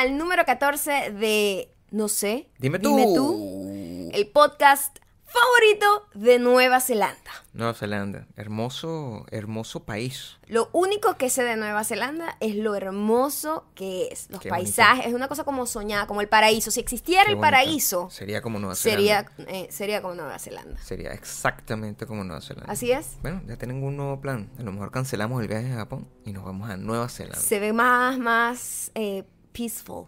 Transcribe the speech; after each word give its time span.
al 0.00 0.16
número 0.16 0.44
14 0.46 1.12
de 1.12 1.74
No 1.90 2.08
sé. 2.08 2.48
Dime 2.58 2.78
tú. 2.78 2.96
Dime 2.96 3.14
tú. 3.14 4.10
El 4.14 4.26
podcast 4.28 4.98
favorito 5.24 6.08
de 6.14 6.38
Nueva 6.40 6.80
Zelanda. 6.80 7.30
Nueva 7.52 7.74
Zelanda, 7.74 8.26
hermoso, 8.36 9.26
hermoso 9.30 9.84
país. 9.84 10.38
Lo 10.48 10.68
único 10.72 11.16
que 11.16 11.30
sé 11.30 11.44
de 11.44 11.54
Nueva 11.56 11.84
Zelanda 11.84 12.36
es 12.40 12.56
lo 12.56 12.74
hermoso 12.74 13.66
que 13.76 14.08
es. 14.10 14.28
Los 14.30 14.40
Qué 14.40 14.48
bonito. 14.48 14.64
paisajes, 14.64 15.06
es 15.06 15.14
una 15.14 15.28
cosa 15.28 15.44
como 15.44 15.66
soñada, 15.66 16.06
como 16.08 16.20
el 16.20 16.28
paraíso. 16.28 16.70
Si 16.72 16.80
existiera 16.80 17.24
Qué 17.24 17.30
el 17.30 17.36
bonito. 17.36 17.50
paraíso, 17.52 18.10
Sería 18.10 18.40
como 18.42 18.58
Nueva 18.58 18.74
sería, 18.74 19.24
Zelanda. 19.36 19.52
eh, 19.52 19.68
sería 19.70 20.02
como 20.02 20.14
Nueva 20.14 20.38
Zelanda. 20.38 20.80
Sería 20.82 21.12
exactamente 21.12 22.06
como 22.06 22.24
Nueva 22.24 22.40
Zelanda. 22.40 22.72
Así 22.72 22.90
es. 22.90 23.16
Bueno, 23.22 23.42
ya 23.46 23.56
tenemos 23.56 23.84
un 23.84 23.96
nuevo 23.98 24.20
plan. 24.20 24.50
A 24.58 24.62
lo 24.62 24.72
mejor 24.72 24.90
cancelamos 24.90 25.40
el 25.42 25.48
viaje 25.48 25.70
a 25.72 25.76
Japón 25.76 26.08
y 26.24 26.32
nos 26.32 26.44
vamos 26.44 26.68
a 26.70 26.76
Nueva 26.76 27.08
Zelanda. 27.08 27.38
Se 27.38 27.60
ve 27.60 27.72
más, 27.72 28.18
más 28.18 28.90
eh, 28.96 29.24
peaceful, 29.52 30.06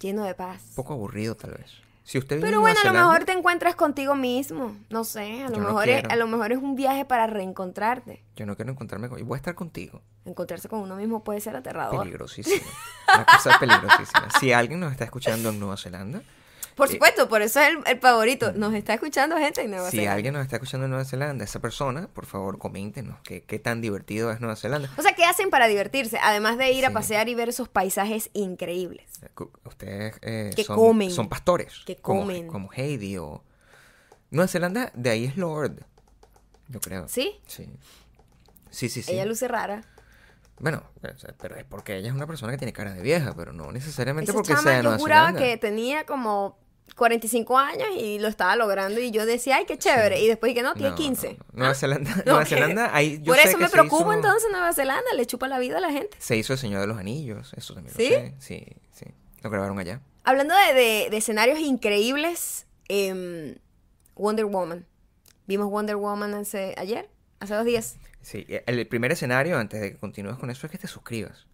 lleno 0.00 0.24
de 0.24 0.34
paz. 0.34 0.62
Un 0.70 0.74
poco 0.76 0.92
aburrido 0.94 1.34
tal 1.36 1.52
vez. 1.52 1.84
Si 2.04 2.18
usted 2.18 2.38
Pero 2.38 2.56
en 2.56 2.60
bueno, 2.60 2.78
a 2.82 2.86
lo 2.86 2.92
mejor 2.92 3.24
te 3.24 3.32
encuentras 3.32 3.76
contigo 3.76 4.14
mismo. 4.14 4.76
No 4.90 5.04
sé, 5.04 5.42
a 5.42 5.48
lo, 5.48 5.56
Yo 5.56 5.62
no 5.62 5.68
mejor 5.68 5.88
es, 5.88 6.04
a 6.04 6.16
lo 6.16 6.26
mejor 6.26 6.52
es 6.52 6.58
un 6.58 6.76
viaje 6.76 7.06
para 7.06 7.26
reencontrarte. 7.26 8.22
yo 8.36 8.44
no 8.44 8.56
quiero 8.56 8.72
encontrarme 8.72 9.08
con... 9.08 9.18
y 9.18 9.22
Voy 9.22 9.36
a 9.36 9.38
estar 9.38 9.54
contigo. 9.54 10.02
Encontrarse 10.26 10.68
con 10.68 10.80
uno 10.80 10.96
mismo 10.96 11.24
puede 11.24 11.40
ser 11.40 11.56
aterrador. 11.56 12.00
Peligrosísimo. 12.00 12.66
Una 13.14 13.24
cosa 13.24 13.58
peligrosísima. 13.58 14.28
Si 14.38 14.52
alguien 14.52 14.80
nos 14.80 14.92
está 14.92 15.04
escuchando 15.04 15.48
en 15.48 15.58
Nueva 15.58 15.78
Zelanda, 15.78 16.22
Por 16.74 16.88
Eh, 16.88 16.92
supuesto, 16.92 17.28
por 17.28 17.40
eso 17.42 17.60
es 17.60 17.68
el, 17.68 17.78
el 17.86 17.98
favorito. 18.00 18.52
Nos 18.52 18.74
está 18.74 18.94
escuchando 18.94 19.36
gente 19.36 19.62
en 19.62 19.70
Nueva 19.70 19.90
si 19.90 19.98
Zelanda. 19.98 20.14
alguien 20.14 20.34
nos 20.34 20.42
está 20.42 20.56
escuchando 20.56 20.84
en 20.86 20.90
Nueva 20.90 21.04
Zelanda, 21.04 21.44
esa 21.44 21.60
persona, 21.60 22.08
por 22.08 22.26
favor, 22.26 22.58
coméntenos 22.58 23.18
qué, 23.22 23.42
qué 23.44 23.58
tan 23.58 23.80
divertido 23.80 24.30
es 24.32 24.40
Nueva 24.40 24.56
Zelanda. 24.56 24.90
O 24.96 25.02
sea, 25.02 25.14
¿qué 25.14 25.24
hacen 25.24 25.50
para 25.50 25.66
divertirse? 25.68 26.18
Además 26.22 26.58
de 26.58 26.72
ir 26.72 26.84
a 26.86 26.90
pasear 26.90 27.28
y 27.28 27.34
ver 27.34 27.48
esos 27.48 27.68
paisajes 27.68 28.30
increíbles. 28.32 29.04
Cu- 29.34 29.50
Ustedes 29.64 30.16
eh, 30.22 30.50
Que 30.56 30.64
son, 30.64 30.76
comen. 30.76 31.10
son 31.10 31.28
pastores. 31.28 31.82
Que 31.86 31.96
comen. 31.96 32.46
Como 32.48 32.70
Heidi 32.72 33.18
o... 33.18 33.42
Nueva 34.30 34.48
Zelanda, 34.48 34.90
de 34.94 35.10
ahí 35.10 35.24
es 35.26 35.36
Lord. 35.36 35.84
Yo 36.68 36.80
creo. 36.80 37.06
¿Sí? 37.08 37.38
Sí. 37.46 37.68
Sí, 38.70 38.88
sí, 38.88 39.02
sí. 39.02 39.12
Ella 39.12 39.26
luce 39.26 39.46
rara. 39.46 39.82
Bueno, 40.58 40.82
pero 41.38 41.56
es 41.56 41.64
porque 41.64 41.96
ella 41.96 42.08
es 42.08 42.14
una 42.14 42.26
persona 42.26 42.52
que 42.52 42.58
tiene 42.58 42.72
cara 42.72 42.94
de 42.94 43.02
vieja, 43.02 43.34
pero 43.36 43.52
no 43.52 43.70
necesariamente 43.72 44.30
Esa 44.30 44.36
porque 44.38 44.48
chama, 44.52 44.62
sea 44.62 44.70
de 44.72 44.76
yo 44.78 44.82
Nueva 44.84 44.98
juraba 44.98 45.26
Zelanda. 45.28 45.40
que 45.46 45.56
tenía 45.56 46.06
como 46.06 46.58
45 46.96 47.58
años 47.58 47.88
y 47.98 48.18
lo 48.18 48.28
estaba 48.28 48.54
logrando 48.56 49.00
y 49.00 49.10
yo 49.10 49.26
decía, 49.26 49.56
ay, 49.56 49.64
qué 49.66 49.76
chévere. 49.78 50.20
Y 50.20 50.28
después 50.28 50.50
dije, 50.50 50.62
no, 50.62 50.74
tiene 50.74 50.90
No, 50.90 50.96
15. 50.96 51.28
no, 51.28 51.34
no. 51.34 51.44
Nueva 51.58 51.74
Zelanda, 51.74 52.22
Nueva 52.24 52.44
Zelanda, 52.44 52.90
ahí 52.94 53.18
yo 53.18 53.24
Por 53.32 53.36
sé 53.36 53.48
eso 53.48 53.58
que 53.58 53.64
me 53.64 53.70
preocupo 53.70 54.02
hizo- 54.04 54.12
entonces 54.12 54.48
Nueva 54.50 54.72
Zelanda, 54.72 55.12
le 55.16 55.26
chupa 55.26 55.48
la 55.48 55.58
vida 55.58 55.78
a 55.78 55.80
la 55.80 55.90
gente. 55.90 56.16
Se 56.20 56.36
hizo 56.36 56.52
El 56.52 56.58
Señor 56.58 56.80
de 56.80 56.86
los 56.86 56.98
Anillos, 56.98 57.52
eso 57.56 57.74
también 57.74 57.94
¿Sí? 57.96 58.10
lo 58.10 58.16
sé. 58.16 58.34
Sí, 58.38 58.66
sí. 58.92 59.06
Lo 59.42 59.50
grabaron 59.50 59.78
allá. 59.78 60.00
Hablando 60.22 60.54
de, 60.54 60.74
de- 60.74 61.08
de 61.10 61.16
escenarios 61.16 61.58
increíbles, 61.58 62.66
em, 62.88 63.56
Wonder 64.14 64.44
Woman. 64.46 64.86
Vimos 65.46 65.68
Wonder 65.70 65.96
Woman 65.96 66.32
hace, 66.34 66.74
ayer, 66.78 67.10
hace 67.40 67.54
dos 67.54 67.64
días. 67.64 67.96
Sí, 68.22 68.46
el 68.66 68.86
primer 68.86 69.12
escenario, 69.12 69.58
antes 69.58 69.80
de 69.80 69.92
que 69.92 69.98
continúes 69.98 70.38
con 70.38 70.48
eso, 70.50 70.66
es 70.66 70.70
que 70.70 70.78
te 70.78 70.86
suscribas. 70.86 71.46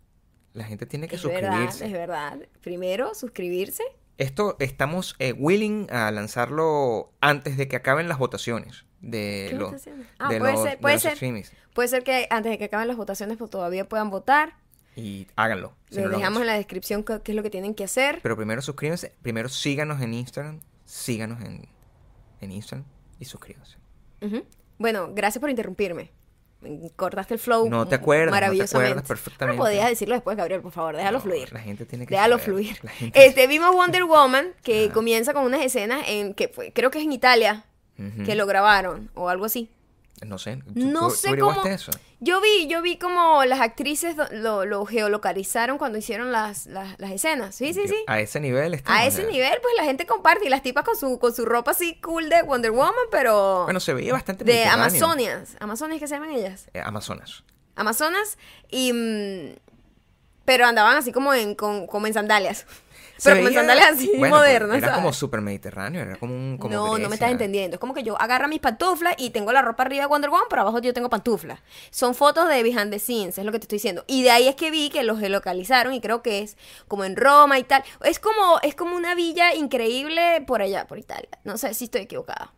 La 0.53 0.65
gente 0.65 0.87
tiene 0.87 1.09
que 1.09 1.17
Es 1.17 1.25
verdad, 1.25 1.49
suscribirse. 1.51 1.87
es 1.87 1.93
verdad. 1.93 2.39
Primero, 2.61 3.15
suscribirse. 3.15 3.83
Esto 4.21 4.57
estamos 4.61 5.17
eh, 5.19 5.33
willing 5.33 5.87
a 5.91 6.11
lanzarlo 6.11 7.11
antes 7.21 7.57
de 7.57 7.69
que 7.69 7.77
acaben 7.77 8.07
las 8.09 8.19
votaciones 8.19 8.85
de 9.01 9.47
¿Qué 9.51 9.57
los? 9.57 9.73
Ah, 10.19 10.29
de 10.29 10.39
puede 10.39 10.53
los- 10.53 10.63
ser, 10.63 10.71
de 10.73 10.77
puede 10.79 10.95
los 10.97 11.03
ser. 11.03 11.15
streamings. 11.17 11.53
Puede 11.75 11.89
ser 11.89 12.05
que 12.05 12.27
antes 12.29 12.53
de 12.53 12.59
que 12.59 12.65
acaben 12.67 12.87
las 12.87 12.99
votaciones 12.99 13.39
pues 13.39 13.51
todavía 13.51 13.89
puedan 13.89 14.11
votar. 14.11 14.57
Y 14.95 15.27
háganlo. 15.37 15.73
Les 15.89 16.05
no 16.05 16.11
dejamos 16.19 16.41
en 16.43 16.47
la 16.49 16.55
descripción 16.55 17.03
qué, 17.03 17.21
qué 17.25 17.33
es 17.33 17.37
lo 17.37 17.43
que 17.43 17.49
tienen 17.49 17.75
que 17.75 17.85
hacer. 17.85 18.19
Pero 18.23 18.37
primero 18.37 18.61
suscríbanse, 18.61 19.15
primero 19.23 19.49
síganos 19.49 20.03
en 20.03 20.13
Instagram, 20.13 20.61
síganos 20.85 21.41
en, 21.43 21.67
en 22.43 22.53
Instagram 22.53 22.85
y 23.19 23.25
suscríbanse. 23.25 23.79
Bueno, 24.79 25.11
gracias 25.15 25.41
por 25.41 25.49
interrumpirme. 25.49 26.11
Cortaste 26.97 27.35
el 27.35 27.41
flow. 27.41 27.69
No 27.71 27.89
te 27.89 27.95
acuerdas, 27.95 28.27
no 28.27 28.31
te 28.33 28.41
maravillosamente. 28.41 28.91
acuerdas 28.91 29.09
perfectamente. 29.09 29.59
Pero 29.59 29.65
podías 29.71 29.89
decirlo 29.89 30.15
después, 30.15 30.37
Gabriel, 30.37 30.61
por 30.61 30.73
favor, 30.73 30.97
déjalo 30.97 31.19
No, 31.19 31.23
fluir. 31.25 31.53
La 31.53 31.61
gente 31.61 31.87
tiene 31.87 32.07
que 32.07 32.15
Déjalo 32.15 32.35
saber, 32.39 32.45
fluir. 32.45 32.77
gente- 32.91 33.27
Este, 33.27 33.47
vimos 33.47 33.75
Wonder 33.75 34.05
Woman, 34.09 34.49
que 34.63 34.91
comienza 34.91 35.33
con 35.33 35.45
unas 35.45 35.63
escenas 35.63 36.03
en 36.09 36.35
que 36.35 36.49
fue, 36.49 36.73
creo 36.73 36.91
que 36.91 36.99
es 36.99 37.05
en 37.05 37.13
Italia, 37.13 37.65
que 38.25 38.35
lo 38.35 38.47
grabaron, 38.47 39.11
o 39.15 39.29
algo 39.29 39.45
así. 39.47 39.71
No 40.27 40.39
sé. 40.39 40.57
¿tú- 40.59 40.73
No 40.75 41.09
tú- 41.09 41.15
sé 41.15 41.35
tú 41.37 41.47
cómo. 41.47 41.65
eso? 41.67 41.91
Yo 42.21 42.41
vi, 42.41 42.67
yo 42.69 42.83
vi 42.83 42.99
como 42.99 43.45
las 43.45 43.61
actrices 43.61 44.17
lo, 44.33 44.65
lo 44.67 44.85
geolocalizaron 44.85 45.79
cuando 45.79 45.97
hicieron 45.99 46.31
las, 46.33 46.67
las, 46.67 46.99
las 46.99 47.11
escenas. 47.13 47.55
Sí, 47.55 47.73
sí, 47.73 47.83
Yo- 47.83 47.89
sí. 47.89 48.05
A 48.07 48.21
ese 48.21 48.39
nivel 48.41 48.75
estamos 48.75 49.01
A 49.01 49.07
ese 49.07 49.25
nivel, 49.27 49.59
pues 49.63 49.75
la 49.77 49.85
gente 49.85 50.05
comparte 50.07 50.47
y 50.47 50.49
las 50.51 50.63
tipas 50.63 50.85
con 50.85 50.97
su, 50.97 51.19
con 51.19 51.35
su 51.35 51.47
ropa 51.47 51.71
así 51.71 51.99
cool 52.03 52.29
de 52.29 52.43
Wonder 52.43 52.71
Woman, 52.71 52.93
pero 53.11 53.65
Bueno, 53.65 53.81
se 53.81 53.95
veía 53.95 54.13
bastante 54.13 54.45
de. 54.45 54.65
Amazonias. 54.65 55.57
Amazonias 55.61 56.01
que 56.01 56.07
se 56.09 56.15
llaman 56.15 56.31
ellas. 56.31 56.69
Eh, 56.75 56.81
Amazonas. 56.85 57.43
Amazonas 57.77 58.37
y 58.69 58.93
mm, 58.93 59.55
pero 60.45 60.67
andaban 60.67 60.97
así 60.97 61.13
como 61.13 61.33
en 61.33 61.55
con, 61.55 61.87
como 61.87 62.07
en 62.07 62.13
sandalias. 62.15 62.67
Pero 63.23 63.37
veía- 63.45 63.59
sandalias 63.61 63.89
así 63.93 64.07
bueno, 64.17 64.21
pero 64.23 64.37
modernas, 64.37 64.77
Era 64.79 64.87
¿sabes? 64.89 65.01
como 65.03 65.13
super 65.13 65.41
mediterráneo, 65.41 66.03
era 66.03 66.17
como 66.17 66.35
un. 66.35 66.59
Como 66.59 66.75
no, 66.75 66.99
no 66.99 67.09
me 67.09 67.15
estás 67.15 67.31
entendiendo. 67.31 67.75
Es 67.77 67.81
como 67.81 67.95
que 67.95 68.03
yo 68.03 68.21
agarro 68.21 68.49
mis 68.49 68.61
pantuflas 68.61 69.15
y 69.19 69.31
tengo 69.31 69.53
la 69.53 69.63
ropa 69.63 69.83
arriba 69.83 70.03
de 70.05 70.09
Wonder 70.09 70.31
Woman, 70.31 70.47
pero 70.49 70.63
abajo 70.63 70.79
yo 70.81 70.93
tengo 70.95 71.11
pantuflas. 71.11 71.61
Son 71.91 72.15
fotos 72.15 72.49
de 72.49 72.63
behind 72.63 72.91
the 72.91 72.99
scenes, 72.99 73.39
es 73.39 73.45
lo 73.45 73.53
que 73.53 73.59
te 73.59 73.65
estoy 73.65 73.77
diciendo. 73.77 74.05
Y 74.07 74.23
de 74.23 74.31
ahí 74.31 74.49
es 74.49 74.55
que 74.55 74.71
vi 74.71 74.91
que 74.91 75.03
los 75.05 75.19
geolocalizaron 75.19 75.93
y 75.95 76.01
creo 76.01 76.23
que 76.23 76.41
es 76.41 76.57
como 76.89 77.05
en 77.05 77.17
Roma 77.17 77.59
y 77.59 77.65
tal. 77.65 77.83
Es 78.05 78.19
como, 78.19 78.59
es 78.63 78.75
como 78.75 78.97
una 78.97 79.15
villa 79.15 79.55
increíble 79.55 80.43
por 80.47 80.63
allá, 80.63 80.87
por 80.87 80.99
Italia. 80.99 81.29
No 81.45 81.59
sé 81.59 81.75
si 81.75 81.85
estoy 81.85 82.03
equivocada. 82.03 82.53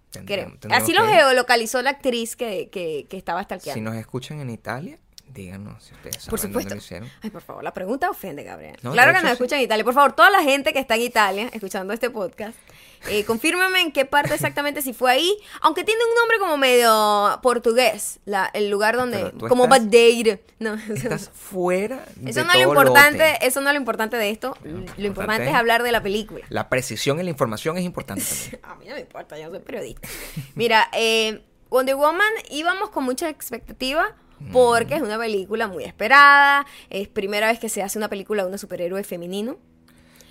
Así 0.71 0.93
lo 0.93 1.07
geolocalizó 1.07 1.81
la 1.83 1.91
actriz 1.91 2.37
que, 2.37 2.69
que, 2.71 3.07
que 3.09 3.17
estaba 3.17 3.43
stalkeando. 3.43 3.75
Si 3.75 3.81
nos 3.81 3.97
escuchan 3.97 4.41
en 4.41 4.51
Italia, 4.51 4.99
díganos 5.33 5.83
si 5.85 5.95
ustedes 5.95 6.17
saben 6.17 6.31
Por 6.31 6.41
dónde 6.41 6.53
supuesto. 6.53 6.75
lo 6.75 6.79
hicieron. 6.81 7.11
Ay, 7.23 7.31
por 7.31 7.43
favor, 7.43 7.65
la 7.65 7.73
pregunta 7.75 8.11
ofende, 8.11 8.43
Gabriel. 8.45 8.77
No, 8.83 8.93
claro 8.93 9.13
que 9.13 9.19
hecho, 9.19 9.27
nos 9.27 9.31
sí. 9.39 9.43
escuchan 9.43 9.59
en 9.59 9.65
Italia. 9.65 9.85
Por 9.85 9.95
favor, 9.95 10.13
toda 10.13 10.31
la 10.31 10.43
gente 10.43 10.73
que 10.73 10.79
está 10.79 10.95
en 10.97 11.03
Italia 11.03 11.51
escuchando 11.53 11.93
este 11.93 12.11
podcast, 12.11 12.57
eh, 13.09 13.25
en 13.81 13.93
qué 13.93 14.05
parte 14.05 14.35
exactamente 14.35 14.83
si 14.83 14.93
fue 14.93 15.11
ahí. 15.13 15.37
Aunque 15.61 15.85
tiene 15.85 16.01
un 16.09 16.15
nombre 16.15 16.39
como 16.39 16.57
medio 16.57 17.39
portugués, 17.43 18.21
la- 18.25 18.51
el 18.53 18.71
lugar 18.71 18.97
donde. 18.97 19.33
Como 19.49 19.65
estás-. 19.65 19.81
No, 20.59 20.75
Estás 20.95 21.31
fuera 21.31 22.05
de 22.17 22.31
eso 22.31 22.45
no 22.45 22.53
es 22.53 22.59
lo 22.59 22.63
todo 22.65 22.83
importante. 22.83 23.33
lote. 23.33 23.47
Eso 23.47 23.61
no 23.61 23.69
es 23.71 23.75
lo 23.75 23.81
importante 23.81 24.17
de 24.17 24.31
esto. 24.31 24.57
Lo 24.63 24.71
Lo 24.71 24.79
importante 24.79 25.07
importante 25.07 25.49
es 25.51 25.55
hablar 25.55 25.83
de 25.83 25.93
la 25.93 26.03
película. 26.03 26.45
La 26.49 26.69
precisión 26.69 27.19
en 27.19 27.25
la 27.27 27.31
información 27.31 27.77
es 27.79 27.85
importante. 27.85 28.23
A 28.63 28.75
mí 28.77 28.87
no 28.87 28.95
me 28.95 29.01
importa, 29.01 29.39
yo 29.39 29.45
no 29.47 29.51
soy 29.51 29.61
periodista. 29.61 30.09
Mira, 30.55 30.89
eh, 30.93 31.43
Wonder 31.71 31.97
Woman 31.97 32.33
íbamos 32.51 32.91
con 32.91 33.05
mucha 33.05 33.29
expectativa 33.29 34.15
porque 34.53 34.97
es 34.97 35.03
una 35.03 35.19
película 35.19 35.69
muy 35.69 35.85
esperada. 35.85 36.67
Es 36.91 37.09
primera 37.09 37.49
vez 37.49 37.59
que 37.59 37.69
se 37.69 37.83
hace 37.83 37.99
una 37.99 38.09
película 38.09 38.45
de 38.45 38.51
un 38.51 38.59
superhéroe 38.59 39.05
femenino 39.05 39.59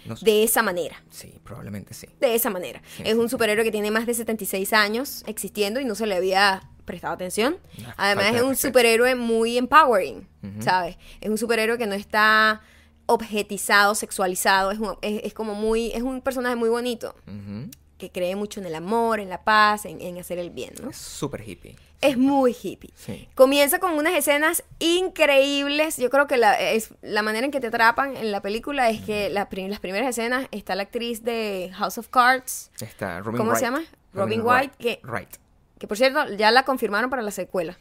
No 0.05 0.15
sé. 0.17 0.25
de 0.25 0.43
esa 0.43 0.61
manera. 0.63 1.01
Sí, 1.11 1.33
probablemente 1.43 1.93
sí. 1.93 2.07
De 2.19 2.33
esa 2.35 2.49
manera. 2.49 2.81
Sí, 2.97 3.03
es 3.05 3.09
sí, 3.13 3.17
un 3.17 3.27
sí. 3.27 3.31
superhéroe 3.31 3.63
que 3.63 3.71
tiene 3.71 3.91
más 3.91 4.05
de 4.05 4.13
76 4.13 4.73
años 4.73 5.23
existiendo 5.27 5.79
y 5.79 5.85
no 5.85 5.95
se 5.95 6.05
le 6.07 6.15
había 6.15 6.63
prestado 6.85 7.13
atención. 7.13 7.57
Además 7.97 8.33
es 8.35 8.41
un 8.41 8.55
superhéroe 8.55 9.15
muy 9.15 9.57
empowering. 9.57 10.27
¿sabes? 10.59 10.97
Es 11.21 11.29
un 11.29 11.37
superhéroe 11.37 11.77
que 11.77 11.85
no 11.85 11.93
está 11.93 12.61
objetizado, 13.05 13.93
sexualizado, 13.93 14.71
es, 14.71 14.79
un- 14.79 14.97
es- 15.01 15.21
es 15.25 15.33
como 15.33 15.53
muy, 15.53 15.91
es 15.91 16.01
un 16.01 16.21
personaje 16.21 16.55
muy 16.55 16.69
bonito, 16.69 17.13
Ujú. 17.27 17.69
Que 18.01 18.11
cree 18.11 18.35
mucho 18.35 18.59
en 18.59 18.65
el 18.65 18.75
amor, 18.75 19.19
en 19.21 19.29
la 19.29 19.43
paz, 19.43 19.85
en, 19.85 20.01
en 20.01 20.17
hacer 20.17 20.39
el 20.39 20.49
bien, 20.49 20.73
¿no? 20.81 20.89
Es 20.89 20.97
súper 20.97 21.47
hippie. 21.47 21.77
Es 22.01 22.17
muy 22.17 22.53
hippie. 22.59 22.91
Sí. 22.95 23.29
Comienza 23.35 23.77
con 23.79 23.93
unas 23.93 24.13
escenas 24.15 24.63
increíbles. 24.79 25.97
Yo 25.97 26.09
creo 26.09 26.25
que 26.27 26.35
la, 26.37 26.59
es, 26.59 26.89
la 27.03 27.21
manera 27.21 27.45
en 27.45 27.51
que 27.51 27.59
te 27.59 27.67
atrapan 27.67 28.17
en 28.17 28.31
la 28.31 28.41
película 28.41 28.89
es 28.89 29.01
que 29.01 29.29
la 29.29 29.49
pri- 29.49 29.67
las 29.67 29.79
primeras 29.79 30.09
escenas 30.09 30.47
está 30.51 30.73
la 30.75 30.83
actriz 30.83 31.23
de 31.23 31.69
House 31.75 31.97
of 31.99 32.07
Cards, 32.09 32.71
Está 32.81 33.19
Robin 33.19 33.37
¿Cómo 33.37 33.51
Wright. 33.51 33.59
se 33.59 33.65
llama? 33.65 33.83
Robin 34.13 34.41
White, 34.43 34.73
que- 34.79 34.99
Right. 35.03 35.29
que 35.77 35.87
por 35.87 35.95
cierto 35.95 36.27
ya 36.33 36.49
la 36.51 36.63
confirmaron 36.65 37.09
para 37.09 37.21
la 37.21 37.31
secuela. 37.31 37.77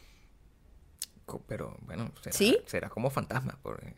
Pero 1.47 1.77
bueno, 1.81 2.11
será, 2.21 2.35
¿Sí? 2.35 2.57
será 2.65 2.89
como 2.89 3.09
fantasma. 3.09 3.57
Porque, 3.63 3.93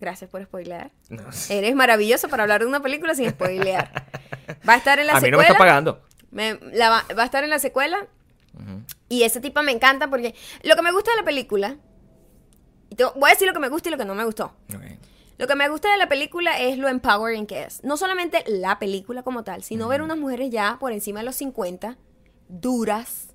Gracias 0.00 0.28
por 0.30 0.42
spoilear. 0.44 0.90
no. 1.08 1.22
Eres 1.48 1.74
maravilloso 1.74 2.28
para 2.28 2.42
hablar 2.42 2.60
de 2.60 2.66
una 2.66 2.80
película 2.80 3.14
sin 3.14 3.30
spoilear. 3.30 3.90
Va 4.68 4.74
a 4.74 4.76
estar 4.76 4.98
en 4.98 5.06
la 5.06 5.14
a 5.16 5.20
mí 5.20 5.30
no 5.30 5.38
secuela. 5.38 5.38
me 5.38 5.44
está 5.52 5.58
pagando. 5.58 6.02
Me- 6.30 6.58
la 6.72 6.90
va, 6.90 7.04
va 7.16 7.22
a 7.22 7.26
estar 7.26 7.44
en 7.44 7.50
la 7.50 7.58
secuela. 7.58 8.06
Ujú. 8.54 8.82
Y 9.08 9.22
ese 9.22 9.40
tipo 9.40 9.62
me 9.62 9.72
encanta 9.72 10.08
porque 10.10 10.34
lo 10.62 10.74
que 10.76 10.82
me 10.82 10.92
gusta 10.92 11.10
de 11.12 11.16
la 11.18 11.22
película. 11.24 11.76
Y 12.90 12.96
te 12.96 13.04
voy 13.04 13.30
a 13.30 13.32
decir 13.32 13.46
lo 13.46 13.54
que 13.54 13.60
me 13.60 13.68
gusta 13.68 13.88
y 13.88 13.92
lo 13.92 13.98
que 13.98 14.04
no 14.04 14.14
me 14.14 14.24
gustó. 14.24 14.52
Ok. 14.74 14.82
Lo 15.38 15.46
que 15.48 15.54
me 15.56 15.68
gusta 15.68 15.90
de 15.90 15.96
la 15.98 16.08
película 16.08 16.60
es 16.60 16.78
lo 16.78 16.88
empowering 16.88 17.46
que 17.46 17.64
es. 17.64 17.82
No 17.82 17.96
solamente 17.96 18.44
la 18.46 18.78
película 18.78 19.22
como 19.24 19.42
tal, 19.42 19.64
sino 19.64 19.88
ver 19.88 20.02
unas 20.02 20.16
mujeres 20.18 20.50
ya 20.50 20.76
por 20.78 20.92
encima 20.92 21.20
de 21.20 21.26
los 21.26 21.34
50, 21.36 21.96
duras, 22.48 23.28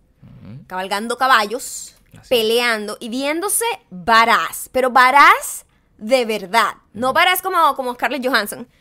cabalgando 0.67 1.17
caballos, 1.17 1.95
Así 2.17 2.29
peleando 2.29 2.95
y 3.01 3.09
viéndose 3.09 3.65
varaz. 3.89 4.69
Pero 4.71 4.91
varaz, 4.91 5.65
de 5.99 6.25
verdad. 6.25 6.75
No 6.93 7.13
parece 7.13 7.43
como, 7.43 7.75
como 7.75 7.93
Scarlett 7.93 8.25
Johansson. 8.25 8.67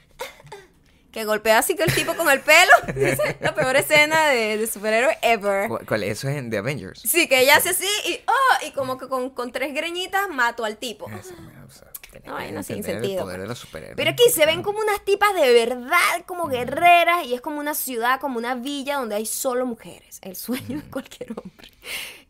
Que 1.10 1.24
golpea 1.24 1.58
así 1.58 1.74
que 1.74 1.84
el 1.84 1.94
tipo 1.94 2.14
con 2.14 2.28
el 2.28 2.40
pelo. 2.40 2.70
La 3.40 3.54
peor 3.54 3.74
escena 3.76 4.26
de, 4.26 4.58
de 4.58 4.66
superhéroe 4.66 5.16
ever. 5.22 5.68
¿Cuál, 5.86 6.02
Eso 6.02 6.28
es 6.28 6.36
en 6.36 6.50
The 6.50 6.58
Avengers. 6.58 7.00
Sí, 7.00 7.26
que 7.26 7.40
ella 7.40 7.56
hace 7.56 7.70
así 7.70 7.88
y, 8.06 8.20
oh, 8.26 8.66
y 8.66 8.72
como 8.72 8.98
que 8.98 9.08
con, 9.08 9.30
con 9.30 9.50
tres 9.50 9.74
greñitas 9.74 10.28
mato 10.28 10.66
al 10.66 10.76
tipo. 10.76 11.08
Eso, 11.10 11.34
sea, 11.70 11.88
que 12.20 12.52
no, 12.52 12.62
sin 12.62 12.82
sentido, 12.82 13.18
El 13.20 13.24
poder 13.24 13.40
de 13.40 13.46
los 13.46 13.58
superhéroes. 13.58 13.96
Pero 13.96 14.10
aquí 14.10 14.24
se 14.30 14.46
ven 14.46 14.62
como 14.62 14.78
unas 14.80 15.04
tipas 15.04 15.34
de 15.34 15.52
verdad, 15.52 16.24
como 16.26 16.46
guerreras, 16.48 17.26
y 17.26 17.34
es 17.34 17.40
como 17.40 17.60
una 17.60 17.74
ciudad, 17.74 18.20
como 18.20 18.38
una 18.38 18.54
villa 18.54 18.96
donde 18.96 19.14
hay 19.16 19.26
solo 19.26 19.66
mujeres. 19.66 20.18
El 20.22 20.36
sueño 20.36 20.80
de 20.80 20.90
cualquier 20.90 21.30
hombre. 21.32 21.70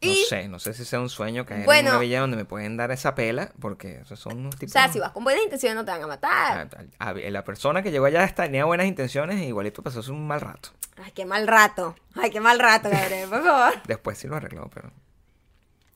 No 0.00 0.12
sé, 0.28 0.48
no 0.48 0.58
sé 0.60 0.74
si 0.74 0.84
sea 0.84 1.00
un 1.00 1.08
sueño 1.08 1.44
caer 1.44 1.60
en 1.60 1.66
Bueno. 1.66 1.90
una 1.90 1.98
villa 1.98 2.20
donde 2.20 2.36
me 2.36 2.44
pueden 2.44 2.76
dar 2.76 2.90
esa 2.92 3.14
pela, 3.14 3.50
porque 3.60 4.00
esos 4.02 4.20
son 4.20 4.38
unos 4.38 4.54
o 4.54 4.58
tipos... 4.58 4.72
sea, 4.72 4.92
si 4.92 5.00
vas 5.00 5.10
con 5.10 5.24
buenas 5.24 5.42
intenciones 5.42 5.74
no 5.76 5.84
te 5.84 5.90
van 5.90 6.02
a 6.02 6.06
matar. 6.06 6.68
Ah, 6.72 6.88
ah, 7.00 7.12
La 7.14 7.42
persona 7.42 7.82
que 7.82 7.90
llegó 7.90 8.04
allá 8.04 8.26
tenía 8.34 8.64
buenas 8.64 8.86
intenciones 8.86 9.40
y 9.40 9.46
igualito 9.46 9.82
pasó 9.82 10.00
un 10.12 10.26
mal 10.26 10.40
rato. 10.40 10.70
Ay, 11.02 11.10
qué 11.12 11.24
mal 11.24 11.46
rato. 11.48 11.96
Ay, 12.14 12.30
qué 12.30 12.40
mal 12.40 12.58
rato, 12.58 12.88
Gabriel, 12.90 13.28
por 13.28 13.42
favor. 13.44 13.74
Después 13.86 14.18
sí 14.18 14.28
lo 14.28 14.36
arregló, 14.36 14.70
pero... 14.72 14.92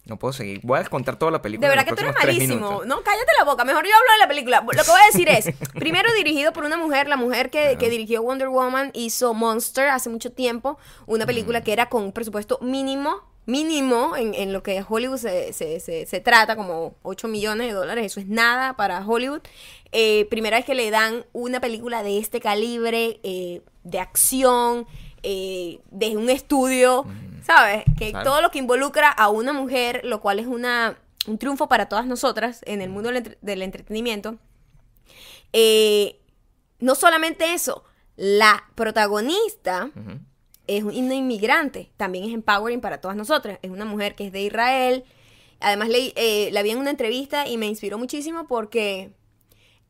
No 0.04 0.19
puedo 0.19 0.32
seguir. 0.32 0.60
Voy 0.64 0.81
a 0.81 0.84
contar 0.84 1.16
toda 1.16 1.31
la 1.31 1.40
película. 1.43 1.69
De 1.69 1.75
en 1.75 1.78
verdad 1.78 1.90
los 1.90 1.99
que 1.99 2.04
tú 2.04 2.10
eres 2.10 2.25
malísimo. 2.38 2.82
No, 2.84 3.02
cállate 3.02 3.31
la 3.38 3.44
boca. 3.44 3.64
Mejor 3.64 3.84
yo 3.84 3.90
hablo 3.94 4.12
de 4.12 4.19
la 4.19 4.28
película. 4.28 4.60
Lo 4.62 4.82
que 4.84 4.90
voy 4.90 5.00
a 5.00 5.06
decir 5.06 5.28
es, 5.28 5.46
primero 5.75 6.12
dirigido 6.14 6.52
por 6.52 6.64
una 6.64 6.76
mujer, 6.76 7.06
la 7.06 7.16
mujer 7.16 7.50
que, 7.50 7.76
que 7.78 7.88
dirigió 7.88 8.20
Wonder 8.22 8.49
Woman 8.49 8.90
hizo 8.94 9.32
Monster 9.32 9.88
hace 9.90 10.10
mucho 10.10 10.32
tiempo, 10.32 10.76
una 11.06 11.25
película 11.25 11.60
Mm. 11.60 11.62
que 11.62 11.72
era 11.72 11.88
con 11.88 12.02
un 12.02 12.12
presupuesto 12.12 12.58
mínimo, 12.60 13.22
mínimo 13.46 14.16
en, 14.16 14.34
en 14.34 14.52
lo 14.52 14.62
que 14.64 14.84
Hollywood 14.88 15.19
se, 15.19 15.52
se- 15.52 15.78
se- 15.81 16.06
se 16.06 16.20
trata, 16.20 16.56
como 16.56 16.94
8 17.02 17.28
millones 17.28 17.69
de 17.69 17.72
dólares, 17.72 18.06
eso 18.06 18.19
es 18.20 18.26
nada 18.26 18.75
para 18.76 19.06
Hollywood. 19.06 19.40
Eh, 19.93 20.26
primera 20.31 20.56
vez 20.56 20.64
que 20.66 20.75
le 20.75 20.90
dan 20.90 21.26
una 21.32 21.60
película 21.60 22.02
de 22.02 22.19
este 22.19 22.40
calibre, 22.40 23.20
eh, 23.22 23.60
de 23.84 24.00
acción, 24.00 24.87
eh, 25.22 25.78
desde 25.90 26.16
un 26.16 26.31
estudio, 26.31 27.04
¿sabes? 27.44 27.84
Que 27.98 28.12
todo 28.24 28.40
lo 28.40 28.50
que 28.50 28.58
involucra 28.58 29.08
a 29.10 29.28
una 29.28 29.52
mujer, 29.52 30.00
lo 30.04 30.20
cual 30.20 30.38
es 30.38 30.46
una, 30.46 30.96
un 31.26 31.38
triunfo 31.38 31.68
para 31.68 31.88
todas 31.88 32.06
nosotras 32.06 32.60
en 32.66 32.80
el 32.82 32.90
mundo 32.90 33.08
del, 33.08 33.16
entre- 33.18 33.38
del 33.40 33.62
entretenimiento. 33.62 34.36
Eh, 35.52 36.20
no 36.78 36.94
solamente 36.94 37.52
eso, 37.54 37.84
la 38.16 38.64
protagonista 38.74 39.90
es 40.66 40.84
una 40.84 41.14
inmigrante, 41.14 41.90
también 41.96 42.24
es 42.24 42.32
empowering 42.34 42.80
para 42.80 43.00
todas 43.00 43.16
nosotras. 43.16 43.58
Es 43.62 43.70
una 43.70 43.84
mujer 43.84 44.14
que 44.14 44.26
es 44.26 44.32
de 44.32 44.42
Israel. 44.42 45.04
Además, 45.60 45.88
leí- 45.88 46.12
eh, 46.16 46.50
la 46.52 46.62
vi 46.62 46.70
en 46.70 46.78
una 46.78 46.90
entrevista 46.90 47.46
y 47.46 47.56
me 47.56 47.66
inspiró 47.66 47.98
muchísimo 47.98 48.46
porque 48.46 49.12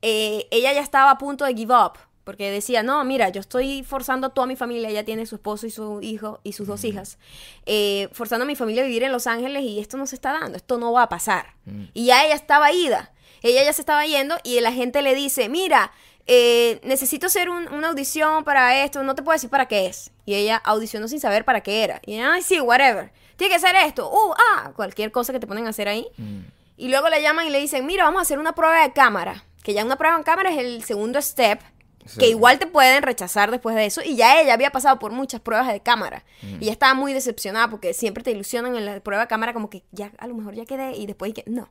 eh, 0.02 0.46
ella 0.50 0.72
ya 0.72 0.80
estaba 0.80 1.10
a 1.12 1.18
punto 1.18 1.44
de 1.44 1.54
give 1.54 1.74
up. 1.74 1.92
Porque 2.24 2.50
decía, 2.50 2.82
no, 2.82 3.02
mira, 3.04 3.30
yo 3.30 3.40
estoy 3.40 3.82
forzando 3.82 4.28
a 4.28 4.30
toda 4.30 4.46
mi 4.46 4.54
familia, 4.56 4.88
ella 4.88 5.04
tiene 5.04 5.26
su 5.26 5.34
esposo 5.34 5.66
y 5.66 5.70
su 5.70 6.00
hijo 6.02 6.40
y 6.44 6.52
sus 6.52 6.68
dos 6.68 6.84
hijas, 6.84 7.18
eh, 7.66 8.08
forzando 8.12 8.44
a 8.44 8.46
mi 8.46 8.54
familia 8.54 8.82
a 8.82 8.86
vivir 8.86 9.02
en 9.02 9.10
Los 9.12 9.26
Ángeles 9.26 9.62
y 9.64 9.80
esto 9.80 9.96
no 9.96 10.06
se 10.06 10.14
está 10.14 10.32
dando, 10.38 10.56
esto 10.56 10.78
no 10.78 10.92
va 10.92 11.02
a 11.02 11.08
pasar. 11.08 11.54
Mm. 11.64 11.84
Y 11.94 12.06
ya 12.06 12.24
ella 12.24 12.36
estaba 12.36 12.70
ida, 12.72 13.12
ella 13.42 13.64
ya 13.64 13.72
se 13.72 13.82
estaba 13.82 14.06
yendo 14.06 14.36
y 14.44 14.60
la 14.60 14.70
gente 14.72 15.02
le 15.02 15.14
dice, 15.16 15.48
mira, 15.48 15.90
eh, 16.28 16.78
necesito 16.84 17.26
hacer 17.26 17.48
un- 17.50 17.66
una 17.72 17.88
audición 17.88 18.44
para 18.44 18.84
esto, 18.84 19.02
no 19.02 19.16
te 19.16 19.22
puedo 19.24 19.34
decir 19.34 19.50
para 19.50 19.66
qué 19.66 19.86
es. 19.86 20.12
Y 20.24 20.34
ella 20.34 20.56
audicionó 20.64 21.08
sin 21.08 21.18
saber 21.18 21.44
para 21.44 21.62
qué 21.62 21.82
era. 21.82 22.00
Y 22.06 22.14
ella, 22.14 22.34
ay, 22.34 22.42
sí, 22.42 22.60
whatever. 22.60 23.12
Tiene 23.36 23.50
que 23.50 23.56
hacer 23.56 23.74
esto, 23.84 24.08
uh, 24.08 24.34
ah, 24.38 24.70
cualquier 24.76 25.10
cosa 25.10 25.32
que 25.32 25.40
te 25.40 25.48
ponen 25.48 25.66
a 25.66 25.70
hacer 25.70 25.88
ahí. 25.88 26.06
Mm. 26.16 26.38
Y 26.76 26.88
luego 26.88 27.08
le 27.08 27.20
llaman 27.20 27.46
y 27.48 27.50
le 27.50 27.58
dicen, 27.58 27.84
mira, 27.84 28.04
vamos 28.04 28.20
a 28.20 28.22
hacer 28.22 28.38
una 28.38 28.54
prueba 28.54 28.80
de 28.82 28.92
cámara. 28.92 29.44
Que 29.64 29.74
ya 29.74 29.84
una 29.84 29.96
prueba 29.96 30.16
en 30.16 30.22
cámara 30.22 30.50
es 30.52 30.58
el 30.58 30.84
segundo 30.84 31.20
step. 31.20 31.60
Sí. 32.06 32.18
Que 32.18 32.28
igual 32.28 32.58
te 32.58 32.66
pueden 32.66 33.02
rechazar 33.02 33.50
después 33.50 33.76
de 33.76 33.86
eso. 33.86 34.00
Y 34.04 34.16
ya 34.16 34.40
ella 34.40 34.54
había 34.54 34.70
pasado 34.70 34.98
por 34.98 35.12
muchas 35.12 35.40
pruebas 35.40 35.68
de 35.72 35.80
cámara. 35.80 36.24
Y 36.60 36.66
ya 36.66 36.72
estaba 36.72 36.94
muy 36.94 37.12
decepcionada 37.12 37.68
porque 37.70 37.94
siempre 37.94 38.22
te 38.24 38.30
ilusionan 38.32 38.74
en 38.76 38.84
la 38.86 39.00
prueba 39.00 39.22
de 39.22 39.28
cámara 39.28 39.52
como 39.52 39.70
que 39.70 39.84
ya 39.92 40.12
a 40.18 40.26
lo 40.26 40.34
mejor 40.34 40.54
ya 40.54 40.64
quedé 40.64 40.92
y 40.96 41.06
después 41.06 41.32
que 41.34 41.44
no. 41.46 41.70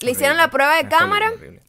Le 0.00 0.10
hicieron 0.10 0.36
la 0.36 0.50
prueba 0.50 0.74
de 0.76 0.82
Es 0.82 0.88
cámara. 0.88 1.30
horrible. 1.30 1.62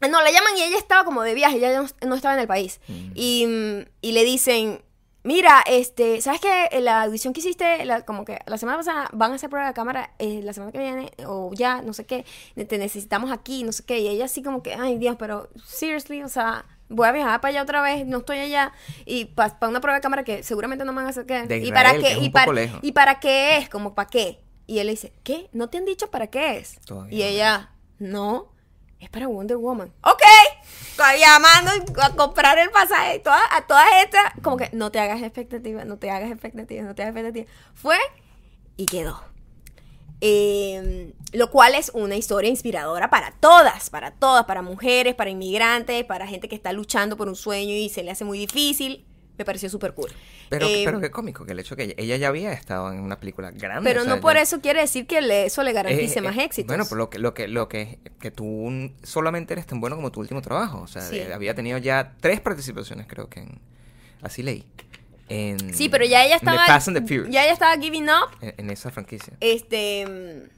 No, 0.00 0.22
la 0.22 0.30
llaman 0.30 0.56
y 0.56 0.62
ella 0.62 0.78
estaba 0.78 1.04
como 1.04 1.22
de 1.22 1.34
viaje, 1.34 1.56
ella 1.56 1.82
no, 1.82 1.88
no 2.06 2.14
estaba 2.14 2.34
en 2.34 2.40
el 2.40 2.46
país. 2.46 2.80
Y, 3.14 3.46
mm, 3.48 3.88
y 4.00 4.12
le 4.12 4.22
dicen, 4.24 4.82
mira, 5.24 5.62
este, 5.66 6.20
¿sabes 6.20 6.40
qué? 6.40 6.80
La 6.80 7.02
audición 7.02 7.32
que 7.34 7.40
hiciste, 7.40 7.84
la- 7.84 8.02
como 8.04 8.24
que 8.24 8.38
la 8.46 8.58
semana 8.58 8.78
pasada 8.78 9.08
van 9.12 9.32
a 9.32 9.34
hacer 9.34 9.50
prueba 9.50 9.66
de 9.66 9.74
cámara, 9.74 10.14
eh, 10.20 10.40
la 10.44 10.52
semana 10.52 10.70
que 10.72 10.78
viene, 10.78 11.10
o 11.26 11.50
ya, 11.52 11.82
no 11.82 11.92
sé 11.94 12.06
qué, 12.06 12.24
te 12.54 12.78
necesitamos 12.78 13.32
aquí, 13.32 13.64
no 13.64 13.72
sé 13.72 13.84
qué. 13.84 13.98
Y 13.98 14.06
ella 14.08 14.26
así 14.26 14.40
como 14.42 14.62
que, 14.62 14.74
ay 14.74 14.98
Dios, 14.98 15.16
pero, 15.18 15.48
seriously, 15.66 16.22
o 16.22 16.28
sea, 16.28 16.64
voy 16.88 17.08
a 17.08 17.12
viajar 17.12 17.40
para 17.40 17.50
allá 17.50 17.62
otra 17.62 17.82
vez, 17.82 18.06
no 18.06 18.18
estoy 18.18 18.38
allá, 18.38 18.72
y 19.04 19.26
para 19.26 19.56
una 19.62 19.80
prueba 19.80 19.96
de 19.96 20.00
cámara 20.00 20.24
que 20.24 20.42
seguramente 20.42 20.84
no 20.84 20.92
me 20.92 20.96
van 20.96 21.06
a 21.06 21.10
hacer. 21.10 21.26
De 21.26 21.58
¿Y 21.58 21.72
para 21.72 21.92
qué? 21.94 22.00
que 22.00 22.12
es 22.12 22.22
¿Y 22.22 22.30
para, 22.30 22.52
lejos. 22.52 22.80
¿Y 22.82 22.92
para 22.92 23.20
qué 23.20 23.58
es? 23.58 23.68
Como, 23.68 23.94
¿para 23.94 24.08
qué? 24.08 24.40
Y 24.66 24.78
él 24.78 24.86
le 24.86 24.92
dice, 24.92 25.12
¿qué? 25.22 25.48
¿No 25.52 25.68
te 25.68 25.78
han 25.78 25.84
dicho 25.84 26.10
para 26.10 26.26
qué 26.28 26.58
es? 26.58 26.80
Todavía 26.80 27.16
y 27.16 27.22
ella, 27.22 27.70
no, 27.98 28.52
es 29.00 29.08
para 29.10 29.28
Wonder 29.28 29.56
Woman. 29.56 29.92
Ok, 30.02 30.22
llamando 31.18 31.70
a 32.02 32.10
comprar 32.16 32.58
el 32.58 32.70
pasaje 32.70 33.16
y 33.16 33.18
todas, 33.20 33.42
a 33.50 33.66
todas 33.66 33.86
estas, 34.04 34.32
como 34.42 34.56
que 34.56 34.70
no 34.72 34.90
te 34.90 34.98
hagas 34.98 35.22
expectativas, 35.22 35.86
no 35.86 35.98
te 35.98 36.10
hagas 36.10 36.30
expectativas, 36.30 36.84
no 36.84 36.94
te 36.94 37.02
hagas 37.02 37.14
expectativas. 37.14 37.48
Fue 37.74 37.96
y 38.76 38.86
quedó. 38.86 39.27
Eh, 40.20 41.12
lo 41.32 41.50
cual 41.50 41.74
es 41.74 41.90
una 41.94 42.16
historia 42.16 42.50
inspiradora 42.50 43.08
para 43.10 43.32
todas, 43.32 43.90
para 43.90 44.10
todas, 44.12 44.44
para 44.46 44.62
mujeres, 44.62 45.14
para 45.14 45.30
inmigrantes, 45.30 46.04
para 46.04 46.26
gente 46.26 46.48
que 46.48 46.56
está 46.56 46.72
luchando 46.72 47.16
por 47.16 47.28
un 47.28 47.36
sueño 47.36 47.74
y 47.74 47.88
se 47.88 48.02
le 48.02 48.10
hace 48.10 48.24
muy 48.24 48.38
difícil. 48.38 49.04
Me 49.36 49.44
pareció 49.44 49.70
súper 49.70 49.94
cool. 49.94 50.10
Pero, 50.48 50.66
Eh, 50.66 50.82
pero 50.84 51.00
qué 51.00 51.12
cómico 51.12 51.44
que 51.44 51.52
el 51.52 51.60
hecho 51.60 51.76
que 51.76 51.84
ella, 51.84 51.94
ella 51.98 52.16
ya 52.16 52.28
había 52.28 52.52
estado 52.52 52.90
en 52.92 52.98
una 52.98 53.20
película 53.20 53.52
grande. 53.52 53.88
pero 53.88 54.00
o 54.00 54.04
sea, 54.04 54.16
no 54.16 54.20
por 54.20 54.34
ya- 54.34 54.40
eso 54.42 54.60
quiere 54.60 54.80
decir 54.80 55.06
que 55.06 55.20
le- 55.20 55.44
eso 55.46 55.62
le 55.62 55.72
garantice 55.72 56.18
Eh, 56.18 56.22
más 56.22 56.36
eh, 56.36 56.42
éxitos. 56.44 56.66
Bueno, 56.66 56.86
por 56.86 56.98
lo 56.98 57.08
que, 57.08 57.20
lo 57.20 57.34
que, 57.34 57.46
lo 57.46 57.68
que, 57.68 58.00
que 58.20 58.32
tú 58.32 58.90
solamente 59.04 59.52
eres 59.52 59.66
tan 59.66 59.80
bueno 59.80 59.94
como 59.94 60.10
tu 60.10 60.18
último 60.18 60.42
trabajo. 60.42 60.80
O 60.80 60.88
sea, 60.88 61.02
Sí. 61.02 61.20
había 61.20 61.54
tenido 61.54 61.78
ya 61.78 62.14
tres 62.20 62.40
participaciones, 62.40 63.06
creo 63.06 63.28
que 63.28 63.40
en. 63.40 63.60
Así 64.22 64.42
leí. 64.42 64.64
En, 65.28 65.74
Sí, 65.74 65.88
pero 65.88 66.04
ya 66.04 66.24
ella 66.24 66.36
estaba. 66.36 66.64
Fast 66.66 66.88
and 66.88 66.98
the 66.98 67.06
Furious, 67.06 67.30
Ya 67.30 67.44
ella 67.44 67.52
estaba 67.52 67.76
giving 67.80 68.08
up. 68.08 68.30
en, 68.40 68.54
en 68.56 68.70
esa 68.70 68.90
franquicia. 68.90 69.34
Este. 69.40 70.48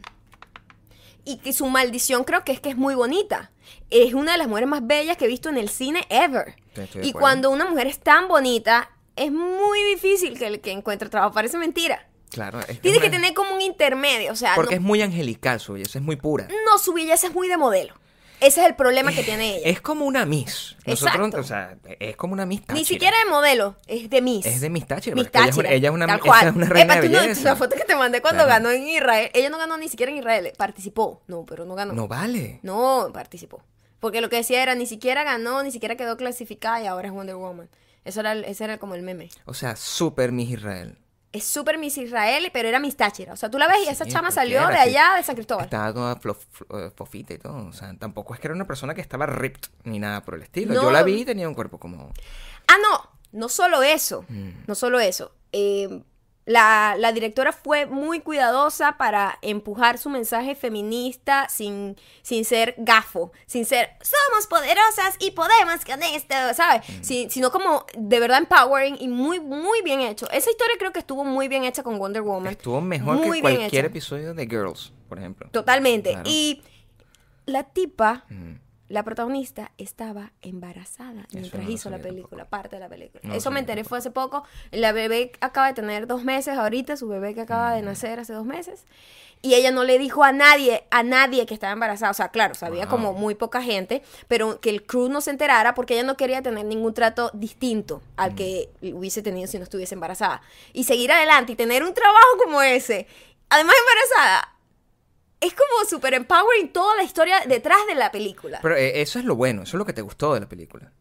Y 1.24 1.36
que 1.38 1.52
su 1.52 1.66
maldición 1.66 2.24
creo 2.24 2.44
que 2.44 2.52
es 2.52 2.60
que 2.60 2.70
es 2.70 2.76
muy 2.76 2.94
bonita. 2.94 3.50
Es 3.90 4.14
una 4.14 4.32
de 4.32 4.38
las 4.38 4.48
mujeres 4.48 4.68
más 4.68 4.86
bellas 4.86 5.16
que 5.16 5.26
he 5.26 5.28
visto 5.28 5.48
en 5.48 5.58
el 5.58 5.68
cine 5.68 6.04
ever. 6.08 6.54
Y 7.02 7.12
cuando 7.12 7.50
una 7.50 7.66
mujer 7.66 7.86
es 7.86 7.98
tan 7.98 8.28
bonita, 8.28 8.90
es 9.16 9.30
muy 9.30 9.82
difícil 9.84 10.38
que, 10.38 10.46
el 10.46 10.60
que 10.60 10.70
encuentre 10.72 11.08
trabajo. 11.08 11.34
Parece 11.34 11.58
mentira. 11.58 12.08
Claro. 12.30 12.60
es 12.60 12.80
Tiene 12.80 13.00
que 13.00 13.10
tener 13.10 13.34
como 13.34 13.54
un 13.54 13.60
intermedio. 13.60 14.32
O 14.32 14.36
sea, 14.36 14.54
Porque 14.54 14.76
no, 14.76 14.80
es 14.80 14.86
muy 14.86 15.02
angelical 15.02 15.60
su 15.60 15.74
belleza, 15.74 15.98
es 15.98 16.04
muy 16.04 16.16
pura. 16.16 16.48
no, 16.64 16.78
su 16.78 16.92
belleza 16.92 17.26
es 17.26 17.34
muy 17.34 17.48
de 17.48 17.56
modelo. 17.56 17.94
Ese 18.40 18.60
es 18.62 18.66
el 18.66 18.74
problema 18.74 19.12
que 19.12 19.22
tiene 19.22 19.56
ella. 19.56 19.68
Es 19.68 19.80
como 19.80 20.04
una 20.06 20.24
Miss. 20.26 20.76
Nosotros, 20.86 21.14
Exacto. 21.14 21.40
o 21.40 21.42
sea, 21.44 21.76
es 21.98 22.16
como 22.16 22.32
una 22.32 22.46
Miss 22.46 22.62
Ni 22.72 22.84
siquiera 22.84 23.16
de 23.24 23.30
modelo, 23.30 23.76
es 23.86 24.08
de 24.08 24.22
Miss. 24.22 24.46
Es 24.46 24.60
de 24.60 24.70
Miss 24.70 24.86
Táchira, 24.86 25.14
Miss 25.14 25.24
porque 25.24 25.38
ella 25.38 25.48
es 25.48 25.54
una- 25.56 25.62
Táchira, 25.64 25.76
ella 25.76 25.88
es 25.88 25.94
una- 25.94 26.06
tal 26.06 26.20
cual. 26.20 26.48
es 26.48 26.54
una 26.56 26.66
reina 26.66 26.94
Epa, 26.94 27.02
de 27.02 27.08
tú 27.08 27.14
no- 27.14 27.20
belleza. 27.20 27.42
la 27.44 27.56
foto 27.56 27.76
que 27.76 27.84
te 27.84 27.96
mandé 27.96 28.20
cuando 28.22 28.44
Claro. 28.44 28.64
ganó 28.64 28.70
en 28.70 28.88
Israel. 28.88 29.30
Ella 29.34 29.50
no 29.50 29.58
ganó 29.58 29.76
ni 29.76 29.88
siquiera 29.88 30.10
en 30.10 30.18
Israel. 30.18 30.52
Participó. 30.56 31.22
No, 31.26 31.44
pero 31.44 31.64
no 31.66 31.74
ganó. 31.74 31.92
No 31.92 32.08
vale. 32.08 32.60
No, 32.62 33.10
participó. 33.12 33.62
Porque 34.00 34.20
lo 34.22 34.30
que 34.30 34.36
decía 34.36 34.62
era, 34.62 34.74
ni 34.74 34.86
siquiera 34.86 35.22
ganó, 35.24 35.62
ni 35.62 35.70
siquiera 35.70 35.96
quedó 35.96 36.16
clasificada 36.16 36.82
y 36.82 36.86
ahora 36.86 37.08
es 37.08 37.12
Wonder 37.14 37.36
Woman. 37.36 37.68
Eso 38.06 38.20
era, 38.20 38.32
el- 38.32 38.46
ese 38.46 38.64
era 38.64 38.78
como 38.78 38.94
el 38.94 39.02
meme. 39.02 39.28
O 39.44 39.52
sea, 39.52 39.76
super 39.76 40.32
Miss 40.32 40.48
Israel. 40.48 40.96
Es 41.32 41.44
súper 41.44 41.78
Miss 41.78 41.96
Israel, 41.96 42.50
pero 42.52 42.68
era 42.68 42.80
Miss 42.80 42.96
Táchira. 42.96 43.32
O 43.32 43.36
sea, 43.36 43.48
tú 43.50 43.58
la 43.58 43.68
ves 43.68 43.78
y 43.86 43.88
esa 43.88 44.04
chama 44.04 44.30
salió 44.32 44.66
de 44.66 44.76
allá, 44.76 45.14
de 45.16 45.22
San 45.22 45.36
Cristóbal. 45.36 45.64
Estaba 45.66 45.92
toda 45.92 46.34
eh, 46.74 46.90
fofita 46.96 47.34
y 47.34 47.38
todo. 47.38 47.66
O 47.68 47.72
sea, 47.72 47.94
tampoco 47.98 48.34
es 48.34 48.40
que 48.40 48.48
era 48.48 48.54
una 48.54 48.66
persona 48.66 48.94
que 48.94 49.00
estaba 49.00 49.26
ripped 49.26 49.68
ni 49.84 50.00
nada 50.00 50.24
por 50.24 50.34
el 50.34 50.42
estilo. 50.42 50.74
No. 50.74 50.82
Yo 50.82 50.90
la 50.90 51.04
vi 51.04 51.20
y 51.20 51.24
tenía 51.24 51.46
un 51.48 51.54
cuerpo 51.54 51.78
como. 51.78 52.10
Ah, 52.66 52.76
no, 52.82 53.10
no 53.32 53.48
solo 53.48 53.82
eso, 53.82 54.24
Mm. 54.28 54.50
no 54.66 54.74
solo 54.74 54.98
eso. 54.98 55.32
Eh, 55.52 56.02
la, 56.50 56.96
la 56.98 57.12
directora 57.12 57.52
fue 57.52 57.86
muy 57.86 58.20
cuidadosa 58.20 58.96
para 58.98 59.38
empujar 59.42 59.98
su 59.98 60.10
mensaje 60.10 60.54
feminista 60.54 61.48
sin, 61.48 61.96
sin 62.22 62.44
ser 62.44 62.74
gafo, 62.78 63.32
sin 63.46 63.64
ser 63.64 63.90
somos 64.02 64.46
poderosas 64.48 65.14
y 65.18 65.30
podemos 65.30 65.84
con 65.84 66.02
esto, 66.02 66.34
¿sabes? 66.54 66.82
Mm. 66.88 67.02
Si- 67.04 67.30
sino 67.30 67.50
como 67.50 67.84
de 67.96 68.18
verdad 68.20 68.38
empowering 68.38 68.96
y 69.00 69.08
muy, 69.08 69.38
muy 69.40 69.82
bien 69.82 70.00
hecho. 70.00 70.28
Esa 70.30 70.50
historia 70.50 70.74
creo 70.78 70.92
que 70.92 70.98
estuvo 70.98 71.24
muy 71.24 71.48
bien 71.48 71.64
hecha 71.64 71.82
con 71.82 71.98
Wonder 71.98 72.22
Woman. 72.22 72.52
Estuvo 72.52 72.80
mejor 72.80 73.16
Muy 73.16 73.38
que 73.38 73.42
cualquier 73.42 73.84
hecha. 73.84 73.86
episodio 73.86 74.34
de 74.34 74.46
Girls, 74.46 74.92
por 75.08 75.18
ejemplo. 75.18 75.48
Totalmente. 75.52 76.10
Claro. 76.12 76.28
Y 76.28 76.62
la 77.46 77.62
tipa 77.64 78.24
Mm. 78.28 78.54
La 78.90 79.04
protagonista 79.04 79.70
estaba 79.78 80.32
embarazada 80.42 81.26
mientras 81.32 81.64
no 81.64 81.70
hizo 81.70 81.88
la 81.90 81.98
película, 81.98 82.44
parte 82.44 82.76
de 82.76 82.80
la 82.80 82.88
película. 82.88 83.20
No 83.24 83.34
Eso 83.34 83.50
me 83.50 83.60
enteré 83.60 83.76
tampoco. 83.82 83.88
fue 83.88 83.98
hace 83.98 84.10
poco. 84.10 84.44
La 84.72 84.90
bebé 84.92 85.32
acaba 85.40 85.68
de 85.68 85.74
tener 85.74 86.06
dos 86.06 86.24
meses 86.24 86.58
ahorita, 86.58 86.96
su 86.96 87.06
bebé 87.08 87.32
que 87.34 87.40
acaba 87.42 87.72
de 87.72 87.82
nacer 87.82 88.18
hace 88.20 88.32
dos 88.32 88.44
meses. 88.44 88.84
Y 89.42 89.54
ella 89.54 89.70
no 89.70 89.84
le 89.84 89.96
dijo 89.98 90.22
a 90.22 90.32
nadie, 90.32 90.84
a 90.90 91.02
nadie 91.02 91.46
que 91.46 91.54
estaba 91.54 91.72
embarazada. 91.72 92.10
O 92.10 92.14
sea, 92.14 92.28
claro, 92.28 92.54
sabía 92.54 92.82
Wow. 92.86 92.90
como 92.90 93.12
muy 93.14 93.34
poca 93.34 93.62
gente, 93.62 94.02
pero 94.28 94.60
que 94.60 94.68
el 94.68 94.84
crew 94.84 95.08
no 95.08 95.20
se 95.22 95.30
enterara 95.30 95.72
porque 95.74 95.94
ella 95.94 96.02
no 96.02 96.16
quería 96.18 96.42
tener 96.42 96.66
ningún 96.66 96.92
trato 96.92 97.30
distinto 97.32 98.02
al 98.16 98.34
que 98.34 98.68
hubiese 98.82 99.22
tenido 99.22 99.46
si 99.46 99.56
no 99.56 99.64
estuviese 99.64 99.94
embarazada. 99.94 100.42
Y 100.74 100.84
seguir 100.84 101.10
adelante 101.12 101.52
y 101.52 101.56
tener 101.56 101.84
un 101.84 101.94
trabajo 101.94 102.36
como 102.44 102.60
ese, 102.60 103.06
además 103.48 103.76
embarazada, 103.80 104.54
es 105.40 105.54
como 105.54 105.88
super 105.88 106.14
empowering 106.14 106.72
toda 106.72 106.96
la 106.96 107.02
historia 107.02 107.40
detrás 107.46 107.78
de 107.88 107.94
la 107.94 108.10
película. 108.12 108.58
Pero 108.62 108.76
eh, 108.76 109.00
eso 109.00 109.18
es 109.18 109.24
lo 109.24 109.36
bueno, 109.36 109.62
eso 109.62 109.76
es 109.76 109.78
lo 109.78 109.84
que 109.86 109.92
te 109.92 110.02
gustó 110.02 110.34
de 110.34 110.40
la 110.40 110.48
película. 110.48 110.92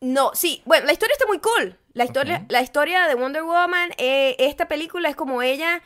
No, 0.00 0.30
sí, 0.34 0.62
bueno, 0.64 0.86
la 0.86 0.92
historia 0.92 1.12
está 1.14 1.26
muy 1.26 1.40
cool. 1.40 1.76
La 1.92 2.04
historia, 2.04 2.46
la 2.48 2.62
historia 2.62 3.06
de 3.06 3.14
Wonder 3.16 3.42
Woman, 3.42 3.90
eh, 3.98 4.34
esta 4.38 4.66
película 4.68 5.08
es 5.10 5.16
como 5.16 5.42
ella, 5.42 5.82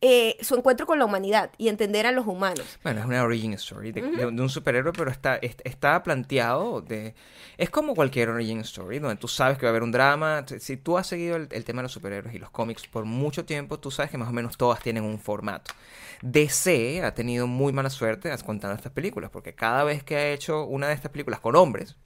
eh, 0.00 0.36
su 0.40 0.54
encuentro 0.54 0.86
con 0.86 0.98
la 1.00 1.04
humanidad 1.04 1.50
y 1.58 1.68
entender 1.68 2.06
a 2.06 2.12
los 2.12 2.26
humanos. 2.26 2.64
Bueno, 2.84 3.00
es 3.00 3.06
una 3.06 3.22
origin 3.24 3.52
story 3.54 3.90
de, 3.92 4.00
de- 4.02 4.16
de 4.16 4.42
un 4.42 4.48
superhéroe, 4.48 4.92
pero 4.96 5.10
está, 5.10 5.36
est- 5.36 5.60
está 5.64 6.02
planteado 6.04 6.80
de... 6.80 7.14
Es 7.58 7.68
como 7.68 7.94
cualquier 7.96 8.28
origin 8.30 8.60
story, 8.60 9.00
donde 9.00 9.16
tú 9.16 9.26
sabes 9.26 9.58
que 9.58 9.66
va 9.66 9.70
a 9.70 9.72
haber 9.72 9.82
un 9.82 9.90
drama. 9.92 10.44
Si- 10.46 10.60
Si 10.60 10.76
tú 10.76 10.96
has 10.96 11.06
seguido 11.08 11.36
el, 11.36 11.48
el 11.50 11.64
tema 11.64 11.82
de 11.82 11.84
los 11.84 11.92
superhéroes 11.92 12.34
y 12.34 12.38
los 12.38 12.50
cómics 12.50 12.86
por 12.86 13.04
mucho 13.04 13.44
tiempo, 13.44 13.80
tú 13.80 13.90
sabes 13.90 14.10
que 14.12 14.16
más 14.18 14.28
o 14.28 14.32
menos 14.32 14.56
todas 14.56 14.80
tienen 14.80 15.02
un 15.02 15.18
formato. 15.18 15.74
DC 16.22 17.02
ha 17.04 17.14
tenido 17.14 17.46
muy 17.46 17.72
mala 17.72 17.90
suerte 17.90 18.30
contando 18.44 18.74
estas 18.76 18.92
películas, 18.92 19.30
porque 19.30 19.54
cada 19.54 19.84
vez 19.84 20.02
que 20.02 20.16
ha 20.16 20.30
hecho 20.32 20.64
una 20.64 20.88
de 20.88 20.94
estas 20.94 21.10
películas 21.10 21.40
con 21.40 21.56
hombres, 21.56 21.96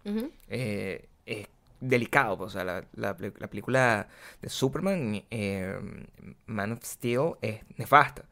eh, 0.48 1.08
es 1.26 1.46
delicado. 1.80 2.36
pues, 2.36 2.48
O 2.48 2.50
sea, 2.50 2.64
la, 2.64 2.84
la 2.94 3.16
peli- 3.16 3.32
la 3.38 3.48
película 3.48 4.08
de 4.40 4.48
Superman, 4.48 5.24
eh, 5.30 5.76
Man 6.46 6.72
of 6.72 6.84
Steel, 6.84 7.32
es 7.40 7.60
nefasta. 7.76 8.24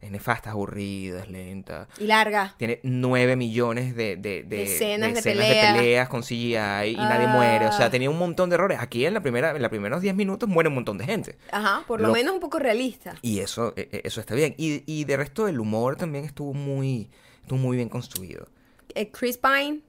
Es 0.00 0.12
nefasta, 0.12 0.52
aburrida, 0.52 1.22
es 1.24 1.28
lenta. 1.28 1.88
Y 1.98 2.04
larga. 2.04 2.54
Tiene 2.56 2.78
9 2.84 3.34
millones 3.34 3.96
de, 3.96 4.14
de, 4.16 4.44
de- 4.44 4.44
De 4.44 4.62
escenas 4.62 5.12
de 5.12 5.18
escenas 5.18 5.44
pelea. 5.46 5.74
peleas 5.74 6.08
con 6.08 6.22
CGI 6.22 6.54
y 6.54 6.96
nadie 6.96 7.26
Ah. 7.26 7.32
muere. 7.34 7.66
O 7.66 7.72
sea, 7.72 7.90
tenía 7.90 8.08
un 8.08 8.16
montón 8.18 8.48
de 8.48 8.54
errores. 8.54 8.78
Aquí 8.80 9.04
en 9.04 9.14
la 9.14 9.20
primera, 9.20 9.50
en 9.56 9.60
los 9.60 9.68
primeros 9.70 10.00
10 10.00 10.14
minutos 10.14 10.48
muere 10.48 10.68
un 10.68 10.76
montón 10.76 10.98
de 10.98 11.04
gente. 11.04 11.36
Ajá, 11.50 11.82
por 11.88 12.00
lo, 12.00 12.08
Lo- 12.08 12.12
menos 12.14 12.32
un 12.32 12.38
poco 12.40 12.60
realista. 12.60 13.16
Y 13.22 13.40
eso, 13.40 13.74
eh, 13.76 13.88
eh, 13.90 14.02
eso 14.04 14.20
está 14.20 14.36
bien. 14.36 14.54
Y, 14.56 14.84
y 14.86 15.04
de 15.04 15.16
resto 15.16 15.48
el 15.48 15.58
humor 15.58 15.96
también 15.96 16.24
estuvo 16.24 16.54
muy, 16.54 17.10
estuvo 17.42 17.58
muy 17.58 17.76
bien 17.76 17.88
construido. 17.88 18.46
Eh, 18.94 19.10
Chris 19.10 19.36
Pine, 19.36 19.80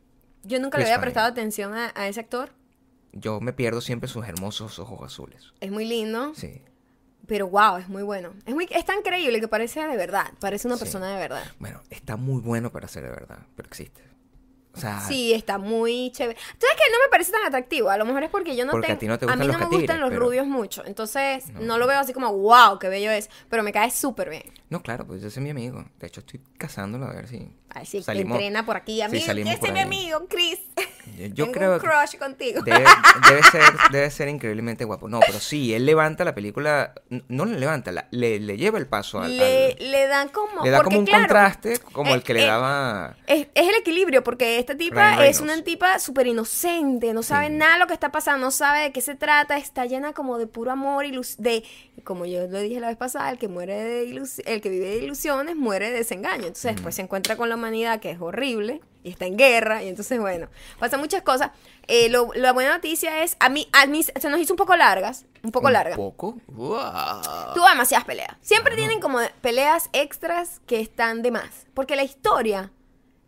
yo 0.43 0.59
nunca 0.59 0.79
le 0.79 0.85
había 0.85 0.95
Pine. 0.95 1.01
prestado 1.03 1.27
atención 1.27 1.75
a, 1.75 1.91
a 1.95 2.07
ese 2.07 2.19
actor. 2.19 2.49
Yo 3.11 3.41
me 3.41 3.53
pierdo 3.53 3.79
siempre 3.81 4.07
sus 4.09 4.27
hermosos 4.27 4.79
ojos 4.79 5.01
azules. 5.03 5.53
Es 5.61 5.71
muy 5.71 5.85
lindo, 5.85 6.33
Sí. 6.35 6.61
Pero 7.29 7.47
wow, 7.47 7.77
es 7.77 7.87
muy 7.87 8.03
bueno. 8.03 8.33
Es, 8.45 8.53
muy, 8.53 8.67
es 8.69 8.83
tan 8.83 9.01
creíble 9.03 9.39
que 9.39 9.47
parece 9.47 9.79
de 9.87 9.95
verdad, 9.95 10.25
parece 10.41 10.67
una 10.67 10.75
Sí. 10.75 10.83
persona 10.83 11.13
de 11.13 11.19
verdad. 11.19 11.43
Bueno, 11.59 11.81
está 11.89 12.17
muy 12.17 12.41
bueno 12.41 12.71
para 12.71 12.89
ser 12.89 13.03
de 13.03 13.11
verdad, 13.11 13.39
pero 13.55 13.67
existe. 13.69 14.01
O 14.71 14.79
sea, 14.79 15.01
Sí, 15.01 15.33
está 15.33 15.57
muy 15.57 16.11
chévere. 16.11 16.35
¿Tú 16.35 16.59
sabes 16.61 16.75
que 16.77 16.83
él 16.85 16.91
no 16.93 17.05
me 17.05 17.09
parece 17.09 17.31
tan 17.31 17.43
atractivo? 17.43 17.89
A 17.89 17.97
lo 17.97 18.05
mejor 18.05 18.23
es 18.23 18.29
porque 18.29 18.55
yo 18.55 18.65
no 18.65 18.71
Porque 18.73 18.85
a 18.85 18.89
tengo... 18.89 18.99
ti 18.99 19.07
no 19.07 19.17
te 19.19 19.25
a 19.25 19.35
mí 19.35 19.47
no 19.47 19.57
me 19.57 19.65
gustan 19.65 19.99
los 19.99 20.09
pero- 20.09 20.25
rubios 20.25 20.45
mucho. 20.47 20.83
Entonces, 20.85 21.49
no. 21.53 21.61
No. 21.61 21.77
lo 21.79 21.87
veo 21.87 21.99
así 21.99 22.13
como, 22.13 22.31
wow, 22.33 22.77
qué 22.79 22.87
bello 22.87 23.09
es. 23.11 23.29
Pero 23.49 23.63
me 23.63 23.73
cae 23.73 23.89
súper 23.91 24.29
bien. 24.29 24.43
no, 24.69 24.81
claro, 24.83 25.05
pues 25.07 25.19
ese 25.23 25.39
es 25.39 25.43
mi 25.43 25.49
amigo. 25.49 25.83
De 25.99 26.07
hecho, 26.07 26.19
estoy 26.21 26.39
casándolo 26.57 27.05
a 27.07 27.13
ver 27.13 27.27
si 27.27 27.51
Ay, 27.69 27.85
sí, 27.87 28.01
salimos. 28.03 28.35
entrena 28.37 28.65
por 28.65 28.77
aquí. 28.77 29.01
Amigo, 29.01 29.25
salimos 29.25 29.53
ese 29.55 29.67
es 29.67 29.73
mi 29.73 29.79
amigo, 29.79 30.25
Chris. 30.29 30.59
Yo, 31.17 31.45
Tengo 31.45 31.51
creo 31.51 31.73
un 31.75 31.79
que 31.79 31.87
crush 31.87 32.17
contigo. 32.17 32.61
debe, 32.61 32.83
debe 33.29 33.43
ser, 33.43 33.61
debe 33.91 34.09
ser 34.11 34.27
increíblemente 34.29 34.85
guapo. 34.85 35.09
No, 35.09 35.19
pero 35.19 35.39
sí, 35.39 35.73
él 35.73 35.85
levanta 35.85 36.23
la 36.23 36.35
película, 36.35 36.93
no 37.27 37.45
la 37.45 37.57
levanta, 37.57 37.91
la- 37.91 38.07
le, 38.11 38.39
le 38.39 38.57
lleva 38.57 38.77
el 38.79 38.87
paso 38.87 39.19
al... 39.21 39.37
le, 39.37 39.75
al- 39.79 39.91
le 39.91 40.07
dan 40.07 40.29
como... 40.29 40.63
le 40.63 40.69
da 40.69 40.81
como 40.83 40.99
un 40.99 41.05
claro, 41.05 41.23
contraste 41.23 41.79
como 41.91 42.11
eh, 42.11 42.15
el 42.15 42.23
que 42.23 42.33
le 42.33 42.43
eh, 42.43 42.47
daba... 42.47 43.15
Es, 43.27 43.47
es 43.53 43.67
el 43.67 43.75
equilibrio, 43.75 44.23
porque 44.23 44.59
esta 44.59 44.75
tipa 44.77 45.25
es 45.27 45.39
una 45.41 45.61
tipa 45.63 45.99
súper 45.99 46.27
inocente, 46.27 47.13
no 47.13 47.23
sabe 47.23 47.47
Sí. 47.47 47.53
nada 47.53 47.73
de 47.73 47.79
lo 47.79 47.87
que 47.87 47.93
está 47.93 48.11
pasando, 48.11 48.45
no 48.45 48.51
sabe 48.51 48.81
de 48.81 48.91
qué 48.91 49.01
se 49.01 49.15
trata, 49.15 49.57
está 49.57 49.85
llena 49.85 50.13
como 50.13 50.37
de 50.37 50.47
puro 50.47 50.71
amor 50.71 51.05
y 51.05 51.11
de, 51.37 51.63
como 52.03 52.25
yo 52.25 52.47
lo 52.47 52.59
dije 52.59 52.79
la 52.79 52.87
vez 52.87 52.97
pasada, 52.97 53.29
el 53.31 53.37
que 53.37 53.47
muere 53.47 53.75
de 53.75 54.05
ilus- 54.07 54.41
el 54.45 54.61
que 54.61 54.69
vive 54.69 54.87
de 54.87 54.97
ilusiones 54.97 55.55
muere 55.55 55.89
de 55.91 55.97
desengaño. 55.97 56.47
Entonces 56.47 56.73
después 56.75 56.95
se 56.95 57.01
encuentra 57.01 57.35
con 57.37 57.49
la 57.49 57.55
humanidad 57.55 57.99
que 57.99 58.11
es 58.11 58.19
horrible 58.21 58.81
y 59.03 59.09
está 59.11 59.25
en 59.25 59.37
guerra 59.37 59.81
y 59.83 59.87
entonces 59.87 60.19
bueno, 60.19 60.47
pasan 60.79 60.99
muchas 60.99 61.21
cosas. 61.21 61.51
Eh, 61.87 62.09
lo- 62.09 62.31
la 62.35 62.51
buena 62.53 62.73
noticia 62.73 63.23
es, 63.23 63.35
a 63.39 63.49
mí, 63.49 63.67
a 63.71 63.85
mí 63.87 64.03
se 64.03 64.29
nos 64.29 64.39
hizo 64.39 64.53
un 64.53 64.57
poco 64.57 64.75
largas, 64.75 65.25
un 65.43 65.51
poco 65.51 65.67
un 65.67 65.73
largas. 65.73 65.95
poco. 65.97 66.37
Wow. 66.47 67.53
Tuvo 67.55 67.67
demasiadas 67.69 68.05
peleas. 68.05 68.35
Siempre 68.41 68.75
tienen 68.75 68.99
como 68.99 69.19
peleas 69.41 69.89
extras 69.93 70.61
que 70.67 70.79
están 70.81 71.21
de 71.21 71.31
más. 71.31 71.65
Porque 71.73 71.95
la 71.95 72.03
historia 72.03 72.71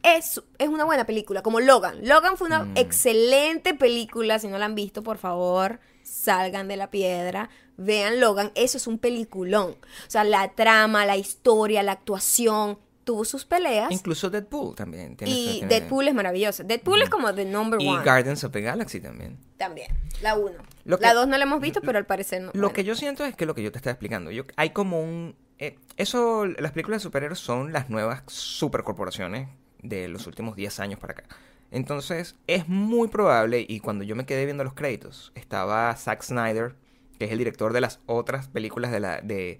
es, 0.03 0.41
es 0.57 0.67
una 0.67 0.83
buena 0.85 1.05
película, 1.05 1.41
como 1.41 1.59
Logan. 1.59 2.05
Logan 2.07 2.37
fue 2.37 2.47
una 2.47 2.63
Mm. 2.65 2.73
excelente 2.77 3.73
película. 3.73 4.39
Si 4.39 4.47
no 4.47 4.57
la 4.57 4.65
han 4.65 4.75
visto, 4.75 5.03
por 5.03 5.17
favor, 5.17 5.79
salgan 6.03 6.67
de 6.67 6.77
la 6.77 6.91
piedra. 6.91 7.49
Vean 7.77 8.19
Logan. 8.19 8.51
Eso 8.55 8.77
es 8.77 8.85
un 8.87 8.99
peliculón. 8.99 9.71
O 9.71 10.09
sea, 10.11 10.23
la 10.23 10.49
trama, 10.53 11.05
la 11.05 11.17
historia, 11.17 11.81
la 11.81 11.93
actuación. 11.93 12.77
Tuvo 13.11 13.25
sus 13.25 13.43
peleas. 13.43 13.91
Incluso 13.91 14.29
Deadpool 14.29 14.73
también. 14.73 15.17
tiene- 15.17 15.33
y 15.33 15.61
Deadpool 15.65 16.07
es 16.07 16.13
maravilloso. 16.13 16.63
Deadpool 16.63 17.01
es 17.01 17.09
como 17.09 17.33
the 17.35 17.43
number 17.43 17.81
Y 17.81 17.87
one. 17.89 18.03
Guardians 18.05 18.41
of 18.45 18.53
the 18.53 18.61
Galaxy 18.61 19.01
también. 19.01 19.37
También. 19.57 19.87
La 20.21 20.35
uno. 20.37 20.63
Que- 20.85 20.97
la 21.01 21.13
dos 21.13 21.27
no 21.27 21.37
la 21.37 21.43
hemos 21.43 21.59
visto, 21.59 21.81
pero 21.81 21.97
al 21.97 22.05
parecer 22.05 22.41
no. 22.41 22.47
Lo 22.47 22.51
bueno. 22.53 22.73
que 22.73 22.85
yo 22.85 22.95
siento 22.95 23.25
es 23.25 23.35
que 23.35 23.45
lo 23.45 23.53
que 23.53 23.63
yo 23.63 23.71
te 23.73 23.79
estaba 23.79 23.91
explicando, 23.91 24.31
yo, 24.31 24.43
hay 24.55 24.69
como 24.69 25.01
un... 25.01 25.35
eh, 25.59 25.77
eso, 25.97 26.45
las 26.45 26.71
películas 26.71 27.01
de 27.01 27.03
superhéroes 27.03 27.39
son 27.39 27.73
las 27.73 27.89
nuevas 27.89 28.23
supercorporaciones 28.27 29.49
de 29.81 30.07
los 30.07 30.25
últimos 30.27 30.55
10 30.55 30.79
años 30.79 30.97
para 30.99 31.11
acá. 31.13 31.23
Entonces, 31.71 32.35
es 32.47 32.67
muy 32.69 33.07
probable, 33.09 33.65
y 33.67 33.79
cuando 33.81 34.03
yo 34.05 34.15
me 34.15 34.25
quedé 34.25 34.45
viendo 34.45 34.63
los 34.63 34.73
créditos, 34.73 35.31
estaba 35.35 35.93
Zack 35.95 36.21
Snyder, 36.23 36.75
que 37.19 37.25
es 37.25 37.31
el 37.31 37.37
director 37.37 37.73
de 37.73 37.81
las 37.81 37.99
otras 38.05 38.47
películas 38.47 38.91
de, 38.91 38.99
la, 39.01 39.21
de, 39.21 39.59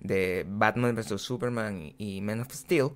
de 0.00 0.44
Batman 0.48 0.94
vs. 0.94 1.20
Superman 1.20 1.94
y, 1.98 2.20
Man 2.20 2.40
of 2.40 2.52
Steel, 2.52 2.90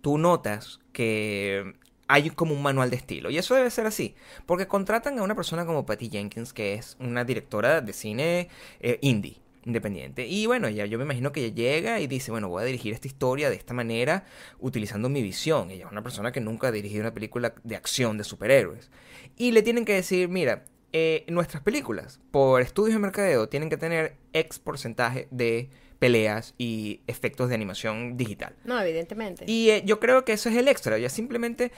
tú 0.00 0.18
notas 0.18 0.80
que 0.92 1.74
hay 2.08 2.30
como 2.30 2.54
un 2.54 2.62
manual 2.62 2.90
de 2.90 2.96
estilo. 2.96 3.30
Y 3.30 3.38
eso 3.38 3.54
debe 3.54 3.70
ser 3.70 3.86
así. 3.86 4.14
Porque 4.46 4.66
contratan 4.66 5.18
a 5.18 5.22
una 5.22 5.36
persona 5.36 5.64
como 5.64 5.86
Patty 5.86 6.08
Jenkins, 6.10 6.52
que 6.52 6.74
es 6.74 6.96
una 6.98 7.24
directora 7.24 7.80
de 7.80 7.92
cine 7.92 8.48
eh, 8.80 8.98
indie, 9.00 9.40
independiente. 9.64 10.26
Y 10.26 10.46
bueno, 10.46 10.68
ya 10.68 10.86
yo 10.86 10.98
me 10.98 11.04
imagino 11.04 11.30
que 11.30 11.44
ella 11.44 11.54
llega 11.54 12.00
y 12.00 12.08
dice, 12.08 12.32
bueno, 12.32 12.48
voy 12.48 12.62
a 12.62 12.66
dirigir 12.66 12.92
esta 12.92 13.06
historia 13.06 13.48
de 13.48 13.56
esta 13.56 13.74
manera, 13.74 14.24
utilizando 14.58 15.08
mi 15.08 15.22
visión. 15.22 15.70
Ella 15.70 15.86
es 15.86 15.92
una 15.92 16.02
persona 16.02 16.32
que 16.32 16.40
nunca 16.40 16.68
ha 16.68 16.72
dirigido 16.72 17.02
una 17.02 17.14
película 17.14 17.54
de 17.62 17.76
acción 17.76 18.18
de 18.18 18.24
superhéroes. 18.24 18.90
Y 19.36 19.52
le 19.52 19.62
tienen 19.62 19.84
que 19.84 19.94
decir, 19.94 20.28
mira, 20.28 20.64
eh, 20.92 21.24
nuestras 21.28 21.62
películas, 21.62 22.18
por 22.32 22.60
estudios 22.60 22.94
de 22.94 23.00
mercadeo, 23.00 23.48
tienen 23.48 23.70
que 23.70 23.76
tener 23.76 24.16
X 24.32 24.58
porcentaje 24.58 25.28
de 25.30 25.70
peleas 26.00 26.54
y 26.58 27.02
efectos 27.06 27.50
de 27.50 27.54
animación 27.54 28.16
digital. 28.16 28.56
No, 28.64 28.80
evidentemente. 28.80 29.44
Y 29.46 29.70
eh, 29.70 29.82
yo 29.84 30.00
creo 30.00 30.24
que 30.24 30.32
eso 30.32 30.48
es 30.48 30.56
el 30.56 30.66
extra. 30.66 30.96
Ella 30.96 31.10
simplemente, 31.10 31.70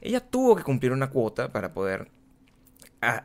ella 0.00 0.20
tuvo 0.20 0.56
que 0.56 0.62
cumplir 0.62 0.92
una 0.92 1.10
cuota 1.10 1.52
para 1.52 1.74
poder 1.74 2.08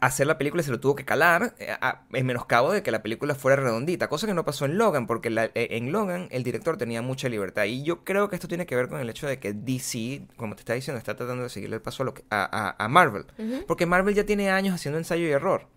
hacer 0.01 0.27
la 0.27 0.37
película 0.37 0.63
se 0.63 0.71
lo 0.71 0.79
tuvo 0.79 0.95
que 0.95 1.05
calar 1.05 1.55
eh, 1.59 1.67
a- 1.81 2.03
en 2.13 2.25
menoscabo 2.25 2.71
de 2.71 2.83
que 2.83 2.91
la 2.91 3.01
película 3.01 3.35
fuera 3.35 3.61
redondita, 3.61 4.07
cosa 4.07 4.27
que 4.27 4.33
no 4.33 4.45
pasó 4.45 4.65
en 4.65 4.77
Logan, 4.77 5.07
porque 5.07 5.29
la- 5.29 5.45
eh, 5.45 5.67
en 5.71 5.91
Logan 5.91 6.27
el 6.31 6.43
director 6.43 6.77
tenía 6.77 7.01
mucha 7.01 7.29
libertad. 7.29 7.63
Y 7.65 7.83
yo 7.83 8.03
creo 8.03 8.29
que 8.29 8.35
esto 8.35 8.47
tiene 8.47 8.65
que 8.65 8.75
ver 8.75 8.87
con 8.89 8.99
el 8.99 9.09
hecho 9.09 9.27
de 9.27 9.39
que 9.39 9.53
DC, 9.53 10.27
como 10.37 10.55
te 10.55 10.61
está 10.61 10.73
diciendo, 10.73 10.97
está 10.97 11.15
tratando 11.15 11.43
de 11.43 11.49
seguirle 11.49 11.75
el 11.77 11.81
paso 11.81 12.03
a, 12.03 12.05
lo 12.05 12.13
que- 12.13 12.23
a, 12.29 12.43
a- 12.77 12.83
a 12.83 12.87
Marvel. 12.87 13.25
Porque 13.67 13.85
Marvel 13.85 14.15
ya 14.15 14.25
tiene 14.25 14.49
años 14.49 14.75
haciendo 14.75 14.97
ensayo 14.97 15.25
y 15.27 15.31
error. 15.31 15.67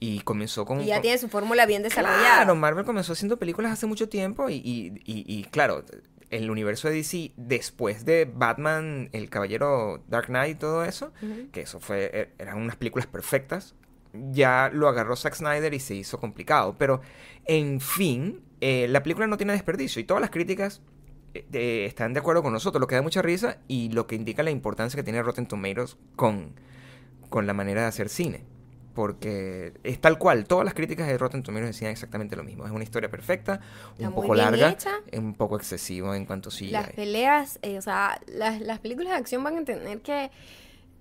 Y 0.00 0.20
comenzó 0.22 0.64
con... 0.64 0.80
Y 0.80 0.86
ya 0.86 0.96
con- 0.96 1.02
tiene 1.02 1.18
su 1.18 1.28
fórmula 1.28 1.64
bien 1.66 1.82
desarrollada. 1.82 2.18
Claro, 2.18 2.54
Marvel 2.56 2.84
comenzó 2.84 3.12
haciendo 3.12 3.38
películas 3.38 3.72
hace 3.72 3.86
mucho 3.86 4.08
tiempo 4.08 4.48
y, 4.50 4.54
y- 4.56 4.92
y- 5.04 5.24
y, 5.26 5.44
claro, 5.44 5.84
el 6.32 6.50
universo 6.50 6.88
de 6.88 6.94
DC, 6.96 7.32
después 7.36 8.04
de 8.04 8.24
Batman, 8.24 9.08
El 9.12 9.30
Caballero 9.30 10.02
Dark 10.08 10.26
Knight 10.26 10.56
y 10.56 10.58
todo 10.58 10.84
eso, 10.84 11.12
que 11.52 11.60
eso 11.60 11.78
fue, 11.78 12.10
er- 12.12 12.30
eran 12.42 12.58
unas 12.58 12.74
películas 12.76 13.06
perfectas, 13.06 13.74
ya 14.32 14.68
lo 14.72 14.88
agarró 14.88 15.14
Zack 15.14 15.34
Snyder 15.34 15.72
y 15.72 15.78
se 15.80 15.94
hizo 15.94 16.18
complicado. 16.18 16.76
Pero, 16.78 17.00
en 17.44 17.80
fin, 17.80 18.40
eh, 18.60 18.86
la 18.88 19.02
película 19.02 19.26
no 19.26 19.36
tiene 19.36 19.52
desperdicio 19.52 20.00
y 20.00 20.04
todas 20.04 20.20
las 20.20 20.30
críticas 20.30 20.82
eh, 21.34 21.84
están 21.86 22.12
de 22.12 22.20
acuerdo 22.20 22.42
con 22.42 22.52
nosotros, 22.52 22.80
lo 22.80 22.86
que 22.86 22.94
da 22.94 23.02
mucha 23.02 23.22
risa 23.22 23.58
y 23.68 23.90
lo 23.90 24.06
que 24.06 24.16
indica 24.16 24.42
la 24.42 24.50
importancia 24.50 24.96
que 24.96 25.02
tiene 25.02 25.22
Rotten 25.22 25.46
Tomatoes 25.46 25.96
con, 26.16 26.54
con 27.30 27.46
la 27.46 27.54
manera 27.54 27.82
de 27.82 27.86
hacer 27.88 28.08
cine. 28.08 28.44
Porque 28.94 29.72
es 29.82 30.00
tal 30.00 30.18
cual, 30.18 30.44
todas 30.46 30.64
las 30.64 30.74
críticas 30.74 31.06
de 31.06 31.16
Rotten 31.16 31.42
Tomatoes 31.42 31.68
decían 31.68 31.90
exactamente 31.90 32.36
lo 32.36 32.44
mismo. 32.44 32.66
Es 32.66 32.72
una 32.72 32.84
historia 32.84 33.10
perfecta, 33.10 33.60
Está 33.94 34.08
un 34.08 34.14
poco 34.14 34.34
larga, 34.34 34.70
hecha. 34.70 34.90
un 35.12 35.34
poco 35.34 35.56
excesivo 35.56 36.14
en 36.14 36.26
cuanto 36.26 36.50
a 36.50 36.52
CGI. 36.52 36.70
Las 36.70 36.90
peleas, 36.90 37.58
eh, 37.62 37.78
o 37.78 37.82
sea, 37.82 38.20
las, 38.26 38.60
las 38.60 38.80
películas 38.80 39.12
de 39.12 39.18
acción 39.18 39.42
van 39.42 39.58
a 39.58 39.64
tener 39.64 40.00
que 40.02 40.30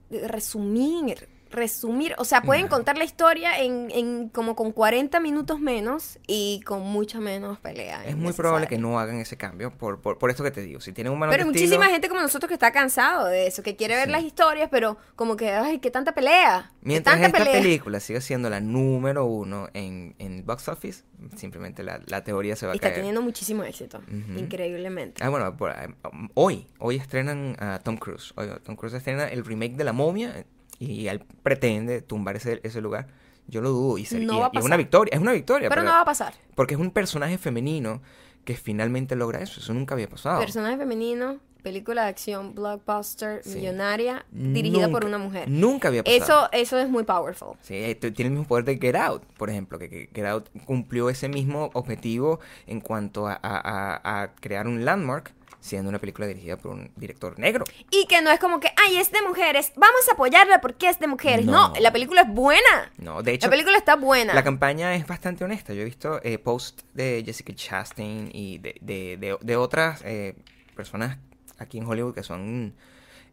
resumir, 0.09 1.27
resumir, 1.51 2.15
o 2.17 2.25
sea, 2.25 2.41
pueden 2.41 2.67
contar 2.67 2.97
la 2.97 3.03
historia 3.03 3.59
en, 3.59 3.89
en 3.91 4.29
como 4.29 4.55
con 4.55 4.71
40 4.71 5.19
minutos 5.19 5.59
menos 5.59 6.17
y 6.27 6.61
con 6.65 6.81
mucha 6.81 7.19
menos 7.19 7.59
pelea. 7.59 8.03
Es 8.05 8.15
muy 8.15 8.33
probable 8.33 8.67
que 8.67 8.77
no 8.77 8.99
hagan 8.99 9.17
ese 9.17 9.37
cambio 9.37 9.71
por, 9.71 10.01
por, 10.01 10.17
por 10.17 10.29
esto 10.29 10.43
que 10.43 10.51
te 10.51 10.61
digo. 10.61 10.79
Si 10.81 10.93
tienen 10.93 11.13
un 11.13 11.19
manual 11.19 11.37
Pero 11.37 11.49
estilo- 11.49 11.61
muchísima 11.61 11.87
gente 11.87 12.07
como 12.09 12.21
nosotros 12.21 12.47
que 12.47 12.53
está 12.55 12.71
cansado 12.71 13.25
de 13.27 13.47
eso, 13.47 13.61
que 13.63 13.75
quiere 13.75 13.95
ver 13.95 14.05
Sí. 14.05 14.11
las 14.11 14.23
historias, 14.23 14.69
pero 14.71 14.97
como 15.15 15.35
que, 15.35 15.51
ay, 15.51 15.79
qué 15.79 15.91
tanta 15.91 16.13
pelea. 16.13 16.71
Mientras 16.81 17.15
tanta 17.15 17.27
esta 17.27 17.37
pelea. 17.39 17.61
película 17.61 17.99
siga 17.99 18.21
siendo 18.21 18.49
la 18.49 18.59
número 18.59 19.25
uno 19.25 19.67
en, 19.73 20.15
en 20.17 20.45
box 20.45 20.67
office, 20.69 21.03
simplemente 21.35 21.83
la, 21.83 21.99
la 22.07 22.23
teoría 22.23 22.55
se 22.55 22.65
va 22.65 22.71
Y 22.71 22.73
a 22.73 22.75
está 22.75 22.87
caer. 22.87 22.95
teniendo 22.95 23.21
muchísimo 23.21 23.63
éxito, 23.63 24.01
increíblemente. 24.37 25.23
Ah, 25.23 25.29
bueno, 25.29 25.55
por- 25.55 25.73
um, 26.11 26.29
hoy, 26.33 26.67
hoy 26.79 26.95
estrenan 26.95 27.55
a 27.59 27.79
Tom 27.79 27.97
Cruise. 27.97 28.33
Hoy, 28.35 28.47
Tom 28.63 28.75
Cruise 28.75 28.93
estrena 28.95 29.25
el 29.27 29.45
remake 29.45 29.75
de 29.75 29.83
La 29.83 29.93
Momia 29.93 30.45
y 30.85 31.07
él 31.07 31.23
pretende 31.43 32.01
tumbar 32.01 32.35
ese, 32.35 32.59
ese 32.63 32.81
lugar. 32.81 33.07
Yo 33.47 33.61
lo 33.61 33.69
dudo 33.69 33.97
y, 33.97 34.05
se- 34.05 34.19
No 34.19 34.33
y- 34.33 34.39
va 34.39 34.45
a 34.45 34.47
y 34.47 34.49
es 34.49 34.53
pasar. 34.55 34.65
una 34.65 34.77
victoria, 34.77 35.13
es 35.15 35.21
una 35.21 35.31
victoria. 35.33 35.69
pero 35.69 35.81
porque, 35.81 35.89
no 35.89 35.95
va 35.95 36.01
a 36.01 36.05
pasar. 36.05 36.33
porque 36.55 36.73
es 36.75 36.79
un 36.79 36.91
personaje 36.91 37.37
femenino 37.37 38.01
que 38.45 38.55
finalmente 38.55 39.15
logra 39.15 39.41
eso. 39.41 39.59
Eso 39.59 39.73
nunca 39.73 39.93
había 39.93 40.07
pasado. 40.09 40.39
Personaje 40.39 40.77
femenino, 40.77 41.37
película 41.61 42.03
de 42.03 42.09
acción, 42.09 42.55
blockbuster, 42.55 43.43
Sí. 43.43 43.57
millonaria, 43.57 44.25
dirigida 44.31 44.89
por 44.89 45.03
Nunca- 45.03 45.07
una 45.07 45.17
mujer. 45.19 45.49
Nunca 45.49 45.87
había 45.89 46.03
pasado. 46.03 46.23
Eso, 46.49 46.49
eso 46.51 46.79
es 46.79 46.89
muy 46.89 47.03
powerful. 47.03 47.55
Sí, 47.61 47.75
eh, 47.75 47.93
tiene 47.95 48.29
el 48.29 48.31
mismo 48.31 48.47
poder 48.47 48.65
de 48.65 48.77
Get 48.79 48.95
Out, 48.95 49.23
por 49.37 49.49
ejemplo, 49.51 49.77
que, 49.77 49.89
que 49.89 50.09
Get 50.13 50.25
Out 50.25 50.49
cumplió 50.65 51.09
ese 51.09 51.27
mismo 51.29 51.69
objetivo 51.73 52.39
en 52.67 52.79
cuanto 52.81 53.27
a, 53.27 53.33
a- 53.33 53.39
a- 53.43 54.21
a 54.23 54.33
crear 54.35 54.65
un 54.67 54.85
landmark, 54.85 55.33
siendo 55.61 55.87
una 55.89 55.99
película 55.99 56.27
dirigida 56.27 56.57
por 56.57 56.71
un 56.71 56.91
director 56.97 57.39
negro. 57.39 57.63
Y 57.89 58.05
que 58.07 58.21
no 58.21 58.29
es 58.31 58.39
como 58.39 58.59
que, 58.59 58.67
ay, 58.85 58.97
es 58.97 59.11
de 59.11 59.21
mujeres, 59.21 59.71
vamos 59.77 60.01
a 60.09 60.13
apoyarla 60.13 60.59
porque 60.59 60.89
es 60.89 60.99
de 60.99 61.07
mujeres. 61.07 61.45
No, 61.45 61.69
No. 61.69 61.73
la 61.79 61.91
película 61.93 62.21
es 62.23 62.27
buena. 62.29 62.91
No, 62.97 63.21
de 63.23 63.33
hecho, 63.33 63.47
La 63.47 63.51
película 63.51 63.77
está 63.77 63.95
buena. 63.95 64.33
la 64.33 64.43
campaña 64.43 64.93
es 64.95 65.07
bastante 65.07 65.43
honesta. 65.45 65.73
Yo 65.73 65.81
he 65.83 65.85
visto 65.85 66.19
eh, 66.23 66.37
posts 66.39 66.83
de 66.93 67.23
Jessica 67.25 67.53
Chastain 67.55 68.29
y 68.33 68.57
de, 68.57 68.75
de- 68.81 69.17
de- 69.17 69.37
de 69.39 69.55
otras 69.55 70.01
eh, 70.03 70.35
personas 70.75 71.17
aquí 71.59 71.77
en 71.77 71.85
Hollywood 71.85 72.15
que 72.15 72.23
son 72.23 72.73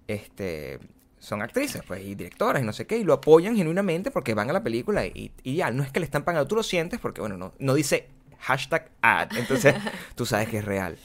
este 0.06 0.78
son 1.18 1.42
actrices 1.42 1.82
pues 1.86 2.02
y 2.04 2.14
directoras 2.14 2.62
y 2.62 2.66
no 2.66 2.72
sé 2.72 2.86
qué 2.86 2.98
y 2.98 3.04
lo 3.04 3.12
apoyan 3.14 3.56
genuinamente 3.56 4.10
porque 4.10 4.34
van 4.34 4.50
a 4.50 4.52
la 4.52 4.62
película 4.62 5.04
y, 5.06 5.32
y 5.42 5.56
ya 5.56 5.70
no 5.70 5.82
es 5.82 5.90
que 5.90 5.98
le 6.00 6.04
están 6.04 6.24
pagando 6.24 6.46
tú 6.46 6.54
lo 6.54 6.62
sientes 6.62 7.00
porque 7.00 7.20
bueno 7.20 7.36
no, 7.36 7.52
no 7.58 7.74
dice 7.74 8.08
hashtag 8.38 8.88
ad 9.02 9.28
entonces 9.36 9.74
tú 10.14 10.26
sabes 10.26 10.48
que 10.48 10.58
es 10.58 10.64
real 10.64 10.96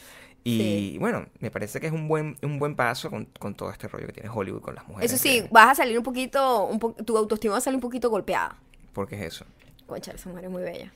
y 0.45 0.57
Sí. 0.93 0.97
bueno 0.99 1.25
me 1.39 1.49
parece 1.51 1.79
que 1.79 1.87
es 1.87 1.93
un 1.93 2.07
buen 2.07 2.35
un 2.41 2.59
buen 2.59 2.75
paso 2.75 3.09
con, 3.09 3.25
con 3.39 3.55
todo 3.55 3.71
este 3.71 3.87
rollo 3.87 4.07
que 4.07 4.13
tiene 4.13 4.29
Hollywood 4.29 4.61
con 4.61 4.75
las 4.75 4.85
mujeres 4.87 5.11
Eso 5.13 5.21
sí, 5.21 5.41
que- 5.43 5.47
vas 5.51 5.69
a 5.69 5.75
salir 5.75 5.97
un 5.97 6.03
poquito, 6.03 6.65
un 6.65 6.79
po- 6.79 6.93
tu 6.93 7.17
autoestima 7.17 7.53
va 7.53 7.57
a 7.59 7.61
salir 7.61 7.75
un 7.75 7.81
poquito 7.81 8.09
golpeada. 8.09 8.57
porque 8.93 9.15
es 9.15 9.21
eso 9.33 9.45
Concha, 9.87 10.11
esa 10.13 10.29
mujer 10.29 10.45
es 10.45 10.51
muy 10.51 10.63
bella. 10.63 10.91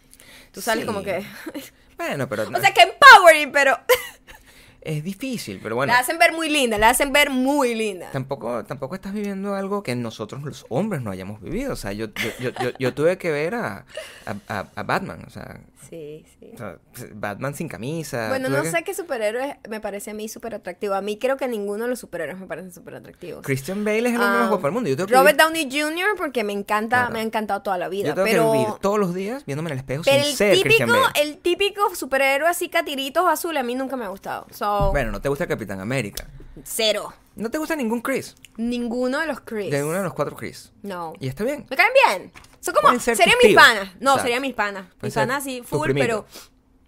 Tú 0.51 0.61
sales 0.61 0.83
Sí. 0.83 0.87
como 0.87 1.03
que... 1.03 1.23
bueno 1.97 2.27
pero 2.29 2.43
o 2.43 2.59
sea, 2.59 2.73
que 2.73 2.81
empowering, 2.81 3.51
pero... 3.51 3.77
es 4.81 5.03
difícil 5.03 5.59
pero 5.61 5.75
bueno 5.75 5.91
La 5.91 5.99
hacen 5.99 6.17
ver 6.17 6.31
muy 6.33 6.49
linda, 6.49 6.77
la 6.77 6.89
hacen 6.89 7.11
ver 7.11 7.29
muy 7.29 7.75
linda. 7.75 8.09
Tampoco, 8.11 8.63
tampoco 8.65 8.95
estás 8.95 9.13
viviendo 9.13 9.55
algo 9.55 9.83
que 9.83 9.95
nosotros 9.95 10.43
los 10.43 10.65
hombres 10.69 11.01
no 11.01 11.11
hayamos 11.11 11.41
vivido. 11.41 11.73
O 11.73 11.75
sea, 11.75 11.91
yo, 11.91 12.07
yo, 12.07 12.29
yo, 12.39 12.49
yo, 12.61 12.69
yo 12.79 12.93
tuve 12.93 13.17
que 13.17 13.31
ver 13.31 13.55
a, 13.55 13.85
a, 14.25 14.35
a- 14.47 14.67
a 14.75 14.83
Batman. 14.83 15.23
O 15.27 15.29
sea, 15.29 15.59
Sí, 15.89 16.25
sí. 16.39 16.51
o 16.55 16.57
sea, 16.57 16.77
Batman 17.13 17.53
sin 17.55 17.67
camisa. 17.67 18.29
Bueno, 18.29 18.49
no 18.49 18.63
sé 18.65 18.83
qué 18.83 18.93
superhéroe 18.93 19.59
me 19.69 19.79
parece 19.79 20.11
a 20.11 20.13
mí 20.13 20.27
súper 20.27 20.55
atractivo. 20.55 20.95
A 20.95 21.01
mí 21.01 21.17
creo 21.17 21.37
que 21.37 21.47
ninguno 21.47 21.83
de 21.83 21.89
los 21.91 21.99
superhéroes 21.99 22.39
me 22.39 22.47
parecen 22.47 22.71
súper 22.73 22.95
atractivos. 22.95 23.43
Christian 23.45 23.85
Bale 23.85 23.99
es 24.09 24.15
el 24.15 24.21
hombre 24.21 24.27
más 24.27 24.45
Ah, 24.45 24.49
guapo 24.49 24.63
del 24.67 24.71
mundo. 24.73 24.89
Yo 24.89 24.95
tengo 24.95 25.07
que 25.07 25.13
Robert 25.15 25.37
vivir- 25.39 25.69
Downey 25.69 25.81
Jr. 25.97 26.15
porque 26.17 26.43
me 26.43 26.53
encanta, 26.53 26.97
Claro. 26.97 27.13
me 27.13 27.19
ha 27.19 27.23
encantado 27.23 27.61
toda 27.61 27.77
la 27.77 27.89
vida. 27.89 28.07
yo 28.09 28.13
tengo 28.15 28.25
pero 28.27 28.51
que 28.51 28.57
vivir 28.57 28.73
todos 28.81 28.99
los 28.99 29.13
días 29.13 29.45
viéndome 29.45 29.69
en 29.69 29.73
el 29.73 29.79
espejo 29.79 30.03
pero 30.03 30.23
sin 30.23 30.31
el 30.31 30.35
ser 30.37 30.59
Christian 30.61 30.89
típico, 30.89 30.99
Bale. 31.13 31.21
el 31.21 31.37
típico 31.37 31.95
superhéroe 31.95 32.49
así 32.49 32.69
catiritos 32.69 33.25
azules 33.27 33.59
a 33.61 33.63
mí 33.63 33.75
nunca 33.75 33.95
me 33.95 34.05
ha 34.05 34.09
gustado. 34.09 34.47
So, 34.51 34.91
Bueno, 34.91 35.11
no 35.11 35.21
te 35.21 35.29
gusta 35.29 35.47
Capitán 35.47 35.79
América. 35.79 36.27
cero. 36.63 37.13
No 37.35 37.51
te 37.51 37.59
gusta 37.59 37.75
ningún 37.75 38.01
Chris. 38.01 38.35
Ninguno 38.57 39.19
de 39.19 39.27
los 39.27 39.41
Chris. 39.41 39.69
De 39.69 39.83
uno 39.83 39.93
de 39.97 40.03
los 40.03 40.13
cuatro 40.15 40.35
Chris. 40.35 40.71
No. 40.81 41.13
Y 41.19 41.27
está 41.27 41.43
bien. 41.43 41.67
Me 41.69 41.75
caen 41.77 41.91
bien. 42.07 42.31
Son 42.59 42.73
como, 42.73 42.99
serían 42.99 43.37
mis 43.41 43.51
tíos. 43.51 43.61
panas. 43.63 43.85
No, 43.99 44.11
Exacto. 44.11 44.21
serían 44.23 44.41
mis 44.41 44.53
panas. 44.53 44.83
Pueden 44.85 44.97
Mis 45.03 45.13
panas 45.13 45.43
tus 45.45 45.67
full, 45.67 45.91
pero. 45.93 46.25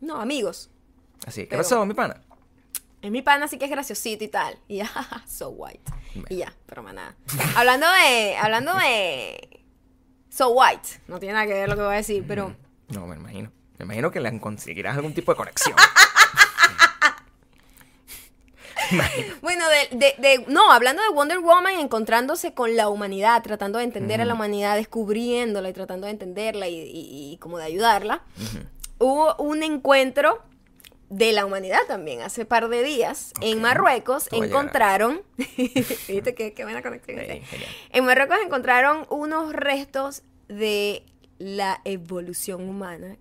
No, 0.02 0.20
amigos. 0.22 0.70
Así. 1.26 1.42
¿Qué 1.44 1.48
Pero- 1.50 1.64
pasó, 1.64 1.86
mi 1.86 1.94
pana? 1.94 2.22
Es 3.02 3.12
mi 3.12 3.22
pana, 3.22 3.46
así 3.46 3.58
que 3.58 3.66
es 3.66 3.72
graciosito 3.72 4.24
y 4.24 4.28
tal. 4.28 4.60
Y 4.68 4.78
ya, 4.78 4.90
so 5.28 5.50
white. 5.50 5.92
Y 6.30 6.38
ya, 6.38 6.54
pero 6.66 6.84
más 6.84 6.94
nada. 6.94 7.16
hablando 7.56 7.88
de. 7.92 8.36
Hablando 8.38 8.74
de. 8.76 9.64
So 10.30 10.50
white. 10.50 11.02
No 11.08 11.20
tiene 11.20 11.34
nada 11.34 11.46
que 11.48 11.54
ver 11.54 11.70
lo 11.70 11.76
que 11.76 11.82
voy 11.82 11.94
a 11.94 11.98
decir, 11.98 12.24
pero. 12.28 12.56
No, 12.90 13.08
me 13.08 13.16
imagino. 13.16 13.52
Me 13.78 13.86
imagino 13.86 14.12
que 14.12 14.20
le 14.20 14.38
conseguirás 14.42 14.96
algún 14.98 15.14
tipo 15.14 15.32
de 15.32 15.38
conexión. 15.38 15.76
Bueno, 19.42 19.64
de, 19.70 19.98
de- 19.98 20.16
de- 20.18 20.46
no, 20.48 20.72
hablando 20.72 21.02
de 21.04 21.10
Wonder 21.10 21.40
Woman 21.40 21.80
encontrándose 21.80 22.54
con 22.54 22.76
la 22.76 22.90
humanidad, 22.90 23.42
tratando 23.44 23.78
de 23.80 23.86
entender 23.86 24.22
a 24.22 24.26
la 24.26 24.34
humanidad, 24.34 24.76
descubriéndola 24.76 25.70
y 25.70 25.74
tratando 25.74 26.06
de 26.08 26.12
entenderla 26.12 26.68
y, 26.68 26.76
y- 26.80 27.34
y 27.34 27.38
como 27.38 27.58
de 27.58 27.66
ayudarla, 27.66 28.24
hubo 28.98 29.36
un 29.38 29.64
encuentro 29.64 30.44
de 31.10 31.32
la 31.32 31.46
humanidad 31.46 31.80
también 31.88 32.22
hace 32.22 32.46
par 32.46 32.70
de 32.70 32.84
días 32.84 33.34
en 33.42 33.58
Ok. 33.58 33.62
Marruecos 33.64 34.30
encontraron 34.32 35.24
viste 35.58 36.36
qué, 36.36 36.54
qué 36.54 36.64
buena 36.64 36.84
conexión 36.84 37.20
Sí, 37.28 37.42
en 37.92 38.06
Marruecos 38.06 38.38
encontraron 38.46 39.08
unos 39.10 39.52
restos 39.54 40.22
de 40.50 41.04
la 41.40 41.82
evolución 41.84 42.70
humana 42.70 43.18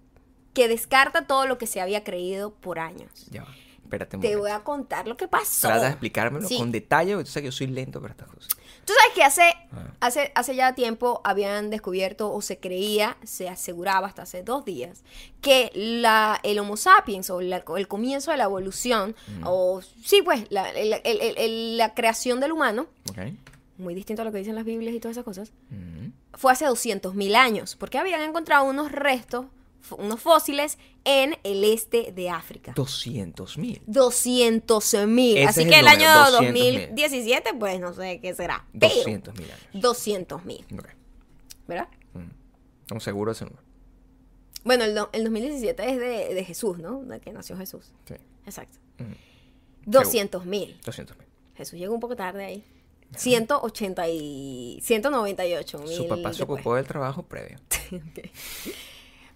que 0.52 0.68
descarta 0.68 1.26
todo 1.26 1.46
lo 1.46 1.56
que 1.56 1.66
se 1.66 1.80
había 1.80 2.04
creído 2.04 2.52
por 2.52 2.78
años. 2.78 3.26
Ya. 3.30 3.46
Espérate 3.88 4.16
un 4.16 4.22
te 4.22 4.28
momento. 4.28 4.42
voy 4.42 4.50
a 4.50 4.60
contar 4.64 5.08
lo 5.08 5.16
que 5.16 5.28
pasó 5.28 5.68
Trata 5.68 5.84
de 5.84 5.88
explicármelo 5.90 6.46
Sí. 6.46 6.58
con 6.58 6.70
detalle, 6.70 7.12
porque 7.14 7.24
tú 7.24 7.30
sabes 7.30 7.42
que 7.42 7.46
yo 7.48 7.52
soy 7.52 7.66
lento 7.68 8.00
para 8.00 8.12
estas 8.12 8.28
cosas. 8.28 8.48
Tú 8.84 8.92
sabes 8.98 9.14
que 9.14 9.22
hace, 9.22 9.42
Ah. 9.72 9.92
hace, 10.00 10.32
hace 10.34 10.54
ya 10.56 10.74
tiempo 10.74 11.20
habían 11.24 11.68
descubierto 11.70 12.32
o 12.32 12.40
se 12.40 12.58
creía, 12.58 13.16
se 13.24 13.48
aseguraba 13.48 14.06
hasta 14.06 14.22
hace 14.22 14.42
dos 14.42 14.64
días, 14.64 15.02
que 15.42 15.70
la, 15.74 16.38
el 16.42 16.58
Homo 16.58 16.76
sapiens 16.76 17.28
o 17.30 17.40
la- 17.40 17.62
el 17.76 17.88
comienzo 17.88 18.30
de 18.30 18.36
la 18.38 18.44
evolución, 18.44 19.14
Mm. 19.38 19.42
o 19.46 19.80
sí, 20.04 20.22
pues, 20.22 20.46
la, 20.50 20.70
el- 20.70 20.94
el- 21.04 21.20
el- 21.20 21.38
el- 21.38 21.76
la 21.76 21.92
creación 21.94 22.40
del 22.40 22.52
humano, 22.52 22.86
¿Ok? 23.10 23.18
muy 23.76 23.94
distinto 23.94 24.22
a 24.22 24.24
lo 24.24 24.32
que 24.32 24.38
dicen 24.38 24.54
las 24.54 24.64
Biblias 24.64 24.94
y 24.94 25.00
todas 25.00 25.16
esas 25.16 25.24
cosas, 25.24 25.52
Mm. 25.70 26.08
fue 26.34 26.52
hace 26.52 26.64
200.000 26.64 27.36
años, 27.36 27.76
porque 27.76 27.98
habían 27.98 28.22
encontrado 28.22 28.64
unos 28.64 28.90
restos, 28.90 29.46
unos 29.92 30.20
fósiles 30.20 30.78
en 31.04 31.36
el 31.44 31.64
este 31.64 32.12
de 32.12 32.30
África. 32.30 32.72
200 32.74 33.58
mil. 33.58 33.80
200 33.86 35.06
mil. 35.06 35.46
Así 35.46 35.64
que 35.66 35.74
el 35.78 35.80
el 35.80 35.88
año 35.88 36.08
número, 36.08 36.38
200.000. 36.52 36.88
2017, 36.88 37.54
pues 37.58 37.80
no 37.80 37.92
sé 37.94 38.20
qué 38.20 38.34
será. 38.34 38.66
Pero 38.78 38.94
200 38.94 39.34
mil 39.38 39.50
años. 39.50 39.66
200 39.72 40.44
mil, 40.44 40.64
Ok. 40.74 40.88
¿verdad? 41.66 41.88
Mm. 42.14 42.30
Estamos 42.82 43.04
seguros 43.04 43.38
de 43.38 43.44
ese 43.44 43.50
número. 43.50 43.68
Bueno, 44.64 44.84
el, 44.84 44.94
do- 44.94 45.08
el 45.12 45.24
2017 45.24 45.90
es 45.90 45.98
de, 45.98 46.34
de 46.34 46.44
Jesús, 46.44 46.78
¿no? 46.78 47.02
De 47.04 47.20
que 47.20 47.32
nació 47.32 47.56
Jesús. 47.56 47.92
Sí. 48.06 48.14
Exacto. 48.44 48.78
Mm. 48.98 49.12
200 49.86 50.44
mil. 50.44 50.78
200 50.84 51.16
mil. 51.16 51.26
Jesús 51.56 51.78
llegó 51.78 51.94
un 51.94 52.00
poco 52.00 52.16
tarde 52.16 52.44
ahí. 52.44 52.64
180 53.16 54.06
y 54.10 54.78
198 54.82 55.78
mil. 55.78 55.96
Su 55.96 56.08
papá 56.08 56.32
se 56.34 56.42
ocupó 56.42 56.74
del 56.74 56.86
trabajo 56.86 57.22
previo. 57.22 57.58
Ok. 57.90 58.28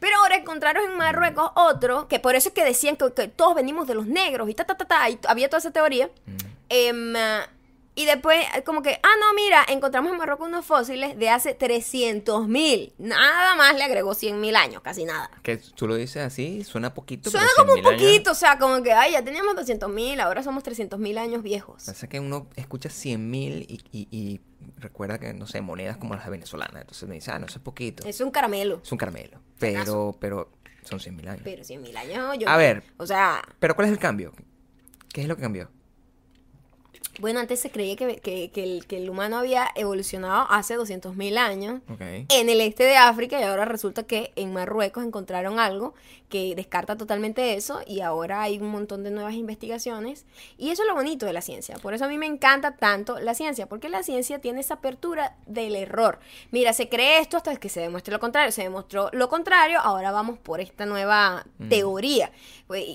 Pero 0.03 0.17
ahora 0.19 0.35
encontraron 0.35 0.91
en 0.91 0.97
Marruecos 0.97 1.53
otro, 1.55 2.09
que 2.09 2.19
por 2.19 2.35
eso 2.35 2.49
es 2.49 2.55
que 2.55 2.65
decían 2.65 2.97
que, 2.97 3.13
que 3.15 3.29
todos 3.29 3.55
venimos 3.55 3.87
de 3.87 3.95
los 3.95 4.07
negros 4.09 4.51
y 4.51 4.55
ta, 4.55 4.65
ta, 4.65 4.77
ta, 4.77 4.85
ta, 4.85 5.09
y 5.09 5.17
había 5.29 5.49
toda 5.49 5.61
esa 5.61 5.71
teoría. 5.71 6.11
Mm. 6.27 6.37
Em, 6.71 7.17
ah, 7.17 7.49
y 7.95 8.07
después, 8.07 8.45
eh, 8.57 8.63
como 8.65 8.83
que, 8.83 8.99
ah, 9.03 9.15
no, 9.21 9.33
mira, 9.35 9.65
encontramos 9.69 10.11
en 10.11 10.19
Marruecos 10.19 10.49
unos 10.49 10.65
fósiles 10.67 11.17
de 11.19 11.29
hace 11.29 11.55
300 11.55 12.49
mil. 12.49 12.93
Nada 12.99 13.55
más 13.55 13.77
le 13.77 13.85
agregó 13.85 14.15
100 14.15 14.41
mil 14.41 14.57
años, 14.57 14.81
casi 14.83 15.05
nada. 15.05 15.31
Que 15.43 15.59
tú 15.59 15.87
lo 15.87 15.95
dices 15.95 16.23
así, 16.25 16.65
suena 16.65 16.95
poquito. 16.95 17.31
Suena 17.31 17.47
pero 17.55 17.67
como 17.69 17.73
un 17.75 17.85
100.000 17.85 17.89
años- 17.93 18.03
poquito, 18.03 18.31
o 18.33 18.35
sea, 18.35 18.59
como 18.59 18.83
que, 18.83 18.93
ay, 18.93 19.13
ya 19.13 19.23
teníamos 19.23 19.55
200 19.55 19.89
mil, 19.91 20.19
ahora 20.21 20.43
somos 20.43 20.63
300 20.65 20.99
mil 20.99 21.17
años 21.19 21.43
viejos. 21.45 21.85
Pasa 21.85 22.09
que 22.09 22.19
uno 22.19 22.49
escucha 22.57 22.89
100 22.89 23.31
mil 23.31 23.67
y, 23.69 23.81
y- 23.93 24.09
y 24.11 24.41
recuerda 24.79 25.19
que, 25.19 25.35
no 25.35 25.47
sé, 25.47 25.61
monedas 25.61 25.97
como 25.99 26.15
las 26.17 26.29
venezolanas. 26.29 26.81
Entonces 26.81 27.09
me 27.09 27.17
dice, 27.17 27.31
ah, 27.31 27.39
no, 27.39 27.47
eso 27.47 27.59
es 27.59 27.63
poquito. 27.65 28.05
Es 28.09 28.21
un 28.23 28.31
caramelo. 28.31 28.81
Es 28.83 28.91
un 28.91 28.99
caramelo. 28.99 29.39
Pero, 29.63 30.17
pero 30.19 30.51
son 30.83 31.01
100 31.01 31.17
mil 31.17 31.29
años. 31.29 31.43
Pero 31.45 31.65
100 31.65 31.83
mil 31.83 31.97
años, 31.97 32.39
yo... 32.39 32.49
A 32.49 32.57
ver. 32.57 32.83
O 32.97 33.07
sea, 33.07 33.43
Pero 33.59 33.75
¿cuál 33.75 33.89
es 33.89 33.93
el 33.93 33.99
cambio? 33.99 34.33
¿Qué 35.13 35.23
es 35.23 35.29
lo 35.29 35.37
que 35.37 35.43
cambió? 35.43 35.71
Bueno, 37.21 37.41
antes 37.41 37.61
se 37.61 37.71
creía 37.71 37.95
que, 37.97 38.17
que- 38.17 38.51
que 38.51 38.63
el, 38.65 38.87
que 38.87 38.97
el 38.97 39.11
humano 39.11 39.37
había 39.37 39.69
evolucionado 39.75 40.47
hace 40.51 40.77
200.000 40.77 41.37
años 41.37 41.81
en 42.31 42.49
el 42.49 42.61
este 42.63 42.85
de 42.85 42.97
África 42.97 43.39
y 43.39 43.43
ahora 43.43 43.65
resulta 43.67 44.05
que 44.05 44.33
en 44.35 44.53
Marruecos 44.53 45.05
encontraron 45.05 45.59
algo 45.61 45.95
que 46.31 46.55
descarta 46.55 46.97
totalmente 46.97 47.55
eso 47.55 47.81
y 47.87 48.01
ahora 48.01 48.41
hay 48.41 48.57
un 48.59 48.69
montón 48.71 49.05
de 49.05 49.11
nuevas 49.11 49.35
investigaciones 49.35 50.25
y 50.57 50.71
eso 50.71 50.83
es 50.83 50.89
lo 50.89 50.95
bonito 50.95 51.27
de 51.27 51.35
la 51.35 51.43
ciencia. 51.43 51.77
Por 51.77 51.93
eso 51.93 52.07
a 52.07 52.09
mí 52.09 52.17
me 52.17 52.25
encanta 52.27 52.77
tanto 52.77 53.21
la 53.21 53.35
ciencia, 53.35 53.67
porque 53.69 53.91
la 53.91 54.03
ciencia 54.03 54.39
tiene 54.39 54.61
esa 54.61 54.75
apertura 54.75 55.37
del 55.47 55.77
error. 55.77 56.19
Mira, 56.51 56.73
se 56.73 56.89
cree 56.89 57.19
esto 57.21 57.37
hasta 57.37 57.55
que 57.57 57.69
se 57.69 57.81
demuestre 57.81 58.13
lo 58.13 58.21
contrario, 58.21 58.51
se 58.53 58.63
demostró 58.63 59.11
lo 59.13 59.29
contrario, 59.29 59.79
ahora 59.81 60.11
vamos 60.13 60.39
por 60.39 60.61
esta 60.61 60.87
nueva 60.87 61.45
teoría. 61.69 62.33
Pues, 62.67 62.83
Y, 62.87 62.95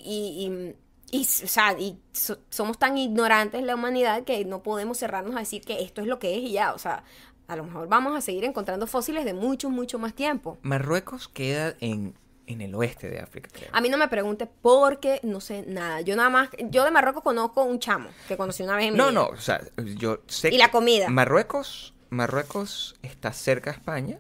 y- 0.73 0.75
y, 1.11 1.21
o 1.23 1.47
sea, 1.47 1.75
y 1.79 1.97
so- 2.11 2.39
somos 2.49 2.77
tan 2.77 2.97
ignorantes 2.97 3.63
la 3.63 3.75
humanidad 3.75 4.23
que 4.23 4.43
no 4.45 4.61
podemos 4.63 4.97
cerrarnos 4.97 5.35
a 5.35 5.39
decir 5.39 5.61
que 5.63 5.81
esto 5.81 6.01
es 6.01 6.07
lo 6.07 6.19
que 6.19 6.35
es 6.35 6.41
y 6.43 6.51
ya, 6.51 6.73
o 6.73 6.77
sea, 6.79 7.03
a 7.47 7.55
lo 7.55 7.63
mejor 7.63 7.87
vamos 7.87 8.15
a 8.17 8.21
seguir 8.21 8.43
encontrando 8.43 8.87
fósiles 8.87 9.23
de 9.25 9.33
mucho, 9.33 9.69
mucho 9.69 9.99
más 9.99 10.13
tiempo. 10.13 10.57
Marruecos 10.63 11.29
queda 11.29 11.75
en, 11.79 12.13
en 12.45 12.59
el 12.61 12.75
oeste 12.75 13.09
de 13.09 13.19
África, 13.19 13.49
creo. 13.53 13.69
A 13.71 13.79
mí 13.79 13.87
no 13.87 13.97
me 13.97 14.09
pregunte 14.09 14.47
porque 14.61 15.21
no 15.23 15.39
sé 15.39 15.63
nada. 15.65 16.01
Yo 16.01 16.15
nada 16.17 16.29
más, 16.29 16.49
yo 16.69 16.83
de 16.83 16.91
Marruecos 16.91 17.23
conozco 17.23 17.63
un 17.63 17.79
chamo 17.79 18.09
que 18.27 18.35
conocí 18.35 18.63
una 18.63 18.75
vez 18.75 18.87
en 18.87 18.93
mi 18.93 18.97
No, 18.97 19.05
vida. 19.11 19.13
no, 19.21 19.27
o 19.27 19.37
sea, 19.37 19.61
yo 19.97 20.19
sé 20.27 20.49
Y 20.53 20.57
la 20.57 20.71
comida. 20.71 21.07
Marruecos, 21.09 21.93
Marruecos 22.09 22.95
está 23.01 23.31
cerca 23.31 23.69
a 23.69 23.73
España 23.73 24.19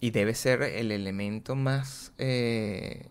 y 0.00 0.10
debe 0.10 0.34
ser 0.34 0.62
el 0.62 0.92
elemento 0.92 1.54
más, 1.56 2.12
eh, 2.18 3.08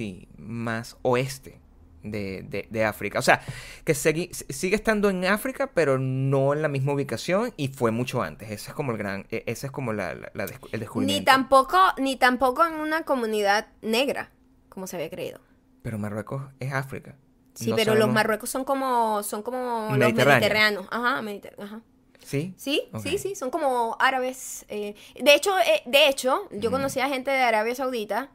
sí, 0.00 0.28
más 0.38 0.96
oeste 1.02 1.60
de, 2.02 2.42
de- 2.48 2.66
de 2.70 2.84
África. 2.86 3.18
O 3.18 3.22
sea, 3.22 3.42
que 3.84 3.92
segui- 3.92 4.30
sigue 4.32 4.74
estando 4.74 5.10
en 5.10 5.26
África, 5.26 5.72
pero 5.74 5.98
no 5.98 6.54
en 6.54 6.62
la 6.62 6.68
misma 6.68 6.94
ubicación 6.94 7.52
y 7.58 7.68
fue 7.68 7.90
mucho 7.90 8.22
antes. 8.22 8.50
Ese 8.50 8.70
es 8.70 8.74
como 8.74 8.92
el 8.92 8.96
gran, 8.98 9.26
e- 9.30 9.42
ese 9.46 9.66
es 9.66 9.72
como 9.72 9.92
la, 9.92 10.14
la- 10.14 10.44
el 10.72 10.80
descubrimiento. 10.80 11.20
Ni 11.20 11.24
tampoco, 11.26 11.76
ni 11.98 12.16
tampoco 12.16 12.66
en 12.66 12.74
una 12.80 13.02
comunidad 13.02 13.66
negra, 13.82 14.30
como 14.70 14.86
se 14.86 14.96
había 14.96 15.10
creído. 15.10 15.40
Pero 15.82 15.98
Marruecos 15.98 16.44
es 16.60 16.72
África. 16.72 17.16
Sí, 17.52 17.68
No 17.68 17.76
pero 17.76 17.94
los 17.94 18.08
Marruecos 18.08 18.48
son 18.48 18.64
como, 18.64 19.22
son 19.22 19.42
como 19.42 19.88
los 19.90 19.98
Mediterráneo. 19.98 20.38
mediterráneos. 20.40 20.86
Ajá, 20.90 21.20
mediter- 21.20 21.54
ajá. 21.62 21.82
¿Sí? 22.24 22.54
Sí, 22.56 22.82
sí, 23.02 23.18
sí, 23.18 23.34
son 23.34 23.50
como 23.50 23.96
árabes. 23.98 24.64
eh, 24.68 24.94
De 25.20 25.34
hecho, 25.34 25.50
eh, 25.58 25.82
de 25.86 26.08
hecho, 26.08 26.48
yo 26.52 26.70
conocí 26.70 27.00
a 27.00 27.08
gente 27.08 27.30
de 27.30 27.38
Arabia 27.42 27.74
Saudita 27.74 28.30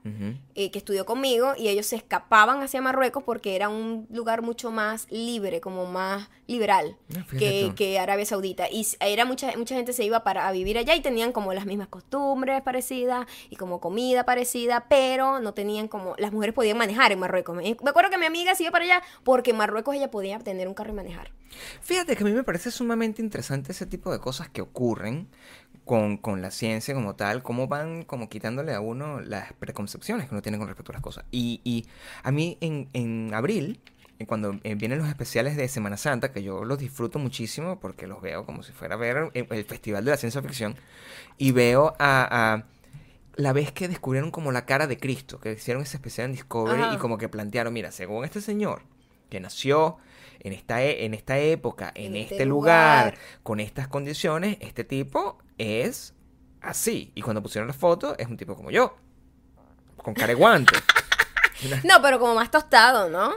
eh, 0.55 0.71
que 0.71 0.77
estudió 0.79 1.05
conmigo 1.05 1.53
y 1.57 1.67
ellos 1.69 1.85
se 1.85 1.95
escapaban 1.95 2.61
hacia 2.61 2.81
Marruecos 2.81 3.23
porque 3.23 3.55
era 3.55 3.69
un 3.69 4.07
lugar 4.09 4.41
mucho 4.41 4.71
más 4.71 5.07
libre, 5.11 5.61
como 5.61 5.85
más 5.85 6.29
liberal 6.47 6.97
Ah, 7.17 7.25
que, 7.37 7.71
que 7.75 7.99
Arabia 7.99 8.25
Saudita. 8.25 8.67
Y 8.69 8.85
era 8.99 9.25
mucha, 9.25 9.55
mucha 9.57 9.75
gente 9.75 9.93
se 9.93 10.03
iba 10.03 10.23
para 10.23 10.47
a 10.47 10.51
vivir 10.51 10.77
allá 10.77 10.95
y 10.95 11.01
tenían 11.01 11.31
como 11.31 11.53
las 11.53 11.65
mismas 11.65 11.87
costumbres 11.87 12.61
parecidas 12.61 13.25
y 13.49 13.55
como 13.55 13.79
comida 13.79 14.25
parecida, 14.25 14.85
pero 14.89 15.39
no 15.39 15.53
tenían 15.53 15.87
como... 15.87 16.15
Las 16.17 16.31
mujeres 16.31 16.53
podían 16.53 16.77
manejar 16.77 17.11
en 17.11 17.19
Marruecos. 17.19 17.55
Me, 17.55 17.63
me 17.81 17.89
acuerdo 17.89 18.09
que 18.09 18.17
mi 18.17 18.25
amiga 18.25 18.55
se 18.55 18.63
iba 18.63 18.71
para 18.71 18.85
allá 18.85 19.03
porque 19.23 19.51
en 19.51 19.57
Marruecos 19.57 19.95
ella 19.95 20.11
podía 20.11 20.37
tener 20.39 20.67
un 20.67 20.73
carro 20.73 20.89
y 20.91 20.93
manejar. 20.95 21.31
Fíjate 21.81 22.15
que 22.17 22.23
a 22.23 22.25
mí 22.25 22.33
me 22.33 22.43
parece 22.43 22.69
sumamente 22.69 23.21
interesante 23.21 23.73
ese 23.75 23.85
tipo 23.85 24.11
de 24.11 24.19
cosas 24.19 24.49
que 24.49 24.61
ocurren 24.61 25.27
con, 25.83 26.17
con 26.17 26.41
la 26.41 26.51
ciencia 26.51 26.93
como 26.93 27.15
tal, 27.15 27.43
cómo 27.43 27.67
van 27.67 28.03
como 28.03 28.27
quitándole 28.29 28.73
a 28.73 28.79
uno 28.79 29.19
las 29.19 29.53
preconcepciones 29.53 30.27
que 30.27 30.33
uno 30.33 30.41
tiene 30.41 30.57
con 30.57 30.67
respecto 30.67 30.91
a 30.91 30.95
las 30.95 31.01
cosas. 31.01 31.25
Y, 31.31 31.61
y 31.63 31.85
a 32.23 32.31
mí 32.31 32.57
en, 32.61 32.89
en 32.93 33.33
abril, 33.33 33.79
eh, 34.17 34.25
cuando 34.25 34.59
eh, 34.63 34.75
vienen 34.75 34.97
los 34.97 35.07
especiales 35.07 35.55
de 35.55 35.67
Semana 35.67 35.97
Santa, 35.97 36.31
que 36.31 36.41
yo 36.41 36.65
los 36.65 36.79
disfruto 36.79 37.19
muchísimo 37.19 37.79
porque 37.79 38.07
los 38.07 38.21
veo 38.21 38.45
como 38.45 38.63
si 38.63 38.71
fuera 38.71 38.95
a 38.95 38.97
ver 38.97 39.29
el, 39.33 39.47
el 39.49 39.65
Festival 39.65 40.03
de 40.05 40.11
la 40.11 40.17
Ciencia 40.17 40.41
Ficción, 40.41 40.75
y 41.37 41.51
veo 41.51 41.93
a... 41.99 42.53
a 42.53 42.65
la 43.37 43.51
vez 43.51 43.73
que 43.73 43.89
descubrieron 43.89 44.31
como 44.31 44.53
la 44.53 44.65
cara 44.65 44.87
de 44.87 44.97
Cristo, 44.97 45.41
que 45.41 45.51
hicieron 45.51 45.83
ese 45.83 45.97
especial 45.97 46.27
en 46.27 46.31
Discovery 46.31 46.81
Ajá. 46.81 46.93
y 46.95 46.97
como 46.97 47.17
que 47.17 47.27
plantearon, 47.27 47.73
mira, 47.73 47.91
según 47.91 48.23
este 48.23 48.39
señor 48.39 48.83
que 49.29 49.41
nació 49.41 49.97
en 50.39 50.53
esta, 50.53 50.83
e- 50.83 51.05
en 51.05 51.13
esta 51.13 51.37
época, 51.39 51.91
en, 51.95 52.15
En 52.15 52.15
este, 52.23 52.35
este 52.35 52.45
lugar, 52.45 53.05
lugar. 53.13 53.19
con 53.43 53.59
estas 53.59 53.87
condiciones, 53.87 54.57
este 54.61 54.83
tipo 54.83 55.37
es 55.57 56.13
así. 56.61 57.11
Y 57.15 57.21
cuando 57.21 57.41
pusieron 57.43 57.67
la 57.67 57.73
foto, 57.73 58.17
es 58.17 58.27
un 58.27 58.37
tipo 58.37 58.55
como 58.55 58.71
yo, 58.71 58.95
con 59.97 60.13
cara 60.13 60.27
de 60.27 60.35
guante. 60.35 60.75
No, 61.85 62.01
pero 62.01 62.19
como 62.19 62.35
más 62.35 62.51
tostado, 62.51 63.09
¿no? 63.09 63.33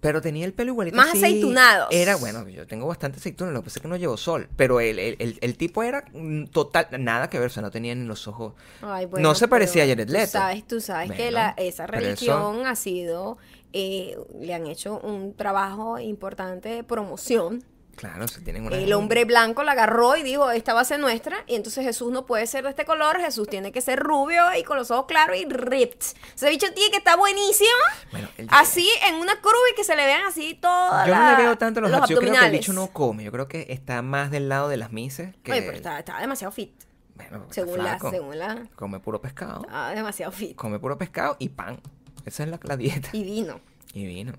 Pero 0.00 0.20
tenía 0.20 0.44
el 0.44 0.52
pelo 0.52 0.72
igualito. 0.72 0.96
Más 0.96 1.10
así. 1.10 1.18
aceitunados. 1.18 1.86
Era, 1.92 2.16
bueno, 2.16 2.48
yo 2.48 2.66
tengo 2.66 2.88
bastante 2.88 3.18
aceituna, 3.18 3.52
lo 3.52 3.60
que 3.60 3.66
pasa 3.66 3.78
es 3.78 3.82
que 3.82 3.88
no 3.88 3.94
llevo 3.96 4.16
sol. 4.16 4.48
Pero 4.56 4.80
el, 4.80 4.98
el, 4.98 5.16
el- 5.20 5.38
el 5.40 5.56
tipo 5.56 5.84
era 5.84 6.04
total, 6.50 6.88
nada 6.98 7.30
que 7.30 7.38
ver, 7.38 7.46
o 7.46 7.50
sea, 7.50 7.62
no 7.62 7.70
tenía 7.70 7.94
ni 7.94 8.04
los 8.04 8.26
ojos. 8.26 8.54
Ay, 8.82 9.06
bueno, 9.06 9.28
no 9.28 9.34
se 9.36 9.46
parecía 9.46 9.84
a 9.84 9.86
Jared 9.86 10.06
tú 10.08 10.12
Leto. 10.12 10.32
sabes, 10.32 10.66
tú 10.66 10.80
sabes 10.80 11.12
que 11.12 11.30
la, 11.30 11.50
esa 11.56 11.84
eso- 11.84 11.86
religión 11.92 12.66
ha 12.66 12.74
sido, 12.74 13.38
eh, 13.72 14.16
le 14.40 14.54
han 14.54 14.66
hecho 14.66 14.98
un 15.00 15.34
trabajo 15.34 15.98
importante 15.98 16.68
de 16.70 16.84
promoción. 16.84 17.64
Claro, 17.94 18.26
se 18.26 18.40
tienen 18.40 18.64
una. 18.64 18.76
El 18.78 18.90
hombre 18.94 19.26
blanco 19.26 19.62
la 19.64 19.72
agarró 19.72 20.16
y 20.16 20.22
dijo, 20.22 20.50
esta 20.50 20.72
va 20.72 20.80
a 20.80 20.84
ser 20.84 20.98
nuestra. 20.98 21.44
Y 21.46 21.56
entonces 21.56 21.84
Jesús 21.84 22.10
no 22.10 22.24
puede 22.24 22.46
ser 22.46 22.64
de 22.64 22.70
este 22.70 22.86
color, 22.86 23.18
Jesús 23.20 23.46
tiene 23.48 23.70
que 23.70 23.82
ser 23.82 23.98
rubio 23.98 24.42
y 24.58 24.62
con 24.62 24.78
los 24.78 24.90
ojos 24.90 25.04
claros 25.06 25.36
y 25.36 25.44
ripped. 25.44 25.98
Ese 26.34 26.48
bicho 26.48 26.72
tiene 26.74 26.90
que 26.90 26.96
estar 26.96 27.18
buenísimo. 27.18 27.68
Bueno, 28.10 28.28
el- 28.38 28.48
Así, 28.50 28.88
en 29.06 29.16
una 29.16 29.36
curva 29.42 29.58
y 29.70 29.74
que 29.76 29.84
se 29.84 29.94
le 29.94 30.06
vean 30.06 30.22
así 30.26 30.54
todas 30.54 31.06
Yo 31.06 31.14
no 31.14 31.20
la- 31.20 31.36
le 31.38 31.44
veo 31.44 31.58
tanto 31.58 31.82
los, 31.82 31.90
los 31.90 32.00
abs- 32.00 32.08
Yo 32.08 32.16
creo 32.16 32.20
que 32.20 32.26
el 32.28 32.34
abdominales. 32.36 32.60
bicho 32.60 32.72
no 32.72 32.86
come. 32.88 33.24
Yo 33.24 33.30
creo 33.30 33.46
que 33.46 33.66
está 33.68 34.00
más 34.00 34.30
del 34.30 34.48
lado 34.48 34.68
de 34.70 34.78
las 34.78 34.90
mises. 34.90 35.34
Que... 35.42 35.52
Oye, 35.52 35.60
pero 35.62 35.76
está, 35.76 35.98
está 35.98 36.18
demasiado 36.18 36.50
fit. 36.50 36.72
Bueno, 37.14 37.44
Según 37.50 37.78
está 37.86 37.98
la, 38.04 38.10
según 38.10 38.38
la, 38.38 38.66
Come 38.74 39.00
puro 39.00 39.20
pescado. 39.20 39.60
está 39.64 39.90
demasiado 39.90 40.32
fit. 40.32 40.56
Come 40.56 40.78
puro 40.78 40.96
pescado 40.96 41.36
y 41.38 41.50
pan. 41.50 41.78
Esa 42.24 42.42
es 42.44 42.48
la, 42.48 42.60
la 42.62 42.76
dieta. 42.76 43.08
Y 43.12 43.24
vino. 43.24 43.60
Y 43.94 44.06
vino. 44.06 44.32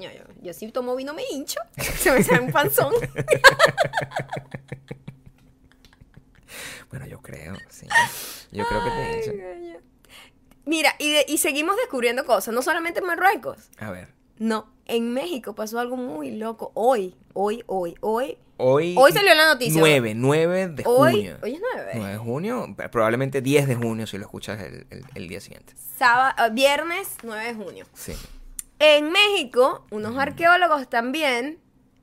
Yo, 0.00 0.10
yo 0.42 0.52
si 0.52 0.70
tomo 0.72 0.94
vino 0.96 1.14
me 1.14 1.22
hincho. 1.32 1.60
Se 1.98 2.10
me 2.12 2.22
sale 2.22 2.40
un 2.40 2.52
panzón. 2.52 2.92
Bueno, 6.90 7.06
yo 7.06 7.20
creo, 7.20 7.54
sí. 7.68 7.86
Yo 8.52 8.64
creo 8.66 8.84
que 8.84 8.90
te 8.90 8.96
Ay, 8.96 9.20
coño. 9.60 9.78
Mira, 10.64 10.94
y, 10.98 11.12
de- 11.12 11.24
y 11.28 11.38
seguimos 11.38 11.76
descubriendo 11.76 12.24
cosas, 12.24 12.54
no 12.54 12.62
solamente 12.62 13.00
en 13.00 13.06
Marruecos. 13.06 13.70
A 13.78 13.90
ver. 13.90 14.08
No, 14.38 14.70
en 14.86 15.12
México 15.12 15.54
pasó 15.54 15.78
algo 15.78 15.96
muy 15.96 16.30
loco. 16.32 16.70
Hoy, 16.74 17.14
hoy, 17.34 17.62
hoy, 17.66 17.96
hoy. 18.00 18.38
Hoy. 18.58 18.94
Hoy 18.98 19.12
salió 19.12 19.34
la 19.34 19.46
noticia. 19.52 19.78
9, 19.80 20.14
9 20.14 20.68
de 20.68 20.82
Hoy, 20.86 21.12
junio. 21.12 21.38
hoy 21.42 21.54
es 21.54 21.60
9. 21.74 21.90
9 21.94 22.12
de 22.12 22.18
junio. 22.18 22.76
Probablemente 22.90 23.40
10 23.42 23.68
de 23.68 23.74
junio 23.76 24.06
si 24.06 24.16
lo 24.18 24.24
escuchas 24.24 24.60
el, 24.62 24.86
el- 24.90 25.04
el 25.14 25.28
día 25.28 25.40
siguiente. 25.40 25.74
Sábado, 25.98 26.34
ah, 26.38 26.48
viernes 26.48 27.08
9 27.22 27.44
de 27.44 27.54
junio. 27.54 27.86
Sí. 27.92 28.12
En 28.78 29.10
México, 29.10 29.86
unos 29.90 30.16
arqueólogos 30.18 30.88
también 30.88 31.58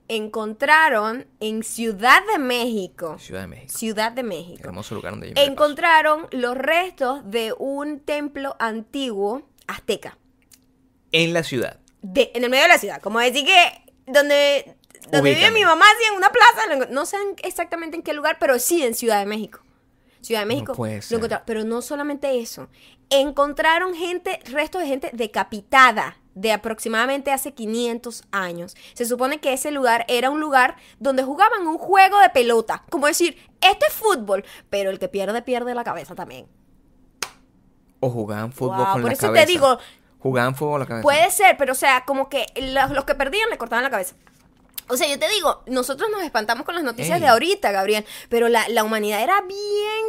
encontraron 0.07 1.25
en 1.39 1.63
Ciudad 1.63 2.21
de 2.31 2.39
México. 2.39 3.17
Ciudad 3.19 3.41
de 3.41 3.47
México. 3.47 3.77
Ciudad 3.77 4.11
de 4.11 4.23
México. 4.23 4.61
Hermoso 4.63 4.95
lugar 4.95 5.11
donde 5.13 5.27
yo 5.29 5.33
me 5.33 5.39
la 5.39 5.45
paso. 5.45 5.51
encontraron 5.51 6.27
los 6.31 6.57
restos 6.57 7.29
de 7.29 7.53
un 7.57 7.99
templo 7.99 8.55
antiguo 8.59 9.43
azteca. 9.67 10.17
En 11.11 11.33
la 11.33 11.43
ciudad. 11.43 11.79
De, 12.01 12.31
en 12.33 12.43
el 12.43 12.49
medio 12.49 12.63
de 12.63 12.69
la 12.69 12.77
ciudad. 12.79 13.01
Como 13.01 13.19
decir 13.19 13.45
que 13.45 13.91
donde, 14.11 14.75
donde 15.11 15.33
vive 15.35 15.51
mi 15.51 15.63
mamá, 15.63 15.85
sí, 15.99 16.05
en 16.09 16.15
una 16.17 16.29
plaza. 16.29 16.87
no 16.89 17.05
sé 17.05 17.17
en- 17.17 17.35
exactamente 17.43 17.95
en 17.97 18.03
qué 18.03 18.13
lugar, 18.13 18.37
pero 18.39 18.59
sí 18.59 18.83
en 18.83 18.93
Ciudad 18.95 19.19
de 19.19 19.25
México. 19.25 19.59
Ciudad 20.21 20.41
de 20.41 20.45
México. 20.45 20.73
puede 20.73 21.01
lo 21.09 21.17
encontraron. 21.17 21.43
Pero 21.45 21.63
no 21.65 21.81
solamente 21.81 22.39
eso. 22.39 22.69
Encontraron 23.09 23.93
gente, 23.93 24.39
restos 24.45 24.81
de 24.81 24.87
gente 24.87 25.09
decapitada 25.13 26.17
de 26.33 26.51
aproximadamente 26.51 27.31
hace 27.31 27.53
500 27.53 28.23
años. 28.31 28.75
Se 28.93 29.05
supone 29.05 29.39
que 29.39 29.53
ese 29.53 29.69
lugar 29.71 30.05
era 30.07 30.29
un 30.29 30.39
lugar 30.39 30.77
donde 30.99 31.23
jugaban 31.23 31.67
un 31.67 31.77
juego 31.77 32.19
de 32.21 32.29
pelota. 32.29 32.83
Como 32.89 33.07
decir, 33.07 33.37
esto 33.61 33.85
es 33.87 33.93
fútbol, 33.93 34.43
pero 34.69 34.89
el 34.89 34.97
que 34.97 35.09
pierde, 35.09 35.41
pierde 35.41 35.75
la 35.75 35.83
cabeza 35.83 36.15
también. 36.15 36.47
O 37.99 38.09
jugaban 38.09 38.51
fútbol 38.51 38.77
Wow, 38.77 38.85
con 38.93 39.01
por 39.01 39.09
la 39.11 39.13
eso 39.13 39.31
te 39.31 39.45
digo, 39.45 39.77
Jugaban 40.19 40.55
fútbol 40.55 40.71
con 40.73 40.79
la 40.79 40.85
cabeza. 40.87 41.03
Puede 41.03 41.31
ser, 41.31 41.57
pero 41.57 41.73
o 41.73 41.75
sea, 41.75 42.05
como 42.05 42.29
que 42.29 42.45
los, 42.55 42.91
los 42.91 43.03
que 43.05 43.13
perdían 43.15 43.49
le 43.49 43.57
cortaban 43.57 43.83
la 43.83 43.89
cabeza. 43.89 44.15
O 44.89 44.97
sea, 44.97 45.07
yo 45.07 45.17
te 45.19 45.27
digo, 45.29 45.63
nosotros 45.67 46.09
nos 46.11 46.21
espantamos 46.23 46.65
con 46.65 46.75
las 46.75 46.83
noticias 46.83 47.15
Ey. 47.15 47.21
de 47.21 47.27
ahorita, 47.27 47.71
Gabriel, 47.71 48.05
pero 48.29 48.49
la, 48.49 48.67
la 48.69 48.83
humanidad 48.83 49.21
era 49.21 49.41
bien 49.41 49.57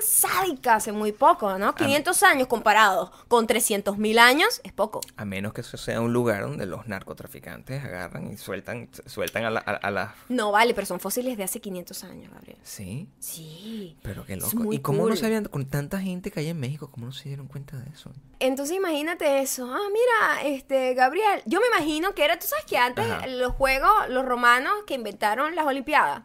sádica 0.02 0.76
hace 0.76 0.92
muy 0.92 1.12
poco, 1.12 1.58
¿no? 1.58 1.74
500 1.74 2.22
años 2.24 2.48
comparados 2.48 3.10
con 3.28 3.46
300 3.46 3.98
mil 3.98 4.18
años 4.18 4.60
es 4.64 4.72
poco. 4.72 5.00
A 5.16 5.24
menos 5.24 5.52
que 5.52 5.60
eso 5.60 5.76
sea 5.76 6.00
un 6.00 6.12
lugar 6.12 6.42
donde 6.42 6.66
los 6.66 6.86
narcotraficantes 6.86 7.84
agarran 7.84 8.32
y 8.32 8.36
sueltan, 8.36 8.88
sueltan 9.06 9.44
a, 9.44 9.50
la, 9.50 9.60
a, 9.60 9.72
a 9.72 9.90
las... 9.90 10.10
No 10.28 10.52
vale, 10.52 10.74
pero 10.74 10.86
son 10.86 11.00
fósiles 11.00 11.36
de 11.36 11.44
hace 11.44 11.60
500 11.60 12.04
años, 12.04 12.32
Gabriel. 12.32 12.58
Sí, 12.62 13.08
Sí. 13.18 13.96
pero 14.02 14.24
qué 14.24 14.36
loco. 14.36 14.72
¿Y 14.72 14.78
cómo 14.80 15.02
no 15.02 15.08
cool. 15.08 15.16
sabían, 15.16 15.44
con 15.46 15.66
tanta 15.66 16.00
gente 16.00 16.30
que 16.30 16.40
hay 16.40 16.48
en 16.48 16.60
México, 16.60 16.90
cómo 16.90 17.06
no 17.06 17.12
se 17.12 17.28
dieron 17.28 17.46
cuenta 17.46 17.76
de 17.76 17.90
eso? 17.90 18.10
entonces 18.40 18.76
imagínate 18.76 19.40
eso. 19.40 19.66
Ah, 19.72 19.78
mira, 19.90 20.42
este, 20.54 20.92
Gabriel, 20.94 21.40
yo 21.46 21.60
me 21.60 21.66
imagino 21.68 22.14
que 22.14 22.24
era, 22.24 22.38
tú 22.38 22.46
sabes 22.46 22.66
que 22.66 22.76
antes 22.76 23.06
Ajá. 23.10 23.26
los 23.26 23.52
juegos, 23.54 23.90
los 24.08 24.24
romanos 24.24 24.63
que 24.86 24.94
inventaron 24.94 25.54
las 25.54 25.66
Olimpiadas, 25.66 26.22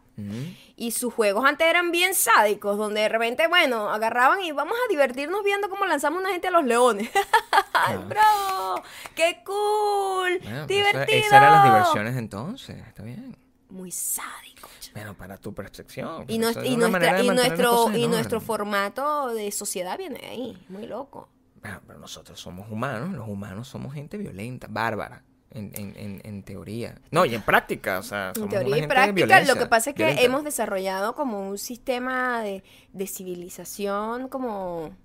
y 0.75 0.91
sus 0.91 1.13
juegos 1.13 1.45
antes 1.45 1.65
eran 1.67 1.91
bien 1.91 2.13
sádicos, 2.13 2.78
donde 2.78 3.02
de 3.02 3.10
repente, 3.10 3.47
bueno, 3.47 3.89
agarraban 3.89 4.41
y 4.41 4.52
vamos 4.52 4.73
a 4.86 4.89
divertirnos 4.89 5.43
viendo 5.43 5.69
cómo 5.69 5.86
lanzamos 5.86 6.19
una 6.21 6.32
gente 6.32 6.47
a 6.49 6.52
los 6.52 6.65
leones. 6.65 7.10
¡Ay, 7.73 7.97
¡Bravo! 8.08 8.82
¡Qué 9.15 9.41
cool! 9.45 10.39
Bueno, 10.43 10.67
¡Divertido! 10.67 11.04
esa- 11.04 11.15
esas 11.15 11.34
eran 11.34 11.54
las 11.54 11.63
diversiones 11.65 12.17
entonces, 12.17 12.78
está 12.88 13.04
bien. 13.04 13.38
Muy 13.69 13.91
sádico. 13.91 14.67
Bueno, 14.93 15.13
para 15.13 15.38
tu 15.38 15.54
percepción. 15.54 16.25
Y, 16.28 16.38
nuestra, 16.39 16.63
nuestro, 16.63 17.91
y 17.95 18.08
nuestro 18.08 18.41
formato 18.41 19.30
de 19.30 19.52
sociedad 19.52 19.97
viene 19.97 20.19
ahí. 20.28 20.65
Muy 20.69 20.88
loco. 20.88 21.30
Bueno, 21.62 21.80
pero 21.86 21.99
nosotros 21.99 22.39
somos 22.39 22.69
humanos, 22.71 23.12
los 23.13 23.28
humanos 23.28 23.67
somos 23.67 23.93
gente 23.93 24.17
violenta, 24.17 24.67
bárbara, 24.69 25.23
en, 25.51 25.71
en, 25.75 25.93
en, 25.97 26.21
en 26.23 26.43
teoría. 26.43 26.95
No, 27.12 27.25
y 27.25 27.33
en 27.35 27.41
práctica, 27.41 27.99
o 27.99 28.03
sea, 28.03 28.33
En 28.35 28.49
teoría 28.49 28.77
y 28.77 28.88
práctica, 28.88 29.41
lo 29.45 29.55
que 29.55 29.65
pasa 29.65 29.89
es 29.91 29.95
que 29.95 30.03
violenta. 30.03 30.23
hemos 30.23 30.43
desarrollado 30.43 31.15
como 31.15 31.49
un 31.49 31.57
sistema 31.57 32.41
de, 32.41 32.63
de 32.93 33.07
civilización, 33.07 34.27
como 34.29 34.95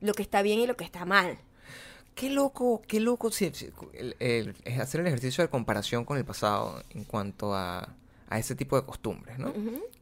lo 0.00 0.14
que 0.14 0.22
está 0.22 0.42
bien 0.42 0.58
y 0.60 0.66
lo 0.66 0.76
que 0.76 0.84
está 0.84 1.04
mal. 1.04 1.38
Qué 2.14 2.30
loco, 2.30 2.82
qué 2.88 2.98
loco 2.98 3.30
si- 3.30 3.50
si- 3.54 3.70
el- 3.92 4.16
el- 4.18 4.56
es 4.64 4.80
hacer 4.80 5.00
el 5.02 5.06
ejercicio 5.06 5.42
de 5.44 5.50
comparación 5.50 6.04
con 6.04 6.18
el 6.18 6.24
pasado 6.24 6.82
en 6.90 7.04
cuanto 7.04 7.54
a, 7.54 7.94
a 8.28 8.38
ese 8.38 8.56
tipo 8.56 8.74
de 8.74 8.84
costumbres, 8.84 9.38
¿no? 9.38 9.52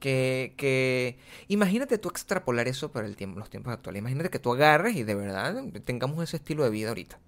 Que, 0.01 0.55
que 0.57 1.19
imagínate 1.49 1.99
tú 1.99 2.09
extrapolar 2.09 2.69
eso 2.69 2.91
para 2.91 3.07
el 3.07 3.17
tiempo, 3.17 3.39
los 3.39 3.51
tiempos 3.51 3.73
actuales. 3.75 4.01
Imagínate 4.01 4.31
que 4.31 4.39
tú 4.39 4.53
agarres 4.55 4.97
y 4.97 5.03
de 5.03 5.15
verdad 5.15 5.63
tengamos 5.85 6.25
ese 6.25 6.39
estilo 6.39 6.65
de 6.65 6.71
vida 6.71 6.89
ahorita. 6.89 7.19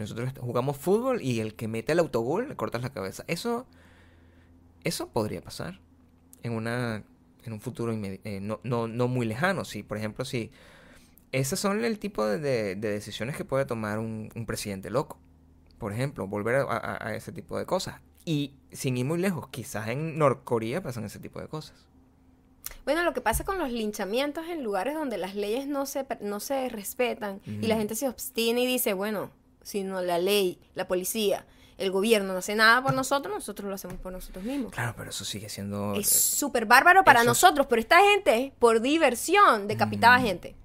Nosotros 0.00 0.32
jugamos 0.40 0.76
fútbol 0.76 1.22
y 1.22 1.40
el 1.40 1.54
que 1.54 1.68
mete 1.68 1.92
el 1.92 1.98
autogol 2.00 2.48
le 2.48 2.56
cortas 2.56 2.82
la 2.82 2.90
cabeza. 2.90 3.24
Eso, 3.28 3.66
eso 4.84 5.08
podría 5.08 5.40
pasar 5.42 5.78
en 6.42 6.52
una 6.52 7.04
en 7.44 7.52
un 7.54 7.60
futuro 7.60 7.92
eh, 7.94 8.38
no, 8.42 8.60
no, 8.64 8.86
no 8.88 9.08
muy 9.08 9.24
lejano. 9.26 9.64
Si, 9.64 9.82
por 9.82 9.96
ejemplo, 9.96 10.24
si 10.26 10.50
esos 11.32 11.58
son 11.58 11.82
el 11.84 11.98
tipo 11.98 12.26
de, 12.26 12.38
de- 12.38 12.74
de 12.76 12.90
decisiones 12.90 13.36
que 13.36 13.44
puede 13.44 13.64
tomar 13.64 13.98
un, 13.98 14.30
un 14.34 14.46
presidente 14.46 14.90
loco. 14.90 15.18
Por 15.78 15.92
ejemplo, 15.94 16.26
volver 16.26 16.56
a, 16.56 16.62
a- 16.64 17.06
a 17.08 17.14
ese 17.14 17.32
tipo 17.32 17.58
de 17.58 17.64
cosas. 17.64 18.00
Y 18.26 18.52
sin 18.72 18.98
ir 18.98 19.06
muy 19.06 19.18
lejos, 19.18 19.48
quizás 19.48 19.88
en 19.88 20.18
Norcorea 20.18 20.82
pasan 20.82 21.04
ese 21.04 21.18
tipo 21.18 21.40
de 21.40 21.48
cosas. 21.48 21.86
Bueno, 22.84 23.02
lo 23.04 23.14
que 23.14 23.22
pasa 23.22 23.44
con 23.44 23.58
los 23.58 23.72
linchamientos 23.72 24.46
en 24.48 24.62
lugares 24.62 24.94
donde 24.94 25.16
las 25.16 25.34
leyes 25.34 25.66
no 25.66 25.86
se, 25.86 26.06
no 26.20 26.40
se 26.40 26.68
respetan 26.68 27.40
y 27.46 27.66
la 27.66 27.76
gente 27.76 27.94
se 27.94 28.06
obstina 28.08 28.60
y 28.60 28.66
dice, 28.66 28.92
bueno, 28.92 29.30
si 29.62 29.82
no 29.82 30.00
la 30.02 30.18
ley, 30.18 30.58
la 30.74 30.86
policía, 30.88 31.46
el 31.78 31.90
gobierno 31.90 32.32
no 32.32 32.38
hace 32.40 32.54
nada 32.54 32.82
por 32.82 32.92
nosotros, 32.94 33.34
nosotros 33.34 33.68
lo 33.68 33.74
hacemos 33.74 33.96
por 33.98 34.12
nosotros 34.12 34.44
mismos. 34.44 34.72
Claro, 34.72 34.94
pero 34.96 35.10
eso 35.10 35.24
sigue 35.24 35.48
siendo... 35.48 35.94
Es 35.94 36.12
eh, 36.12 36.18
súper 36.36 36.66
bárbaro 36.66 37.04
para 37.04 37.20
eso 37.20 37.28
nosotros, 37.30 37.66
pero 37.68 37.80
esta 37.80 37.98
gente, 38.00 38.52
por 38.58 38.80
diversión, 38.80 39.66
decapitaba 39.68 40.18
Mm. 40.18 40.22
gente. 40.22 40.56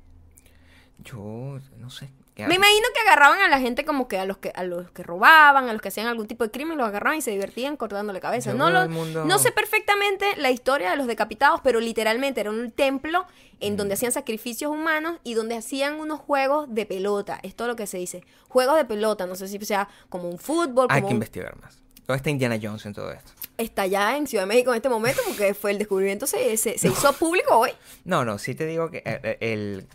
yo 1.04 1.60
no 1.78 1.90
sé. 1.90 2.10
¿Qué 2.36 2.46
Me 2.48 2.56
imagino 2.56 2.86
que 2.94 3.02
agarraban 3.02 3.40
a 3.42 3.48
la 3.50 3.60
gente 3.60 3.84
como 3.86 4.08
que 4.08 4.20
a 4.20 4.26
los 4.26 4.38
que 4.38 4.52
a 4.54 4.64
los 4.64 4.92
que 4.92 5.02
robaban, 5.02 5.68
a 5.70 5.74
los 5.74 5.82
que 5.82 5.88
hacían 5.88 6.06
algún 6.08 6.28
tipo 6.28 6.44
de 6.44 6.52
crimen, 6.52 6.78
los 6.78 6.88
agarraban 6.88 7.18
y 7.18 7.22
se 7.22 7.32
divertían 7.32 7.78
cortándole 7.78 8.20
cabeza. 8.20 8.52
Yo 8.52 8.58
No, 8.58 8.70
lo- 8.70 8.88
mundo- 8.90 9.26
no 9.26 9.40
sé 9.40 9.52
perfectamente 9.52 10.26
la 10.38 10.52
historia 10.52 10.92
de 10.92 10.98
los 10.98 11.08
decapitados, 11.08 11.62
pero 11.64 11.80
literalmente 11.80 12.42
era 12.42 12.52
un 12.52 12.72
templo 12.72 13.26
en 13.62 13.78
donde 13.78 13.94
hacían 13.96 14.12
sacrificios 14.12 14.72
humanos 14.72 15.18
y 15.24 15.34
donde 15.34 15.56
hacían 15.56 15.96
unos 15.96 16.20
juegos 16.20 16.68
de 16.74 16.86
pelota. 16.86 17.40
Es 17.42 17.56
todo 17.56 17.70
lo 17.70 17.76
que 17.76 17.88
se 17.88 17.98
dice. 17.98 18.24
Juegos 18.50 18.76
de 18.76 18.86
pelota, 18.86 19.26
no 19.26 19.36
sé 19.36 19.48
si 19.48 19.58
sea 19.66 19.88
como 20.10 20.30
un 20.30 20.38
fútbol, 20.38 20.88
Hay 20.90 21.02
como 21.02 21.08
que 21.08 21.14
un- 21.14 21.18
investigar 21.22 21.56
más. 21.62 21.82
¿Dónde 22.08 22.18
está 22.18 22.30
Indiana 22.30 22.60
Jones 22.62 22.86
en 22.86 22.94
todo 22.94 23.12
esto? 23.12 23.32
está 23.58 23.84
allá 23.84 24.18
en 24.18 24.28
Ciudad 24.28 24.44
de 24.44 24.48
México 24.48 24.72
en 24.72 24.76
este 24.76 24.90
momento 24.90 25.22
porque 25.26 25.54
fue 25.54 25.72
el 25.72 25.78
descubrimiento 25.78 26.28
se, 26.28 26.58
se, 26.58 26.78
se 26.78 26.88
hizo 26.90 27.14
público 27.14 27.58
hoy. 27.58 27.72
No, 28.04 28.26
no, 28.26 28.38
sí 28.38 28.54
te 28.54 28.66
digo 28.66 28.92
que 28.92 28.98
eh, 28.98 29.04
eh, 29.24 29.38
el, 29.40 29.88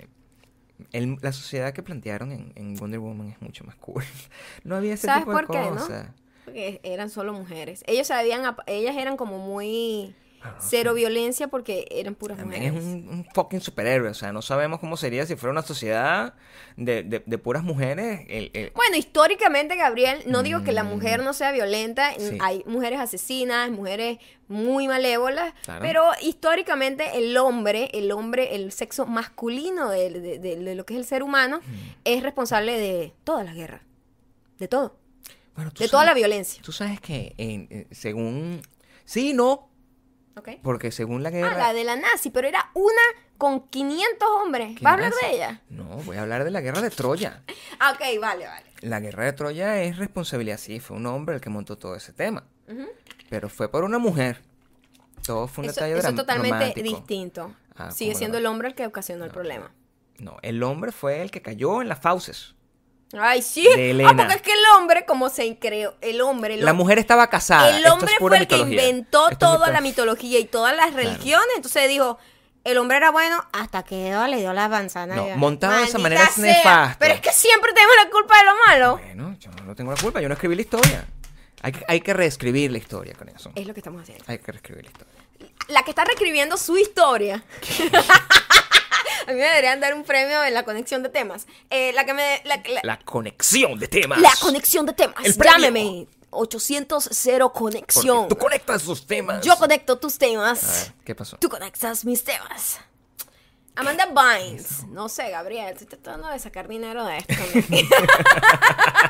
el- 0.93 1.19
la 1.21 1.33
sociedad 1.33 1.73
que 1.73 1.83
plantearon 1.83 2.33
en, 2.33 2.53
en 2.57 2.77
Wonder 2.77 3.01
Woman 3.01 3.29
es 3.31 3.41
mucho 3.43 3.65
más 3.65 3.77
cool. 3.77 4.05
No 4.65 4.77
había 4.77 4.95
ese 4.95 5.07
¿Sabes 5.07 5.25
tipo 5.25 5.33
de 5.37 5.47
por 5.47 5.51
qué, 5.51 5.71
no? 5.71 5.89
Porque 6.45 6.81
eran 6.83 7.11
solo 7.11 7.33
mujeres. 7.33 7.85
Ellos 7.87 8.09
sabían, 8.09 8.43
ellas 8.67 8.97
eran 8.97 9.17
como 9.17 9.39
muy 9.39 10.15
Ah, 10.43 10.57
cero 10.61 10.95
sé. 10.95 11.09
viencia 11.11 11.49
porque 11.49 11.87
eran 11.91 12.15
puras 12.15 12.39
También 12.39 12.63
es 12.63 12.73
mujeres. 12.73 13.05
un, 13.05 13.09
un 13.11 13.25
fucking 13.35 13.61
superhéroe. 13.61 14.09
O 14.11 14.15
sea, 14.15 14.33
no 14.33 14.41
sabemos 14.41 14.81
cómo 14.81 14.97
sería 14.97 15.27
si 15.27 15.37
fuera 15.37 15.53
una 15.53 15.63
sociedad 15.63 16.35
de, 16.77 17.03
de, 17.03 17.23
de 17.27 17.39
puras 17.39 17.63
mujeres. 17.63 18.21
El, 18.29 18.51
el- 18.55 18.73
Bueno, 18.75 18.97
históricamente, 18.97 19.77
Gabriel, 19.77 20.23
no 20.27 20.43
digo 20.43 20.65
que 20.65 20.73
la 20.73 20.83
Mm. 20.85 20.89
mujer 20.89 21.23
no 21.23 21.35
sea 21.35 21.53
violenta, 21.53 22.13
Sí. 22.19 22.39
hay 22.41 22.63
mujeres 22.67 23.01
asesinas, 23.01 23.71
mujeres 23.71 24.19
muy 24.49 24.89
malévolas, 24.89 25.53
Claro. 25.65 25.81
pero 25.83 26.05
históricamente 26.23 27.05
el 27.19 27.37
hombre, 27.37 27.91
el 27.93 28.11
hombre, 28.11 28.55
el 28.57 28.73
sexo 28.73 29.05
masculino 29.07 29.91
de, 29.91 30.39
de- 30.39 30.75
lo 30.75 30.87
que 30.87 30.95
es 30.95 31.01
el 31.01 31.05
ser 31.07 31.23
humano, 31.23 31.61
es 32.05 32.23
responsable 32.23 32.79
de 32.79 33.13
toda 33.25 33.45
la 33.45 33.53
guerra, 33.53 33.83
de 34.59 34.69
todo, 34.69 34.97
bueno, 35.55 35.71
de 35.79 35.89
toda 35.89 36.05
la 36.07 36.15
violencia. 36.15 36.63
Tú 36.65 36.73
sabes 36.73 37.01
que 37.01 37.35
en- 37.37 37.69
eh, 37.71 37.87
según... 37.91 38.63
Sí, 39.05 39.33
no. 39.35 39.70
Porque 40.63 40.91
según 40.91 41.23
la 41.23 41.29
Ah, 41.29 41.33
guerra... 41.33 41.59
la 41.59 41.73
de 41.73 41.85
la 41.85 41.97
nazi, 41.97 42.31
pero 42.31 42.49
era 42.49 42.71
una 42.75 43.03
con 43.37 43.69
500 43.69 44.29
hombres. 44.43 44.77
¿Qué 44.79 44.85
¿Vas 44.85 44.93
a 44.93 44.95
hablar 44.95 45.11
nazi? 45.11 45.27
de 45.27 45.33
ella? 45.35 45.61
No, 45.71 45.85
voy 46.05 46.17
a 46.17 46.23
hablar 46.23 46.45
de 46.45 46.51
la 46.51 46.61
guerra 46.61 46.81
de 46.81 46.91
Troya. 46.91 47.43
Ah, 47.79 47.93
ok, 47.93 48.21
vale, 48.21 48.47
vale. 48.47 48.67
La 48.83 49.01
guerra 49.01 49.25
de 49.25 49.33
Troya 49.33 49.83
es 49.83 49.97
responsabilidad, 49.97 50.59
sí, 50.59 50.81
fue 50.81 50.97
un 50.99 51.07
hombre 51.07 51.35
el 51.37 51.41
que 51.41 51.49
montó 51.51 51.77
todo 51.79 51.95
ese 51.95 52.13
tema. 52.13 52.45
Pero 53.31 53.49
fue 53.49 53.71
por 53.71 53.85
una 53.85 53.99
mujer. 53.99 54.41
Todo 55.25 55.47
fue 55.49 55.65
un 55.65 55.71
Eso, 55.71 55.77
detalle 55.81 55.99
eso 55.99 56.09
es 56.09 56.15
dram- 56.15 56.17
totalmente 56.17 56.83
distinto. 56.83 57.55
Ah, 57.77 57.91
Sigue 57.91 58.13
¿cómo 58.13 58.19
siendo 58.19 58.39
el 58.39 58.47
hombre 58.47 58.69
el 58.69 58.75
que 58.75 58.87
ocasionó 58.87 59.25
el 59.25 59.31
problema. 59.31 59.71
No, 60.19 60.37
el 60.43 60.63
hombre 60.63 60.93
fue 60.93 61.23
el 61.23 61.31
que 61.31 61.41
cayó 61.43 61.81
en 61.83 61.89
las 61.89 62.01
fauces. 62.01 62.55
Ay, 63.19 63.43
sí. 63.43 63.63
De 63.65 64.05
Ah, 64.07 64.15
porque 64.17 64.35
es 64.35 64.43
que 64.43 64.53
el 64.53 64.59
hombre, 64.77 65.05
como 65.05 65.29
se 65.31 65.59
creó, 65.59 65.95
el 66.01 66.21
hombre, 66.21 66.55
el 66.55 66.65
La 66.65 66.73
mujer 66.73 66.99
estaba 66.99 67.29
casada. 67.29 67.69
El 67.71 67.77
Esto 67.79 67.87
es 67.89 67.93
hombre 67.95 68.15
pura 68.19 68.37
fue 68.37 68.43
el 68.43 68.47
que 68.49 68.57
inventó 68.59 69.29
Esto 69.31 69.33
es 69.33 69.39
toda 69.39 69.67
mito- 69.69 69.73
la 69.73 69.81
mitología 69.81 70.39
y 70.39 70.45
todas 70.45 70.77
las 70.77 70.95
religiones. 70.95 71.49
Entonces 71.57 71.89
dijo, 71.89 72.19
el 72.63 72.79
hombre 72.79 72.99
era 72.99 73.11
bueno 73.11 73.45
hasta 73.53 73.83
que 73.83 74.11
Eva 74.11 74.29
le 74.29 74.37
dio 74.39 74.53
la 74.53 74.69
manzana. 74.69 75.17
No, 75.17 75.27
montado 75.37 75.77
de 75.79 75.85
esa 75.85 75.99
manera 75.99 76.23
es 76.25 76.39
nefasto. 76.39 76.97
Pero 77.01 77.15
es 77.15 77.21
que 77.21 77.33
siempre 77.33 77.73
tenemos 77.73 77.95
la 78.05 78.11
culpa 78.11 78.39
de 78.39 78.45
lo 78.45 78.53
malo. 78.67 78.99
Bueno, 78.99 79.37
yo 79.41 79.51
no 79.65 79.75
tengo 79.75 79.91
la 79.93 80.01
culpa, 80.01 80.21
yo 80.21 80.29
no 80.29 80.35
escribí 80.35 80.55
la 80.55 80.63
historia. 80.63 81.05
Hay 81.63 81.73
que, 81.73 81.85
hay 81.89 82.01
que 82.01 82.15
reescribir 82.15 82.71
la 82.71 82.79
historia 82.79 83.15
con 83.15 83.29
eso. 83.29 83.51
Es 83.55 83.67
lo 83.67 83.75
que 83.75 83.81
estamos 83.81 84.03
haciendo. 84.03 84.25
Hay 84.29 84.39
que 84.39 84.53
reescribir 84.53 84.85
la 84.85 84.91
historia. 84.91 85.15
La 85.69 85.83
que 85.83 85.91
está 85.91 86.05
reescribiendo 86.05 86.57
su 86.57 86.77
historia. 86.79 87.43
A 89.27 89.31
mí 89.33 89.37
me 89.39 89.45
deberían 89.45 89.81
dar 89.81 89.95
un 89.95 90.05
premio 90.05 90.43
en 90.45 90.55
la 90.55 90.65
conexión 90.65 91.03
de 91.03 91.09
temas. 91.09 91.47
Eh, 91.71 91.93
la 91.93 92.05
que 92.05 92.15
me... 92.15 92.41
La, 92.45 92.57
la- 92.69 92.81
La 92.83 92.99
conexión 92.99 93.79
de 93.79 93.89
temas. 93.89 94.21
la 94.21 94.33
conexión 94.41 94.87
de 94.87 94.93
temas. 94.93 95.25
El. 95.25 95.37
Llámeme. 95.37 96.07
800 96.33 97.09
Porque 97.11 97.53
conexión. 97.53 98.29
Tú 98.29 98.37
conectas 98.37 98.83
esos 98.83 99.05
temas. 99.07 99.45
Yo 99.45 99.57
conecto 99.57 99.99
tus 99.99 100.15
A 100.15 100.19
temas. 100.19 100.63
ver, 100.87 100.95
¿qué 101.05 101.15
pasó? 101.15 101.37
Tú 101.39 101.49
conectas 101.49 102.05
mis 102.05 102.23
temas. 102.23 102.79
Amanda 103.75 104.07
Bynes. 104.07 104.85
No 104.89 105.09
sé, 105.09 105.31
Gabriel. 105.31 105.71
Estoy 105.73 105.87
tratando 105.89 106.29
de 106.29 106.39
sacar 106.39 106.69
dinero 106.69 107.05
de 107.05 107.19
esto. 107.19 107.35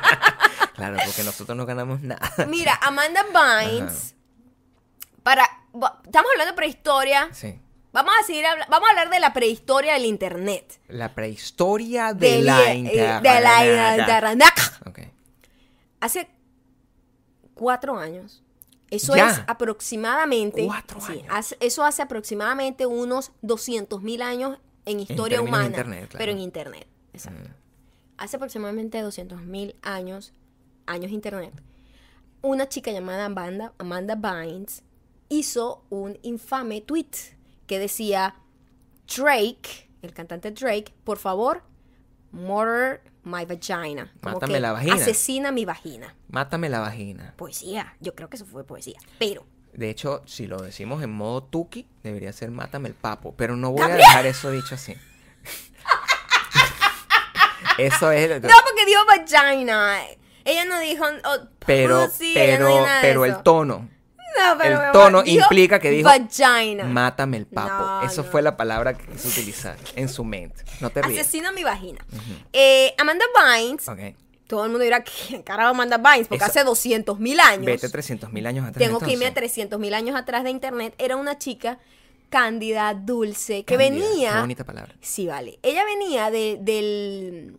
Claro, 0.75 0.97
porque 1.05 1.23
nosotros 1.23 1.55
no 1.55 1.65
ganamos 1.67 2.01
nada. 2.01 2.33
Mira, 2.47 2.73
Amanda 2.81 3.23
Bynes. 3.31 4.15
Para. 5.21 5.43
Estamos 6.05 6.31
hablando 6.31 6.51
de 6.51 6.53
prehistoria. 6.53 7.29
Sí. 7.33 7.59
Vamos 7.93 8.13
a 8.21 8.25
seguir 8.25 8.45
Vamos 8.69 8.87
a 8.87 8.91
hablar 8.91 9.09
de 9.09 9.19
la 9.19 9.33
prehistoria 9.33 9.93
del 9.93 10.05
internet. 10.05 10.79
La 10.87 11.13
prehistoria 11.13 12.13
de, 12.13 12.29
Del- 12.37 12.45
la 12.45 12.71
eh, 12.71 12.75
internet. 12.75 13.21
De 13.21 13.41
la 13.41 13.97
internet. 13.97 14.53
Ok. 14.85 14.99
Hace 15.99 16.29
cuatro 17.53 17.97
años. 17.97 18.43
Eso 18.89 19.15
Ya. 19.15 19.29
es 19.29 19.41
aproximadamente. 19.47 20.65
Cuatro 20.65 20.99
sí, 21.01 21.13
años. 21.13 21.25
hace- 21.29 21.57
eso 21.59 21.83
hace 21.83 22.01
aproximadamente 22.01 22.85
unos 22.85 23.31
200 23.41 24.01
mil 24.01 24.21
años 24.21 24.57
en 24.85 24.99
historia 24.99 25.37
de 25.37 25.43
humana. 25.43 25.65
internet, 25.65 26.09
claro. 26.09 26.17
Pero 26.17 26.31
en 26.31 26.39
internet. 26.39 26.87
Exacto. 27.13 27.49
Mm. 27.49 27.53
Hace 28.17 28.35
aproximadamente 28.35 28.99
200 29.01 29.41
mil 29.41 29.75
años, 29.81 30.33
años 30.85 31.11
internet, 31.11 31.53
una 32.41 32.67
chica 32.67 32.91
llamada 32.91 33.25
Amanda, 33.25 33.73
Amanda 33.77 34.15
Bynes 34.15 34.83
hizo 35.29 35.83
un 35.89 36.17
infame 36.23 36.81
tweet 36.81 37.07
que 37.71 37.79
decía: 37.79 38.35
Drake, 39.15 39.89
el 40.01 40.13
cantante 40.13 40.51
Drake, 40.51 40.93
por 41.05 41.17
favor, 41.17 41.63
murder 42.33 43.01
my 43.23 43.45
vagina. 43.45 44.11
Como 44.21 44.35
Mátame 44.35 44.53
que 44.55 44.59
la 44.59 44.73
vagina. 44.73 44.95
Asesina 44.95 45.53
mi 45.53 45.63
vagina. 45.63 46.13
Mátame 46.27 46.67
la 46.67 46.81
vagina. 46.81 47.33
Poesía, 47.37 47.95
yo 48.01 48.13
creo 48.13 48.29
que 48.29 48.35
eso 48.35 48.45
fue 48.45 48.65
poesía. 48.65 48.99
Pero, 49.19 49.45
De 49.71 49.89
hecho, 49.89 50.21
si 50.25 50.47
lo 50.47 50.61
decimos 50.61 51.01
en 51.01 51.11
modo 51.11 51.43
tuki, 51.43 51.87
debería 52.03 52.33
ser 52.33 52.51
mátame 52.51 52.89
el 52.89 52.93
papo. 52.93 53.35
Pero 53.37 53.55
no 53.55 53.71
voy 53.71 53.89
a 53.89 53.95
dejar 53.95 54.25
eso 54.25 54.51
dicho 54.51 54.75
así. 54.75 54.93
Eso 57.77 58.11
es. 58.11 58.41
No, 58.41 58.49
porque 58.65 58.85
dijo 58.85 58.99
vagina. 59.07 60.01
Ella 60.43 60.65
no 60.65 60.77
dijo. 60.81 61.05
oh, 61.05 61.47
Pero, 61.65 62.01
no 62.01 62.07
pero, 62.33 62.85
pero 63.01 63.23
el 63.23 63.41
tono. 63.43 63.89
No, 64.39 64.57
pero 64.57 64.83
el 64.85 64.91
tono 64.91 65.23
dijo 65.23 65.43
implica 65.43 65.79
que 65.79 65.89
dijo, 65.91 66.07
Vagina. 66.09 66.83
Mátame 66.85 67.37
el 67.37 67.45
papo. 67.45 67.69
No, 67.83 68.01
Eso 68.03 68.23
no. 68.23 68.29
fue 68.29 68.41
la 68.41 68.55
palabra 68.57 68.93
que 68.97 69.05
quiso 69.05 69.27
utilizar 69.27 69.77
en 69.95 70.09
su 70.09 70.23
mente. 70.23 70.63
No 70.79 70.89
te 70.89 71.01
rías. 71.01 71.19
Asesina 71.21 71.51
mi 71.51 71.63
vagina. 71.63 72.05
Eh, 72.53 72.93
Amanda 72.97 73.25
Bynes. 73.35 73.87
Ok. 73.87 73.99
Todo 74.47 74.65
el 74.65 74.69
mundo 74.71 74.83
dirá 74.83 75.03
que 75.03 75.43
carajo 75.43 75.69
Amanda 75.69 75.97
Bynes, 75.97 76.27
porque 76.27 76.43
Eso- 76.43 76.51
hace 76.51 76.63
200 76.63 77.19
mil 77.19 77.39
años. 77.39 77.65
Vete 77.65 77.87
300 77.89 78.31
mil 78.33 78.45
años 78.45 78.67
atrás. 78.67 78.83
Tengo 78.85 78.99
que 78.99 79.11
irme 79.11 79.25
a 79.25 79.29
entonces. 79.29 79.53
300 79.53 79.79
mil 79.79 79.93
años 79.93 80.15
atrás 80.15 80.43
de 80.43 80.49
internet. 80.49 80.93
Era 80.97 81.15
una 81.15 81.37
chica 81.37 81.79
cándida, 82.29 82.93
dulce, 82.93 83.63
que 83.65 83.77
Cándida, 83.77 84.05
venía. 84.07 84.33
Qué 84.33 84.39
bonita 84.39 84.63
palabra. 84.65 84.93
Sí, 85.01 85.27
vale. 85.27 85.59
Ella 85.63 85.83
venía 85.85 86.31
de, 86.31 86.57
del. 86.61 87.55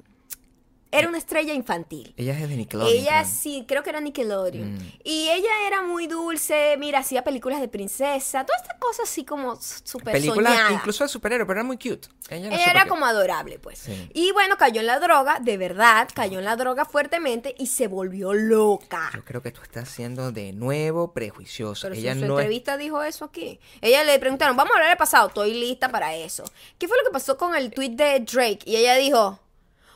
Era 0.92 1.08
una 1.08 1.16
estrella 1.16 1.54
infantil. 1.54 2.12
Ella 2.18 2.38
es 2.38 2.48
de 2.48 2.54
Nickelodeon. 2.54 2.94
Ella 2.94 3.22
creo. 3.22 3.32
sí, 3.32 3.64
creo 3.66 3.82
que 3.82 3.88
era 3.90 4.00
Nickelodeon. 4.00 4.74
Mm. 4.74 4.92
Y 5.04 5.30
ella 5.30 5.66
era 5.66 5.80
muy 5.80 6.06
dulce, 6.06 6.76
mira, 6.78 6.98
hacía 6.98 7.24
películas 7.24 7.60
de 7.62 7.68
princesa, 7.68 8.44
todas 8.44 8.60
estas 8.60 8.78
cosas 8.78 9.08
así 9.08 9.24
como 9.24 9.56
súper 9.56 10.12
Películas 10.12 10.70
incluso 10.70 11.04
de 11.04 11.08
superhéroe, 11.08 11.46
pero 11.46 11.60
era 11.60 11.66
muy 11.66 11.78
cute. 11.78 12.08
Ella 12.28 12.48
era, 12.48 12.80
cute. 12.80 12.88
como 12.90 13.06
adorable, 13.06 13.58
pues. 13.58 13.78
Sí. 13.78 14.10
Y 14.12 14.32
bueno, 14.32 14.56
cayó 14.58 14.80
en 14.80 14.86
la 14.86 15.00
droga, 15.00 15.38
de 15.40 15.56
verdad, 15.56 16.08
cayó 16.14 16.38
en 16.38 16.44
la 16.44 16.56
droga 16.56 16.84
fuertemente 16.84 17.54
y 17.58 17.68
se 17.68 17.88
volvió 17.88 18.34
loca. 18.34 19.10
Yo 19.14 19.24
creo 19.24 19.42
que 19.42 19.50
tú 19.50 19.62
estás 19.62 19.88
siendo 19.88 20.30
de 20.30 20.52
nuevo 20.52 21.12
prejuiciosa. 21.14 21.88
Pero 21.88 21.94
si 21.94 22.02
Ella 22.02 22.12
en 22.12 22.20
su 22.20 22.26
no 22.26 22.38
es 22.38 22.44
entrevista 22.44 22.76
dijo 22.76 23.02
eso 23.02 23.24
aquí. 23.24 23.58
Ella 23.80 24.04
le 24.04 24.18
preguntaron, 24.18 24.56
vamos 24.56 24.72
a 24.72 24.76
hablar 24.76 24.90
del 24.90 24.98
pasado, 24.98 25.28
estoy 25.28 25.54
lista 25.54 25.88
para 25.88 26.14
eso. 26.14 26.44
¿Qué 26.78 26.86
fue 26.86 26.98
lo 26.98 27.04
que 27.04 27.12
pasó 27.12 27.38
con 27.38 27.54
el 27.54 27.70
tweet 27.70 27.90
de 27.90 28.20
Drake? 28.20 28.60
Y 28.66 28.76
ella 28.76 28.96
dijo, 28.96 29.40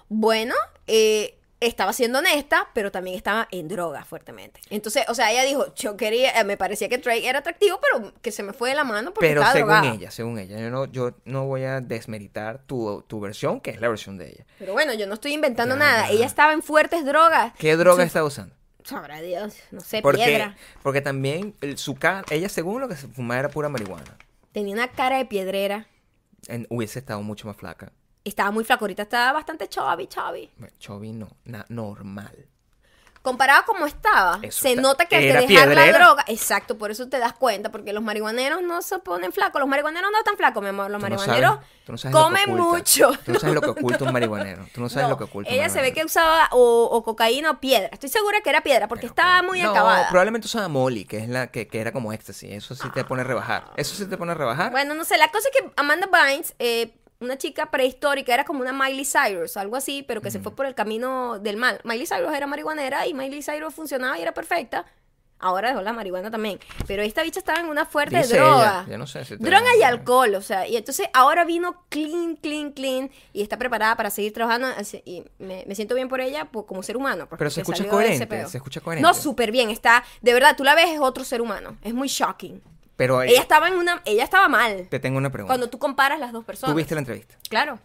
bueno, 0.09 0.55
eh, 0.87 1.39
estaba 1.59 1.93
siendo 1.95 2.19
honesta, 2.19 2.69
pero 2.75 2.93
también 2.93 3.17
estaba 3.17 3.49
en 3.51 3.67
droga 3.67 4.05
fuertemente. 4.05 4.61
Entonces, 4.69 5.05
o 5.09 5.15
sea, 5.15 5.33
ella 5.33 5.43
dijo, 5.43 5.75
yo 5.75 5.97
quería, 5.97 6.39
eh, 6.39 6.45
me 6.45 6.57
parecía 6.59 6.89
que 6.89 6.99
Drake 6.99 7.27
era 7.27 7.39
atractivo, 7.39 7.81
pero 7.81 8.13
que 8.21 8.31
se 8.31 8.43
me 8.43 8.53
fue 8.53 8.69
de 8.71 8.75
la 8.77 8.85
mano 8.85 9.15
porque 9.15 9.29
Pero 9.29 9.41
estaba 9.41 9.55
según 9.55 9.71
drogada. 9.73 9.95
ella, 9.95 10.11
según 10.11 10.39
ella, 10.39 10.59
yo 10.59 10.71
no, 10.71 10.85
yo 10.85 11.15
no 11.25 11.47
voy 11.47 11.65
a 11.65 11.81
desmeritar 11.81 12.63
tu, 12.67 13.03
tu 13.09 13.21
versión, 13.21 13.61
que 13.61 13.71
es 13.71 13.81
la 13.81 13.89
versión 13.89 14.19
de 14.19 14.29
ella. 14.29 14.47
Pero 14.59 14.75
bueno, 14.75 14.93
yo 14.93 15.07
no 15.07 15.15
estoy 15.15 15.33
inventando 15.33 15.77
nada. 15.77 16.11
Ella 16.11 16.27
estaba 16.27 16.53
en 16.53 16.63
fuertes 16.63 17.05
drogas. 17.07 17.55
¿Qué 17.59 17.75
droga 17.77 18.03
Sí, 18.03 18.07
está 18.09 18.23
usando? 18.23 18.55
Sabrá 18.85 19.21
Dios, 19.21 19.57
no 19.73 19.81
sé, 19.81 20.01
Porque, 20.03 20.25
piedra. 20.25 20.57
porque 20.85 21.01
también 21.01 21.57
el- 21.63 21.77
su 21.79 21.97
cara, 21.97 22.25
ella 22.31 22.49
según 22.49 22.81
lo 22.83 22.89
que 22.89 22.95
se 22.95 23.09
fumaba 23.09 23.41
era 23.41 23.49
pura 23.49 23.69
marihuana. 23.69 24.17
Tenía 24.53 24.75
una 24.75 24.89
cara 24.89 25.17
de 25.19 25.25
piedrera. 25.25 25.89
En- 26.47 26.67
hubiese 26.71 27.01
estado 27.01 27.21
mucho 27.23 27.49
más 27.49 27.57
flaca. 27.57 27.91
Estaba 28.27 28.51
muy 28.51 28.65
flaco, 28.65 28.85
ahorita 28.85 29.03
estaba 29.03 29.33
bastante 29.33 29.69
chubby, 29.69 30.09
chubby. 30.09 30.51
Bueno, 30.59 30.75
Chovy 30.81 31.13
no, 31.13 31.29
na- 31.45 31.65
normal. 31.69 32.47
Comparado 33.23 33.63
a 33.63 33.65
como 33.65 33.87
estaba, 33.87 34.39
Eso 34.43 34.63
se 34.63 34.71
está- 34.71 34.83
nota 34.83 35.07
que 35.07 35.17
al 35.17 35.47
dejar 35.49 35.69
la 35.69 35.91
droga, 35.93 36.25
exacto, 36.29 36.79
por 36.79 36.93
eso 36.93 37.09
te 37.09 37.19
das 37.19 37.33
cuenta, 37.33 37.73
porque 37.73 37.93
los 37.93 38.01
marihuaneros 38.03 38.63
no 38.63 38.83
se 38.83 39.01
ponen 39.01 39.33
flacos, 39.33 39.59
los 39.61 39.69
marihuaneros 39.69 40.11
no 40.13 40.19
están 40.19 40.37
flacos, 40.37 40.63
mi 40.63 40.69
amor, 40.69 40.91
los 40.93 41.01
Tú 41.01 41.03
marihuaneros 41.09 41.59
no 41.89 41.99
sabes 41.99 42.17
comen 42.17 42.51
mucho. 42.55 43.11
Tú 43.25 43.33
no 43.33 43.41
sabes 43.41 43.55
lo 43.57 43.61
que 43.63 43.71
oculta 43.81 44.05
un 44.05 44.13
marihuanero. 44.13 44.67
Tú 44.73 44.81
no 44.81 44.89
sabes 44.89 45.09
lo 45.09 45.19
que 45.19 45.25
oculta 45.25 45.51
un 45.51 45.57
ella 45.57 45.69
se 45.69 45.81
ve 45.83 45.93
que 45.93 46.05
usaba 46.05 46.49
o, 46.53 46.85
o 46.85 47.03
cocaína 47.03 47.51
o 47.51 47.59
piedra. 47.61 47.89
Estoy 47.93 48.11
segura 48.11 48.41
que 48.43 48.51
era 48.51 48.61
piedra 48.61 48.87
porque 48.87 49.07
estaba 49.07 49.43
muy 49.43 49.61
no, 49.61 49.71
acabada. 49.71 50.09
probablemente 50.09 50.47
usaba 50.47 50.69
Molly, 50.69 51.05
que 51.05 51.19
es 51.19 51.29
la 51.29 51.49
que, 51.49 51.67
que 51.67 51.81
era 51.81 51.91
como 51.93 52.13
éxtasis. 52.13 52.51
Eso 52.53 52.77
sí 52.77 52.89
te 52.95 53.03
pone 53.05 53.23
a 53.23 53.25
rebajar. 53.25 53.73
Eso 53.77 53.97
sí 53.97 54.07
te 54.07 54.17
pone 54.17 54.33
a 54.33 54.35
rebajar. 54.37 54.71
Bueno, 54.71 54.95
no 54.95 55.05
sé, 55.05 55.17
la 55.19 55.33
cosa 55.33 55.49
es 55.53 55.61
que 55.63 55.73
Amanda 55.77 56.09
Bynes, 56.13 56.55
eh, 56.61 56.95
una 57.21 57.39
chica 57.39 57.71
prehistórica, 57.71 58.35
era 58.35 58.45
como 58.45 58.61
una 58.61 58.73
Miley 58.73 59.05
Cyrus, 59.05 59.57
algo 59.57 59.77
así, 59.77 60.05
pero 60.07 60.21
que 60.21 60.31
se 60.31 60.41
fue 60.41 60.55
por 60.55 60.67
el 60.67 60.75
camino 60.75 61.39
del 61.39 61.57
mal. 61.57 61.81
Miley 61.85 62.07
Cyrus 62.07 62.33
era 62.35 62.47
marihuanera 62.47 63.07
y 63.07 63.15
Miley 63.15 63.43
Cyrus 63.43 63.75
funcionaba 63.75 64.19
y 64.19 64.23
era 64.23 64.33
perfecta. 64.33 64.85
Ahora 65.39 65.69
dejó 65.69 65.83
la 65.83 65.93
marihuana 65.93 66.31
también. 66.31 66.59
Pero 66.87 67.03
esta 67.03 67.23
bicha 67.23 67.41
estaba 67.41 67.61
en 67.61 67.67
una 67.67 67.85
fuerte 67.85 68.17
Dice 68.17 68.39
droga. 68.39 68.85
ella, 68.85 68.93
yo 68.93 68.99
no 68.99 69.07
sé 69.07 69.23
si 69.27 69.37
droga 69.37 69.77
y 69.79 69.83
alcohol, 69.83 70.35
o 70.35 70.41
sea. 70.41 70.67
Y 70.67 70.77
entonces 70.77 71.09
ahora 71.13 71.45
vino 71.45 71.85
clean, 71.91 72.37
clean, 72.37 72.73
clean. 72.73 73.11
Y 73.35 73.43
está 73.43 73.59
preparada 73.59 73.97
para 73.97 74.09
seguir 74.09 74.33
trabajando. 74.33 74.69
Y 75.05 75.25
me, 75.39 75.65
me 75.67 75.75
siento 75.75 75.95
bien 75.95 76.09
por 76.09 76.23
ella 76.23 76.47
pues, 76.47 76.65
como 76.65 76.83
ser 76.83 76.97
humano. 76.97 77.29
Pero 77.37 77.51
se 77.51 77.61
escucha 77.61 77.87
coherente, 77.87 78.47
se 78.49 78.57
escucha 78.57 78.81
coherente. 78.81 79.07
No, 79.07 79.13
súper 79.13 79.53
bien. 79.53 79.69
Está, 79.69 80.05
de 80.23 80.33
verdad, 80.33 80.57
tú 80.57 80.65
la 80.65 80.75
ves, 80.75 80.89
es 80.91 81.01
otro 81.01 81.23
ser 81.23 81.43
humano. 81.43 81.77
Es 81.83 81.93
muy 81.93 82.09
shocking. 82.09 82.63
Pero 82.97 83.23
Ella 83.23 83.41
estaba 83.41 83.69
en 83.69 83.75
una, 83.75 84.01
ella 84.05 84.25
estaba 84.25 84.49
mal. 84.49 84.87
te 84.89 84.99
tengo 85.01 85.19
una 85.19 85.31
pregunta. 85.31 85.51
Cuando 85.53 85.69
tú 85.69 85.79
comparas 85.79 86.19
las 86.19 86.33
dos 86.33 86.45
personas. 86.45 86.73
¿Tú 86.73 86.77
viste 86.77 86.95
la 86.95 87.01
entrevista? 87.01 87.37
Claro. 87.49 87.79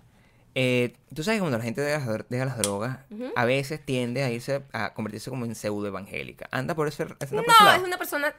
Eh, 0.55 0.95
tú 1.13 1.23
sabes 1.23 1.37
que 1.37 1.41
cuando 1.41 1.57
la 1.57 1.63
gente 1.63 1.79
deja, 1.81 1.99
las 1.99 2.07
dro- 2.07 2.25
deja 2.29 2.45
las 2.45 2.57
drogas, 2.57 2.97
a 3.35 3.45
veces 3.45 3.83
tiende 3.85 4.23
a 4.23 4.29
irse 4.29 4.63
a 4.73 4.93
convertirse 4.93 5.29
como 5.29 5.45
en 5.45 5.55
pseudo 5.55 5.87
evangélica. 5.87 6.47
Anda 6.51 6.75
por 6.75 6.87
ese, 6.87 7.05
ese 7.19 7.35
No, 7.35 7.41
es 7.41 7.81
una 7.83 7.97
persona 7.97 8.33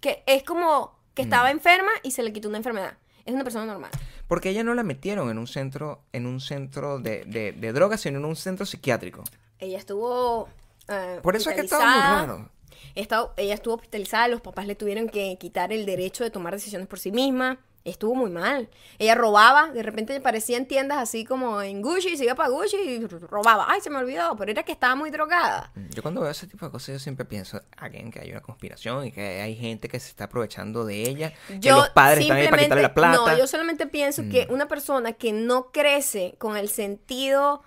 que 0.00 0.22
es 0.26 0.42
como 0.44 0.96
que 1.14 1.22
Mm. 1.22 1.26
estaba 1.26 1.50
enferma 1.50 1.90
y 2.02 2.10
se 2.12 2.22
le 2.22 2.32
quitó 2.32 2.48
una 2.48 2.58
enfermedad. 2.58 2.94
Es 3.24 3.34
una 3.34 3.42
persona 3.42 3.66
normal. 3.66 3.90
Porque 4.28 4.50
ella 4.50 4.62
no 4.62 4.74
la 4.74 4.82
metieron 4.84 5.28
en 5.30 5.38
un 5.38 5.46
centro, 5.48 6.02
en 6.12 6.26
un 6.26 6.40
centro 6.40 6.98
de, 7.00 7.24
de, 7.24 7.50
de 7.52 7.72
drogas, 7.72 8.00
sino 8.00 8.18
en 8.18 8.24
un 8.24 8.36
centro 8.36 8.64
psiquiátrico. 8.66 9.24
Ella 9.58 9.78
estuvo. 9.78 10.48
eh, 10.88 11.18
Por 11.22 11.34
eso 11.34 11.50
es 11.50 11.56
que 11.56 11.62
estaba 11.62 11.84
muy 11.90 12.00
raro. 12.00 12.50
Esta- 12.94 13.32
ella 13.36 13.54
estuvo 13.54 13.74
hospitalizada, 13.74 14.28
los 14.28 14.40
papás 14.40 14.66
le 14.66 14.74
tuvieron 14.74 15.08
que 15.08 15.36
quitar 15.38 15.72
el 15.72 15.86
derecho 15.86 16.24
de 16.24 16.30
tomar 16.30 16.52
decisiones 16.54 16.88
por 16.88 16.98
sí 16.98 17.10
misma. 17.12 17.58
Estuvo 17.84 18.16
muy 18.16 18.30
mal. 18.30 18.68
Ella 18.98 19.14
robaba, 19.14 19.70
de 19.70 19.80
repente 19.84 20.16
aparecía 20.16 20.56
en 20.56 20.66
tiendas 20.66 20.98
así 20.98 21.24
como 21.24 21.62
en 21.62 21.82
Gucci, 21.82 22.16
se 22.16 22.24
iba 22.24 22.34
para 22.34 22.48
Gucci 22.48 22.76
y 22.76 23.06
robaba. 23.06 23.66
Ay, 23.68 23.80
se 23.80 23.90
me 23.90 23.98
olvidó, 23.98 24.34
pero 24.36 24.50
era 24.50 24.64
que 24.64 24.72
estaba 24.72 24.96
muy 24.96 25.10
drogada. 25.10 25.70
Yo 25.90 26.02
cuando 26.02 26.20
veo 26.22 26.30
ese 26.32 26.48
tipo 26.48 26.66
de 26.66 26.72
cosas, 26.72 26.94
yo 26.94 26.98
siempre 26.98 27.24
pienso, 27.24 27.62
again, 27.76 28.10
que 28.10 28.18
hay 28.20 28.32
una 28.32 28.40
conspiración 28.40 29.06
y 29.06 29.12
que 29.12 29.40
hay 29.40 29.54
gente 29.54 29.88
que 29.88 30.00
se 30.00 30.08
está 30.08 30.24
aprovechando 30.24 30.84
de 30.84 31.02
ella, 31.08 31.32
que 31.46 31.60
Yo 31.60 31.76
los 31.76 31.90
padres 31.90 32.22
están 32.22 32.38
ahí 32.38 32.48
para 32.48 32.62
quitarle 32.64 32.82
la 32.82 32.92
plata. 32.94 33.16
No, 33.18 33.38
yo 33.38 33.46
solamente 33.46 33.86
pienso 33.86 34.22
que 34.28 34.48
una 34.50 34.66
persona 34.66 35.12
que 35.12 35.32
no 35.32 35.70
crece 35.70 36.34
con 36.38 36.56
el 36.56 36.68
sentido 36.68 37.62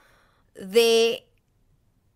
de 0.55 1.25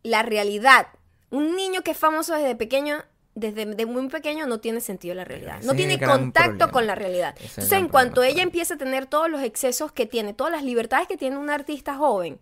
la 0.03 0.23
realidad, 0.23 0.87
un 1.33 1.55
niño 1.55 1.81
que 1.81 1.91
es 1.91 1.97
famoso 1.97 2.35
desde 2.35 2.55
pequeño, 2.55 3.03
desde 3.33 3.65
de 3.65 3.85
muy 3.87 4.07
pequeño 4.07 4.45
no 4.45 4.59
tiene 4.59 4.81
sentido 4.81 5.15
la 5.15 5.25
realidad, 5.25 5.57
ese 5.57 5.67
no 5.67 5.73
tiene 5.73 5.99
contacto 5.99 6.43
problema. 6.51 6.71
con 6.71 6.87
la 6.87 6.95
realidad. 6.95 7.33
Ese 7.37 7.45
Entonces, 7.45 7.73
en 7.73 7.87
cuanto 7.89 8.13
problema, 8.13 8.33
ella 8.33 8.43
empieza 8.43 8.75
a 8.75 8.77
tener 8.77 9.07
todos 9.07 9.29
los 9.29 9.41
excesos 9.41 9.91
que 9.91 10.05
tiene, 10.05 10.35
todas 10.35 10.53
las 10.53 10.63
libertades 10.63 11.07
que 11.07 11.17
tiene 11.17 11.37
un 11.37 11.49
artista 11.49 11.95
joven, 11.95 12.39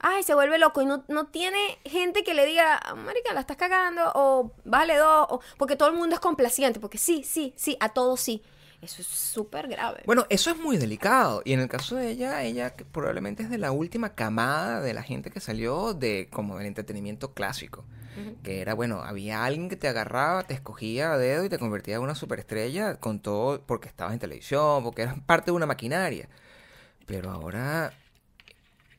ay, 0.00 0.22
se 0.22 0.34
vuelve 0.34 0.58
loco 0.58 0.82
y 0.82 0.86
no, 0.86 1.02
no 1.08 1.28
tiene 1.28 1.78
gente 1.86 2.24
que 2.24 2.34
le 2.34 2.44
diga, 2.44 2.78
marica, 2.94 3.32
la 3.32 3.40
estás 3.40 3.56
cagando, 3.56 4.02
o 4.14 4.52
vale 4.66 4.98
dos, 4.98 5.26
o, 5.30 5.40
porque 5.56 5.76
todo 5.76 5.88
el 5.88 5.94
mundo 5.94 6.14
es 6.14 6.20
complaciente, 6.20 6.80
porque 6.80 6.98
sí, 6.98 7.24
sí, 7.24 7.54
sí, 7.56 7.78
a 7.80 7.88
todos 7.88 8.20
sí. 8.20 8.42
Eso 8.84 9.02
es 9.02 9.08
súper 9.08 9.68
grave. 9.68 10.02
Bueno, 10.06 10.26
eso 10.28 10.50
es 10.50 10.58
muy 10.58 10.76
delicado. 10.76 11.42
Y 11.44 11.52
en 11.52 11.60
el 11.60 11.68
caso 11.68 11.96
de 11.96 12.10
ella, 12.10 12.42
ella 12.42 12.74
probablemente 12.92 13.42
es 13.42 13.50
de 13.50 13.58
la 13.58 13.72
última 13.72 14.14
camada 14.14 14.80
de 14.80 14.94
la 14.94 15.02
gente 15.02 15.30
que 15.30 15.40
salió 15.40 15.94
de 15.94 16.28
como 16.30 16.58
del 16.58 16.66
entretenimiento 16.66 17.32
clásico. 17.32 17.84
Que 18.44 18.60
era, 18.60 18.74
bueno, 18.74 19.02
había 19.02 19.44
alguien 19.44 19.68
que 19.68 19.74
te 19.74 19.88
agarraba, 19.88 20.44
te 20.44 20.54
escogía 20.54 21.12
a 21.12 21.18
dedo 21.18 21.44
y 21.44 21.48
te 21.48 21.58
convertía 21.58 21.96
en 21.96 22.02
una 22.02 22.14
superestrella 22.14 22.94
con 23.00 23.18
todo, 23.18 23.60
porque 23.66 23.88
estabas 23.88 24.12
en 24.12 24.20
televisión, 24.20 24.84
porque 24.84 25.02
eras 25.02 25.18
parte 25.26 25.46
de 25.46 25.56
una 25.56 25.66
maquinaria. 25.66 26.28
Pero 27.06 27.32
ahora 27.32 27.92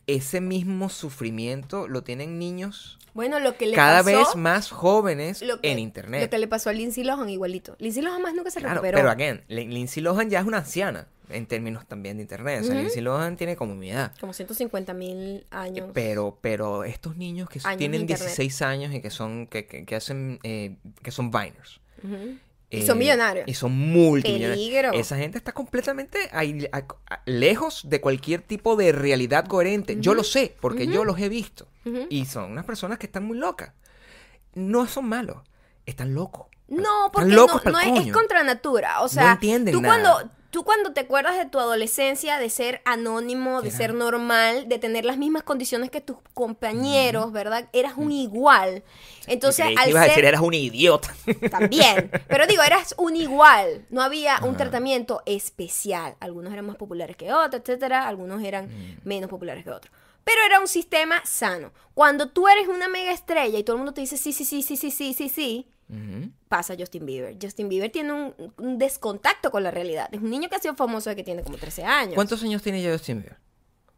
ese 0.07 0.41
mismo 0.41 0.89
sufrimiento 0.89 1.87
lo 1.87 2.03
tienen 2.03 2.37
niños 2.39 2.97
Bueno, 3.13 3.39
lo 3.39 3.57
que 3.57 3.65
le 3.67 3.75
cada 3.75 4.03
pasó, 4.03 4.17
vez 4.17 4.35
más 4.35 4.69
jóvenes 4.71 5.41
lo 5.41 5.59
que- 5.61 5.69
en 5.71 5.77
Lo 5.77 5.81
internet. 5.81 6.29
que 6.29 6.37
le 6.37 6.47
pasó 6.47 6.69
a 6.69 6.73
Lindsay 6.73 7.03
Lohan 7.03 7.29
igualito. 7.29 7.75
Lindsay 7.79 8.03
Lohan 8.03 8.21
más 8.21 8.33
nunca 8.33 8.51
se 8.51 8.59
Claro, 8.59 8.75
recuperó. 8.75 8.97
pero 8.97 9.09
again, 9.09 9.43
Lin- 9.47 9.71
Lindsay 9.73 10.03
Lohan 10.03 10.29
ya 10.29 10.39
es 10.41 10.45
una 10.45 10.57
anciana 10.59 11.07
en 11.29 11.47
términos 11.47 11.87
también 11.87 12.17
de 12.17 12.23
internet. 12.23 12.61
O 12.61 12.65
sea. 12.65 12.75
Lindsay 12.75 13.01
Lohan 13.01 13.35
tiene 13.37 13.55
como 13.55 13.73
mi 13.73 13.89
edad. 13.89 14.11
Como 14.19 14.33
150 14.33 14.93
mil 14.93 15.45
años. 15.49 15.89
Pero, 15.93 16.37
pero 16.41 16.83
estos 16.83 17.17
niños 17.17 17.49
que 17.49 17.59
Años 17.63 17.77
tienen 17.79 18.05
de 18.05 18.13
internet. 18.13 18.25
16 18.27 18.61
años 18.61 18.93
y 18.93 19.01
que 19.01 19.09
son, 19.09 19.47
que, 19.47 19.65
que, 19.65 19.85
que 19.85 19.95
hacen, 19.95 20.39
eh, 20.43 20.75
que 21.01 21.09
son 21.11 21.31
Viners. 21.31 21.79
Y 22.75 22.81
eh, 22.81 22.85
son 22.85 22.97
millonarios. 22.97 23.47
Y 23.47 23.53
son 23.53 23.71
multimillonarios. 23.77 24.57
Peligro. 24.67 24.91
Esa 24.93 25.17
gente 25.17 25.37
está 25.37 25.51
completamente 25.51 26.17
ahí- 26.31 26.67
a- 26.71 26.85
a- 27.09 27.21
lejos 27.25 27.81
de 27.89 28.01
cualquier 28.01 28.41
tipo 28.41 28.75
de 28.75 28.91
realidad 28.91 29.45
coherente. 29.47 29.97
Yo 29.99 30.13
lo 30.13 30.23
sé, 30.23 30.55
porque 30.61 30.87
yo 30.87 31.03
los 31.05 31.19
he 31.19 31.29
visto. 31.29 31.67
Y 32.09 32.25
son 32.25 32.51
unas 32.51 32.65
personas 32.65 32.97
que 32.97 33.05
están 33.05 33.25
muy 33.25 33.37
locas. 33.37 33.71
No 34.53 34.87
son 34.87 35.05
malos, 35.09 35.37
están 35.85 36.13
locos. 36.13 36.47
No, 36.67 37.07
Están 37.07 37.11
porque 37.11 37.29
locos 37.33 37.65
no, 37.65 37.71
no 37.71 37.79
es, 37.79 38.07
es 38.07 38.11
contra 38.13 38.43
natura. 38.43 39.01
O 39.01 39.07
sea, 39.07 39.33
entienden 39.33 39.73
tú 39.73 39.81
nada. 39.81 40.01
cuando 40.01 40.31
tú 40.55 40.63
cuando 40.63 40.93
te 40.93 41.01
acuerdas 41.01 41.35
de 41.37 41.45
tu 41.47 41.59
adolescencia, 41.59 42.39
de 42.39 42.49
ser 42.49 42.81
anónimo, 42.85 43.61
de 43.61 43.71
ser 43.71 43.93
normal, 43.93 44.69
de 44.69 44.79
tener 44.79 45.03
las 45.03 45.17
mismas 45.17 45.43
condiciones 45.43 45.91
que 45.91 45.99
tus 45.99 46.15
compañeros, 46.33 47.33
¿verdad? 47.33 47.67
Eras 47.73 47.95
un 47.97 48.13
igual. 48.13 48.81
Entonces, 49.27 49.65
al 49.65 49.89
ibas 49.89 50.03
a 50.03 50.05
decir, 50.05 50.15
ser 50.15 50.25
eras 50.25 50.39
un 50.39 50.53
idiota. 50.53 51.13
también, 51.51 52.09
pero 52.29 52.47
digo, 52.47 52.63
eras 52.63 52.95
un 52.97 53.17
igual, 53.17 53.85
no 53.89 54.01
había 54.01 54.39
un 54.43 54.55
tratamiento 54.55 55.21
especial. 55.25 56.15
Algunos 56.21 56.53
eran 56.53 56.65
más 56.67 56.77
populares 56.77 57.17
que 57.17 57.33
otros, 57.33 57.61
etcétera, 57.61 58.07
algunos 58.07 58.41
eran 58.41 58.67
Mm. 58.67 58.99
menos 59.03 59.29
populares 59.29 59.65
que 59.65 59.71
otros. 59.71 59.93
Pero 60.23 60.41
era 60.45 60.61
un 60.61 60.69
sistema 60.69 61.21
sano. 61.25 61.73
Cuando 61.93 62.29
tú 62.29 62.47
eres 62.47 62.69
una 62.69 62.87
mega 62.87 63.11
estrella 63.11 63.59
y 63.59 63.63
todo 63.65 63.75
el 63.75 63.79
mundo 63.79 63.93
te 63.93 63.99
dice 63.99 64.15
sí, 64.15 64.31
sí, 64.31 64.45
sí, 64.45 64.61
sí, 64.61 64.77
sí, 64.77 64.89
sí, 64.89 65.13
sí, 65.13 65.27
sí, 65.27 65.67
Pasa 66.49 66.75
Justin 66.77 67.05
Bieber. 67.05 67.37
Justin 67.41 67.69
Bieber 67.69 67.91
tiene 67.91 68.11
un, 68.11 68.53
un 68.57 68.77
descontacto 68.77 69.51
con 69.51 69.63
la 69.63 69.71
realidad. 69.71 70.09
Es 70.11 70.19
un 70.21 70.29
niño 70.29 70.49
que 70.49 70.55
ha 70.55 70.59
sido 70.59 70.75
famoso 70.75 71.09
desde 71.09 71.17
que 71.17 71.23
tiene 71.23 71.43
como 71.43 71.57
13 71.57 71.83
años. 71.83 72.15
¿Cuántos 72.15 72.41
años 72.43 72.61
tiene 72.61 72.81
ya 72.81 72.91
Justin 72.91 73.21
Bieber? 73.21 73.37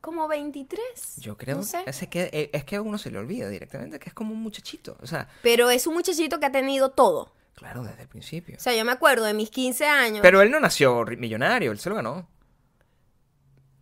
Como 0.01 0.27
23. 0.27 0.81
Yo 1.17 1.37
creo 1.37 1.57
No 1.57 1.63
sé. 1.63 1.83
es, 1.85 2.07
que, 2.07 2.29
eh, 2.31 2.49
es 2.53 2.63
que 2.65 2.75
a 2.75 2.81
uno 2.81 2.97
se 2.97 3.09
le 3.09 3.17
olvida 3.17 3.49
directamente 3.49 3.99
que 3.99 4.09
es 4.09 4.13
como 4.13 4.33
un 4.33 4.41
muchachito. 4.41 4.97
O 5.01 5.07
sea, 5.07 5.27
Pero 5.43 5.69
es 5.69 5.87
un 5.87 5.93
muchachito 5.95 6.39
que 6.39 6.45
ha 6.45 6.51
tenido 6.51 6.91
todo. 6.91 7.33
claro, 7.55 7.83
desde 7.83 8.03
el 8.03 8.07
principio. 8.07 8.55
O 8.57 8.59
sea, 8.59 8.75
yo 8.75 8.85
me 8.85 8.91
acuerdo 8.91 9.25
de 9.25 9.33
mis 9.33 9.49
15 9.49 9.85
años. 9.85 10.19
Pero 10.21 10.41
él 10.41 10.51
no 10.51 10.59
nació 10.59 11.03
ri- 11.05 11.17
millonario, 11.17 11.71
él 11.71 11.79
se 11.79 11.89
lo 11.89 11.95
ganó. 11.95 12.27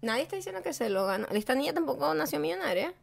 Nadie 0.01 0.23
está 0.23 0.35
diciendo 0.35 0.61
que 0.61 0.73
se 0.73 0.89
lo 0.89 1.05
ganó. 1.05 1.27
Esta 1.31 1.55
niña 1.55 1.73
tampoco 1.73 2.13
nació 2.13 2.39
millonaria. 2.39 2.93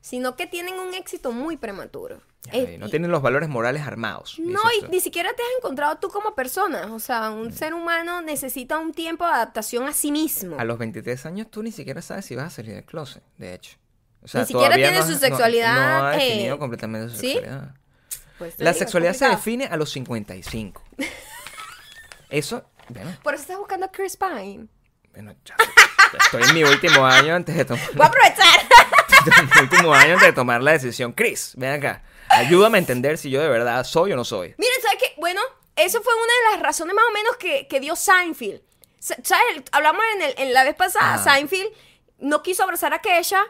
Sino 0.00 0.34
que 0.36 0.46
tienen 0.46 0.74
un 0.80 0.94
éxito 0.94 1.30
muy 1.32 1.56
prematuro. 1.58 2.20
Ay, 2.50 2.60
Eh, 2.60 2.78
no 2.78 2.86
y- 2.86 2.90
tienen 2.90 3.10
los 3.10 3.20
valores 3.20 3.48
morales 3.50 3.82
armados. 3.86 4.38
No, 4.38 4.60
y 4.80 4.88
ni 4.90 5.00
siquiera 5.00 5.30
te 5.34 5.42
has 5.42 5.48
encontrado 5.58 5.98
tú 5.98 6.08
como 6.08 6.34
persona. 6.34 6.92
O 6.94 6.98
sea, 6.98 7.30
un 7.30 7.52
ser 7.52 7.74
humano 7.74 8.22
necesita 8.22 8.78
un 8.78 8.92
tiempo 8.94 9.26
de 9.26 9.32
adaptación 9.32 9.86
a 9.86 9.92
sí 9.92 10.10
mismo. 10.10 10.58
A 10.58 10.64
los 10.64 10.78
23 10.78 11.26
años 11.26 11.48
tú 11.50 11.62
ni 11.62 11.70
siquiera 11.70 12.00
sabes 12.00 12.24
si 12.24 12.34
vas 12.36 12.46
a 12.46 12.50
salir 12.50 12.74
del 12.74 12.84
closet, 12.84 13.22
de 13.36 13.54
hecho. 13.54 13.76
O 14.22 14.28
sea, 14.28 14.40
Ni 14.42 14.46
siquiera 14.46 14.74
tiene 14.74 14.92
no 14.98 15.02
su 15.06 15.12
has- 15.12 15.20
no- 15.20 15.26
sexualidad, 15.28 15.98
No, 16.00 16.06
ha 16.06 16.16
eh, 16.16 16.24
definido 16.28 16.58
completamente 16.58 17.10
su 17.14 17.20
¿sí? 17.20 17.32
sexualidad. 17.32 17.74
Pues 18.38 18.56
te 18.56 18.64
La 18.64 18.72
digo, 18.72 18.78
sexualidad 18.78 19.12
se 19.12 19.28
define 19.28 19.66
a 19.66 19.76
los 19.76 19.90
55. 19.90 20.82
Eso, 22.30 22.64
bueno, 22.88 23.10
Por 23.22 23.34
eso 23.34 23.42
estás 23.42 23.58
buscando 23.58 23.86
a 23.86 23.90
Chris 23.92 24.16
Pine. 24.16 24.66
bueno, 25.12 25.34
ya, 25.44 25.56
ya 26.12 26.18
estoy 26.24 26.42
en 26.44 26.54
mi 26.54 26.64
último 26.64 27.04
año 27.04 27.34
antes 27.34 27.56
de 27.56 27.64
tomar 27.64 27.84
Voy 27.94 28.04
a 28.06 28.08
aprovechar. 28.08 28.60
en 29.26 29.44
mi 29.46 29.60
último 29.62 29.94
año 29.94 30.14
antes 30.14 30.28
de 30.28 30.32
tomar 30.32 30.62
la 30.62 30.72
decisión. 30.72 31.12
Chris, 31.12 31.52
ven 31.56 31.72
acá. 31.72 32.02
Ayúdame 32.28 32.78
a 32.78 32.80
entender 32.80 33.18
si 33.18 33.30
yo 33.30 33.40
de 33.42 33.48
verdad 33.48 33.84
soy 33.84 34.12
o 34.12 34.16
no 34.16 34.24
soy. 34.24 34.54
Miren, 34.58 34.74
¿sabes 34.82 34.98
qué? 35.00 35.14
Bueno, 35.20 35.40
eso 35.76 36.00
fue 36.02 36.12
una 36.14 36.22
de 36.50 36.56
las 36.56 36.62
razones 36.62 36.94
más 36.94 37.04
o 37.08 37.12
menos 37.12 37.36
que, 37.36 37.66
que 37.68 37.80
dio 37.80 37.96
Seinfeld. 37.96 38.60
Sa- 38.98 39.16
¿Sabes? 39.22 39.62
Hablamos 39.72 40.02
en, 40.14 40.22
el- 40.22 40.34
en 40.38 40.52
la 40.54 40.62
vez 40.64 40.74
pasada, 40.76 41.14
Ah. 41.14 41.18
Seinfeld 41.18 41.72
no 42.18 42.42
quiso 42.42 42.62
abrazar 42.62 42.92
a 42.94 43.00
Kesha 43.00 43.44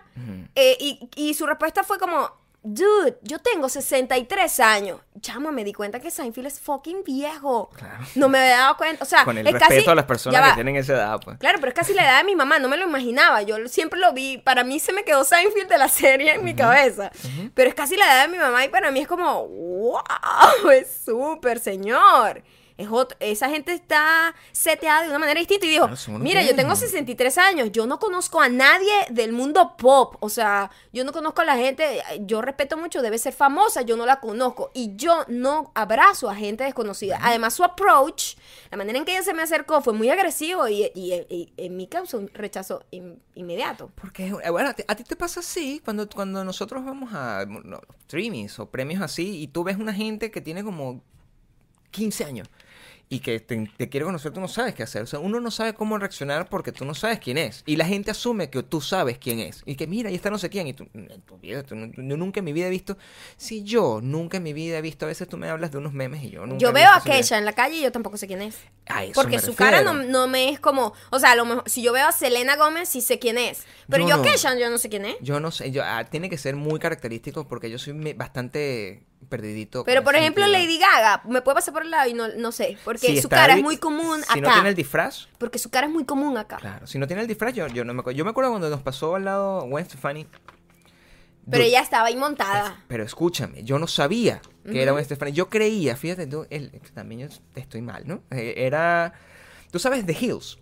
eh, 0.55 0.77
y, 0.81 1.11
y 1.17 1.35
su 1.35 1.45
respuesta 1.47 1.83
fue 1.85 1.99
como, 1.99 2.40
dude, 2.63 3.19
yo 3.23 3.39
tengo 3.39 3.69
63 3.69 4.61
años. 4.61 5.01
Chamo, 5.21 5.51
me 5.53 5.65
di 5.65 5.73
cuenta 5.73 6.01
que 6.01 6.11
Seinfeld 6.11 6.47
es 6.47 6.61
fucking 6.61 7.03
viejo. 7.05 7.71
Claro. 7.77 8.05
No 8.15 8.29
me 8.29 8.39
había 8.39 8.57
dado 8.59 8.77
cuenta. 8.77 9.03
O 9.05 9.07
sea, 9.07 9.25
Con 9.25 9.39
el 9.39 9.47
es 9.47 9.53
respeto 9.53 9.75
casi- 9.77 9.91
a 9.91 9.95
las 9.95 10.05
personas 10.05 10.49
que 10.51 10.55
tienen 10.55 10.77
esa 10.77 10.93
edad, 10.95 11.21
pues. 11.25 11.39
Claro, 11.39 11.59
pero 11.61 11.71
es 11.71 11.75
casi 11.75 11.95
la 11.95 12.03
edad 12.05 12.19
de 12.19 12.25
mi 12.25 12.37
mamá, 12.37 12.59
no 12.59 12.69
me 12.69 12.77
lo 12.77 12.87
imaginaba. 12.87 13.43
Yo 13.43 13.57
siempre 13.69 13.99
lo 14.01 14.13
vi, 14.13 14.39
para 14.39 14.65
mí 14.65 14.79
se 14.81 14.93
me 14.93 15.05
quedó 15.05 15.25
Seinfeld 15.25 15.69
de 15.69 15.79
la 15.79 15.89
serie 15.89 16.35
en 16.35 16.45
mi 16.45 16.55
cabeza. 16.55 17.11
Pero 17.55 17.69
es 17.69 17.75
casi 17.75 17.97
la 17.97 18.05
edad 18.07 18.23
de 18.27 18.29
mi 18.33 18.39
mamá 18.39 18.65
y 18.65 18.69
para 18.69 18.91
mí 18.91 19.01
es 19.01 19.09
como, 19.09 19.47
wow, 19.49 20.03
es 20.73 21.03
súper 21.05 21.59
señor. 21.59 22.43
Es 22.81 22.89
otro- 22.91 23.17
esa 23.21 23.49
gente 23.51 23.73
está 23.73 24.35
seteada 24.53 25.03
de 25.03 25.09
una 25.11 25.19
manera 25.19 25.39
distinta 25.39 25.67
y 25.67 25.71
dijo, 25.71 25.87
Claro, 25.87 26.01
unos 26.09 26.21
mira, 26.23 26.41
yo 26.43 26.49
tengo 26.57 26.69
viejos". 26.71 26.79
63 26.81 27.37
años, 27.39 27.71
yo 27.73 27.87
no 27.87 27.99
conozco 27.99 28.41
a 28.41 28.49
nadie 28.49 28.93
del 29.11 29.33
mundo 29.33 29.77
pop, 29.77 30.17
o 30.21 30.29
sea, 30.29 30.71
yo 30.93 31.05
no 31.05 31.13
conozco 31.13 31.43
a 31.43 31.45
la 31.45 31.57
gente, 31.57 32.03
yo 32.21 32.41
respeto 32.43 32.77
mucho, 32.77 33.03
debe 33.03 33.19
ser 33.19 33.33
famosa, 33.35 33.83
yo 33.83 33.97
no 33.97 34.07
la 34.07 34.21
conozco 34.21 34.71
y 34.75 34.97
yo 34.97 35.25
no 35.29 35.73
abrazo 35.75 36.31
a 36.31 36.35
gente 36.35 36.65
desconocida. 36.65 37.19
Además, 37.23 37.55
su 37.55 37.65
approach, 37.65 38.37
la 38.71 38.77
manera 38.79 38.99
en 38.99 39.05
que 39.05 39.13
ella 39.13 39.23
se 39.23 39.35
me 39.35 39.43
acercó 39.43 39.83
fue 39.83 39.93
muy 39.93 40.09
agresivo 40.11 40.67
y, 40.69 40.85
y- 40.95 41.27
y 41.29 41.53
en 41.57 41.77
mí 41.77 41.87
causó 41.87 42.19
un 42.19 42.29
rechazo 42.33 42.83
in- 42.91 43.21
inmediato. 43.35 43.91
Porque, 44.01 44.27
eh, 44.29 44.51
bueno, 44.51 44.71
a 44.71 44.75
ti, 44.75 44.83
a 44.89 44.95
ti 44.95 45.05
te 45.05 45.17
pasa 45.17 45.41
así 45.41 45.81
cuando, 45.85 46.09
cuando 46.09 46.43
nosotros 46.45 46.85
vamos 46.85 47.13
a 47.13 47.45
no, 47.47 47.81
streamings 48.05 48.59
o 48.59 48.67
premios 48.71 49.03
así 49.03 49.43
y 49.43 49.49
tú 49.49 49.65
ves 49.65 49.77
una 49.77 49.93
gente 49.93 50.31
que 50.31 50.41
tiene 50.41 50.65
como 50.65 51.03
15 51.91 52.25
años 52.25 52.49
y 53.13 53.19
que 53.19 53.41
te, 53.41 53.69
te 53.77 53.89
quiere 53.89 54.07
conocer, 54.07 54.33
tú 54.33 54.41
no 54.41 54.47
sabes 54.47 54.73
qué 54.73 54.85
hacer. 54.85 55.03
O 55.03 55.07
sea, 55.07 55.19
uno 55.19 55.41
no 55.41 55.51
sabe 55.51 55.75
cómo 55.75 55.99
reaccionar 55.99 56.49
porque 56.49 56.71
tú 56.71 56.85
no 56.85 56.95
sabes 56.95 57.19
quién 57.19 57.39
es. 57.39 57.65
Y 57.67 57.75
la 57.75 57.85
gente 57.85 58.13
asume 58.13 58.51
que 58.51 58.63
tú 58.63 58.81
sabes 58.81 59.19
quién 59.19 59.41
es. 59.41 59.65
Y 59.67 59.75
que 59.75 59.89
mira, 59.89 60.11
ahí 60.11 60.15
está 60.15 60.31
no 60.31 60.39
sé 60.39 60.49
quién. 60.49 60.69
Y 60.69 60.75
tú, 60.75 60.87
en 60.95 61.21
tu 61.23 61.37
vida, 61.37 61.65
tú 61.65 61.75
yo 61.75 62.17
nunca 62.17 62.39
en 62.39 62.45
mi 62.45 62.53
vida 62.53 62.69
he 62.69 62.71
visto. 62.71 62.97
Si 63.37 63.65
yo 63.65 63.99
nunca 64.01 64.37
en 64.37 64.45
mi 64.45 64.53
vida 64.53 64.79
he 64.79 64.81
visto, 64.81 65.07
a 65.07 65.09
veces 65.09 65.29
tú 65.29 65.39
me 65.39 65.49
hablas 65.49 65.73
de 65.73 65.79
unos 65.79 65.93
memes 65.93 66.23
y 66.23 66.31
yo 66.31 66.47
nunca. 66.47 66.59
Yo 66.59 66.73
veo 66.73 66.89
a. 66.89 67.03
Keisha 67.03 67.37
en 67.37 67.45
la 67.45 67.53
calle 67.53 67.79
y 67.79 67.83
yo 67.83 67.91
tampoco 67.91 68.17
sé 68.17 68.29
quién 68.29 68.43
es. 68.43 68.59
A 68.87 69.03
eso 69.03 69.15
Porque 69.15 69.37
me 69.39 69.43
su 69.43 69.57
cara 69.57 69.83
no, 69.83 69.93
no 69.93 70.29
me 70.29 70.49
es 70.51 70.61
como, 70.61 70.93
o 71.11 71.19
sea, 71.19 71.33
a 71.33 71.35
lo 71.35 71.45
mejor, 71.45 71.65
si 71.67 71.83
yo 71.83 71.93
veo 71.93 72.07
a 72.07 72.13
Selena 72.13 72.55
Gómez, 72.55 72.89
sí 72.89 73.01
sé 73.01 73.19
quién 73.19 73.39
es. 73.39 73.65
Pero 73.89 74.05
Yo 74.05 74.11
yo, 74.11 74.15
a 74.15 74.19
no. 74.19 74.23
Keisha, 74.23 74.57
yo 74.57 74.71
no 74.71 74.79
sé 74.79 74.89
quién 74.89 75.05
es. 75.05 75.17
Yo 75.21 75.41
no 75.41 75.51
sé, 75.51 75.73
yo, 75.73 75.83
ah, 75.85 76.05
tiene 76.05 76.31
que 76.31 76.39
ser 76.39 76.55
muy 76.55 76.79
característico 76.79 77.49
porque 77.49 77.71
yo 77.71 77.79
soy 77.81 78.13
bastante 78.13 79.03
perdidito. 79.31 79.85
Pero 79.85 80.05
por 80.05 80.15
ejemplo, 80.15 80.45
sentido. 80.45 80.63
Lady 80.63 80.79
Gaga, 80.79 81.23
me 81.27 81.41
puede 81.41 81.55
pasar 81.55 81.73
por 81.73 81.85
el 81.85 81.91
lado 81.91 82.11
y 82.11 82.13
no, 82.13 82.29
no 82.29 82.53
sé, 82.53 82.77
porque 82.85 83.07
Si 83.07 83.23
su 83.23 83.31
cara 83.31 83.55
es 83.55 83.63
muy 83.63 83.79
común 83.79 84.21
Si 84.23 84.39
acá. 84.39 84.41
no 84.49 84.53
tiene 84.53 84.69
el 84.69 84.75
disfraz, 84.75 85.29
Porque 85.39 85.59
su 85.59 85.71
cara 85.71 85.87
es 85.87 85.93
muy 85.93 86.05
común 86.05 86.37
acá. 86.37 86.59
claro. 86.59 86.87
Si 86.87 86.99
no 86.99 87.07
tiene 87.07 87.23
el 87.23 87.29
disfraz, 87.29 87.55
yo, 87.55 87.67
yo 87.69 87.85
no 87.87 87.95
me 87.95 88.01
acuerdo. 88.01 88.19
Yo 88.19 88.25
me 88.27 88.33
acuerdo 88.33 88.51
cuando 88.51 88.69
nos 88.69 88.83
pasó 88.83 89.15
al 89.15 89.25
lado 89.25 89.63
Gwen 89.63 89.87
Stefani. 89.87 90.27
Pero 91.51 91.63
Dude, 91.65 91.69
ella 91.69 91.81
estaba 91.81 92.09
ahí 92.09 92.17
montada. 92.17 92.85
Pero 92.87 93.03
escúchame, 93.03 93.65
yo 93.65 93.79
no 93.79 93.87
sabía 93.87 94.43
que 94.71 94.83
era 94.83 94.93
Gwen 94.93 95.05
Stefani. 95.05 95.33
Yo 95.33 95.49
creía, 95.49 95.97
fíjate, 95.97 96.27
tú, 96.27 96.47
el- 96.51 96.71
también 96.93 97.29
yo 97.29 97.37
estoy 97.55 97.81
mal, 97.81 98.07
¿no? 98.07 98.23
Eh, 98.31 98.55
era. 98.59 99.15
Tú 99.73 99.79
sabes 99.79 100.05
The 100.05 100.13
Hills. 100.21 100.59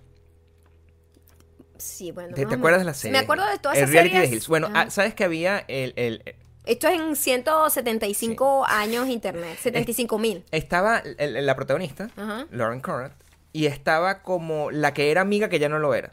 Sí, 1.79 2.11
bueno. 2.11 2.35
¿Te, 2.35 2.43
acuerdas 2.43 2.81
de 2.81 2.85
la 2.85 2.95
serie? 2.95 3.13
Me 3.13 3.19
acuerdo 3.19 3.47
de 3.47 3.59
todas 3.59 3.77
El 3.79 3.85
esas 3.85 3.93
reality 3.93 4.15
series. 4.15 4.31
de 4.31 4.37
Hills. 4.37 4.49
Bueno, 4.49 4.69
ah, 4.75 4.91
¿sabes 4.91 5.15
que 5.15 5.25
había 5.25 5.59
el, 5.69 5.93
el- 5.97 6.23
Esto 6.69 6.87
es 6.89 7.01
en 7.01 7.17
175 7.17 8.65
años 8.67 9.09
internet. 9.09 9.59
75 9.61 10.19
mil. 10.19 10.45
estaba 10.51 10.99
el- 10.99 11.45
la 11.47 11.57
protagonista, 11.57 12.11
Ajá. 12.17 12.47
Lauren 12.51 12.81
Conrad, 12.81 13.13
y 13.53 13.67
estaba 13.67 14.23
como 14.23 14.71
la 14.71 14.93
que 14.95 15.11
era 15.11 15.23
amiga 15.23 15.49
que 15.49 15.59
ya 15.59 15.69
no 15.69 15.79
lo 15.79 15.95
era. 15.95 16.13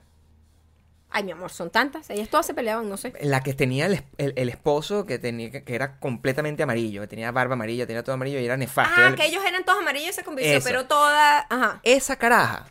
Ay, 1.10 1.24
mi 1.24 1.32
amor, 1.32 1.50
son 1.50 1.70
tantas. 1.70 2.10
Ellas 2.10 2.28
todas 2.30 2.46
se 2.46 2.54
peleaban, 2.54 2.90
no 2.90 2.98
sé. 2.98 3.14
La 3.22 3.42
que 3.42 3.54
tenía 3.54 3.86
el, 3.86 3.94
es- 3.94 4.04
el- 4.18 4.34
el 4.36 4.50
esposo 4.50 5.06
que 5.06 5.18
tenía 5.20 5.50
que, 5.52 5.64
que 5.64 5.76
era 5.76 5.98
completamente 6.00 6.64
amarillo, 6.64 7.02
que 7.02 7.08
tenía 7.08 7.32
barba 7.32 7.54
amarilla, 7.54 7.86
tenía 7.88 8.04
todo 8.04 8.16
amarillo 8.16 8.40
y 8.40 8.46
era 8.46 8.58
nefasto. 8.58 8.94
Ah, 8.98 9.08
Era- 9.08 9.16
que 9.16 9.26
ellos 9.26 9.44
eran 9.48 9.64
todos 9.64 9.80
amarillos 9.80 10.10
y 10.10 10.14
se 10.14 10.24
convirtió, 10.24 10.58
Eso. 10.58 10.66
pero 10.68 10.86
toda. 10.88 11.46
Ajá. 11.50 11.80
Esa 11.84 12.18
caraja, 12.18 12.66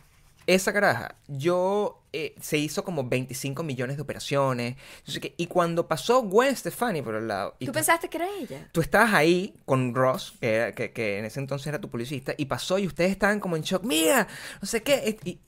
esa 0.47 0.73
caraja, 0.73 1.15
yo 1.27 2.03
eh, 2.17 2.35
se 2.39 2.57
hizo 2.57 2.83
como 2.83 3.03
25 3.07 3.61
millones 3.63 3.97
de 3.97 4.01
operaciones. 4.03 4.75
y 5.37 5.47
cuando 5.47 5.87
pasó 5.87 6.21
Gwen 6.21 6.55
Stefani 6.55 7.01
por 7.01 7.15
el 7.15 7.27
lado, 7.27 7.55
y 7.59 7.65
¿Tú 7.65 7.71
tú, 7.71 7.75
pensaste 7.75 8.09
que 8.09 8.17
era 8.17 8.27
ella? 8.39 8.69
tú 8.71 8.79
estabas 8.81 9.13
ahí 9.13 9.53
con 9.65 9.93
Ross, 9.93 10.33
que, 10.39 10.53
era- 10.55 10.71
que, 10.73 10.91
que 10.91 11.19
en 11.19 11.25
ese 11.25 11.39
entonces 11.39 11.67
era 11.67 11.79
tu 11.81 11.89
policista, 11.89 12.33
y 12.37 12.45
pasó 12.45 12.79
y 12.79 12.87
ustedes 12.87 13.11
estaban 13.11 13.39
como 13.39 13.55
en 13.57 13.63
shock, 13.63 13.83
mira, 13.83 14.27
no 14.61 14.67
sé 14.67 14.81
qué, 14.81 15.17
y, 15.23 15.29
y- 15.31 15.39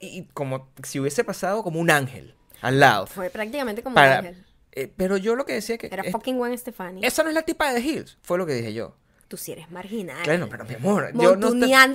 y 0.00 0.22
como 0.32 0.70
si 0.82 1.00
hubiese 1.00 1.22
pasado 1.24 1.62
como 1.62 1.80
un 1.80 1.90
ángel 1.90 2.34
al 2.62 2.80
lado. 2.80 3.06
Fue 3.06 3.28
prácticamente 3.30 3.82
como 3.82 3.94
Para- 3.94 4.20
un 4.20 4.26
ángel. 4.26 4.44
eh, 4.72 4.90
pero 4.96 5.16
yo 5.18 5.36
lo 5.36 5.44
que 5.44 5.52
decía 5.52 5.76
que... 5.78 5.88
Era 5.92 6.02
es- 6.02 6.12
fucking 6.12 6.38
Gwen 6.38 6.56
Stefani. 6.56 7.04
esa 7.04 7.22
no 7.22 7.28
es 7.28 7.34
la 7.34 7.42
tipa 7.42 7.72
de 7.72 7.80
The 7.80 7.86
Hills, 7.86 8.18
fue 8.22 8.38
lo 8.38 8.46
que 8.46 8.54
dije 8.54 8.72
yo. 8.72 8.96
Tú 9.28 9.36
sí 9.36 9.50
eres 9.52 9.68
marginal. 9.72 10.22
Claro, 10.22 10.46
pero 10.48 10.64
mi 10.64 10.74
amor, 10.74 11.10
yo 11.12 11.34
no... 11.34 11.48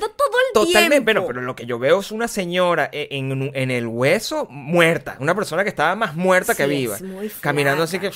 todo 0.10 0.28
el 0.48 0.54
Totalmente, 0.54 0.90
tiempo. 0.90 1.06
pero, 1.06 1.28
pero 1.28 1.42
lo 1.42 1.56
que 1.56 1.66
yo 1.66 1.80
veo 1.80 2.02
es 2.02 2.12
una 2.12 2.28
señora 2.28 2.90
e- 2.92 3.08
en, 3.12 3.52
en 3.54 3.72
el 3.72 3.88
hueso 3.88 4.48
muerta. 4.50 5.16
Una 5.20 5.34
persona 5.34 5.64
que 5.64 5.70
estaba 5.70 5.96
más 5.96 6.16
muerta 6.16 6.56
que 6.56 6.66
viva. 6.68 6.98
Caminando 7.40 7.84
así 7.84 8.00
que. 8.00 8.12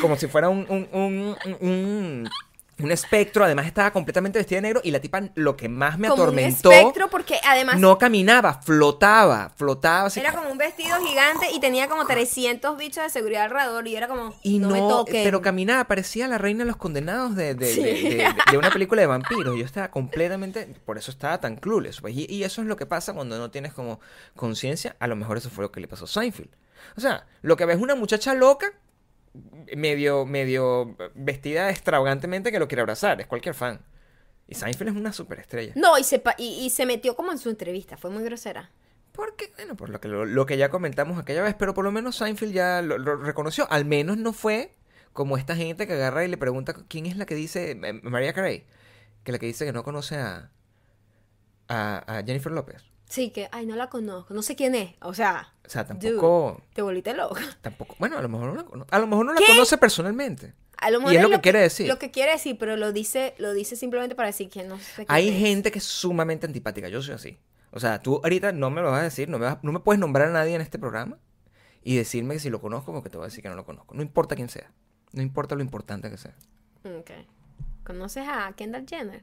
Como 0.00 0.16
si 0.16 0.26
fuera 0.28 0.48
un, 0.48 0.64
un, 0.70 0.88
un, 0.92 1.36
un- 1.60 2.30
un 2.84 2.92
espectro. 2.92 3.44
Además, 3.44 3.66
estaba 3.66 3.92
completamente 3.92 4.38
vestida 4.38 4.58
de 4.58 4.62
negro. 4.62 4.80
Y 4.84 4.90
la 4.90 5.00
tipa, 5.00 5.22
lo 5.34 5.56
que 5.56 5.68
más 5.68 5.98
me 5.98 6.08
como 6.08 6.22
atormentó. 6.22 6.68
un 6.70 6.74
espectro 6.74 7.08
porque 7.10 7.38
además 7.44 7.78
No 7.78 7.98
caminaba, 7.98 8.60
flotaba, 8.62 9.52
flotaba. 9.56 10.06
Así, 10.06 10.20
era 10.20 10.32
como 10.32 10.50
un 10.50 10.58
vestido 10.58 10.96
gigante 11.04 11.46
y 11.52 11.60
tenía 11.60 11.88
como 11.88 12.06
300 12.06 12.76
bichos 12.76 13.04
de 13.04 13.10
seguridad 13.10 13.44
alrededor 13.44 13.86
y 13.86 13.96
era 13.96 14.08
como 14.08 14.34
y 14.42 14.58
no, 14.58 14.68
no, 14.68 14.74
me 14.74 14.80
toquen. 14.80 15.24
pero 15.24 15.42
caminaba, 15.42 15.84
parecía 15.84 16.26
la 16.28 16.38
reina 16.38 16.64
de 16.64 16.68
los 16.68 16.76
condenados 16.76 17.36
de, 17.36 17.54
de, 17.54 17.66
Sí. 17.74 17.82
de- 17.82 17.90
de- 18.16 18.34
de 18.50 18.58
una 18.58 18.70
película 18.72 19.00
de 19.00 19.06
vampiros. 19.06 19.56
Yo 19.56 19.64
estaba 19.64 19.90
completamente, 19.90 20.66
por 20.84 20.98
eso 20.98 21.10
estaba 21.10 21.38
tan 21.40 21.56
clueless. 21.56 22.00
pues, 22.00 22.14
y, 22.16 22.26
y 22.28 22.44
eso 22.44 22.62
es 22.62 22.66
lo 22.68 22.76
que 22.76 22.86
pasa 22.86 23.12
cuando 23.12 23.38
no 23.38 23.50
tienes 23.50 23.72
como 23.72 24.00
conciencia. 24.36 24.96
A 24.98 25.06
lo 25.06 25.16
mejor 25.16 25.36
eso 25.38 25.50
fue 25.50 25.62
lo 25.64 25.72
que 25.72 25.80
le 25.80 25.88
pasó 25.88 26.04
a 26.04 26.08
Seinfeld. 26.08 26.50
O 26.96 27.00
sea, 27.00 27.26
lo 27.42 27.56
que 27.56 27.66
ves 27.66 27.76
es 27.76 27.82
una 27.82 27.94
muchacha 27.94 28.34
loca, 28.34 28.72
medio, 29.76 30.26
medio 30.26 30.96
vestida 31.14 31.70
extravagantemente 31.70 32.50
que 32.52 32.58
lo 32.58 32.68
quiere 32.68 32.82
abrazar. 32.82 33.20
Es 33.20 33.26
cualquier 33.26 33.54
fan. 33.54 33.80
Y 34.46 34.54
Seinfeld 34.56 34.90
es 34.90 34.96
una 34.96 35.12
superestrella. 35.12 35.72
No, 35.76 35.96
y 35.96 36.04
se, 36.04 36.22
y, 36.38 36.64
y 36.64 36.70
se 36.70 36.84
metió 36.86 37.14
como 37.14 37.30
en 37.30 37.38
su 37.38 37.50
entrevista, 37.50 37.96
fue 37.96 38.10
muy 38.10 38.24
grosera. 38.24 38.70
Porque, 39.12 39.52
bueno, 39.56 39.76
por 39.76 39.90
lo 39.90 40.00
que, 40.00 40.08
lo, 40.08 40.24
lo 40.24 40.46
que 40.46 40.56
ya 40.56 40.70
comentamos 40.70 41.18
aquella 41.18 41.42
vez, 41.42 41.54
pero 41.54 41.74
por 41.74 41.84
lo 41.84 41.92
menos 41.92 42.16
Seinfeld 42.16 42.52
ya 42.52 42.82
lo, 42.82 42.98
lo 42.98 43.16
reconoció. 43.16 43.70
Al 43.70 43.84
menos 43.84 44.16
no 44.16 44.32
fue 44.32 44.74
como 45.12 45.36
esta 45.36 45.56
gente 45.56 45.86
que 45.86 45.92
agarra 45.94 46.24
y 46.24 46.28
le 46.28 46.36
pregunta 46.36 46.74
quién 46.88 47.06
es 47.06 47.16
la 47.16 47.26
que 47.26 47.34
dice, 47.34 47.72
eh, 47.72 47.92
María 48.02 48.32
Carey, 48.32 48.66
que 49.24 49.32
la 49.32 49.38
que 49.38 49.46
dice 49.46 49.66
que 49.66 49.72
no 49.72 49.82
conoce 49.82 50.16
a, 50.16 50.50
a, 51.68 52.18
a 52.18 52.22
Jennifer 52.24 52.52
López. 52.52 52.84
Sí, 53.06 53.30
que, 53.30 53.48
ay, 53.50 53.66
no 53.66 53.74
la 53.74 53.88
conozco, 53.88 54.32
no 54.34 54.42
sé 54.42 54.54
quién 54.54 54.76
es. 54.76 54.94
O 55.00 55.14
sea, 55.14 55.52
O 55.70 55.72
sea, 55.72 55.84
dude, 55.84 56.00
tampoco... 56.00 56.60
te 56.74 56.82
volviste 56.82 57.14
loca. 57.14 57.40
tampoco 57.62 57.94
bueno, 58.00 58.18
a 58.18 58.22
lo 58.22 58.28
mejor 58.28 58.48
no 58.54 58.54
la, 58.76 58.86
a 58.90 58.98
lo 58.98 59.06
mejor 59.06 59.24
no 59.26 59.32
la 59.34 59.38
¿Qué? 59.38 59.46
conoce 59.52 59.78
personalmente. 59.78 60.52
A 60.78 60.90
lo 60.90 61.00
Y 61.12 61.14
es 61.16 61.22
lo 61.22 61.30
que 61.30 61.40
quiere 61.40 61.60
decir. 61.60 61.86
Lo 61.86 61.98
que 62.00 62.10
quiere 62.10 62.32
decir, 62.32 62.56
pero 62.58 62.76
lo 62.76 62.90
dice, 62.92 63.34
lo 63.38 63.52
dice 63.52 63.76
simplemente 63.76 64.16
para 64.16 64.26
decir 64.28 64.48
que 64.48 64.64
no 64.64 64.78
sé 64.80 64.94
quién 64.96 65.06
Hay 65.08 65.28
es. 65.28 65.38
gente 65.38 65.70
que 65.70 65.78
es 65.78 65.84
sumamente 65.84 66.46
antipática. 66.46 66.88
Yo 66.88 67.02
soy 67.02 67.14
así. 67.14 67.38
O 67.70 67.78
sea, 67.78 68.02
tú 68.02 68.16
ahorita 68.24 68.50
no 68.50 68.68
me 68.70 68.80
lo 68.80 68.90
vas 68.90 69.00
a 69.00 69.04
decir, 69.04 69.28
no 69.28 69.38
me, 69.38 69.44
vas- 69.44 69.58
no 69.62 69.70
me 69.70 69.78
puedes 69.78 70.00
nombrar 70.00 70.28
a 70.28 70.32
nadie 70.32 70.56
en 70.56 70.60
este 70.60 70.78
programa 70.78 71.18
y 71.84 71.94
decirme 71.96 72.34
que 72.34 72.40
si 72.40 72.50
lo 72.50 72.60
conozco 72.60 72.92
porque 72.92 73.10
te 73.10 73.16
voy 73.16 73.26
a 73.26 73.28
decir 73.28 73.42
que 73.42 73.48
no 73.48 73.54
lo 73.54 73.64
conozco. 73.64 73.94
No 73.94 74.02
importa 74.02 74.34
quién 74.34 74.48
sea. 74.48 74.72
No 75.12 75.22
importa 75.22 75.54
lo 75.54 75.60
importante 75.62 76.10
que 76.10 76.16
sea. 76.16 76.34
Ok. 76.84 77.10
¿Conoces 77.84 78.24
a 78.28 78.52
Kendall 78.56 78.86
Jenner? 78.88 79.22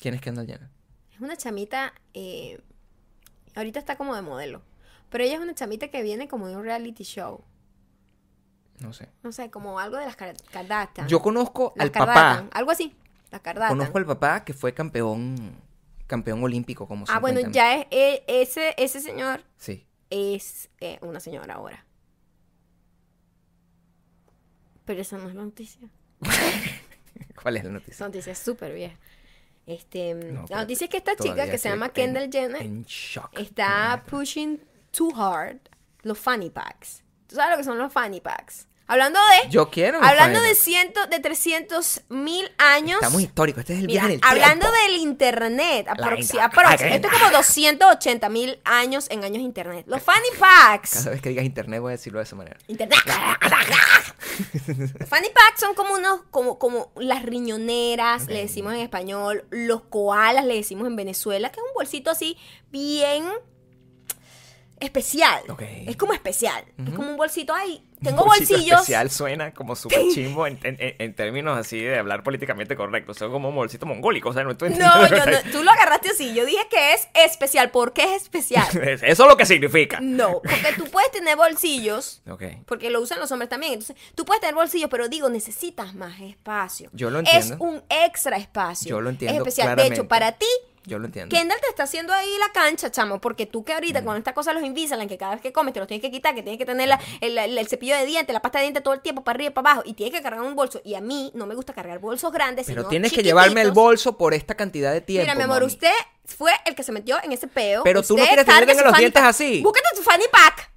¿Quién 0.00 0.14
es 0.14 0.20
Kendall 0.20 0.46
Jenner? 0.46 0.68
Es 1.14 1.20
una 1.20 1.36
chamita, 1.36 1.92
eh, 2.14 2.58
ahorita 3.54 3.78
está 3.78 3.96
como 3.96 4.14
de 4.16 4.22
modelo, 4.22 4.62
pero 5.10 5.24
ella 5.24 5.34
es 5.36 5.40
una 5.40 5.54
chamita 5.54 5.88
que 5.88 6.02
viene 6.02 6.28
como 6.28 6.48
de 6.48 6.56
un 6.56 6.64
reality 6.64 7.04
show. 7.04 7.44
No 8.80 8.92
sé. 8.92 9.08
No 9.22 9.32
sé, 9.32 9.50
como 9.50 9.78
algo 9.80 9.96
de 9.96 10.04
las 10.06 10.16
Kar- 10.16 10.36
Kardashian. 10.52 11.08
Yo 11.08 11.20
conozco 11.22 11.72
Las 11.76 11.86
al 11.86 11.92
Kardashian, 11.92 12.46
papá. 12.46 12.58
Algo 12.58 12.70
así. 12.70 12.94
Las 13.30 13.40
Kardashian. 13.40 13.78
Conozco 13.78 13.98
al 13.98 14.06
papá 14.06 14.44
que 14.44 14.52
fue 14.54 14.74
campeón 14.74 15.64
campeón 16.06 16.40
olímpico 16.44 16.86
como 16.86 17.04
Ah, 17.08 17.18
bueno, 17.18 17.38
50. 17.40 17.52
ya 17.56 17.74
es, 17.80 17.86
eh, 17.90 18.24
ese, 18.28 18.74
ese 18.78 19.00
señor 19.00 19.42
Sí. 19.56 19.84
es 20.10 20.68
eh, 20.80 20.98
una 21.02 21.18
señora 21.18 21.54
ahora. 21.54 21.84
Pero 24.84 25.00
esa 25.00 25.18
no 25.18 25.28
es 25.28 25.34
la 25.34 25.42
noticia. 25.42 25.88
¿Cuál 27.42 27.56
es 27.56 27.64
la 27.64 27.70
noticia? 27.70 28.06
noticia 28.06 28.32
es 28.32 28.38
súper 28.38 28.72
vieja. 28.72 28.96
Este, 29.66 30.14
No, 30.14 30.44
la 30.48 30.58
noticia 30.60 30.84
es 30.84 30.90
que 30.90 30.98
esta 30.98 31.16
chica 31.16 31.50
que 31.50 31.58
se 31.58 31.68
llama 31.68 31.86
en- 31.86 31.92
Kendall 31.92 32.30
Jenner 32.30 32.62
En 32.62 32.84
shock. 32.84 33.36
está 33.38 34.04
pushing 34.08 34.60
too 34.96 35.12
hard 35.14 35.58
los 36.02 36.18
fanny 36.18 36.50
packs. 36.50 37.02
¿Tú 37.26 37.36
sabes 37.36 37.50
lo 37.52 37.56
que 37.58 37.64
son 37.64 37.78
los 37.78 37.92
fanny 37.92 38.20
packs? 38.20 38.66
Hablando 38.88 39.18
de... 39.18 39.50
Yo 39.50 39.68
quiero. 39.68 40.00
hablando 40.00 40.40
de 40.40 40.54
cientos, 40.54 41.10
de 41.10 41.18
300 41.18 42.02
mil 42.08 42.48
años. 42.56 42.98
Estamos 43.02 43.20
históricos. 43.20 43.62
Este 43.62 43.72
es 43.74 43.80
el 43.80 43.86
Mira, 43.88 44.02
viaje 44.02 44.14
en 44.14 44.20
el 44.20 44.24
hablando 44.24 44.70
tiempo. 44.70 44.80
del 44.92 44.96
internet, 45.02 45.86
aproxi- 45.88 46.20
inter- 46.20 46.40
aprox, 46.42 46.80
la 46.82 46.86
esto 46.94 47.08
es 47.08 47.12
como 47.18 47.30
280 47.32 48.28
mil 48.28 48.60
años 48.64 49.08
en 49.10 49.24
años 49.24 49.42
internet. 49.42 49.86
Los 49.88 50.00
fanny 50.04 50.28
packs. 50.38 50.92
Cada 50.98 51.10
vez 51.10 51.20
que 51.20 51.30
digas 51.30 51.44
internet 51.44 51.80
voy 51.80 51.90
a 51.90 51.96
decirlo 51.96 52.20
de 52.20 52.24
esa 52.26 52.36
manera. 52.36 52.58
Internet. 52.68 52.96
Los 55.00 55.08
fanny 55.08 55.28
packs 55.34 55.60
son 55.60 55.74
como 55.74 55.94
unos, 55.94 56.20
como, 56.30 56.58
como 56.60 56.92
las 56.96 57.24
riñoneras, 57.24 58.26
le 58.28 58.40
decimos 58.42 58.72
en 58.74 58.80
español, 58.80 59.46
los 59.50 59.82
koalas 59.82 60.44
le 60.44 60.54
decimos 60.54 60.86
en 60.86 60.94
Venezuela, 60.96 61.50
que 61.50 61.58
es 61.60 61.66
un 61.66 61.74
bolsito 61.74 62.10
así 62.10 62.36
bien 62.70 63.24
especial. 64.80 65.42
Es 65.86 65.96
como 65.96 66.12
especial. 66.12 66.64
Es 66.86 66.94
como 66.94 67.10
un 67.10 67.16
bolsito 67.16 67.54
ahí. 67.54 67.82
Tengo 68.02 68.24
Bolsito 68.26 68.52
bolsillos. 68.52 68.80
especial 68.80 69.10
suena 69.10 69.54
como 69.54 69.74
súper 69.74 70.02
chimbo 70.12 70.46
en, 70.46 70.58
en- 70.62 71.14
términos 71.14 71.56
así 71.56 71.80
de 71.80 71.98
hablar 71.98 72.22
políticamente 72.22 72.76
correcto. 72.76 73.14
Son 73.14 73.32
como 73.32 73.48
un 73.48 73.54
bolsito 73.54 73.86
mongólico. 73.86 74.28
O 74.28 74.32
sea, 74.34 74.44
no 74.44 74.50
estoy 74.50 74.68
No, 74.70 75.08
yo 75.08 75.16
no, 75.16 75.50
tú 75.50 75.64
lo 75.64 75.70
agarraste 75.70 76.10
así. 76.10 76.34
Yo 76.34 76.44
dije 76.44 76.60
que 76.70 76.92
es 76.92 77.08
especial. 77.14 77.70
¿Por 77.70 77.94
qué 77.94 78.02
es 78.14 78.22
especial? 78.24 78.66
Eso 79.02 79.02
es 79.02 79.18
lo 79.18 79.36
que 79.38 79.46
significa. 79.46 79.98
No, 80.02 80.42
porque 80.42 80.74
tú 80.76 80.84
puedes 80.90 81.10
tener 81.10 81.36
bolsillos, 81.38 82.22
porque 82.66 82.90
lo 82.90 83.00
usan 83.00 83.18
los 83.18 83.32
hombres 83.32 83.48
también. 83.48 83.72
Entonces, 83.72 83.96
tú 84.14 84.26
puedes 84.26 84.42
tener 84.42 84.54
bolsillos, 84.54 84.90
pero 84.90 85.08
digo, 85.08 85.30
necesitas 85.30 85.94
más 85.94 86.20
espacio. 86.20 86.90
Yo 86.92 87.08
lo 87.08 87.20
Es 87.20 87.32
entiendo. 87.34 87.64
un 87.64 87.82
extra 87.88 88.36
espacio. 88.36 88.90
Yo 88.90 89.00
lo 89.00 89.08
entiendo 89.08 89.42
Es 89.42 89.48
especial. 89.48 89.74
De 89.74 89.86
hecho, 89.86 90.06
para 90.06 90.32
ti, 90.32 90.46
Yo 90.86 90.98
lo 91.00 91.06
entiendo. 91.06 91.34
Kendall 91.36 91.58
te 91.60 91.66
está 91.68 91.82
haciendo 91.82 92.12
ahí 92.12 92.28
la 92.38 92.52
cancha, 92.52 92.90
chamo, 92.92 93.20
porque 93.20 93.44
tú 93.44 93.64
que 93.64 93.72
Mm. 93.72 93.74
ahorita 93.74 94.04
con 94.04 94.16
esta 94.16 94.32
cosa 94.34 94.52
los 94.52 94.62
Invisalign, 94.62 95.08
que 95.08 95.18
cada 95.18 95.32
vez 95.32 95.40
que 95.42 95.52
comes 95.52 95.74
te 95.74 95.80
los 95.80 95.88
tienes 95.88 96.00
que 96.00 96.10
quitar, 96.12 96.34
que 96.34 96.42
tienes 96.42 96.58
que 96.58 96.64
tener 96.64 96.86
la- 96.88 97.00
el, 97.20 97.36
el- 97.36 97.66
cepillo 97.68 97.96
de 97.96 98.06
dientes, 98.06 98.32
la 98.32 98.40
pasta 98.40 98.58
de 98.60 98.64
dientes 98.66 98.82
todo 98.84 98.94
el 98.94 99.00
tiempo 99.00 99.24
para 99.24 99.36
arriba 99.36 99.50
y 99.50 99.52
para 99.52 99.70
abajo, 99.72 99.82
y 99.84 99.94
tienes 99.94 100.14
que 100.14 100.22
cargar 100.22 100.42
un 100.42 100.54
bolso. 100.54 100.80
Y 100.84 100.94
a 100.94 101.00
mí 101.00 101.32
no 101.34 101.44
me 101.46 101.54
gusta 101.56 101.72
cargar 101.72 101.98
bolsos 101.98 102.30
grandes, 102.32 102.66
Pero 102.66 102.82
sino 102.82 102.88
tienes 102.88 103.12
que 103.12 103.22
llevarme 103.24 103.62
el 103.62 103.72
bolso 103.72 104.16
por 104.16 104.32
esta 104.32 104.54
cantidad 104.54 104.92
de 104.92 105.00
tiempo. 105.00 105.24
Mira, 105.24 105.34
mi 105.34 105.42
amor, 105.42 105.60
mami. 105.62 105.72
usted 105.72 105.90
fue 106.24 106.52
el 106.64 106.74
que 106.76 106.82
se 106.84 106.92
metió 106.92 107.16
en 107.22 107.32
ese 107.32 107.48
peo. 107.48 107.82
Pero 107.82 108.02
tú 108.02 108.16
no 108.16 108.24
quieres 108.24 108.44
tenga 108.46 108.74
su 108.74 108.84
los 108.84 108.96
dientes 108.96 109.20
pack. 109.20 109.30
así. 109.30 109.60
Búscate 109.62 109.88
tu 109.96 110.02
fanny 110.02 110.24
pack. 110.30 110.70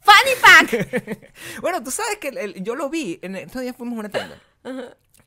Fanny 0.00 0.30
pack. 0.40 1.32
Bueno, 1.60 1.82
tú 1.82 1.90
sabes 1.90 2.18
que 2.18 2.28
el- 2.28 2.38
el- 2.38 2.62
yo 2.62 2.76
lo 2.76 2.88
vi. 2.88 3.18
En 3.22 3.34
estos 3.34 3.62
días 3.62 3.74
fuimos 3.76 3.96
a 3.96 4.00
una 4.00 4.08
tienda. 4.08 4.40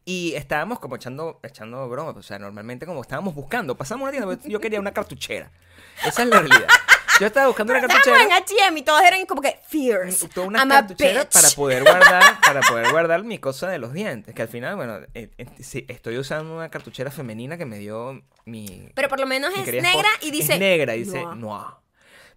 Y 0.10 0.34
estábamos 0.36 0.80
como 0.80 0.96
echando, 0.96 1.40
echando 1.44 1.88
broma. 1.88 2.12
O 2.18 2.24
sea, 2.24 2.40
normalmente 2.40 2.86
como 2.88 3.02
estábamos 3.02 3.36
buscando. 3.36 3.76
Pasamos 3.76 4.04
una 4.04 4.12
tienda. 4.12 4.40
Yo 4.46 4.60
quería 4.60 4.80
una 4.80 4.92
cartuchera. 4.92 5.52
Esa 6.04 6.24
es 6.24 6.30
la 6.30 6.38
realidad. 6.40 6.68
Yo 7.20 7.28
estaba 7.28 7.48
buscando 7.48 7.74
una 7.74 7.82
Estábamos 7.82 8.08
en 8.24 8.30
cartuchera. 8.30 8.64
H&M 8.66 8.80
y 8.80 8.84
todos 8.84 9.02
eran 9.04 9.26
como 9.28 9.42
que 9.42 9.60
fierce. 9.68 10.28
Toda 10.30 10.48
una 10.48 10.60
I'm 10.60 10.72
a 10.72 10.76
cartuchera 10.76 11.22
bitch. 11.26 11.34
para 11.34 11.50
poder 11.50 11.84
guardar 11.84 12.40
para 12.42 12.62
poder 12.62 12.92
guardar 12.92 13.24
mi 13.24 13.38
cosa 13.40 13.68
de 13.70 13.78
los 13.78 13.92
dientes 13.94 14.34
que 14.34 14.42
al 14.42 14.48
final 14.48 14.78
bueno 14.78 15.00
eh, 15.14 15.30
eh, 15.38 15.46
sí, 15.60 15.86
estoy 15.90 16.18
usando 16.18 16.56
una 16.56 16.70
cartuchera 16.70 17.12
femenina 17.12 17.58
que 17.58 17.66
me 17.66 17.78
dio 17.78 18.24
mi 18.46 18.90
Pero 18.96 19.10
por 19.10 19.20
lo 19.20 19.28
menos 19.28 19.52
es 19.54 19.68
negra 19.84 20.08
y 20.22 20.32
dice... 20.32 20.54
Es 20.54 20.60
negra 20.60 20.96
y 20.96 21.00
dice 21.04 21.22
"No". 21.22 21.36
no. 21.36 21.82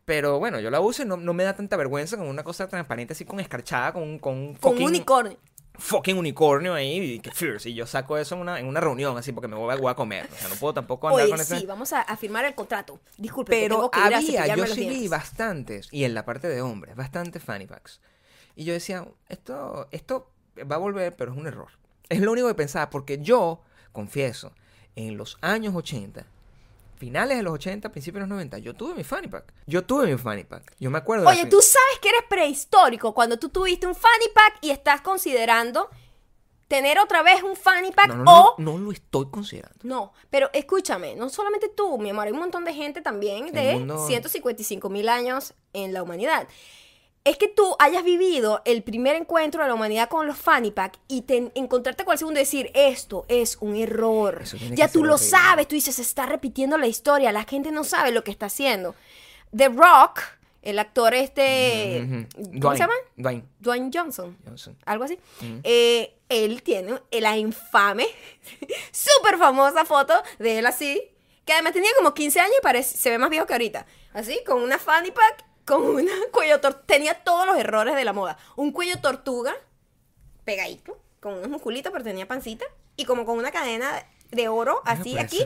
Pero 0.04 0.40
bueno, 0.40 0.58
yo 0.58 0.68
la 0.70 0.80
uso 0.80 1.04
y 1.04 1.06
no, 1.06 1.16
no 1.16 1.32
me 1.32 1.44
da 1.44 1.54
tanta 1.54 1.76
vergüenza 1.76 2.16
como 2.16 2.28
una 2.28 2.42
cosa 2.42 2.66
transparente 2.66 3.12
así 3.12 3.24
con 3.24 3.38
escarchada, 3.38 3.92
con, 3.92 4.02
un- 4.02 4.18
con 4.18 4.34
un 4.36 4.54
Con 4.56 4.76
un 4.78 4.82
unicornio. 4.82 5.38
Fucking 5.74 6.16
unicornio 6.16 6.74
ahí. 6.74 7.14
Y 7.14 7.20
que 7.20 7.30
fierce. 7.30 7.70
Y 7.70 7.74
yo 7.74 7.86
saco 7.86 8.16
eso 8.18 8.34
en 8.34 8.42
una, 8.42 8.60
en 8.60 8.66
una 8.66 8.80
reunión 8.80 9.16
así 9.16 9.32
porque 9.32 9.48
me 9.48 9.56
voy 9.56 9.72
a, 9.72 9.76
voy 9.76 9.90
a 9.90 9.94
comer. 9.94 10.28
O 10.32 10.36
sea, 10.36 10.48
no 10.48 10.54
puedo 10.56 10.74
tampoco 10.74 11.08
andar 11.08 11.24
Oye, 11.24 11.30
con 11.30 11.40
ese... 11.40 11.58
sí, 11.60 11.66
vamos 11.66 11.92
a, 11.92 12.02
a 12.02 12.16
firmar 12.16 12.44
el 12.44 12.54
contrato. 12.54 13.00
Disculpe, 13.16 13.50
Pero 13.50 13.76
tengo 13.76 13.90
que 13.90 13.98
ir 13.98 14.04
a 14.04 14.06
había, 14.18 14.20
cepillarme 14.20 14.66
yo 14.68 14.74
sí 14.74 14.88
vi 14.88 15.08
bastantes, 15.08 15.88
y 15.90 16.04
en 16.04 16.14
la 16.14 16.24
parte 16.24 16.48
de 16.48 16.62
hombres, 16.62 16.96
bastantes 16.96 17.42
fanny 17.42 17.66
packs. 17.66 18.00
Y 18.54 18.64
yo 18.64 18.72
decía, 18.72 19.06
esto, 19.28 19.88
esto 19.90 20.30
va 20.70 20.76
a 20.76 20.78
volver, 20.78 21.16
pero 21.16 21.32
es 21.32 21.38
un 21.38 21.46
error. 21.46 21.68
Es 22.08 22.20
lo 22.20 22.32
único 22.32 22.48
que 22.48 22.54
pensaba, 22.54 22.90
porque 22.90 23.18
yo, 23.18 23.62
confieso, 23.92 24.52
en 24.96 25.16
los 25.16 25.38
años 25.40 25.74
80, 25.74 26.26
finales 27.02 27.36
de 27.36 27.42
los 27.42 27.54
80, 27.54 27.90
principios 27.90 28.18
de 28.20 28.28
los 28.28 28.28
90, 28.28 28.58
yo 28.58 28.74
tuve 28.74 28.94
mi 28.94 29.02
fanny 29.02 29.26
pack. 29.26 29.52
Yo 29.66 29.82
tuve 29.84 30.06
mi 30.06 30.16
fanny 30.16 30.44
pack. 30.44 30.72
Yo 30.78 30.88
me 30.88 30.98
acuerdo. 30.98 31.24
de 31.24 31.30
Oye, 31.30 31.46
tú 31.46 31.60
sabes 31.60 31.98
que 32.00 32.10
eres 32.10 32.22
prehistórico 32.30 33.12
cuando 33.12 33.40
tú 33.40 33.48
tuviste 33.48 33.88
un 33.88 33.94
fanny 33.96 34.26
pack 34.32 34.58
y 34.60 34.70
estás 34.70 35.00
considerando 35.00 35.90
tener 36.68 37.00
otra 37.00 37.24
vez 37.24 37.42
un 37.42 37.56
fanny 37.56 37.90
pack 37.90 38.06
No, 38.10 38.14
no, 38.18 38.24
no, 38.24 38.40
o... 38.50 38.54
no 38.58 38.78
lo 38.78 38.92
estoy 38.92 39.26
considerando. 39.32 39.80
No, 39.82 40.12
pero 40.30 40.48
escúchame, 40.52 41.16
no 41.16 41.28
solamente 41.28 41.68
tú, 41.68 41.98
mi 41.98 42.10
amor, 42.10 42.26
hay 42.28 42.32
un 42.32 42.38
montón 42.38 42.64
de 42.64 42.72
gente 42.72 43.02
también 43.02 43.50
de 43.52 43.74
mundo- 43.74 44.06
155 44.06 44.88
mil 44.88 45.08
años 45.08 45.54
en 45.72 45.92
la 45.92 46.04
humanidad. 46.04 46.46
Es 47.24 47.36
que 47.36 47.46
tú 47.46 47.76
hayas 47.78 48.02
vivido 48.02 48.62
el 48.64 48.82
primer 48.82 49.14
encuentro 49.14 49.62
de 49.62 49.68
la 49.68 49.74
humanidad 49.74 50.08
con 50.08 50.26
los 50.26 50.36
fanny 50.36 50.72
pack 50.72 50.98
y 51.06 51.22
te 51.22 51.52
encontrarte 51.54 52.04
con 52.04 52.12
el 52.12 52.18
segundo 52.18 52.40
y 52.40 52.42
decir, 52.42 52.70
esto 52.74 53.24
es 53.28 53.58
un 53.60 53.76
error. 53.76 54.42
Ya 54.72 54.88
tú 54.88 55.04
lo 55.04 55.14
horrible. 55.14 55.30
sabes, 55.30 55.68
tú 55.68 55.76
dices, 55.76 55.94
se 55.94 56.02
está 56.02 56.26
repitiendo 56.26 56.76
la 56.78 56.88
historia, 56.88 57.30
la 57.30 57.44
gente 57.44 57.70
no 57.70 57.84
sabe 57.84 58.10
lo 58.10 58.24
que 58.24 58.32
está 58.32 58.46
haciendo. 58.46 58.96
The 59.56 59.68
Rock, 59.68 60.20
el 60.62 60.78
actor 60.80 61.14
este. 61.14 62.26
¿cómo 62.34 62.50
Dwayne, 62.58 62.76
se 62.76 62.82
llama? 62.82 62.94
Dwayne 63.16 63.44
Dwayne 63.60 63.90
Johnson 63.92 64.36
Johnson. 64.44 64.76
algo 64.84 65.04
así. 65.04 65.18
Eh, 65.62 66.14
él 66.28 66.62
tiene 66.62 67.00
la 67.12 67.36
infame, 67.36 68.06
súper 68.90 69.38
famosa 69.38 69.84
foto 69.84 70.14
de 70.38 70.58
él 70.58 70.66
así, 70.66 71.02
que 71.44 71.52
además 71.52 71.72
tenía 71.72 71.90
como 71.96 72.14
15 72.14 72.40
años 72.40 72.54
y 72.58 72.62
parece, 72.62 72.96
se 72.96 73.10
ve 73.10 73.18
más 73.18 73.30
viejo 73.30 73.46
que 73.46 73.52
ahorita. 73.52 73.86
Así, 74.14 74.40
con 74.46 74.62
una 74.62 74.78
fanny 74.78 75.10
pack, 75.10 75.44
con 75.64 75.82
un 75.82 76.08
cuello 76.32 76.60
tortuga. 76.60 76.84
Tenía 76.86 77.14
todos 77.22 77.46
los 77.46 77.56
errores 77.56 77.94
de 77.96 78.04
la 78.04 78.12
moda. 78.12 78.38
Un 78.56 78.72
cuello 78.72 79.00
tortuga, 79.00 79.54
pegadito, 80.44 81.00
con 81.20 81.34
unos 81.34 81.48
musculitos, 81.48 81.92
pero 81.92 82.04
tenía 82.04 82.26
pancita, 82.26 82.64
y 82.96 83.04
como 83.04 83.24
con 83.24 83.38
una 83.38 83.50
cadena 83.50 84.04
de 84.30 84.48
oro, 84.48 84.82
Bueno, 84.84 85.00
así 85.00 85.18
aquí. 85.18 85.44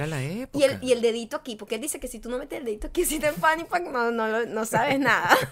Y 0.53 0.63
el, 0.63 0.79
y 0.83 0.93
el 0.93 1.01
dedito 1.01 1.37
aquí, 1.37 1.57
porque 1.57 1.75
él 1.75 1.81
dice 1.81 2.01
que 2.01 2.09
si 2.09 2.21
tú 2.21 2.31
no 2.31 2.39
metes 2.39 2.59
el 2.59 2.65
dedito 2.65 2.87
aquí, 2.87 3.05
si 3.07 3.19
te 3.19 3.33
fanny 3.33 3.65
pack, 3.65 3.85
no, 3.85 4.11
no, 4.11 4.47
no 4.47 4.65
sabes 4.65 4.99
nada. 4.99 5.37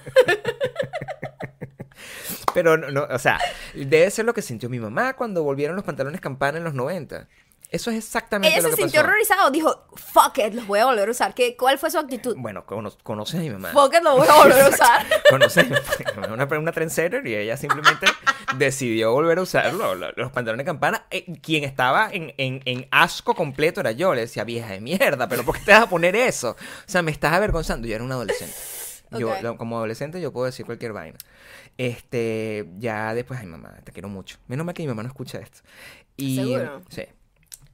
Pero, 2.54 2.76
no, 2.76 2.90
no, 2.90 3.06
o 3.10 3.18
sea, 3.18 3.40
debe 3.74 4.08
ser 4.12 4.24
lo 4.24 4.32
que 4.32 4.40
sintió 4.40 4.68
mi 4.68 4.78
mamá 4.78 5.16
cuando 5.16 5.42
volvieron 5.42 5.74
los 5.74 5.84
pantalones 5.84 6.20
campana 6.20 6.58
en 6.58 6.64
los 6.64 6.74
90. 6.74 7.28
Eso 7.74 7.90
es 7.90 7.96
exactamente 7.96 8.56
Ella 8.56 8.62
lo 8.62 8.70
se 8.70 8.76
que 8.76 8.82
sintió 8.82 9.00
pasó. 9.00 9.08
horrorizado, 9.10 9.50
dijo, 9.50 9.84
fuck 9.96 10.38
it, 10.38 10.54
los 10.54 10.66
voy 10.66 10.78
a 10.78 10.84
volver 10.86 11.08
a 11.08 11.10
usar. 11.10 11.34
¿Qué, 11.34 11.56
¿Cuál 11.56 11.76
fue 11.78 11.90
su 11.90 11.98
actitud? 11.98 12.36
Bueno, 12.38 12.64
cono- 12.66 12.96
conoces 13.02 13.40
a 13.40 13.42
mi 13.42 13.50
mamá. 13.50 13.70
Fuck 13.72 13.94
it, 13.96 14.02
los 14.02 14.16
voy 14.16 14.28
a 14.28 14.34
volver 14.34 14.62
a 14.62 14.68
usar. 14.68 15.06
Conoces 15.30 15.64
a 15.64 15.68
mi 15.68 16.20
mamá, 16.20 16.34
una, 16.44 16.58
una 16.58 16.72
trendsetter 16.72 17.26
y 17.26 17.34
ella 17.34 17.56
simplemente 17.56 18.06
decidió 18.58 19.12
volver 19.12 19.38
a 19.38 19.42
usarlo, 19.42 19.96
lo- 19.96 20.12
los 20.12 20.30
pantalones 20.30 20.64
de 20.64 20.68
campana. 20.70 21.06
Eh, 21.10 21.24
quien 21.42 21.64
estaba 21.64 22.08
en, 22.12 22.32
en- 22.38 22.62
en 22.64 22.86
asco 22.92 23.34
completo 23.34 23.80
era 23.80 23.90
yo. 23.90 24.14
Le 24.14 24.20
decía, 24.22 24.44
vieja 24.44 24.68
de 24.72 24.80
mierda, 24.80 25.28
pero 25.28 25.44
¿por 25.44 25.56
qué 25.58 25.64
te 25.64 25.72
vas 25.72 25.82
a 25.82 25.88
poner 25.88 26.14
eso? 26.14 26.50
O 26.50 26.56
sea, 26.86 27.02
me 27.02 27.10
estás 27.10 27.32
avergonzando. 27.32 27.88
Yo 27.88 27.94
era 27.96 28.04
un 28.04 28.12
adolescente. 28.12 28.54
Yo, 29.18 29.56
como 29.56 29.76
adolescente, 29.76 30.20
yo 30.20 30.32
puedo 30.32 30.46
decir 30.46 30.64
cualquier 30.66 30.92
vaina. 30.92 31.18
Este, 31.76 32.68
ya 32.78 33.14
después, 33.14 33.40
ay 33.40 33.46
mamá, 33.46 33.74
te 33.84 33.92
quiero 33.92 34.08
mucho. 34.08 34.38
Menos 34.46 34.64
mal 34.64 34.74
que 34.74 34.82
mi 34.82 34.88
mamá 34.88 35.02
no 35.02 35.08
escucha 35.08 35.38
esto. 35.38 35.60
Y, 36.16 36.36
¿Seguro? 36.36 36.82
Sí. 36.88 37.02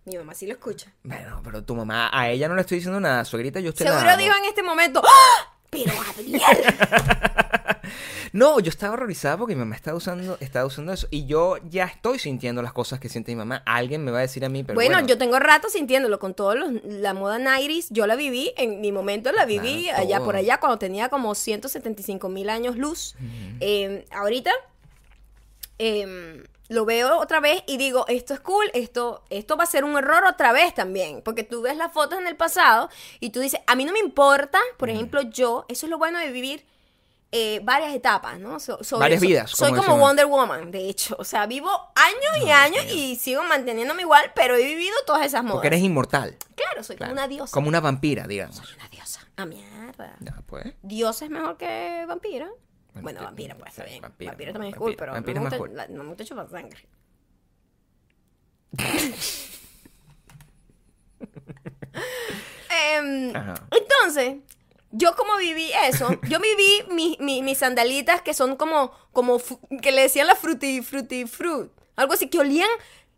Mi 0.04 0.16
mamá 0.16 0.34
sí 0.34 0.46
lo 0.46 0.52
escucha. 0.52 0.92
Bueno, 1.02 1.40
pero 1.44 1.62
tu 1.62 1.74
mamá, 1.74 2.10
a 2.12 2.30
ella 2.30 2.48
no 2.48 2.54
le 2.54 2.62
estoy 2.62 2.78
diciendo 2.78 3.00
nada, 3.00 3.24
suegrita, 3.24 3.60
yo 3.60 3.70
estoy 3.70 3.86
Seguro 3.86 4.16
dijo 4.16 4.34
en 4.36 4.44
este 4.46 4.62
momento, 4.62 5.02
¡Ah! 5.04 5.54
Pero 5.70 5.92
Gabriel. 6.16 6.40
No, 8.32 8.60
yo 8.60 8.68
estaba 8.70 8.94
horrorizada 8.94 9.36
porque 9.36 9.54
mi 9.54 9.60
mamá 9.60 9.74
estaba 9.74 9.96
usando, 9.96 10.36
estaba 10.40 10.64
usando 10.66 10.92
eso. 10.92 11.08
Y 11.10 11.26
yo 11.26 11.56
ya 11.68 11.86
estoy 11.86 12.18
sintiendo 12.18 12.62
las 12.62 12.72
cosas 12.72 13.00
que 13.00 13.08
siente 13.08 13.32
mi 13.32 13.36
mamá. 13.36 13.62
Alguien 13.66 14.04
me 14.04 14.10
va 14.10 14.18
a 14.18 14.22
decir 14.22 14.44
a 14.44 14.48
mí, 14.48 14.62
pero 14.62 14.76
bueno, 14.76 14.94
bueno, 14.94 15.08
yo 15.08 15.18
tengo 15.18 15.38
rato 15.38 15.68
sintiéndolo 15.68 16.18
con 16.18 16.34
todos 16.34 16.56
los, 16.56 16.70
la 16.84 17.12
moda 17.12 17.38
90s. 17.38 17.88
Yo 17.90 18.06
la 18.06 18.14
viví, 18.16 18.52
en 18.56 18.80
mi 18.80 18.92
momento 18.92 19.32
la 19.32 19.46
viví 19.46 19.84
Claro, 19.84 20.02
allá 20.02 20.16
todo. 20.18 20.26
por 20.26 20.36
allá 20.36 20.60
cuando 20.60 20.78
tenía 20.78 21.08
como 21.08 21.34
175 21.34 22.28
mil 22.28 22.50
años 22.50 22.76
luz. 22.76 23.16
Eh, 23.60 24.06
ahorita 24.12 24.52
eh, 25.80 26.44
lo 26.68 26.84
veo 26.84 27.18
otra 27.18 27.40
vez 27.40 27.64
y 27.66 27.78
digo, 27.78 28.04
esto 28.06 28.32
es 28.34 28.40
cool, 28.40 28.70
esto, 28.74 29.24
esto 29.30 29.56
va 29.56 29.64
a 29.64 29.66
ser 29.66 29.82
un 29.82 29.96
error 29.96 30.24
otra 30.24 30.52
vez 30.52 30.72
también. 30.74 31.20
Porque 31.24 31.42
tú 31.42 31.62
ves 31.62 31.76
las 31.76 31.92
fotos 31.92 32.18
en 32.20 32.26
el 32.28 32.36
pasado 32.36 32.88
y 33.18 33.30
tú 33.30 33.40
dices, 33.40 33.60
a 33.66 33.74
mí 33.74 33.84
no 33.84 33.92
me 33.92 33.98
importa, 33.98 34.60
por 34.78 34.88
ejemplo, 34.90 35.22
yo, 35.22 35.64
eso 35.68 35.86
es 35.86 35.90
lo 35.90 35.98
bueno 35.98 36.18
de 36.20 36.30
vivir. 36.30 36.64
eh, 37.32 37.60
varias 37.62 37.94
etapas, 37.94 38.40
¿no? 38.40 38.58
So- 38.58 38.82
sobre 38.82 39.02
Varias 39.02 39.20
vidas, 39.20 39.50
Soy 39.52 39.68
como 39.70 39.82
como 39.82 39.92
decimos. 39.94 40.00
Wonder 40.08 40.26
Woman, 40.26 40.70
de 40.72 40.88
hecho. 40.88 41.14
O 41.16 41.22
sea, 41.24 41.46
vivo 41.46 41.70
años 41.94 42.44
y 42.44 42.50
años 42.50 42.84
y 42.92 43.14
sigo 43.14 43.44
manteniéndome 43.44 44.02
igual, 44.02 44.32
pero 44.34 44.56
he 44.56 44.64
vivido 44.64 44.96
todas 45.06 45.24
esas 45.24 45.42
modas. 45.44 45.54
porque 45.58 45.68
eres 45.68 45.80
inmortal. 45.80 46.36
Claro, 46.56 46.82
soy 46.82 46.96
Claro. 46.96 47.10
como 47.12 47.20
una 47.20 47.28
diosa. 47.28 47.52
Como 47.54 47.68
una 47.68 47.78
vampira, 47.78 48.26
digamos. 48.26 48.58
Una 48.74 48.88
diosa. 48.88 49.20
Ah, 49.36 49.46
mierda. 49.46 50.16
Ya, 50.18 50.42
pues. 50.44 50.74
Diosa 50.82 51.24
es 51.24 51.30
mejor 51.30 51.56
que 51.56 52.04
vampira. 52.08 52.48
Bueno, 52.92 53.02
Bueno, 53.04 53.22
vampira, 53.22 53.54
pues 53.56 53.70
está 53.70 53.84
bien. 53.84 54.02
vampira, 54.02 54.30
Vampira, 54.32 54.48
¿no? 54.50 54.52
también 54.54 54.74
es 54.74 54.78
cool, 54.78 54.96
pero 54.96 55.12
vampira 55.12 55.40
no, 55.40 55.46
es 55.46 55.52
me 55.52 55.58
más 55.58 55.58
gusta, 55.68 55.68
cool. 55.68 55.76
la- 55.76 55.96
no 55.96 56.02
me 56.04 56.08
gusta 56.10 56.24
chupar 56.24 56.48
sangre. 56.50 56.88
Em, 62.94 63.32
entonces, 63.70 64.36
yo 64.90 65.14
como 65.16 65.36
viví 65.36 65.70
eso, 65.86 66.08
yo 66.28 66.38
viví 66.40 66.84
mi- 66.94 67.16
mi- 67.20 67.42
mis 67.42 67.58
sandalitas 67.58 68.22
que 68.22 68.34
son 68.34 68.56
como, 68.56 68.92
como 69.12 69.40
que 69.82 69.92
le 69.92 70.02
decían 70.02 70.26
la 70.26 70.36
fruity, 70.36 70.82
fruity 70.82 71.26
fruit. 71.26 71.70
Algo 71.96 72.14
así, 72.14 72.28
que 72.30 72.38
olían, 72.38 72.70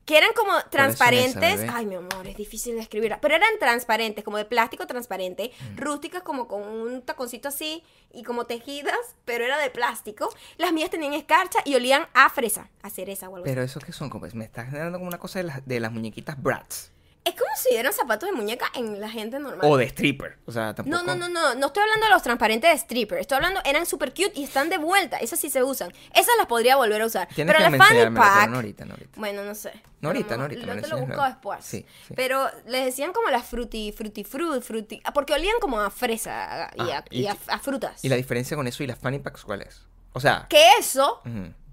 que 0.05 0.19
eran 0.19 0.33
como 0.35 0.53
transparentes. 0.71 1.65
Ay, 1.73 1.87
mi 1.87 1.95
amor, 1.95 2.27
es 2.27 2.37
difícil 2.37 2.75
de 2.75 2.81
escribir. 2.81 3.17
Pero 3.21 3.35
eran 3.37 3.51
transparentes, 3.61 4.25
como 4.25 4.37
de 4.37 4.45
plástico 4.45 4.87
transparente, 4.87 5.53
Mm. 5.73 5.77
rústicas 5.79 6.23
como 6.23 6.49
con 6.49 6.63
un 6.63 7.03
taconcito 7.03 7.49
así 7.49 7.85
y 8.13 8.23
como 8.25 8.47
tejidas, 8.47 8.99
pero 9.25 9.45
era 9.45 9.59
de 9.59 9.71
plástico. 9.71 10.29
Las 10.59 10.73
mías 10.73 10.91
tenían 10.91 11.15
escarcha 11.15 11.61
y 11.65 11.75
olían 11.75 12.07
a 12.15 12.29
fresa, 12.31 12.69
a 12.83 12.91
cereza 12.91 13.29
o 13.29 13.37
algo 13.37 13.45
así. 13.45 13.51
Pero 13.55 13.63
eso 13.63 13.81
que 13.81 13.93
son, 13.93 14.11
como 14.11 14.27
me 14.35 14.45
estás 14.45 14.73
dando 14.73 14.99
como 14.99 15.09
una 15.09 15.19
cosa 15.19 15.39
de 15.39 15.45
las, 15.45 15.67
de 15.67 15.81
las 15.81 15.93
muñequitas 15.93 16.41
Bratz. 16.43 16.91
Es 17.25 17.35
como 17.35 17.51
si 17.57 17.75
eran 17.77 17.93
zapatos 17.93 18.29
de 18.29 18.35
muñeca 18.35 18.67
en 18.75 19.01
la 19.01 19.09
gente 19.09 19.39
normal. 19.39 19.61
O 19.63 19.77
de 19.77 19.85
stripper. 19.85 20.39
O 20.45 20.51
sea, 20.51 20.75
tampoco. 20.75 20.97
No, 20.97 21.05
no, 21.05 21.15
no, 21.15 21.29
no, 21.29 21.55
no 21.55 21.67
estoy 21.69 21.85
hablando 21.85 22.07
de 22.07 22.11
los 22.13 22.23
transparentes 22.23 22.69
de 22.71 22.77
stripper, 22.77 23.19
estoy 23.19 23.37
hablando, 23.37 23.61
eran 23.65 23.87
super 23.87 24.11
cute 24.11 24.33
y 24.35 24.43
están 24.45 24.69
de 24.69 24.79
vuelta, 24.79 25.19
esas 25.19 25.39
sí 25.39 25.49
se 25.49 25.63
usan, 25.63 25.93
esas 26.15 26.35
las 26.37 26.47
podría 26.49 26.75
volver 26.75 27.01
a 27.01 27.07
usar. 27.07 27.29
Tienes 27.33 27.55
pero 27.55 27.65
que 27.71 27.77
las 27.77 27.87
fanny 27.89 28.17
pack, 28.17 28.51
no 28.51 28.57
ahorita, 28.57 28.85
no 28.87 28.95
ahorita. 28.95 29.21
bueno, 29.21 29.45
no 29.45 29.55
sé. 29.55 29.73
No 30.01 30.09
ahorita, 30.09 30.37
no 30.37 30.43
ahorita, 30.43 30.67
Yo 30.67 30.81
te 30.83 30.89
lo 30.89 30.97
busco 30.97 31.07
luego. 31.15 31.25
después. 31.27 31.65
Sí, 31.65 31.87
sí. 32.09 32.15
Pero 32.17 32.51
les 32.67 32.87
decían 32.87 33.13
como 33.13 33.29
las 33.31 33.47
fruity, 33.47 33.93
fruity 33.93 34.25
fruit, 34.25 34.61
fruity, 34.61 35.01
ah, 35.05 35.13
porque 35.13 35.33
olían 35.33 35.55
como 35.61 35.81
a 35.81 35.91
fresa 35.91 36.73
y, 36.75 36.81
a, 36.91 36.99
Ah, 36.99 37.05
y 37.09 37.21
y 37.23 37.27
a- 37.29 37.37
frutas. 37.61 38.05
¿Y 38.05 38.09
la 38.09 38.17
diferencia 38.17 38.57
con 38.57 38.67
eso 38.67 38.83
y 38.83 38.89
las 38.89 38.99
fanny 38.99 39.21
packs 39.21 39.45
cuál 39.45 39.63
es? 39.63 39.83
O 40.13 40.19
sea, 40.19 40.47
Que 40.51 40.71
eso, 40.81 41.23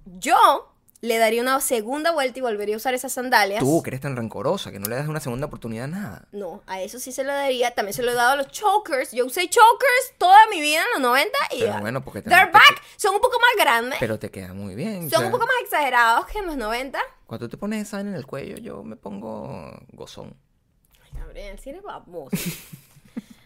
yo 0.06 0.72
le 1.02 1.18
daría 1.18 1.42
una 1.42 1.62
segunda 1.62 2.12
vuelta 2.12 2.40
y 2.40 2.42
volvería 2.42 2.76
a 2.76 2.78
usar 2.78 2.94
esas 2.94 3.14
sandalias. 3.14 3.62
tú 3.62 3.82
que 3.82 3.90
eres 3.92 4.02
tan 4.02 4.16
rencorosa, 4.18 4.70
que 4.72 4.80
no 4.80 4.90
le 4.90 4.96
das 4.98 5.08
una 5.08 5.22
segunda 5.22 5.46
oportunidad 5.48 5.86
a 5.86 5.88
nada. 5.88 6.28
No, 6.34 6.62
a 6.68 6.82
eso 6.82 7.00
sí 7.00 7.12
se 7.14 7.24
lo 7.24 7.32
daría. 7.32 7.72
También 7.74 7.94
se 7.94 8.04
lo 8.04 8.12
he 8.12 8.16
dado 8.16 8.32
a 8.32 8.36
los 8.36 8.48
chokers. 8.50 9.12
Yo 9.14 9.26
usé 9.26 9.48
chokers 9.50 10.14
toda 10.18 10.38
mi 10.52 10.60
vida 10.60 10.82
en 10.82 11.02
los 11.02 11.10
90 11.10 11.38
y 11.56 11.60
Pero 11.62 11.80
bueno, 11.80 12.04
porque 12.04 12.22
they're 12.22 12.36
también 12.52 12.52
te- 12.52 12.72
back. 12.74 12.84
Son 12.98 13.16
un 13.16 13.22
poco 13.22 13.38
más 13.40 13.66
grandes. 13.66 13.98
Pero 14.00 14.20
te 14.20 14.30
queda 14.30 14.54
muy 14.54 14.76
bien. 14.76 14.98
o 14.98 15.02
son 15.02 15.10
sea, 15.10 15.20
un 15.26 15.32
poco 15.32 15.46
más 15.46 15.56
exagerados 15.64 16.26
que 16.28 16.40
en 16.40 16.48
los 16.48 16.58
90. 16.58 17.00
Cuando 17.26 17.46
tú 17.48 17.52
te 17.52 17.58
pones 17.58 17.88
esa 17.88 18.02
en 18.02 18.14
el 18.14 18.26
cuello, 18.26 18.58
yo 18.58 18.84
me 18.84 18.96
pongo 18.98 19.72
gozón. 19.94 20.36
Gabriel, 21.14 21.58
si 21.60 21.70
eres 21.70 21.82
baboso. 21.84 22.36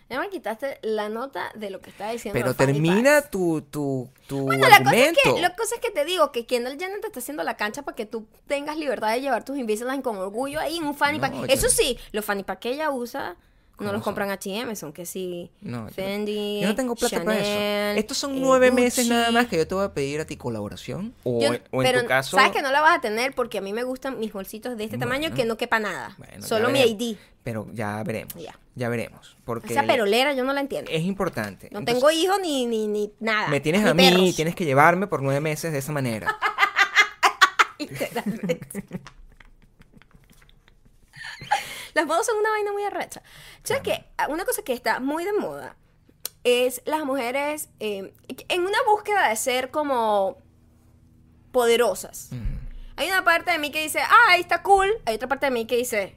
ya 0.10 0.20
me 0.20 0.30
quitaste 0.30 0.80
la 0.84 1.10
nota 1.10 1.52
de 1.56 1.70
lo 1.70 1.82
que 1.82 1.90
estaba 1.90 2.12
diciendo. 2.12 2.40
Pero 2.40 2.54
termina 2.56 3.22
tu, 3.22 3.62
tu, 3.62 4.10
tu 4.28 4.42
Bueno, 4.44 4.68
la 4.68 4.78
cosa, 4.80 4.96
es 4.96 5.08
argumento. 5.08 5.36
que, 5.36 5.42
la 5.42 5.56
cosa 5.56 5.76
es 5.76 5.82
que 5.82 5.92
te 5.92 6.06
digo 6.06 6.32
que 6.32 6.46
Kendall 6.46 6.78
Jenner 6.80 7.00
te 7.02 7.08
está 7.08 7.20
haciendo 7.20 7.44
la 7.44 7.58
cancha 7.58 7.82
para 7.82 7.96
que 7.96 8.06
tú 8.06 8.26
tengas 8.48 8.78
libertad 8.78 9.12
de 9.14 9.22
llevar 9.22 9.44
tus 9.44 9.58
Invisalign 9.58 10.02
con 10.02 10.18
orgullo 10.18 10.60
ahí 10.60 10.78
en 10.78 10.84
un 10.86 10.96
fanny 10.96 11.18
No, 11.18 11.22
pack. 11.42 11.50
Eso 11.50 11.70
sí, 11.70 11.98
los 12.12 12.24
fanny 12.26 12.44
pack 12.44 12.60
que 12.60 12.70
ella 12.72 12.92
usa 12.92 13.36
¿Cómo 13.76 13.88
no 13.88 13.94
los 13.94 14.04
son? 14.04 14.14
compran 14.14 14.30
H&M, 14.30 14.76
son 14.76 14.94
que 14.94 15.04
sí 15.08 15.50
No, 15.62 15.88
Fendi, 15.90 16.60
Yo 16.62 16.68
no 16.68 16.76
tengo 16.76 16.94
plata 16.94 17.24
para 17.24 17.42
Chanel, 17.42 17.92
eso. 17.98 18.00
Estos 18.02 18.18
son 18.18 18.36
eh, 18.36 18.40
nueve 18.40 18.70
meses 18.70 19.06
Gucci. 19.06 19.10
nada 19.10 19.32
más 19.32 19.48
que 19.48 19.58
yo 19.58 19.68
te 19.68 19.74
voy 19.74 19.84
a 19.86 19.94
pedir 19.96 20.22
a 20.22 20.26
ti 20.26 20.38
colaboración. 20.38 21.12
O, 21.24 21.42
Yo- 21.42 21.54
o 21.72 21.82
en 21.82 21.88
pero 21.90 22.02
tu 22.02 22.08
caso. 22.08 22.38
sabes 22.38 22.52
que 22.52 22.62
no 22.62 22.72
la 22.72 22.82
vas 22.82 23.00
a 23.00 23.02
tener 23.02 23.34
porque 23.34 23.58
a 23.58 23.62
mí 23.62 23.74
me 23.74 23.84
gustan 23.84 24.20
mis 24.20 24.32
bolsitos 24.32 24.78
de 24.78 24.84
este 24.84 25.00
tamaño 25.00 25.22
Bueno. 25.30 25.36
que 25.36 25.46
no 25.46 25.58
quepa 25.58 25.80
nada. 25.80 26.14
Bueno, 26.20 26.46
Solo 26.46 26.70
mi. 26.70 26.82
ID. 26.82 27.18
Pero 27.44 27.66
ya 27.74 28.04
veremos. 28.04 28.36
Ya. 28.36 28.56
Ya, 28.76 28.90
veremos. 28.90 29.38
Porque 29.46 29.74
Esa 29.74 29.84
le- 29.84 29.88
perolera 29.94 30.34
yo 30.34 30.44
no 30.44 30.52
la 30.54 30.62
entiendo. 30.62 30.90
es 30.92 31.04
importante. 31.04 31.70
no 31.72 31.80
Entonces, 31.80 32.02
tengo 32.02 32.12
hijos 32.12 32.40
ni, 32.42 32.66
ni, 32.66 32.88
ni 32.88 33.14
nada. 33.20 33.48
Me 33.50 33.60
tienes 33.60 33.84
ni 33.84 33.90
a 33.90 33.94
mí, 33.94 34.10
perros. 34.10 34.36
tienes 34.36 34.56
que 34.56 34.66
llevarme 34.66 35.06
por 35.08 35.22
nueve 35.22 35.40
meses 35.42 35.72
de 35.72 35.78
esa 35.80 35.92
manera. 35.92 36.36
Literalmente. 37.80 38.84
Las 41.94 42.06
modas 42.08 42.26
son 42.26 42.38
una 42.38 42.50
vaina 42.50 42.72
muy 42.72 42.84
arrecha. 42.84 43.22
¿Sabes 43.64 43.84
qué? 43.84 44.06
Una 44.30 44.46
cosa 44.46 44.64
que 44.64 44.74
está 44.74 45.00
muy 45.00 45.24
de 45.26 45.34
moda 45.34 45.76
es 46.44 46.82
las 46.86 47.04
mujeres 47.06 47.70
eh, 47.80 48.14
en 48.50 48.62
una 48.62 48.78
búsqueda 48.88 49.30
de 49.30 49.36
ser 49.36 49.70
como 49.70 50.38
poderosas. 51.52 52.30
Hay 52.96 53.08
una 53.08 53.24
parte 53.24 53.52
de 53.52 53.60
mí 53.60 53.72
que 53.72 53.84
dice, 53.84 54.00
ah, 54.02 54.36
está 54.38 54.64
cool. 54.64 54.90
Hay 55.06 55.16
otra 55.16 55.28
parte 55.28 55.46
de 55.46 55.52
mí 55.52 55.66
que 55.68 55.78
dice, 55.78 56.16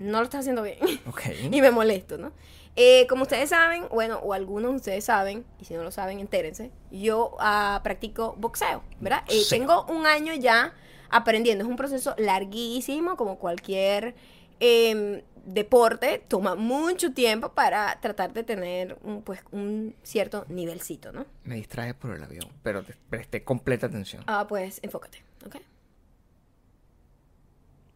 no 0.00 0.18
lo 0.18 0.24
estás 0.24 0.40
haciendo 0.40 0.62
bien. 0.62 0.78
Y 1.52 1.60
me 1.60 1.70
molesto, 1.70 2.18
¿no? 2.18 2.32
Eh, 2.76 3.06
como 3.08 3.22
ustedes 3.22 3.50
saben, 3.50 3.84
bueno, 3.90 4.18
o 4.18 4.32
algunos 4.32 4.70
de 4.72 4.76
ustedes 4.76 5.04
saben, 5.04 5.44
y 5.60 5.64
si 5.64 5.74
no 5.74 5.82
lo 5.82 5.90
saben, 5.90 6.18
entérense, 6.20 6.70
yo 6.90 7.36
ah, 7.38 7.80
practico 7.84 8.34
boxeo, 8.38 8.82
¿verdad? 9.00 9.22
Eh, 9.28 9.42
Sí. 9.44 9.50
tengo 9.58 9.84
un 9.86 10.06
año 10.06 10.34
ya 10.34 10.72
aprendiendo, 11.10 11.64
es 11.64 11.70
un 11.70 11.76
proceso 11.76 12.14
larguísimo, 12.18 13.16
como 13.16 13.38
cualquier 13.38 14.14
em, 14.60 15.22
deporte, 15.44 16.22
toma 16.28 16.54
mucho 16.54 17.12
tiempo 17.12 17.52
para 17.54 17.98
tratar 18.00 18.32
de 18.32 18.44
tener 18.44 18.98
un, 19.02 19.22
pues, 19.22 19.40
un 19.50 19.94
cierto 20.02 20.44
nivelcito, 20.48 21.12
¿no? 21.12 21.26
Me 21.44 21.56
distraes 21.56 21.94
por 21.94 22.14
el 22.14 22.22
avión, 22.22 22.46
pero 22.62 22.82
te 22.84 22.94
presté 23.08 23.42
completa 23.42 23.86
atención. 23.86 24.22
Ah, 24.26 24.46
pues 24.48 24.78
enfócate, 24.82 25.24
¿ok? 25.46 25.56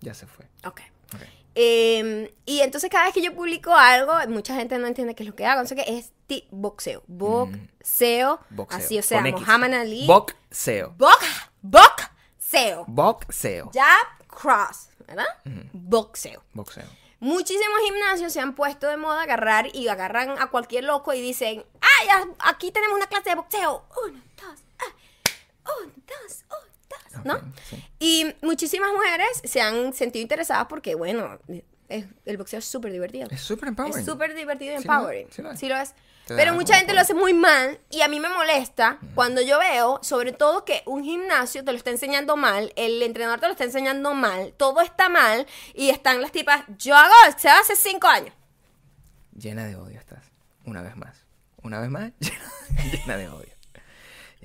Ya 0.01 0.15
se 0.15 0.27
fue. 0.27 0.47
Ok. 0.67 0.81
Ok. 1.15 1.23
Em, 1.57 2.29
y 2.47 2.61
entonces 2.61 2.91
cada 2.91 3.05
vez 3.05 3.15
que 3.15 3.23
yo 3.23 3.35
publico 3.35 3.73
algo, 3.73 4.13
mucha 4.29 4.55
gente 4.57 4.77
no 4.79 4.87
entiende 4.87 5.15
qué 5.15 5.23
es 5.23 5.29
lo 5.29 5.37
que 5.37 5.47
hago. 5.47 5.63
No 5.63 5.69
sé 5.69 5.77
qué, 5.77 5.85
es 5.87 6.13
ti- 6.27 6.49
boxeo. 6.51 7.03
Boxeo. 7.07 8.41
Mm. 8.51 8.57
Boxeo. 8.57 8.79
Así, 8.79 8.99
o 8.99 9.03
sea. 9.03 9.21
Muhammad 9.21 9.73
Ali. 9.75 10.07
Boxeo. 10.07 10.95
Box. 10.99 11.25
Boxeo. 11.63 12.85
Boxeo. 12.89 13.71
Jab, 13.73 14.27
cross. 14.29 14.89
¿Verdad? 15.07 15.27
Boxeo. 15.73 16.43
Boxeo. 16.55 16.85
Muchísimos 17.21 17.79
gimnasios 17.87 18.33
se 18.33 18.41
han 18.41 18.55
puesto 18.55 18.87
de 18.89 18.97
moda 18.97 19.23
agarrar 19.23 19.75
y 19.75 19.89
agarran 19.89 20.31
a 20.39 20.49
cualquier 20.51 20.85
loco 20.85 21.13
y 21.15 21.21
dicen, 21.23 21.65
ah, 21.81 22.05
ya, 22.07 22.25
aquí 22.51 22.71
tenemos 22.71 22.97
una 22.97 23.07
clase 23.07 23.31
de 23.31 23.37
boxeo. 23.37 23.85
Uno, 24.07 24.21
dos, 24.37 24.61
ah, 24.81 24.93
uno, 25.83 25.93
dos, 26.07 26.45
uno, 26.49 26.64
¿no? 27.25 27.39
Sí. 27.71 27.85
Y 27.99 28.35
muchísimas 28.43 28.93
mujeres 28.93 29.29
se 29.45 29.61
han 29.61 29.93
sentido 29.93 30.23
interesadas 30.23 30.67
porque, 30.69 30.95
bueno, 30.95 31.39
es- 31.89 32.07
el 32.25 32.37
boxeo 32.37 32.59
es 32.59 32.65
súper 32.65 32.93
divertido. 32.93 33.29
Es 33.31 33.41
súper 33.43 33.69
empowering. 33.69 33.99
Es 33.99 34.05
súper 34.07 34.35
divertido 34.35 34.75
y 34.75 34.79
Sí 34.83 34.85
lo 34.89 34.93
es, 34.95 34.99
empowering. 34.99 35.29
sí 35.31 35.43
lo 35.43 35.51
es. 35.53 35.61
Sí 35.61 35.69
lo 35.69 35.77
es. 35.77 35.95
Pero 36.27 36.55
mucha 36.55 36.77
gente 36.77 36.87
poder. 36.87 36.95
lo 36.97 37.01
hace 37.03 37.13
muy 37.13 37.35
mal 37.35 37.79
y 37.91 38.01
a 38.01 38.09
mí 38.09 38.19
me 38.19 38.31
molesta 38.31 38.99
cuando 39.15 39.43
yo 39.43 39.59
veo, 39.59 40.01
sobre 40.03 40.33
todo 40.33 40.65
que 40.65 40.83
un 40.87 41.05
gimnasio 41.05 41.63
te 41.63 41.71
lo 41.71 41.77
está 41.77 41.91
enseñando 41.91 42.35
mal, 42.39 42.73
el 42.77 43.03
entrenador 43.03 43.41
te 43.41 43.47
lo 43.47 43.53
está 43.53 43.65
enseñando 43.65 44.15
mal, 44.15 44.55
todo 44.57 44.81
está 44.81 45.11
mal 45.11 45.47
y 45.75 45.91
están 45.91 46.23
las 46.23 46.33
tipas, 46.33 46.65
yo 46.79 46.97
hago 46.97 47.13
boxeo 47.27 47.53
hace 47.53 47.77
cinco 47.77 48.07
años. 48.07 48.35
Llena 49.37 49.67
de 49.67 49.77
odio 49.77 49.99
estás. 50.01 50.25
Una 50.65 50.81
vez 50.81 50.97
más. 50.97 51.27
Una 51.63 51.79
vez 51.81 51.91
más, 51.91 52.13
llena 52.91 53.17
de 53.19 53.29
odio. 53.29 53.53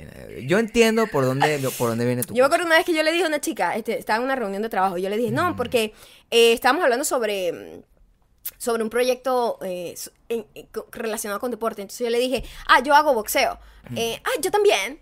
Odio. 0.08 0.40
Yo 0.42 0.60
entiendo 0.60 1.08
por 1.08 1.26
dónde, 1.26 1.60
por 1.78 1.90
dónde 1.90 2.06
viene 2.06 2.24
tu 2.24 2.34
Yo 2.34 2.44
me 2.44 2.46
acuerdo 2.46 2.66
una 2.66 2.76
vez 2.78 2.86
que 2.86 2.94
yo 2.94 3.04
le 3.04 3.12
dije 3.12 3.26
a 3.26 3.28
una 3.28 3.42
chica, 3.42 3.76
este, 3.76 3.98
estaba 3.98 4.18
en 4.18 4.24
una 4.26 4.36
reunión 4.36 4.62
de 4.62 4.70
trabajo, 4.70 4.98
y 4.98 5.02
yo 5.02 5.10
le 5.10 5.18
dije, 5.18 5.32
Mm. 5.32 5.36
no, 5.36 5.56
porque 5.56 5.94
eh, 6.32 6.54
estábamos 6.54 6.84
hablando 6.84 7.04
sobre, 7.06 7.52
mm, 7.52 7.82
sobre 8.58 8.84
un 8.84 8.90
proyecto 8.90 9.58
eh, 9.64 9.96
en- 10.30 10.46
en- 10.56 10.68
relacionado 10.92 11.40
con 11.40 11.52
deporte. 11.52 11.82
Entonces 11.82 12.06
yo 12.06 12.10
le 12.12 12.20
dije, 12.20 12.44
ah, 12.68 12.82
yo 12.82 12.94
hago 12.96 13.14
boxeo. 13.14 13.60
Eh, 13.96 14.20
ah, 14.24 14.30
yo 14.42 14.52
también. 14.52 15.00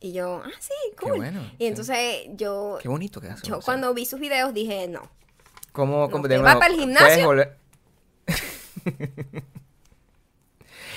Y 0.00 0.12
yo, 0.12 0.42
ah, 0.44 0.50
sí, 0.60 0.72
Mm. 0.86 0.90
Qué 0.90 0.96
cool. 1.06 1.16
bueno, 1.18 1.40
y 1.58 1.64
sí. 1.64 1.66
entonces 1.66 1.96
yo, 2.36 2.78
Qué 2.80 2.88
bonito 2.88 3.20
que 3.20 3.28
yo 3.28 3.34
boxeo. 3.34 3.60
cuando 3.62 3.92
vi 3.94 4.06
sus 4.06 4.18
videos 4.20 4.54
dije, 4.54 4.88
no. 4.88 5.10
¿Cómo, 5.72 6.00
No, 6.06 6.10
cómo 6.10 6.26
de 6.26 6.36
va 6.38 6.42
nuevo, 6.42 6.58
para 6.60 6.72
el 6.72 6.80
gimnasio. 6.80 7.34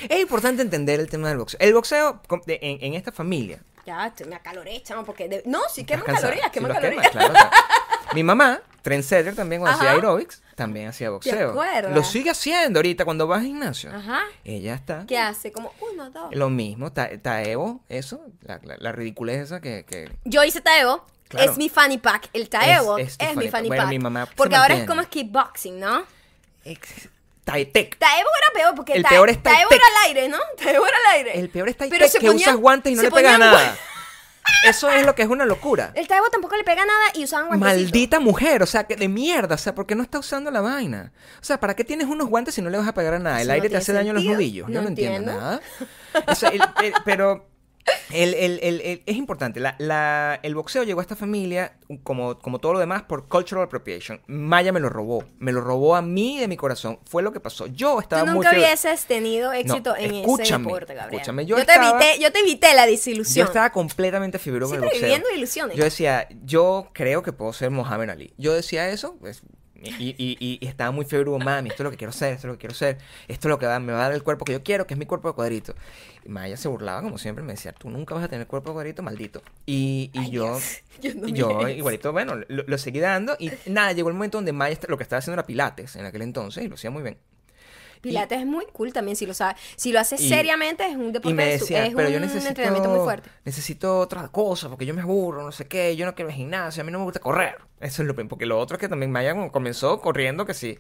Es 0.10 0.20
importante 0.20 0.62
entender 0.62 1.00
el 1.00 1.10
tema 1.10 1.30
del 1.30 1.38
boxeo. 1.38 1.60
El 1.62 1.74
boxeo 1.74 2.22
en, 2.48 2.84
en 2.84 2.94
esta 2.94 3.12
familia. 3.12 3.62
Ya, 3.86 4.14
me 4.28 4.36
acaloré, 4.36 4.82
chamo, 4.82 5.04
porque... 5.04 5.28
de- 5.28 5.44
No, 5.46 5.60
sí 5.74 5.84
queman 5.84 6.06
calorías, 6.06 6.46
Sí, 6.46 6.52
queman 6.52 6.70
los 6.72 6.78
calorías. 6.80 7.10
quemas, 7.10 7.30
claro, 7.30 7.50
mi 8.14 8.24
mamá, 8.24 8.62
trendsetter 8.82 9.36
también 9.36 9.62
cuando 9.62 9.78
hacía 9.78 9.92
aerobics, 9.92 10.42
también 10.56 10.88
hacía 10.88 11.10
boxeo. 11.10 11.54
Lo 11.94 12.04
sigue 12.04 12.30
haciendo 12.30 12.80
ahorita 12.80 13.04
cuando 13.04 13.28
va 13.28 13.38
al 13.38 13.44
gimnasio. 13.44 13.94
Ajá. 13.94 14.22
Ella 14.46 14.76
está. 14.76 15.06
¿Qué 15.06 15.18
hace? 15.18 15.52
Como 15.52 15.74
uno, 15.92 16.10
dos. 16.12 16.34
Lo 16.34 16.50
mismo, 16.50 16.94
Ta- 16.94 17.10
Taevo, 17.22 17.82
eso, 17.90 18.22
la, 18.42 18.60
la, 18.64 18.78
la 18.78 18.92
ridiculez 18.94 19.42
esa 19.42 19.60
que, 19.60 19.84
que 19.86 20.10
Yo 20.24 20.44
hice 20.46 20.62
Taevo. 20.62 21.06
Claro. 21.28 21.52
Es 21.52 21.58
mi 21.58 21.68
fanny 21.68 21.98
pack. 21.98 22.30
El 22.32 22.48
Taevo 22.48 22.98
Es- 23.00 23.14
es, 23.14 23.18
es 23.20 23.34
tu 23.34 23.40
mi 23.40 23.50
fanny 23.50 23.68
pack. 23.68 23.78
Bueno, 23.80 23.90
mi 23.90 24.00
mamá 24.00 24.30
porque 24.36 24.56
ahora 24.56 24.76
es 24.76 24.86
como 24.88 25.02
es 25.02 25.08
kickboxing, 25.08 25.80
¿no? 25.80 26.04
ex- 26.64 27.10
Taetec. 27.44 27.98
Taevo 27.98 28.30
era 28.42 28.54
peor 28.54 28.76
porque 28.76 28.94
El 28.94 29.04
Ta- 29.04 29.10
peor 29.10 29.30
es 29.30 29.42
Taitec. 29.44 29.72
era 29.72 29.84
al 29.86 30.08
aire, 30.08 30.30
¿no? 30.30 30.38
Taevo 30.58 30.86
era 30.88 30.98
al 31.08 31.16
aire. 31.18 31.40
El 31.40 31.50
peor 31.50 31.70
es 31.70 31.78
Taetec, 31.78 32.12
que 32.12 32.20
ponían- 32.28 32.36
usas 32.50 32.56
guantes 32.56 32.92
y 32.94 32.96
no 32.96 33.02
le 33.02 33.12
pega 33.12 33.38
nada. 33.38 33.76
Eso 34.66 34.90
es 34.90 35.06
lo 35.06 35.16
que 35.16 35.22
es 35.22 35.30
una 35.30 35.46
locura. 35.46 35.92
El 35.96 36.08
Taevo 36.08 36.30
tampoco 36.30 36.56
le 36.58 36.64
pega 36.66 36.86
nada 36.86 37.06
y 37.14 37.24
usaban 37.24 37.48
guantecitos. 37.48 37.82
Maldita 37.84 38.20
mujer, 38.20 38.62
o 38.62 38.66
sea, 38.66 38.84
que 38.86 38.96
de 38.98 39.08
mierda, 39.08 39.56
o 39.56 39.58
sea, 39.58 39.74
¿por 39.74 39.86
qué 39.86 39.96
no 39.96 40.04
está 40.04 40.20
usando 40.20 40.52
la 40.52 40.60
vaina? 40.62 41.14
O 41.42 41.44
sea, 41.46 41.60
¿para 41.62 41.76
qué 41.76 41.84
tienes 41.86 42.08
unos 42.08 42.28
guantes 42.28 42.56
si 42.56 42.62
no 42.62 42.70
le 42.70 42.78
vas 42.78 42.88
a 42.88 42.94
pegar 42.94 43.14
a 43.14 43.20
nada? 43.20 43.38
El 43.38 43.44
Eso 43.44 43.48
no 43.48 43.54
aire 43.54 43.70
te 43.70 43.78
hace 43.78 43.94
daño 43.94 44.12
a 44.12 44.14
los 44.16 44.24
nudillos. 44.24 44.68
Yo 44.68 44.74
No 44.74 44.82
no 44.82 44.88
entiendo 44.90 45.18
entiendo. 45.32 45.42
nada. 45.42 45.62
O 46.28 46.36
sea, 46.36 46.50
el- 46.50 46.62
el- 46.84 46.94
pero 47.06 47.48
el, 48.14 48.34
el- 48.34 48.60
el- 48.62 49.04
es 49.06 49.16
importante. 49.16 49.60
La- 49.60 49.76
la- 49.80 50.40
el 50.44 50.56
boxeo 50.56 50.84
llegó 50.84 51.00
a 51.00 51.04
esta 51.04 51.16
familia, 51.16 51.78
como, 52.04 52.40
como 52.40 52.60
todo 52.60 52.74
lo 52.74 52.80
demás, 52.80 53.04
por 53.04 53.28
cultural 53.28 53.66
appropriation. 53.66 54.22
Maya 54.28 54.72
me 54.72 54.80
lo 54.80 54.90
robó. 54.90 55.24
Me 55.40 55.52
lo 55.52 55.62
robó 55.62 55.96
a 55.96 56.02
mí 56.02 56.40
de 56.40 56.48
mi 56.48 56.56
corazón. 56.58 57.00
Fue 57.06 57.24
lo 57.24 57.32
que 57.32 57.40
pasó. 57.40 57.68
Yo 57.68 58.00
estaba 58.00 58.22
Tú 58.22 58.28
muy 58.28 58.36
nunca 58.36 58.52
fiebre- 58.52 58.66
hubieses 58.68 59.06
tenido 59.06 59.52
éxito 59.54 59.96
en 59.96 60.14
ese 60.16 60.58
deporte, 60.58 60.94
Gabriel. 60.94 61.22
escúchame, 61.22 61.46
yo 61.46 61.56
te 61.56 61.62
estaba- 61.62 61.90
evité, 62.02 62.22
yo 62.22 62.32
te 62.32 62.40
evité 62.40 62.74
la 62.74 62.86
desilusión. 62.86 63.46
Yo 63.46 63.48
estaba 63.50 63.72
completamente 63.72 64.40
fibro 64.40 64.68
con 64.68 64.76
el 64.76 64.82
boxeo. 64.84 65.02
viviendo 65.02 65.30
ilusiones. 65.36 65.76
Yo 65.78 65.84
decía, 65.84 66.28
yo 66.44 66.90
creo 66.94 67.24
que 67.24 67.34
puedo 67.34 67.54
ser 67.54 67.72
Mohamed 67.72 68.10
Ali. 68.10 68.34
Yo 68.38 68.54
decía 68.54 68.90
eso, 68.90 69.18
pues, 69.20 69.42
y, 69.84 70.10
y, 70.18 70.38
y- 70.40 70.58
y 70.62 70.68
estaba 70.68 70.92
muy 70.92 71.06
fibro, 71.06 71.38
mami, 71.40 71.70
esto 71.70 71.84
es 71.84 71.86
lo 71.86 71.92
que 71.92 71.98
quiero 71.98 72.10
hacer, 72.12 72.34
esto 72.34 72.48
es 72.48 72.52
lo 72.52 72.54
que 72.54 72.60
quiero 72.62 72.74
hacer, 72.74 72.98
esto 73.28 73.48
es 73.48 73.50
lo 73.50 73.60
que 73.60 73.66
va- 73.66 73.80
me 73.80 73.92
va 73.94 74.00
a 74.00 74.04
dar 74.04 74.14
el 74.14 74.24
cuerpo 74.24 74.46
que 74.46 74.54
yo 74.54 74.64
quiero, 74.64 74.88
que 74.88 74.94
es 74.94 74.98
mi 74.98 75.06
cuerpo 75.06 75.28
de 75.30 75.34
cuadrito. 75.36 75.76
Y 76.26 76.30
Maya 76.30 76.56
se 76.58 76.68
burlaba, 76.68 77.02
como 77.02 77.18
siempre, 77.18 77.44
me 77.44 77.54
decía, 77.54 77.74
tú 77.74 77.90
nunca 77.90 78.16
vas 78.16 78.24
a 78.24 78.28
tener 78.28 78.48
cuerpo 78.48 78.70
de 78.70 78.74
cuadrito, 78.76 79.04
maldito. 79.04 79.42
Y, 79.66 80.10
y 80.14 80.20
Ay, 80.20 80.32
yo, 80.32 80.58
yo 81.02 81.14
no 81.16 81.28
yo 81.28 81.68
igualito, 81.70 82.12
bueno, 82.12 82.36
lo, 82.48 82.64
lo 82.66 82.78
seguí 82.78 83.00
dando. 83.00 83.36
Y 83.40 83.52
nada, 83.68 83.92
llegó 83.94 84.10
el 84.10 84.16
momento 84.16 84.38
donde 84.38 84.54
Maya 84.54 84.78
lo 84.88 84.98
que 84.98 85.04
estaba 85.04 85.20
haciendo 85.20 85.36
era 85.36 85.46
pilates 85.46 85.96
en 85.96 86.06
aquel 86.06 86.22
entonces, 86.22 86.64
y 86.64 86.68
lo 86.68 86.76
hacía 86.76 86.90
muy 86.92 87.04
bien. 87.04 87.18
Pilates 88.04 88.40
es 88.40 88.46
muy 88.46 88.66
cool 88.74 88.92
también, 88.94 89.16
si 89.16 89.26
lo 89.26 89.34
sabes. 89.34 89.56
Si 89.78 89.92
lo 89.92 90.00
haces 90.00 90.20
Y- 90.22 90.30
seriamente, 90.30 90.86
es 90.86 90.96
un 90.96 91.12
deporte 91.14 91.30
Y 91.30 91.34
me 91.34 91.46
de 91.46 91.58
su- 91.58 91.66
decía, 91.66 91.86
es 91.86 91.96
pero 91.96 92.08
un 92.10 92.14
yo 92.14 92.20
necesito, 92.20 92.50
entrenamiento 92.50 92.90
muy 92.90 93.00
fuerte. 93.00 93.30
necesito 93.46 93.98
otra 94.00 94.28
cosa, 94.28 94.68
porque 94.70 94.86
yo 94.86 94.94
me 94.94 95.02
aburro, 95.02 95.42
no 95.42 95.52
sé 95.52 95.66
qué, 95.68 95.96
yo 95.96 96.06
no 96.06 96.14
quiero 96.14 96.30
al 96.30 96.36
gimnasio, 96.36 96.82
a 96.82 96.84
mí 96.86 96.92
no 96.92 97.00
me 97.00 97.06
gusta 97.06 97.20
correr. 97.22 97.56
Eso 97.80 98.02
es 98.02 98.08
lo 98.08 98.14
primero, 98.14 98.30
porque 98.30 98.46
lo 98.46 98.60
otro 98.60 98.76
es 98.76 98.82
que 98.82 98.90
también 98.90 99.12
Maya 99.12 99.34
comenzó 99.52 100.00
corriendo, 100.02 100.46
que 100.46 100.54
sí, 100.54 100.78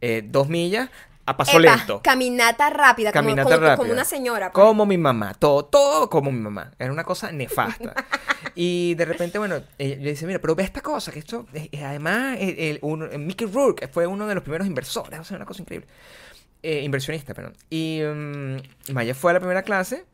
eh, 0.00 0.22
dos 0.24 0.48
millas 0.48 0.88
a 1.24 1.36
paso 1.36 1.52
Epa, 1.60 1.76
lento. 1.76 2.00
Caminata 2.02 2.68
rápida, 2.70 3.12
Caminata 3.12 3.44
como, 3.44 3.56
rápida. 3.56 3.76
como 3.76 3.92
una 3.92 4.04
señora. 4.04 4.50
pues. 4.50 4.64
Como 4.64 4.84
mi 4.86 4.98
mamá, 4.98 5.34
todo, 5.34 5.64
todo 5.66 6.10
como 6.10 6.32
mi 6.32 6.40
mamá. 6.40 6.72
Era 6.78 6.90
una 6.92 7.04
cosa 7.04 7.30
nefasta. 7.30 7.94
y 8.56 8.94
de 8.96 9.04
repente, 9.04 9.38
bueno, 9.38 9.62
ella 9.78 9.96
le 10.00 10.10
dice, 10.10 10.26
mira, 10.26 10.40
pero 10.40 10.54
ve 10.56 10.64
esta 10.64 10.80
cosa, 10.80 11.12
que 11.12 11.20
esto, 11.20 11.46
eh, 11.54 11.68
eh, 11.70 11.84
además, 11.84 12.36
el, 12.40 12.58
el- 12.58 12.80
eh, 13.12 13.18
Mickey 13.18 13.46
Rourke 13.46 13.86
fue 13.88 14.06
uno 14.06 14.26
de 14.26 14.34
los 14.34 14.42
primeros 14.42 14.66
inversores, 14.66 15.20
o 15.20 15.24
sea, 15.24 15.36
una 15.36 15.46
cosa 15.46 15.62
increíble. 15.62 15.86
Eh, 16.62 16.82
inversionista, 16.82 17.34
perdón. 17.34 17.54
Y 17.70 18.00
mm, 18.04 18.92
Maya 18.92 19.14
fue 19.14 19.32
a 19.32 19.34
la 19.34 19.40
primera 19.40 19.62
clase, 19.62 20.04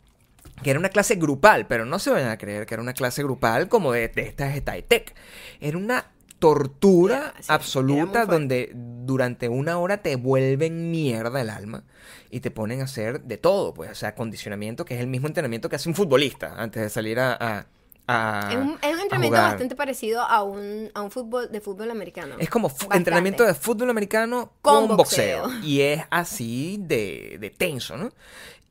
que 0.63 0.71
era 0.71 0.79
una 0.79 0.89
clase 0.89 1.17
grupal, 1.17 1.67
pero 1.67 1.85
no 1.85 1.99
se 1.99 2.11
vayan 2.11 2.31
a 2.31 2.39
creer 2.39 2.65
que 2.67 2.75
era 2.75 2.83
una 2.83 2.95
clase 2.95 3.23
grupal 3.23 3.69
como 3.69 3.93
de, 3.93 4.09
de 4.09 4.23
estas 4.23 4.55
de 4.55 4.61
Taitec. 4.61 5.15
Era 5.61 5.77
una 5.77 6.07
tortura 6.39 7.35
sí, 7.39 7.47
absoluta 7.49 8.25
donde 8.25 8.71
durante 8.75 9.49
una 9.49 9.79
hora 9.79 9.99
te 9.99 10.17
vuelven 10.17 10.91
mierda 10.91 11.41
el 11.41 11.51
alma 11.51 11.85
y 12.31 12.41
te 12.41 12.51
ponen 12.51 12.81
a 12.81 12.85
hacer 12.85 13.23
de 13.23 13.37
todo, 13.37 13.75
pues, 13.75 13.91
o 13.91 13.95
sea, 13.95 14.15
condicionamiento, 14.15 14.85
que 14.85 14.95
es 14.95 15.01
el 15.01 15.07
mismo 15.09 15.27
entrenamiento 15.29 15.69
que 15.69 15.77
hace 15.77 15.89
un 15.89 15.95
futbolista 15.95 16.55
antes 16.57 16.83
de 16.83 16.89
salir 16.91 17.19
a... 17.21 17.33
a- 17.39 17.67
a- 18.09 18.49
Es 18.51 18.57
un, 18.57 18.79
es 18.83 18.93
un 18.95 18.99
a 18.99 19.03
entrenamiento 19.03 19.37
bastante 19.41 19.77
parecido 19.77 20.23
a 20.23 20.43
un, 20.43 20.91
a 20.95 21.03
un 21.03 21.11
fútbol 21.11 21.53
de 21.53 21.61
fútbol 21.61 21.91
americano. 21.91 22.35
Es 22.39 22.49
como 22.51 22.69
Bastante. 22.69 22.97
entrenamiento 22.97 23.45
de 23.45 23.55
fútbol 23.55 23.91
americano 23.91 24.53
Con 24.63 24.89
con, 24.89 24.97
boxeo. 24.97 25.43
boxeo. 25.43 25.61
Y 25.65 25.83
es 25.83 26.03
así 26.11 26.79
de, 26.81 27.37
de 27.41 27.51
tenso, 27.51 27.97
¿no? 27.97 28.11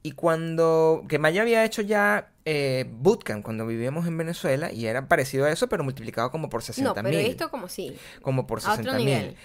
Y 0.04 0.12
cuando... 0.14 1.04
Que 1.08 1.20
Maya 1.20 1.42
había 1.42 1.64
hecho 1.66 1.82
ya 1.82 2.32
eh, 2.46 2.86
bootcamp 2.90 3.44
cuando 3.44 3.66
vivíamos 3.68 4.08
en 4.08 4.18
Venezuela 4.18 4.72
y 4.72 4.86
era 4.86 5.08
parecido 5.08 5.46
a 5.46 5.52
eso, 5.52 5.68
pero 5.68 5.84
multiplicado 5.84 6.32
como 6.32 6.50
por 6.50 6.64
60 6.64 6.90
No, 6.90 6.94
pero 6.96 7.10
mil. 7.10 7.20
esto 7.20 7.50
como 7.52 7.68
sí. 7.68 7.96
Como 8.22 8.48
por 8.48 8.60
a 8.60 8.74
otro 8.74 8.76
60 8.84 8.98
nivel. 8.98 9.26
mil. 9.28 9.38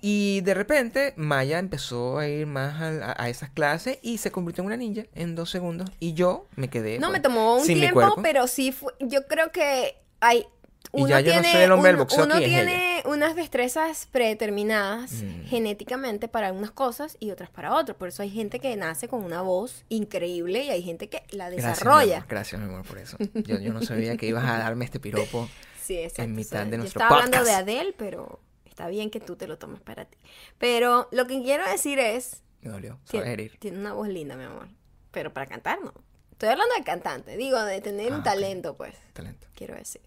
Y 0.00 0.40
de 0.42 0.54
repente 0.54 1.12
Maya 1.16 1.58
empezó 1.58 2.18
a 2.18 2.26
ir 2.28 2.46
más 2.46 2.80
a, 2.80 3.14
a- 3.22 3.28
esas 3.28 3.50
clases 3.50 3.98
y 4.02 4.18
se 4.18 4.30
convirtió 4.30 4.62
en 4.62 4.66
una 4.66 4.76
ninja 4.76 5.02
en 5.14 5.34
dos 5.34 5.50
segundos. 5.50 5.90
Y 6.00 6.14
yo 6.14 6.46
me 6.56 6.68
quedé... 6.68 6.98
No, 6.98 7.08
pues, 7.08 7.18
me 7.18 7.20
tomó 7.20 7.56
un 7.58 7.66
tiempo, 7.66 8.16
pero 8.22 8.46
sí 8.46 8.72
fue, 8.72 8.92
yo 9.00 9.26
creo 9.26 9.52
que 9.52 9.96
hay 10.20 10.46
Y 10.92 11.02
uno 11.02 11.08
ya 11.08 11.20
yo 11.20 11.34
no 11.34 11.40
tiene, 11.40 11.52
soy 11.52 11.62
el 11.62 11.72
hombre 11.72 11.88
del 11.88 11.96
uno- 11.96 12.04
boxeo 12.04 12.24
uno 12.24 12.38
tiene 12.38 13.02
unas 13.04 13.36
destrezas 13.36 14.06
predeterminadas 14.10 15.12
Mm. 15.22 15.44
genéticamente 15.46 16.28
para 16.28 16.52
unas 16.52 16.70
cosas 16.70 17.16
y 17.20 17.30
otras 17.30 17.50
para 17.50 17.74
otras. 17.74 17.96
Por 17.96 18.08
eso 18.08 18.22
hay 18.22 18.30
gente 18.30 18.58
que 18.60 18.74
nace 18.76 19.06
con 19.08 19.22
una 19.24 19.42
voz 19.42 19.84
increíble 19.88 20.64
y 20.64 20.70
hay 20.70 20.82
gente 20.82 21.08
que 21.08 21.22
la 21.30 21.50
Gracias, 21.50 21.64
mi 21.64 21.70
desarrolla. 21.72 22.16
amor, 22.18 22.28
gracias, 22.28 22.60
mi 22.60 22.66
amor, 22.68 22.84
por 22.86 22.98
eso. 22.98 23.16
Yo, 23.34 23.58
yo 23.58 23.72
no 23.72 23.82
sabía 23.82 24.16
que 24.16 24.26
ibas 24.26 24.44
a 24.44 24.58
darme 24.58 24.84
este 24.86 24.98
piropo. 25.00 25.48
Sí, 25.82 25.96
exacto. 25.98 26.22
en 26.22 26.34
mitad 26.36 26.64
de 26.66 26.70
yo 26.72 26.76
nuestro 26.78 27.00
estaba 27.02 27.22
hablando 27.24 27.42
de. 27.44 27.52
Adele, 27.52 27.92
pero 27.98 28.38
está 28.80 28.88
bien 28.88 29.10
que 29.10 29.20
tú 29.20 29.36
te 29.36 29.46
lo 29.46 29.58
tomes 29.58 29.80
para 29.82 30.06
ti. 30.06 30.16
Pero 30.58 31.08
lo 31.12 31.26
que 31.26 31.42
quiero 31.42 31.68
decir 31.68 31.98
es, 31.98 32.42
Me 32.62 32.70
dolió. 32.70 32.92
Sabes 33.04 33.10
tiene, 33.10 33.32
herir. 33.32 33.58
tiene 33.58 33.78
una 33.78 33.92
voz 33.92 34.08
linda, 34.08 34.36
mi 34.36 34.44
amor. 34.44 34.68
Pero 35.10 35.32
para 35.34 35.46
cantar 35.46 35.80
no. 35.82 35.92
Estoy 36.32 36.48
hablando 36.48 36.74
de 36.76 36.84
cantante, 36.84 37.36
digo, 37.36 37.62
de 37.62 37.82
tener 37.82 38.10
Ah, 38.10 38.14
un 38.14 38.20
ok. 38.20 38.24
talento, 38.24 38.76
pues, 38.78 38.94
Talento. 39.12 39.46
quiero 39.54 39.74
decir. 39.74 40.00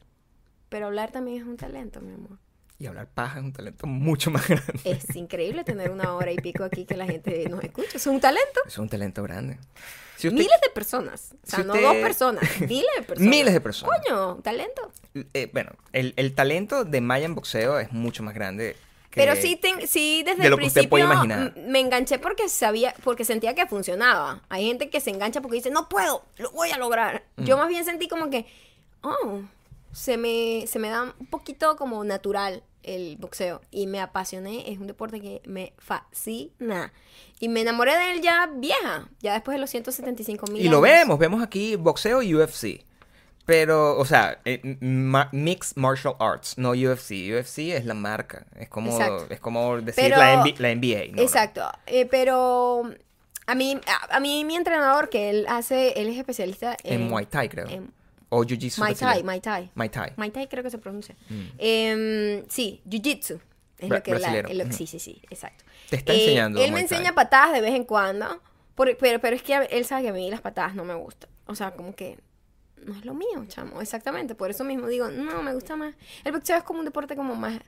Pero 0.69 0.87
hablar 0.87 1.11
también 1.11 1.43
es 1.43 1.47
un 1.47 1.55
talento, 1.57 2.01
mi 2.01 2.13
amor. 2.13 2.39
Y 2.79 2.87
hablar 2.87 3.07
paja 3.07 3.39
es 3.39 3.45
un 3.45 3.53
talento 3.53 3.87
mucho 3.87 4.31
más 4.31 4.47
grande. 4.47 4.73
Es 4.83 5.15
increíble 5.15 5.63
tener 5.63 5.91
una 5.91 6.13
hora 6.15 6.31
y 6.31 6.37
pico 6.37 6.63
aquí 6.63 6.85
que 6.85 6.97
la 6.97 7.05
gente 7.05 7.47
nos 7.49 7.63
escucha. 7.63 7.95
Es 7.97 8.07
un 8.07 8.19
talento. 8.19 8.59
Es 8.67 8.77
un 8.77 8.89
talento 8.89 9.23
grande. 9.23 9.57
Si 10.17 10.27
usted- 10.27 10.39
Miles 10.39 10.59
de 10.61 10.69
personas. 10.69 11.31
O 11.33 11.37
sea, 11.49 11.59
si 11.59 11.65
no 11.65 11.73
usted- 11.73 11.85
dos 11.85 11.95
personas. 11.97 12.43
Miles 12.61 12.85
de 12.97 13.03
personas. 13.03 13.29
Miles 13.29 13.53
de 13.53 13.61
personas. 13.61 13.99
Coño, 14.07 14.35
talento. 14.43 14.91
eh, 15.33 15.49
bueno, 15.53 15.71
el, 15.93 16.13
el 16.17 16.33
talento 16.33 16.83
de 16.85 17.01
Maya 17.01 17.25
en 17.25 17.35
boxeo 17.35 17.79
es 17.79 17.91
mucho 17.91 18.23
más 18.23 18.33
grande. 18.33 18.75
que- 19.11 19.21
Pero 19.21 19.35
sí, 19.35 19.55
ten- 19.55 19.87
sí 19.87 20.23
desde 20.25 20.39
de 20.41 20.45
el 20.45 20.51
lo 20.51 20.57
que 20.57 20.65
usted 20.65 20.81
principio 20.81 20.89
puede 20.89 21.03
imaginar. 21.05 21.53
m- 21.55 21.67
me 21.69 21.79
enganché 21.79 22.19
porque 22.19 22.49
sabía, 22.49 22.93
porque 23.03 23.23
sentía 23.25 23.53
que 23.55 23.65
funcionaba. 23.67 24.41
Hay 24.49 24.65
gente 24.65 24.89
que 24.89 24.99
se 24.99 25.09
engancha 25.11 25.41
porque 25.41 25.57
dice, 25.57 25.69
no 25.69 25.87
puedo, 25.89 26.23
lo 26.37 26.51
voy 26.51 26.71
a 26.71 26.77
lograr. 26.77 27.23
Mm. 27.37 27.43
Yo 27.45 27.57
más 27.57 27.67
bien 27.69 27.85
sentí 27.85 28.07
como 28.07 28.29
que, 28.29 28.45
oh, 29.01 29.41
se 29.93 30.17
me, 30.17 30.65
se 30.67 30.79
me 30.79 30.89
da 30.89 31.03
un 31.19 31.27
poquito 31.27 31.75
como 31.75 32.03
natural 32.03 32.63
el 32.83 33.15
boxeo. 33.17 33.61
Y 33.71 33.87
me 33.87 34.01
apasioné, 34.01 34.69
es 34.71 34.79
un 34.79 34.87
deporte 34.87 35.21
que 35.21 35.41
me 35.45 35.73
fascina. 35.77 36.91
Y 37.39 37.47
me 37.49 37.61
enamoré 37.61 37.95
de 37.95 38.11
él 38.11 38.21
ya 38.21 38.49
vieja, 38.53 39.07
ya 39.19 39.33
después 39.33 39.55
de 39.55 39.61
los 39.61 39.69
175 39.69 40.47
mil 40.47 40.65
Y 40.65 40.69
lo 40.69 40.81
vemos, 40.81 41.17
vemos 41.19 41.41
aquí 41.43 41.75
boxeo 41.75 42.21
y 42.21 42.35
UFC. 42.35 42.83
Pero, 43.45 43.97
o 43.97 44.05
sea, 44.05 44.39
eh, 44.45 44.77
ma- 44.79 45.27
Mixed 45.33 45.75
Martial 45.75 46.15
Arts, 46.19 46.57
no 46.57 46.71
UFC. 46.71 47.29
UFC 47.37 47.73
es 47.75 47.85
la 47.85 47.93
marca. 47.93 48.45
Es 48.57 48.69
como, 48.69 48.91
Exacto. 48.91 49.27
es 49.29 49.39
como 49.41 49.81
decir 49.81 50.03
Pero- 50.05 50.17
la, 50.17 50.35
NBA, 50.43 50.55
la 50.59 50.69
NBA. 50.71 51.15
¿no? 51.15 51.21
Exacto, 51.21 51.61
eh, 51.85 52.05
pero 52.05 52.89
a 53.45 53.55
mí, 53.55 53.77
a, 53.85 54.15
a 54.15 54.19
mí 54.21 54.45
mi 54.45 54.55
entrenador 54.55 55.09
que 55.09 55.29
él 55.29 55.45
hace, 55.49 55.99
él 56.01 56.07
es 56.07 56.17
especialista 56.17 56.77
en, 56.85 57.01
En 57.01 57.09
Muay 57.09 57.25
Thai, 57.25 57.49
creo. 57.49 57.67
en 57.67 57.91
o 58.35 58.43
Jiu-Jitsu. 58.43 58.79
Thai, 58.81 58.93
brasileño. 58.93 59.23
Muay 59.25 59.39
Thai. 59.39 59.71
Muay 59.75 59.89
Thai. 59.89 60.11
Muay 60.17 60.31
Thai 60.31 60.47
creo 60.47 60.63
que 60.63 60.69
se 60.69 60.77
pronuncia. 60.77 61.15
Mm. 61.29 61.41
Em, 61.57 62.43
sí, 62.49 62.81
Jiu-Jitsu. 62.89 63.39
Es 63.79 63.89
Bra- 63.89 63.97
lo 63.97 64.03
que 64.03 64.11
la- 64.11 64.17
brasilero. 64.19 64.49
es 64.49 64.55
lo- 64.55 64.63
Ujú. 64.65 64.73
Sí, 64.73 64.87
sí, 64.87 64.99
sí, 64.99 65.21
exacto. 65.29 65.63
Te 65.89 65.97
está 65.97 66.13
Eh, 66.13 66.21
enseñando 66.21 66.61
Él 66.63 66.71
me 66.71 66.79
enseña 66.81 67.13
patadas 67.13 67.53
de 67.53 67.61
vez 67.61 67.73
en 67.73 67.83
cuando, 67.83 68.41
por- 68.75 68.95
pero, 68.97 69.19
pero 69.19 69.35
es 69.35 69.43
que 69.43 69.55
él 69.71 69.85
sabe 69.85 70.03
que 70.03 70.09
a 70.09 70.13
mí 70.13 70.29
las 70.31 70.41
patadas 70.41 70.73
no 70.75 70.85
me 70.85 70.93
gustan. 70.95 71.29
O 71.47 71.55
sea, 71.55 71.71
como 71.71 71.93
que 71.95 72.17
no 72.85 72.93
es 72.97 73.03
lo 73.05 73.13
mío, 73.13 73.43
chamo. 73.47 73.81
Exactamente. 73.81 74.35
Por 74.35 74.49
eso 74.51 74.63
mismo 74.63 74.87
digo, 74.87 75.09
no, 75.09 75.41
me 75.43 75.53
gusta 75.53 75.75
más. 75.75 75.93
El 76.23 76.31
boxeo 76.31 76.57
es 76.57 76.63
como 76.63 76.79
un 76.79 76.85
deporte 76.85 77.15
como 77.15 77.35
más 77.35 77.59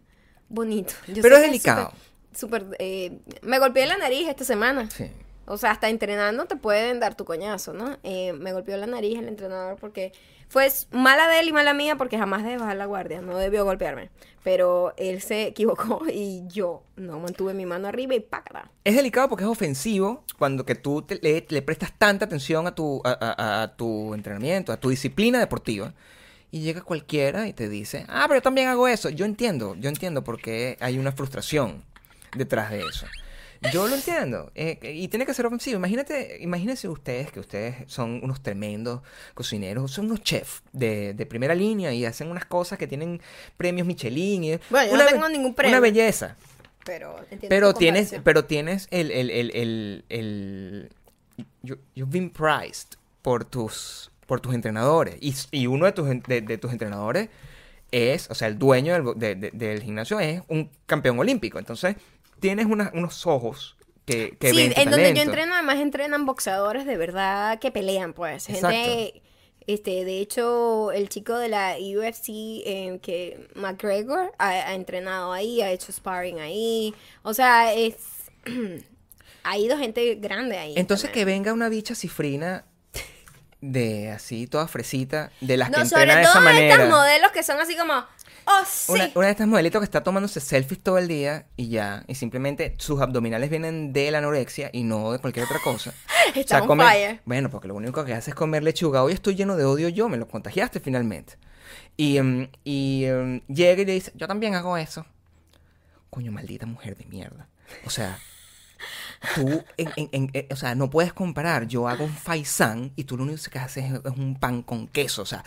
bonito. 0.50 0.94
Yo 1.08 1.22
Pero 1.22 1.36
es 1.38 1.42
delicado. 1.44 1.92
súper- 2.34 2.64
súper, 2.64 2.78
eh, 2.80 3.20
me 3.42 3.60
golpeé 3.60 3.86
la 3.86 3.98
nariz 3.98 4.28
esta 4.28 4.44
semana. 4.46 4.90
Sí. 4.90 5.10
O 5.48 5.58
sea, 5.58 5.72
hasta 5.72 5.90
entrenando 5.90 6.46
te 6.46 6.56
pueden 6.56 7.00
dar 7.00 7.16
tu 7.16 7.24
coñazo, 7.26 7.74
¿no? 7.74 7.98
Eh, 8.04 8.34
me 8.34 8.52
golpeó 8.54 8.78
la 8.78 8.88
nariz 8.88 9.20
el 9.20 9.28
entrenador 9.28 9.78
porque 9.80 10.12
fue 10.56 10.72
mala 10.92 11.28
de 11.28 11.42
él 11.42 11.50
y 11.50 11.52
mala 11.52 11.74
mía 11.74 11.98
porque 11.98 12.18
jamás 12.18 12.42
debe 12.46 12.60
bajar 12.60 12.78
la 12.78 12.86
guardia, 12.86 13.20
no 13.20 13.38
debió 13.38 13.66
golpearme. 13.66 14.10
Pero 14.42 14.94
él 14.96 15.22
se 15.22 15.48
equivocó 15.48 16.04
y 16.10 16.44
yo 16.48 16.82
no 16.96 17.20
mantuve 17.20 17.54
mi 17.54 17.66
mano 17.66 17.90
arriba 17.90 18.16
y 18.16 18.22
pácata. 18.22 18.72
Es 18.86 18.96
delicado 18.96 19.28
porque 19.28 19.44
es 19.44 19.50
ofensivo 19.50 20.24
cuando 20.40 20.66
que 20.66 20.76
tú 20.76 21.06
le, 21.22 21.42
prestas 21.62 21.92
tanta 21.98 22.24
atención 22.24 22.68
a 22.68 22.74
tu, 22.74 23.02
a- 23.04 23.64
a 23.64 23.76
tu 23.76 24.14
entrenamiento, 24.14 24.72
a 24.72 24.78
tu 24.78 24.88
disciplina 24.88 25.40
deportiva. 25.40 25.94
Y 26.52 26.62
llega 26.62 26.80
cualquiera 26.84 27.50
y 27.50 27.54
te 27.54 27.68
dice, 27.68 28.06
ah, 28.08 28.24
pero 28.30 28.38
yo 28.38 28.42
también 28.44 28.70
hago 28.70 28.88
eso. 28.88 29.10
Yo 29.10 29.26
entiendo, 29.26 29.76
yo 29.76 29.90
entiendo 29.90 30.24
porque 30.24 30.78
hay 30.80 30.98
una 30.98 31.12
frustración 31.12 31.84
detrás 32.38 32.72
de 32.72 32.80
eso. 32.80 33.08
Yo 33.72 33.88
lo 33.88 33.96
entiendo. 33.96 34.52
eh, 34.56 34.80
y 34.94 35.08
tiene 35.08 35.26
que 35.26 35.34
ser 35.34 35.46
ofensivo. 35.46 35.78
Imagínate, 35.78 36.38
imagínense 36.42 36.88
ustedes 36.88 37.32
que 37.32 37.40
ustedes 37.40 37.76
son 37.88 38.20
unos 38.24 38.42
tremendos 38.42 39.02
cocineros, 39.34 39.92
son 39.92 40.06
unos 40.06 40.22
chefs 40.22 40.62
de, 40.72 41.14
de 41.14 41.26
primera 41.26 41.56
línea 41.56 41.94
y 41.94 42.06
hacen 42.06 42.30
unas 42.30 42.46
cosas 42.46 42.78
que 42.80 42.88
tienen 42.88 43.22
premios 43.58 43.88
Michelin. 43.88 44.44
Y 44.44 44.60
Bueno, 44.70 44.92
yo 44.92 44.98
no 44.98 45.04
una 45.04 45.12
tengo 45.12 45.30
ningún 45.30 45.54
premio. 45.54 45.74
Una 45.78 45.80
belleza. 45.82 46.36
Pero, 47.50 47.74
tienes, 47.74 48.16
pero 48.24 48.46
tienes 48.46 48.88
el, 48.92 49.10
el, 49.12 49.32
el, 49.32 49.52
el, 49.56 50.06
el- 50.10 50.90
you- 51.64 51.80
you've 51.96 52.12
been 52.12 52.30
prized 52.30 52.90
por 53.24 53.44
tus, 53.44 54.12
por 54.28 54.40
tus 54.40 54.54
entrenadores. 54.54 55.16
Y, 55.52 55.66
uno 55.68 55.86
de 55.88 55.92
tus, 55.94 56.08
de, 56.08 56.42
de 56.42 56.58
tus 56.60 56.72
entrenadores 56.72 57.30
es, 57.92 58.30
o 58.30 58.36
sea, 58.36 58.48
el 58.50 58.60
dueño 58.60 58.94
del, 58.94 59.20
de- 59.20 59.36
de- 59.36 59.52
del 59.52 59.82
gimnasio 59.82 60.20
es 60.20 60.44
un 60.48 60.70
campeón 60.86 61.18
olímpico. 61.18 61.58
Entonces, 61.58 61.96
tienes 62.46 62.66
una- 62.68 62.92
unos 62.94 63.26
ojos 63.26 63.76
que, 64.06 64.38
que 64.40 64.52
sí, 64.52 64.56
ven 64.58 64.74
tu 64.74 64.82
en 64.82 64.92
donde 64.92 65.14
yo 65.16 65.22
entreno, 65.24 65.54
además 65.56 65.78
entrenan 65.78 66.26
boxeadores 66.26 66.86
de 66.86 66.96
verdad 66.98 67.58
que 67.60 67.72
pelean, 67.72 68.14
pues. 68.14 68.46
Gente, 68.46 69.24
este, 69.68 70.06
de 70.06 70.20
hecho, 70.20 70.92
el 70.92 71.10
chico 71.10 71.38
de 71.40 71.50
la 71.50 71.76
UFC, 71.80 72.30
eh, 72.66 73.00
que 73.02 73.48
McGregor, 73.56 74.32
ha, 74.38 74.50
ha 74.50 74.74
entrenado 74.76 75.34
ahí, 75.34 75.62
ha 75.62 75.72
hecho 75.72 75.92
sparring 75.92 76.40
ahí. 76.40 76.94
O 77.24 77.34
sea, 77.34 77.74
es. 77.74 77.96
ha 79.44 79.58
ido 79.58 79.78
gente 79.78 80.16
grande 80.16 80.58
ahí. 80.58 80.74
Entonces, 80.78 81.10
que 81.10 81.26
venga 81.26 81.52
una 81.54 81.70
bicha 81.70 81.96
cifrina 81.96 82.66
de 83.62 84.12
así, 84.12 84.46
toda 84.46 84.68
fresita, 84.68 85.32
de 85.42 85.58
las 85.58 85.70
que 85.72 85.78
No, 85.78 85.84
entrena 85.84 86.04
sobre 86.14 86.16
de 86.18 86.22
todo 86.22 86.32
esa 86.34 86.42
manera. 86.42 86.74
estas 86.76 86.90
modelos 86.90 87.32
que 87.32 87.42
son 87.42 87.60
así 87.60 87.76
como. 87.76 88.06
Oh, 88.48 88.64
sí. 88.68 88.92
Una, 88.92 89.10
una 89.16 89.26
de 89.28 89.32
estas 89.32 89.48
modelitos 89.48 89.80
que 89.80 89.86
está 89.86 90.04
tomándose 90.04 90.40
selfies 90.40 90.82
todo 90.84 90.98
el 91.00 91.08
día 91.08 91.48
y 91.58 91.70
ya, 91.70 92.04
y 92.08 92.16
simplemente 92.16 92.76
sus 92.78 93.02
abdominales 93.02 93.50
vienen 93.50 93.92
de 93.92 94.12
la 94.12 94.20
anorexia 94.20 94.70
y 94.72 94.84
no 94.84 95.12
de 95.12 95.20
cualquier 95.20 95.46
otra 95.46 95.60
cosa. 95.64 95.94
Está 96.36 96.62
on 96.62 96.68
come- 96.68 96.84
fire. 96.84 97.22
Bueno, 97.26 97.50
porque 97.50 97.68
lo 97.68 97.76
único 97.76 98.04
que 98.06 98.14
hace 98.14 98.32
es 98.32 98.36
comer 98.36 98.62
lechuga. 98.64 99.04
Hoy 99.04 99.14
estoy 99.14 99.36
lleno 99.36 99.56
de 99.56 99.66
odio 99.66 99.90
yo, 99.90 100.10
me 100.10 100.18
lo 100.18 100.28
contagiaste 100.28 100.80
finalmente. 100.80 101.38
Y, 101.98 102.18
em, 102.18 102.50
y 102.64 103.06
em, 103.06 103.42
llega 103.48 103.82
y 103.82 103.86
le 103.86 103.94
dice, 103.94 104.12
yo 104.16 104.28
también 104.28 104.54
hago 104.56 104.76
eso. 104.78 105.06
Coño, 106.10 106.32
maldita 106.32 106.66
mujer 106.66 106.96
de 106.98 107.06
mierda. 107.06 107.48
O 107.86 107.90
sea, 107.90 108.20
tú, 109.36 109.64
en- 109.78 109.92
en- 109.96 110.10
en- 110.12 110.30
eh, 110.34 110.48
o 110.52 110.56
sea, 110.56 110.76
no 110.76 110.90
puedes 110.90 111.14
comparar. 111.14 111.68
Yo 111.68 111.88
hago 111.88 112.04
un 112.06 112.14
faisán 112.16 112.92
y 112.96 113.04
tú 113.06 113.18
lo 113.18 113.24
único 113.24 113.42
que 113.52 113.60
haces 113.60 113.86
es, 113.86 114.00
es 114.06 114.18
un 114.18 114.38
pan 114.40 114.62
con 114.64 114.88
queso. 114.88 115.22
O 115.22 115.26
sea, 115.26 115.44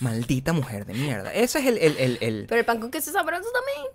maldita 0.00 0.52
mujer 0.52 0.86
de 0.86 0.94
mierda. 0.94 1.32
Ese 1.32 1.58
es 1.60 1.66
el... 1.66 1.78
el, 1.78 1.96
el, 1.98 2.18
el- 2.20 2.46
Pero 2.48 2.58
el 2.60 2.64
pan 2.64 2.80
con 2.80 2.90
queso 2.90 3.12
sabroso 3.12 3.48
también. 3.52 3.92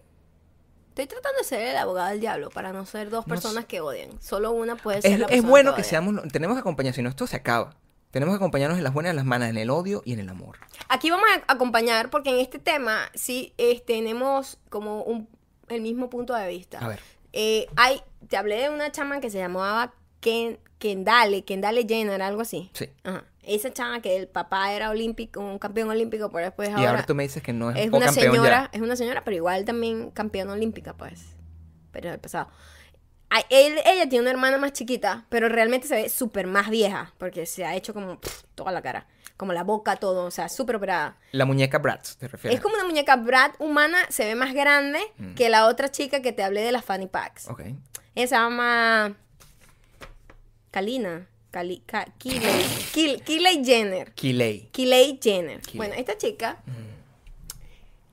Estoy 0.89 1.05
tratando 1.07 1.37
de 1.39 1.43
ser 1.43 1.61
el 1.61 1.77
abogado 1.77 2.09
del 2.09 2.19
diablo 2.19 2.49
para 2.49 2.73
no 2.73 2.85
ser 2.87 3.11
dos 3.11 3.27
No 3.27 3.29
personas 3.35 3.65
que 3.65 3.81
odian. 3.81 4.19
Solo 4.19 4.51
una 4.51 4.75
puede 4.77 5.01
ser 5.03 5.11
Es, 5.11 5.19
la 5.19 5.25
es 5.27 5.43
bueno 5.43 5.75
que 5.75 5.83
seamos, 5.83 6.23
tenemos 6.31 6.55
que 6.55 6.61
acompañar, 6.61 6.93
si 6.95 7.03
no 7.03 7.09
esto 7.09 7.27
se 7.27 7.35
acaba. 7.35 7.75
Tenemos 8.09 8.33
que 8.33 8.37
acompañarnos 8.37 8.79
en 8.79 8.83
las 8.83 8.93
buenas 8.93 9.11
en 9.11 9.17
las 9.17 9.25
malas, 9.25 9.49
en 9.49 9.57
el 9.57 9.69
odio 9.69 10.01
y 10.05 10.13
en 10.13 10.19
el 10.21 10.29
amor. 10.29 10.57
Aquí 10.89 11.11
vamos 11.11 11.27
a 11.47 11.51
acompañar 11.53 12.09
porque 12.09 12.31
en 12.31 12.39
este 12.39 12.57
tema 12.57 13.11
sí 13.13 13.53
tenemos 13.85 14.57
como 14.69 15.03
un, 15.03 15.29
el 15.67 15.81
mismo 15.81 16.09
punto 16.09 16.33
de 16.33 16.47
vista. 16.47 16.79
A 16.79 16.87
ver. 16.87 16.99
Eh, 17.33 17.67
hay, 17.75 18.01
te 18.27 18.37
hablé 18.37 18.61
de 18.61 18.69
una 18.69 18.91
chama 18.91 19.19
que 19.19 19.29
se 19.29 19.37
llamaba 19.37 19.93
Ken, 20.19 20.59
Kendale, 20.79 21.43
Kendale 21.45 21.85
Jenner, 21.87 22.21
algo 22.21 22.41
así. 22.41 22.69
Sí. 22.73 22.89
Ajá. 23.03 23.23
Esa 23.43 23.71
chama 23.71 24.01
que 24.01 24.17
el 24.17 24.27
papá 24.27 24.73
era 24.73 24.89
olímpico, 24.89 25.39
un 25.39 25.57
campeón 25.57 25.89
olímpico, 25.89 26.29
pero 26.29 26.45
después 26.45 26.69
y 26.69 26.73
ahora, 26.73 26.89
ahora 26.89 27.05
tú 27.05 27.15
me 27.15 27.23
dices 27.23 27.41
que 27.41 27.53
no 27.53 27.71
es, 27.71 27.77
es 27.77 27.91
una 27.93 28.11
señora, 28.11 28.69
ya. 28.71 28.77
es 28.77 28.81
una 28.81 28.95
señora, 28.97 29.23
pero 29.23 29.37
igual 29.37 29.63
también 29.63 30.11
campeona 30.11 30.51
olímpica, 30.53 30.93
pues. 30.97 31.21
Pero 31.91 32.09
del 32.09 32.19
pasado. 32.19 32.49
Él- 33.49 33.79
ella 33.85 34.07
tiene 34.09 34.21
una 34.23 34.31
hermana 34.31 34.57
más 34.57 34.73
chiquita, 34.73 35.25
pero 35.29 35.47
realmente 35.49 35.87
se 35.87 35.95
ve 35.95 36.09
súper 36.09 36.47
más 36.47 36.69
vieja, 36.69 37.13
porque 37.17 37.45
se 37.45 37.65
ha 37.65 37.75
hecho 37.75 37.93
como 37.93 38.19
pff, 38.19 38.43
toda 38.55 38.71
la 38.71 38.81
cara, 38.81 39.07
como 39.37 39.53
la 39.53 39.63
boca, 39.63 39.95
todo, 39.97 40.25
o 40.25 40.31
sea, 40.31 40.49
súper 40.49 40.75
operada. 40.77 41.15
La 41.31 41.45
muñeca 41.45 41.77
Bratz, 41.77 42.17
te 42.17 42.27
refieres. 42.27 42.57
Es 42.57 42.63
como 42.63 42.75
una 42.75 42.83
muñeca 42.85 43.15
Brad 43.17 43.51
humana, 43.59 43.99
se 44.09 44.25
ve 44.25 44.33
más 44.35 44.53
grande 44.53 44.99
que 45.35 45.49
la 45.49 45.67
otra 45.67 45.89
chica 45.89 46.21
que 46.21 46.31
te 46.33 46.43
hablé 46.43 46.61
de 46.61 46.71
las 46.71 46.83
Fanny 46.83 47.07
Packs. 47.07 47.47
Mm. 47.47 47.51
Ok. 47.51 47.59
Ella 48.15 48.27
se 48.27 48.35
llama 48.35 49.15
Kalina, 50.71 51.27
Kali, 51.51 51.79
Ka- 51.85 52.07
Kylie- 52.19 53.21
Kylie 53.23 53.63
Jenner. 53.63 54.13
Kiley. 54.13 54.69
Kylie 54.71 55.19
Jenner. 55.21 55.61
Bueno, 55.75 55.93
esta 55.95 56.17
chica 56.17 56.57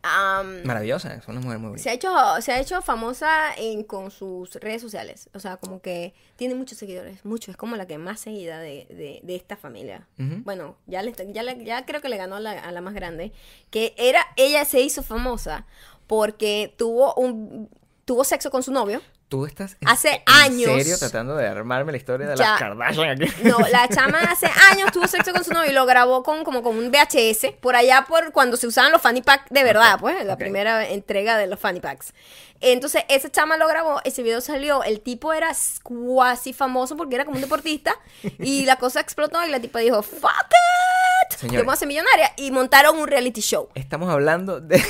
am, 0.05 0.63
Maravillosa, 0.65 1.15
es 1.15 1.27
una 1.27 1.41
mujer 1.41 1.59
muy 1.59 1.79
se 1.79 1.89
bonita. 1.89 1.91
ha 1.91 1.95
hecho, 1.95 2.43
se 2.43 2.53
ha 2.53 2.61
hecho 2.61 2.81
famosa 2.83 3.55
en, 3.57 3.83
con 3.85 4.11
sus 4.11 4.55
redes 4.57 4.81
sociales. 4.83 5.29
O 5.35 5.41
sea, 5.41 5.57
como 5.57 5.81
que 5.81 6.15
tiene 6.37 6.55
muchos 6.55 6.79
seguidores. 6.79 7.25
Muchos. 7.25 7.49
Es 7.51 7.57
como 7.57 7.75
la 7.77 7.87
que 7.87 7.99
más 7.99 8.21
seguida 8.21 8.59
de, 8.61 8.87
de, 8.91 9.21
de 9.23 9.35
esta 9.37 9.57
familia. 9.57 10.07
Bueno, 10.19 10.77
ya, 10.87 11.03
le, 11.03 11.13
ya, 11.33 11.43
le- 11.43 11.65
ya 11.65 11.85
creo 11.87 12.01
que 12.01 12.09
le 12.09 12.17
ganó 12.19 12.39
la, 12.39 12.53
a 12.53 12.71
la 12.71 12.81
más 12.81 12.95
grande. 12.95 13.33
Que 13.71 13.95
era, 13.97 14.25
ella 14.37 14.65
se 14.65 14.81
hizo 14.81 15.03
famosa 15.03 15.67
porque 16.07 16.75
tuvo 16.77 17.15
un 17.15 17.69
tuvo 18.05 18.23
sexo 18.25 18.51
con 18.51 18.63
su 18.63 18.71
novio. 18.71 19.01
Tú 19.29 19.47
estás 19.47 19.77
en- 19.81 19.89
Hace 19.89 20.11
en 20.11 20.23
años. 20.27 20.71
serio 20.71 20.99
tratando 20.99 21.35
de 21.35 21.49
armarme 21.49 21.91
la 21.93 21.99
historia 21.99 22.27
de 22.29 22.37
Ya. 22.37 22.51
las 22.51 22.59
Kardashian 22.61 23.11
aquí. 23.23 23.33
No, 23.43 23.59
la 23.59 23.89
chama 23.95 24.19
hace 24.21 24.47
años 24.71 24.93
tuvo 24.93 25.09
sexo 25.09 25.33
con 25.33 25.43
su 25.45 25.53
novio 25.53 25.71
y 25.71 25.75
lo 25.75 25.87
grabó 25.87 26.23
con 26.23 26.45
como 26.45 26.63
con 26.63 26.77
un 26.77 26.91
VHS 26.91 27.53
por 27.61 27.75
allá 27.75 28.05
por 28.07 28.33
cuando 28.33 28.57
se 28.57 28.67
usaban 28.67 28.93
los 28.93 29.01
fanny 29.03 29.23
pack 29.23 29.49
de 29.51 29.65
verdad, 29.65 29.95
Ok, 29.95 30.01
pues, 30.01 30.25
la 30.25 30.35
ok. 30.35 30.39
primera 30.39 30.89
entrega 30.89 31.37
de 31.39 31.47
los 31.47 31.59
fanny 31.59 31.81
packs. 31.81 32.13
Entonces, 32.61 33.03
esa 33.09 33.31
chama 33.31 33.57
lo 33.57 33.67
grabó, 33.67 34.01
ese 34.05 34.23
video 34.23 34.41
salió, 34.41 34.85
el 34.85 35.01
tipo 35.01 35.33
era 35.33 35.51
cuasi 35.83 36.53
famoso 36.53 36.97
porque 36.97 37.17
era 37.17 37.25
como 37.25 37.37
un 37.37 37.43
deportista 37.43 37.97
y 38.39 38.65
la 38.67 38.77
cosa 38.77 39.01
explotó 39.01 39.45
y 39.45 39.51
la 39.51 39.59
tipa 39.61 39.81
dijo, 39.81 40.03
"Fuck 40.03 40.23
it." 40.23 41.39
Señores. 41.39 41.53
Yo 41.53 41.59
me 41.59 41.65
voy 41.65 41.73
a 41.73 41.75
hacer 41.75 41.89
millonaria 41.89 42.33
y 42.37 42.51
montaron 42.53 42.97
un 42.99 43.09
reality 43.09 43.41
show. 43.41 43.69
Estamos 43.75 44.09
hablando 44.09 44.61
de... 44.61 44.83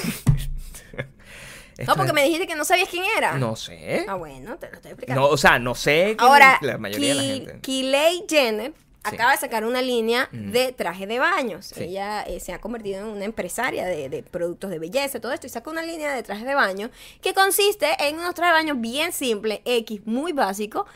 No, 1.86 1.96
porque 1.96 2.12
me 2.12 2.22
dijiste 2.24 2.46
que 2.46 2.54
no 2.54 2.64
sabías 2.64 2.88
quién 2.88 3.04
era. 3.16 3.36
No 3.38 3.56
sé. 3.56 4.04
Ah, 4.08 4.14
bueno, 4.14 4.56
te 4.58 4.68
lo 4.68 4.74
estoy 4.74 4.92
explicando. 4.92 5.22
No, 5.22 5.28
o 5.28 5.36
sea, 5.36 5.58
no 5.58 5.74
sé 5.74 6.14
quién 6.16 6.28
Ahora, 6.30 6.58
la 6.60 6.78
mayoría 6.78 7.08
de 7.08 7.14
la 7.14 7.22
gente. 7.22 7.58
Kylie 7.60 8.24
Jenner 8.28 8.72
Sí. 9.06 9.10
acaba 9.16 9.32
de 9.32 9.36
sacar 9.38 9.66
una 9.66 9.82
línea 9.82 10.30
de 10.32 10.72
traje 10.72 11.06
de 11.06 11.18
baños. 11.18 11.72
Sí. 11.74 11.84
Ella 11.84 12.22
eh, 12.22 12.40
se 12.40 12.54
ha 12.54 12.58
convertido 12.60 13.00
en 13.00 13.06
una 13.08 13.26
empresaria 13.26 13.84
de, 13.84 14.08
de 14.08 14.22
productos 14.22 14.70
de 14.70 14.78
belleza, 14.78 15.20
todo 15.20 15.32
esto, 15.32 15.46
y 15.46 15.50
saca 15.50 15.68
una 15.68 15.82
línea 15.82 16.10
de 16.14 16.22
trajes 16.22 16.46
de 16.46 16.54
baño 16.54 16.88
que 17.20 17.34
consiste 17.34 17.86
en 18.00 18.16
unos 18.16 18.34
trajes 18.34 18.54
de 18.54 18.60
baño 18.72 18.80
bien 18.80 19.12
simples, 19.12 19.60
X, 19.66 20.00
muy 20.06 20.32
básico, 20.32 20.86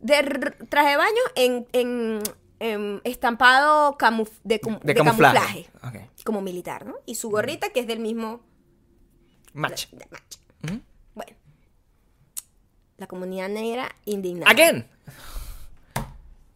de 0.00 0.22
traje 0.68 0.90
de 0.90 0.96
baño 0.98 1.22
en, 1.34 1.66
en- 1.72 2.22
en 2.58 3.00
estampado 3.04 3.96
camuf- 3.96 4.28
de, 4.44 4.60
cum- 4.60 4.78
De 4.80 4.92
de 4.92 4.94
camuflaje. 4.94 5.70
como 6.24 6.42
militar, 6.42 6.84
¿no? 6.84 6.96
Y 7.06 7.14
su 7.14 7.30
gorrita 7.30 7.70
que 7.70 7.80
es 7.80 7.86
del 7.86 8.00
mismo 8.00 8.40
Match. 9.52 9.86
Bueno, 11.14 11.32
la 12.98 13.06
comunidad 13.06 13.48
negra 13.48 13.94
indignada. 14.04 14.50
Again. 14.50 14.86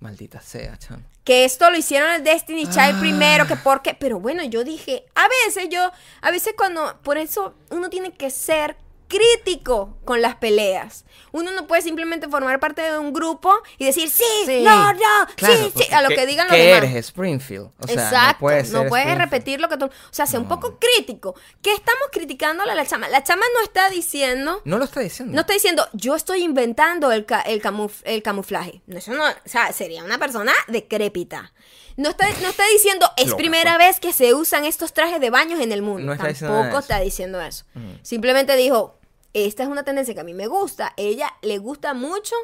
Maldita 0.01 0.41
sea, 0.41 0.77
chamo. 0.77 1.03
que 1.25 1.47
esto 1.47 1.71
lo 1.71 1.79
hicieron 1.79 2.11
el 2.13 2.23
Destiny 2.25 2.65
Child 2.65 2.97
Ah. 2.97 3.01
primero, 3.01 3.47
que 3.47 3.57
porque, 3.57 3.95
pero 3.95 4.21
bueno, 4.21 4.43
yo 4.45 4.63
dije, 4.63 5.07
a 5.15 5.27
veces 5.47 5.69
yo, 5.71 5.91
a 6.21 6.31
veces 6.31 6.53
cuando, 6.57 7.01
por 7.03 7.17
eso 7.17 7.55
uno 7.71 7.89
tiene 7.89 8.13
que 8.13 8.29
ser 8.29 8.77
crítico 9.19 9.97
con 10.05 10.21
las 10.23 10.37
peleas. 10.37 11.05
Uno 11.33 11.51
no 11.53 11.67
puede 11.67 11.83
simplemente 11.83 12.29
formar 12.29 12.61
parte 12.61 12.83
de 12.83 12.99
un 12.99 13.13
grupo 13.13 13.53
y 13.79 13.87
decir, 13.87 14.09
sí, 14.09 14.23
no, 14.63 14.93
no, 14.93 14.99
Claro, 15.37 15.55
sí, 15.57 15.73
sí, 15.77 15.93
a 15.93 16.03
lo 16.03 16.09
¿qué- 16.09 16.15
que 16.17 16.27
digan 16.27 16.47
los 16.47 16.57
¿qué 16.57 16.63
demás. 16.65 16.85
eres 16.85 16.97
Springfield? 17.07 17.71
O 17.81 17.87
sea, 17.87 17.95
Exacto, 17.95 18.47
no 18.73 18.89
puedes, 18.89 19.19
repetir 19.19 19.61
lo 19.61 19.69
que 19.69 19.77
tú... 19.77 19.87
O 19.87 19.91
sea, 20.11 20.27
sea 20.27 20.39
un 20.41 20.49
poco 20.49 20.79
crítico. 20.79 21.35
¿Qué 21.63 21.73
estamos 21.73 22.09
criticándole 22.13 22.71
a 22.73 22.75
la 22.75 22.87
chama? 22.87 23.09
La 23.09 23.23
chama 23.25 23.45
no 23.55 23.63
está 23.63 23.91
diciendo... 23.91 24.61
No 24.65 24.79
lo 24.79 24.85
está 24.85 25.01
diciendo. 25.01 25.35
No 25.35 25.41
está 25.41 25.53
diciendo, 25.53 25.89
yo 25.93 26.15
estoy 26.15 26.43
inventando 26.45 27.11
el, 27.13 27.25
ca- 27.27 27.43
el, 27.43 27.61
camuf- 27.63 28.03
el 28.05 28.23
camuflaje. 28.23 28.83
Eso 28.89 29.13
no, 29.15 29.25
o 29.29 29.33
sea, 29.45 29.73
sería 29.73 30.05
una 30.05 30.19
persona 30.19 30.53
decrépita. 30.69 31.53
No 31.97 32.11
está, 32.11 32.29
no 32.43 32.49
está 32.49 32.65
diciendo, 32.73 33.09
es 33.17 33.27
Loca, 33.29 33.37
primera 33.37 33.79
vez 33.79 34.01
que 34.01 34.13
se 34.13 34.35
usan 34.35 34.65
estos 34.65 34.93
trajes 34.93 35.21
de 35.21 35.31
baños 35.31 35.61
en 35.61 35.71
el 35.73 35.81
mundo. 35.83 36.03
No 36.07 36.13
está 36.13 36.33
Tampoco 36.35 36.79
está 36.81 36.99
diciendo 37.01 37.41
eso. 37.41 37.65
Mm. 37.75 37.93
Simplemente 38.03 38.57
dijo, 38.57 38.99
esta 39.35 39.63
es 39.65 39.69
una 39.69 39.85
tendencia 39.85 40.15
que 40.15 40.21
a 40.21 40.25
mí 40.25 40.33
me 40.35 40.47
gusta. 40.47 40.95
Ella 40.97 41.33
le 41.43 41.59
gusta 41.59 41.93
mucho 41.93 42.35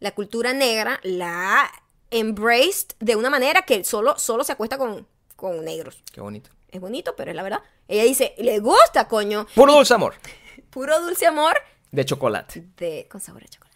la 0.00 0.12
cultura 0.12 0.52
negra 0.52 0.98
la 1.02 1.70
embraced 2.10 2.88
de 3.00 3.16
una 3.16 3.30
manera 3.30 3.62
que 3.62 3.84
solo, 3.84 4.18
solo 4.18 4.44
se 4.44 4.52
acuesta 4.52 4.78
con, 4.78 5.06
con 5.36 5.64
negros. 5.64 6.02
Qué 6.12 6.20
bonito. 6.20 6.50
Es 6.70 6.80
bonito, 6.80 7.14
pero 7.16 7.30
es 7.30 7.36
la 7.36 7.42
verdad. 7.42 7.62
Ella 7.86 8.04
dice, 8.04 8.34
le 8.38 8.58
gusta, 8.60 9.08
coño. 9.08 9.46
Puro 9.54 9.74
dulce 9.74 9.94
amor. 9.94 10.14
Puro 10.70 11.00
dulce 11.00 11.26
amor 11.26 11.56
De 11.90 12.04
chocolate. 12.04 12.64
de 12.76 13.06
con 13.10 13.20
sabor 13.20 13.42
a 13.44 13.46
chocolate 13.48 13.68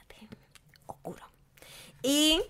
oscuro. 0.86 1.24
Y 2.02 2.42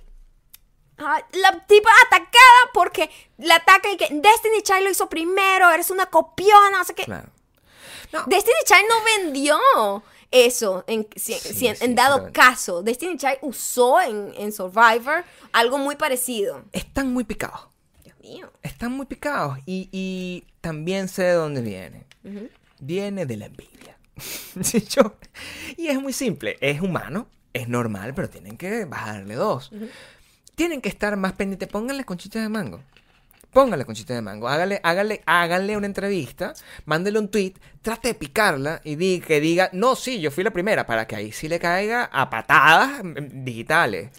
ah, 0.99 1.25
la 1.33 1.67
tipa 1.67 1.91
atacada 2.07 2.71
porque 2.73 3.11
la 3.39 3.57
ataca 3.57 3.91
y 3.91 3.97
que 3.97 4.09
Destiny 4.11 4.63
Child 4.63 4.83
lo 4.85 4.91
hizo 4.91 5.09
primero, 5.09 5.71
eres 5.71 5.91
una 5.91 6.07
copiona, 6.07 6.79
no 6.79 6.85
sé 6.85 6.95
qué. 6.95 7.05
Claro. 7.05 7.29
Destiny 8.27 8.57
Child 8.67 8.85
no 8.89 9.25
vendió 9.25 10.03
eso 10.31 10.85
en, 10.87 11.07
si- 11.17 11.35
Sí, 11.35 11.55
si 11.55 11.67
en, 11.67 11.77
sí, 11.77 11.85
en 11.85 11.95
dado 11.95 12.33
caso. 12.33 12.83
Destiny 12.83 13.17
Child 13.17 13.39
usó 13.43 14.01
en, 14.01 14.33
en 14.37 14.53
Survivor 14.53 15.25
algo 15.53 15.79
muy 15.79 15.97
parecido. 15.97 16.63
Están 16.73 17.13
muy 17.13 17.25
picados. 17.25 17.69
Dios 18.05 18.17
mío. 18.21 18.53
Están 18.63 18.93
muy 18.93 19.07
picados. 19.07 19.59
Y, 19.67 19.89
y 19.93 20.45
también 20.61 21.09
sé 21.09 21.23
de 21.25 21.33
dónde 21.33 21.61
viene. 21.61 22.07
Viene 22.81 23.27
de 23.27 23.37
la 23.37 23.47
envidia. 23.47 23.97
Y 25.77 25.89
es 25.89 26.01
muy 26.01 26.13
simple. 26.13 26.57
Es 26.61 26.81
humano, 26.81 27.27
es 27.53 27.69
normal, 27.69 28.13
pero 28.15 28.29
tienen 28.31 28.57
que 28.57 28.85
bajarle 28.85 29.35
dos. 29.35 29.71
Tienen 30.55 30.81
que 30.81 30.89
estar 30.89 31.17
más 31.17 31.33
pendientes. 31.33 31.69
Pónganle 31.69 32.05
conchitas 32.05 32.43
de 32.43 32.49
mango. 32.49 32.83
Pónganle 33.53 33.85
conchitas 33.85 34.17
de 34.17 34.23
mango. 34.23 34.49
Hágale, 34.49 34.81
hágale, 34.83 35.23
háganle 35.27 35.77
una 35.77 35.87
entrevista. 35.87 36.55
Mándele 36.87 37.19
un 37.19 37.29
tweet. 37.29 37.55
Trate 37.83 38.09
de 38.09 38.15
picarla 38.15 38.81
y 38.83 38.97
di, 38.97 39.21
que 39.21 39.41
diga, 39.41 39.69
no, 39.73 39.95
sí, 39.95 40.21
yo 40.21 40.31
fui 40.31 40.43
la 40.43 40.53
primera. 40.53 40.87
Para 40.87 41.07
que 41.07 41.17
ahí 41.17 41.33
sí 41.33 41.49
le 41.49 41.59
caiga 41.59 42.09
a 42.13 42.31
patadas 42.31 43.05
mm, 43.05 43.45
digitales. 43.45 44.11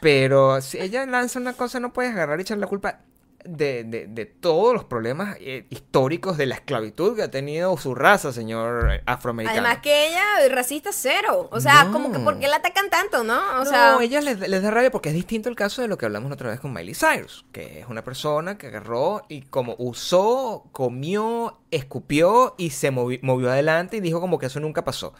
Pero 0.00 0.60
si 0.62 0.78
ella 0.78 1.06
lanza 1.06 1.38
una 1.38 1.52
cosa, 1.52 1.80
no 1.80 1.92
puedes 1.92 2.12
agarrar 2.12 2.38
y 2.38 2.42
echar 2.42 2.58
la 2.58 2.66
culpa 2.66 3.00
de, 3.44 3.84
de- 3.84 4.06
de 4.06 4.26
todos 4.26 4.72
los 4.74 4.84
problemas 4.84 5.36
eh, 5.40 5.66
históricos 5.70 6.36
de 6.36 6.46
la 6.46 6.54
esclavitud 6.56 7.16
que 7.16 7.22
ha 7.22 7.30
tenido 7.30 7.76
su 7.76 7.94
raza, 7.94 8.32
señor 8.32 9.00
afroamericano. 9.06 9.60
Además 9.60 9.82
que 9.82 10.08
ella 10.08 10.22
es 10.44 10.52
racista 10.52 10.90
cero. 10.92 11.48
O 11.52 11.60
sea, 11.60 11.84
No. 11.84 11.92
como 11.92 12.12
que 12.12 12.18
¿por 12.18 12.38
qué 12.38 12.48
la 12.48 12.56
atacan 12.56 12.90
tanto, 12.90 13.24
no? 13.24 13.38
O 13.56 13.58
no, 13.58 13.64
sea, 13.64 13.96
ella 14.00 14.20
les, 14.20 14.38
les 14.38 14.62
da 14.62 14.70
rabia 14.70 14.90
porque 14.90 15.08
es 15.10 15.14
distinto 15.14 15.48
el 15.48 15.56
caso 15.56 15.82
de 15.82 15.88
lo 15.88 15.98
que 15.98 16.06
hablamos 16.06 16.28
la 16.30 16.34
otra 16.34 16.50
vez 16.50 16.60
con 16.60 16.72
Miley 16.72 16.94
Cyrus, 16.94 17.44
que 17.52 17.80
es 17.80 17.86
una 17.88 18.04
persona 18.04 18.58
que 18.58 18.68
agarró 18.68 19.22
y 19.28 19.42
como 19.42 19.74
usó, 19.78 20.64
comió, 20.72 21.58
escupió 21.70 22.54
y 22.58 22.70
se 22.70 22.92
movi- 22.92 23.20
movió 23.22 23.50
adelante 23.50 23.96
y 23.96 24.00
dijo 24.00 24.20
como 24.20 24.38
que 24.38 24.46
eso 24.46 24.60
nunca 24.60 24.84
pasó. 24.84 25.14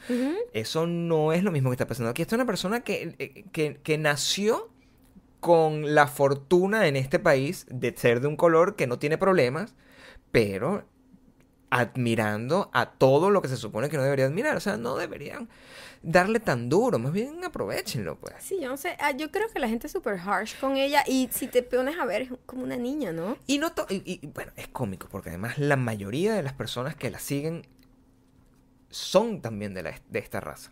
Eso 0.52 0.86
no 0.86 1.32
es 1.32 1.42
lo 1.44 1.50
mismo 1.52 1.70
que 1.70 1.74
está 1.74 1.86
pasando 1.86 2.10
aquí. 2.10 2.22
Esta 2.22 2.34
es 2.34 2.38
una 2.38 2.46
persona 2.46 2.80
que, 2.80 3.14
eh, 3.18 3.44
que, 3.52 3.80
que 3.82 3.98
nació 3.98 4.68
con 5.42 5.94
la 5.94 6.06
fortuna 6.06 6.86
en 6.86 6.94
este 6.94 7.18
país 7.18 7.66
de 7.68 7.92
ser 7.96 8.20
de 8.20 8.28
un 8.28 8.36
color 8.36 8.76
que 8.76 8.86
no 8.86 8.98
tiene 9.00 9.18
problemas, 9.18 9.74
pero 10.30 10.84
admirando 11.68 12.70
a 12.72 12.92
todo 12.92 13.30
lo 13.30 13.42
que 13.42 13.48
se 13.48 13.56
supone 13.56 13.88
que 13.88 13.96
no 13.96 14.04
debería 14.04 14.26
admirar. 14.26 14.56
O 14.56 14.60
sea, 14.60 14.76
no 14.76 14.96
deberían 14.96 15.48
darle 16.02 16.38
tan 16.38 16.68
duro, 16.68 16.98
más 17.00 17.12
bien 17.12 17.42
aprovechenlo, 17.44 18.18
pues. 18.20 18.34
Sí, 18.38 18.58
yo 18.60 18.68
no 18.68 18.76
sé. 18.76 18.96
ah, 19.00 19.10
yo 19.10 19.32
creo 19.32 19.48
que 19.48 19.58
la 19.58 19.68
gente 19.68 19.88
es 19.88 19.92
súper 19.92 20.18
harsh 20.20 20.56
con 20.60 20.76
ella. 20.76 21.02
Y 21.08 21.28
si 21.32 21.48
te 21.48 21.64
pones 21.64 21.98
a 21.98 22.04
ver, 22.04 22.22
es 22.22 22.30
como 22.46 22.62
una 22.62 22.76
niña, 22.76 23.10
¿no? 23.12 23.36
Y 23.48 23.58
no 23.58 23.72
to- 23.72 23.86
y, 23.90 24.02
y, 24.22 24.26
bueno, 24.28 24.52
es 24.56 24.68
cómico, 24.68 25.08
porque 25.10 25.30
además 25.30 25.58
la 25.58 25.76
mayoría 25.76 26.34
de 26.34 26.42
las 26.44 26.52
personas 26.52 26.94
que 26.94 27.10
la 27.10 27.18
siguen 27.18 27.66
son 28.90 29.40
también 29.40 29.74
de, 29.74 29.82
la, 29.82 29.94
de 30.08 30.18
esta 30.20 30.38
raza. 30.40 30.70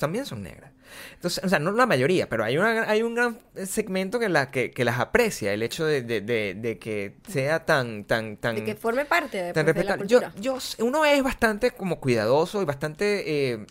También 0.00 0.26
son 0.26 0.42
negras. 0.42 0.72
Entonces, 1.14 1.42
o 1.44 1.48
sea, 1.48 1.58
no 1.58 1.72
la 1.72 1.86
mayoría, 1.86 2.28
pero 2.28 2.44
hay, 2.44 2.56
una, 2.58 2.82
hay 2.88 3.02
un 3.02 3.14
gran 3.14 3.38
segmento 3.64 4.18
que, 4.18 4.28
la, 4.28 4.50
que, 4.50 4.70
que 4.70 4.84
las 4.84 4.98
aprecia, 5.00 5.52
el 5.52 5.62
hecho 5.62 5.84
de, 5.86 6.02
de- 6.02 6.20
de- 6.20 6.54
de 6.54 6.78
que 6.78 7.16
sea 7.28 7.64
tan, 7.64 8.04
tan, 8.04 8.36
tan, 8.36 8.56
De 8.56 8.64
que 8.64 8.74
forme 8.74 9.04
parte 9.04 9.42
de, 9.42 9.52
tan 9.52 9.64
pues, 9.72 9.84
la. 9.84 10.04
Yo, 10.04 10.20
yo, 10.40 10.58
uno 10.80 11.04
es 11.04 11.22
bastante 11.22 11.70
como 11.70 12.00
cuidadoso 12.00 12.60
y 12.62 12.64
bastante 12.64 13.52
eh, 13.52 13.66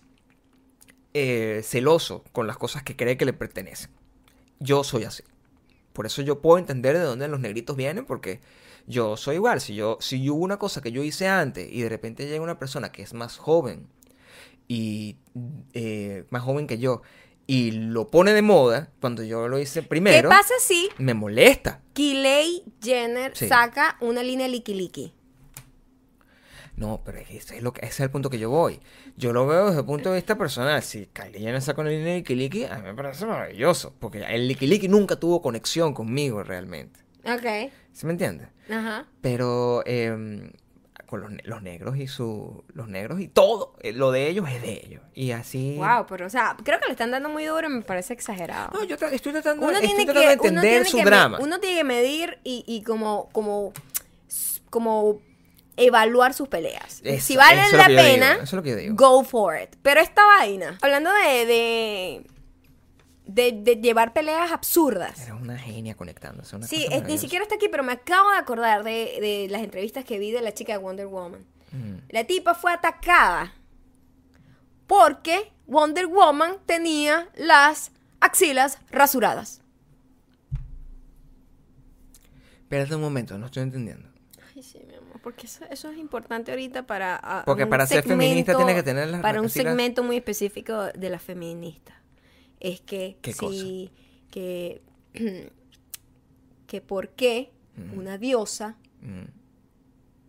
eh, 1.13 1.61
celoso 1.63 2.23
con 2.31 2.47
las 2.47 2.57
cosas 2.57 2.83
que 2.83 2.95
cree 2.95 3.17
que 3.17 3.25
le 3.25 3.33
pertenecen. 3.33 3.89
Yo 4.59 4.83
soy 4.83 5.03
así. 5.03 5.23
Por 5.93 6.05
eso 6.05 6.21
yo 6.21 6.41
puedo 6.41 6.57
entender 6.57 6.97
de 6.97 7.03
dónde 7.03 7.27
los 7.27 7.39
negritos 7.39 7.75
vienen, 7.75 8.05
porque 8.05 8.39
yo 8.87 9.15
soy 9.15 9.35
igual. 9.35 9.61
Si 9.61 9.75
yo, 9.75 9.97
si 10.01 10.27
hubo 10.29 10.43
una 10.43 10.57
cosa 10.57 10.81
que 10.81 10.91
yo 10.91 11.03
hice 11.03 11.27
antes 11.27 11.69
y 11.71 11.81
de 11.83 11.89
repente 11.89 12.25
llega 12.27 12.41
una 12.41 12.57
persona 12.57 12.91
que 12.91 13.03
es 13.03 13.13
más 13.13 13.37
joven 13.37 13.87
y 14.73 15.17
eh, 15.73 16.25
más 16.31 16.41
joven 16.41 16.65
que 16.65 16.79
yo 16.79 17.01
y 17.45 17.71
lo 17.71 18.07
pone 18.07 18.33
de 18.33 18.41
moda 18.41 18.89
cuando 19.01 19.21
yo 19.23 19.47
lo 19.47 19.59
hice 19.59 19.83
primero, 19.83 20.29
¿Qué 20.29 20.35
pasa 20.35 20.53
si 20.59 20.89
me 20.97 21.13
molesta. 21.13 21.81
Kylie 21.93 22.63
Jenner 22.81 23.35
Sí. 23.35 23.47
saca 23.47 23.97
una 24.01 24.23
línea 24.23 24.47
Liki? 24.47 25.13
No, 26.75 27.01
pero 27.05 27.19
ese 27.19 27.57
es, 27.57 27.61
lo 27.61 27.71
que, 27.71 27.81
ese 27.81 27.89
es 27.93 27.99
el 27.99 28.09
punto 28.09 28.31
que 28.31 28.39
yo 28.39 28.49
voy. 28.49 28.79
Yo 29.15 29.31
lo 29.31 29.45
veo 29.45 29.67
desde 29.67 29.81
el 29.81 29.85
punto 29.85 30.09
de 30.09 30.15
vista 30.15 30.35
personal. 30.37 30.81
Si 30.81 31.05
Kylie 31.05 31.39
Jenner 31.39 31.61
saca 31.61 31.81
una 31.81 31.91
línea 31.91 32.15
Likiliki, 32.15 32.63
a 32.63 32.77
mí 32.77 32.83
me 32.83 32.95
parece 32.95 33.27
maravilloso. 33.27 33.93
Porque 33.99 34.23
el 34.23 34.47
Likiliki 34.47 34.87
nunca 34.87 35.17
tuvo 35.17 35.41
conexión 35.43 35.93
conmigo 35.93 36.41
realmente. 36.41 36.99
Ok. 37.25 37.71
¿Sí 37.91 38.07
me 38.07 38.13
entiendes? 38.13 38.47
Ajá. 38.71 39.05
Pero 39.21 39.83
eh, 39.85 40.51
los, 41.19 41.31
ne- 41.31 41.43
los 41.45 41.61
negros 41.61 41.97
y 41.97 42.07
su... 42.07 42.63
Los 42.73 42.87
negros 42.87 43.19
y 43.19 43.27
todo. 43.27 43.75
eh, 43.81 43.93
lo 43.93 44.11
de 44.11 44.27
ellos 44.27 44.47
es 44.49 44.61
de 44.61 44.81
ellos. 44.85 45.01
Y 45.13 45.31
así... 45.31 45.75
Wow, 45.77 46.05
pero 46.07 46.25
o 46.25 46.29
sea, 46.29 46.55
creo 46.63 46.79
que 46.79 46.85
le 46.85 46.91
están 46.91 47.11
dando 47.11 47.29
muy 47.29 47.45
duro 47.45 47.67
y 47.67 47.71
me 47.71 47.81
parece 47.81 48.13
exagerado. 48.13 48.71
No, 48.73 48.83
yo 48.83 48.97
tra- 48.97 49.11
estoy 49.11 49.31
tratando, 49.31 49.63
uno 49.65 49.71
estoy 49.73 49.87
tiene 49.89 50.05
tratando 50.05 50.29
de 50.29 50.35
que, 50.37 50.39
uno 50.41 50.47
entender 50.49 50.71
tiene 50.71 50.89
su 50.89 50.97
que 50.97 51.03
drama. 51.05 51.37
uno 51.41 51.59
tiene 51.59 51.77
que 51.77 51.83
medir 51.83 52.39
y, 52.43 52.63
y 52.67 52.81
como, 52.83 53.29
como, 53.31 53.73
como 54.69 55.19
evaluar 55.75 56.33
sus 56.33 56.47
peleas. 56.47 57.01
Eso- 57.03 57.25
si 57.25 57.35
vale 57.37 57.61
eso 57.61 57.65
es 57.67 57.71
lo 57.73 57.77
la 57.79 57.87
digo, 57.87 58.01
pena, 58.01 58.33
eso 58.33 58.43
es 58.43 58.53
lo 58.53 58.63
que 58.63 58.69
yo 58.71 58.75
digo. 58.75 58.95
go 58.95 59.23
for 59.23 59.57
it. 59.59 59.75
Pero 59.81 59.99
esta 60.01 60.25
vaina, 60.25 60.77
hablando 60.81 61.09
de, 61.11 61.45
de, 61.45 62.21
de, 63.25 63.51
de 63.53 63.75
llevar 63.77 64.13
peleas 64.13 64.51
absurdas. 64.51 65.21
Era 65.23 65.35
una 65.35 65.57
genia 65.57 65.95
conectándose. 65.95 66.55
una 66.55 66.67
Sí, 66.67 66.83
cosa 66.85 66.97
es- 66.97 67.03
ni 67.05 67.17
siquiera 67.17 67.43
está 67.43 67.55
aquí, 67.55 67.67
pero 67.69 67.83
me 67.83 67.93
acabo 67.93 68.29
de 68.31 68.37
acordar 68.37 68.83
de, 68.83 69.17
de 69.21 69.47
las 69.49 69.61
entrevistas 69.63 70.03
que 70.05 70.19
vi 70.19 70.31
de 70.31 70.41
la 70.41 70.53
chica 70.53 70.73
de 70.73 70.79
Wonder 70.79 71.07
Woman. 71.07 71.45
Mm. 71.71 71.95
La 72.09 72.23
tipa 72.25 72.53
fue 72.53 72.71
atacada 72.73 73.53
porque 74.87 75.51
Wonder 75.67 76.07
Woman 76.07 76.57
tenía 76.65 77.29
las 77.35 77.91
axilas 78.19 78.77
rasuradas. 78.91 79.61
Espérate 82.63 82.95
un 82.95 83.01
momento, 83.01 83.37
no 83.37 83.45
estoy 83.47 83.63
entendiendo. 83.63 84.07
Ay, 84.55 84.63
sí, 84.63 84.79
mi 84.87 84.95
amor, 84.95 85.19
porque 85.21 85.45
eso, 85.47 85.63
eso 85.69 85.89
es 85.91 85.97
importante 85.97 86.51
ahorita 86.51 86.85
para... 86.85 87.15
a- 87.15 87.43
Porque 87.45 87.63
un 87.63 87.69
para 87.69 87.85
ser 87.87 88.03
feminista 88.03 88.55
tiene 88.55 88.73
que 88.75 88.83
tener 88.83 89.07
las 89.07 89.21
Para 89.21 89.39
un 89.39 89.45
axilas- 89.47 89.69
segmento 89.71 90.03
muy 90.03 90.17
específico 90.17 90.83
de 90.93 91.09
las 91.09 91.21
feministas. 91.21 91.95
Es 92.63 92.81
que 92.81 93.17
¿Qué 93.21 93.33
sí, 93.33 93.91
que... 94.31 94.81
que 96.67 96.81
por 96.81 97.09
qué 97.09 97.51
una 97.95 98.17
diosa 98.17 98.77
Mm. 99.01 99.25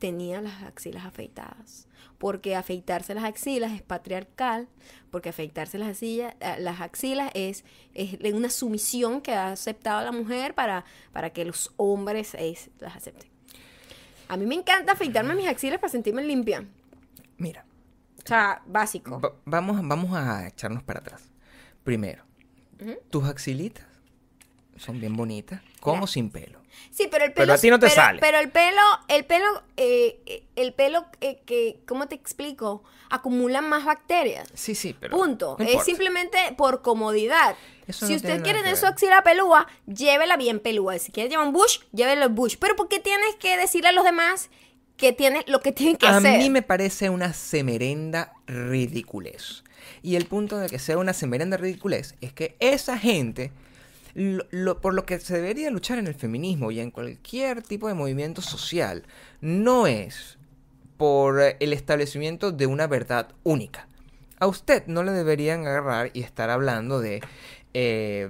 tenía 0.01 0.41
las 0.41 0.63
axilas 0.65 1.05
afeitadas. 1.07 1.87
Porque 2.19 2.57
afeitarse 2.57 3.15
las 3.15 3.25
axilas 3.25 3.73
es 3.73 3.83
patriarcal, 3.83 4.69
porque 5.11 5.29
afeitarse 5.29 5.79
las 5.79 5.89
axilas, 5.91 6.35
eh, 6.41 6.57
las 6.59 6.81
axilas 6.81 7.31
es, 7.35 7.65
es 7.95 8.19
una 8.35 8.51
sumisión 8.51 9.21
que 9.21 9.33
ha 9.33 9.53
aceptado 9.53 10.05
la 10.05 10.11
mujer 10.13 10.55
para, 10.55 10.85
para 11.13 11.31
que 11.31 11.45
los 11.45 11.73
hombres 11.77 12.35
es- 12.35 12.71
las 12.81 12.97
acepten. 12.97 13.31
A 14.29 14.37
mí 14.37 14.45
me 14.47 14.55
encanta 14.57 14.93
afeitarme 14.93 15.35
mis 15.35 15.47
axilas 15.49 15.79
para 15.79 15.91
sentirme 15.93 16.25
limpia. 16.25 16.67
Mira, 17.37 17.65
O 18.25 18.27
sea, 18.27 18.63
básico. 18.67 19.21
Va- 19.21 19.35
vamos, 19.45 19.81
vamos 19.87 20.17
a 20.17 20.49
echarnos 20.49 20.83
para 20.83 21.01
atrás. 21.01 21.31
Primero, 21.85 22.25
tus 23.11 23.25
axilitas 23.29 23.85
son 24.77 25.01
bien 25.01 25.17
bonitas, 25.17 25.61
con 25.81 26.03
o 26.03 26.07
sin 26.07 26.31
pelo. 26.31 26.61
Sí, 26.91 27.07
pero 27.09 27.25
el 27.25 27.33
Pero 27.33 27.45
pelo. 27.45 27.53
a 27.53 27.59
ti 27.59 27.71
no 27.71 27.79
te 27.79 27.87
pero, 27.87 27.95
sale. 27.95 28.19
Pero 28.21 28.39
el 28.39 28.51
pelo, 28.51 28.81
el 29.07 29.25
pelo, 29.25 29.63
eh, 29.77 30.45
el 30.57 30.73
pelo 30.73 31.07
eh, 31.21 31.41
que, 31.47 31.81
¿cómo 31.87 32.09
te 32.09 32.17
explico? 32.17 32.83
Acumula 33.11 33.61
más 33.61 33.85
bacterias. 33.85 34.49
Sí, 34.55 34.75
sí, 34.75 34.97
pero. 34.99 35.17
Punto. 35.17 35.57
no 35.59 35.65
es 35.65 35.85
simplemente 35.85 36.39
por 36.57 36.83
comodidad. 36.83 37.55
Eso 37.87 38.07
si 38.07 38.15
no 38.15 38.17
usted 38.17 38.43
quiere 38.43 38.61
tener 38.61 38.77
su 38.77 38.87
axila 38.87 39.23
pelúa, 39.23 39.69
llévela 39.87 40.37
bien 40.37 40.59
pelúa. 40.59 40.99
Si 40.99 41.13
quiere 41.13 41.29
llevar 41.29 41.47
un 41.47 41.53
bush, 41.53 41.81
llévelo 41.93 42.29
bush. 42.31 42.57
Pero 42.59 42.75
¿por 42.75 42.89
qué 42.89 42.99
tienes 42.99 43.37
que 43.37 43.57
decirle 43.57 43.91
a 43.91 43.93
los 43.93 44.05
demás 44.05 44.51
que 44.97 45.13
tiene 45.13 45.45
lo 45.47 45.61
que 45.61 45.71
tienen 45.73 45.97
que 45.97 46.07
A 46.07 46.17
hacer? 46.17 46.39
mí 46.39 46.51
me 46.51 46.63
parece 46.63 47.11
una 47.11 47.33
semerenda 47.35 48.33
ridiculez. 48.47 49.64
Y 50.03 50.17
el 50.17 50.27
punto 50.27 50.59
de 50.59 50.69
que 50.69 50.79
sea 50.79 50.99
una 50.99 51.13
semerenda 51.13 51.57
ridiculez 51.57 52.15
es 52.21 52.33
que 52.33 52.57
esa 52.61 52.99
gente, 52.99 53.51
lo- 54.15 54.47
lo- 54.51 54.81
por 54.81 54.95
lo 54.95 55.05
que 55.07 55.19
se 55.19 55.35
debería 55.35 55.71
luchar 55.71 55.99
en 55.99 56.07
el 56.07 56.15
feminismo 56.15 56.71
y 56.71 56.81
en 56.81 56.91
cualquier 56.91 57.63
tipo 57.63 57.89
de 57.89 57.95
movimiento 57.95 58.43
social, 58.43 59.05
no 59.41 59.87
es 59.87 60.39
por 60.97 61.41
el 61.41 61.73
establecimiento 61.73 62.53
de 62.53 62.67
una 62.67 62.87
verdad 62.87 63.29
única. 63.43 63.89
A 64.39 64.47
usted 64.47 64.85
no 64.87 65.03
le 65.03 65.13
deberían 65.13 65.67
agarrar 65.67 66.11
y 66.13 66.21
estar 66.23 66.51
hablando 66.51 67.01
de 67.01 67.21
eh, 67.73 68.29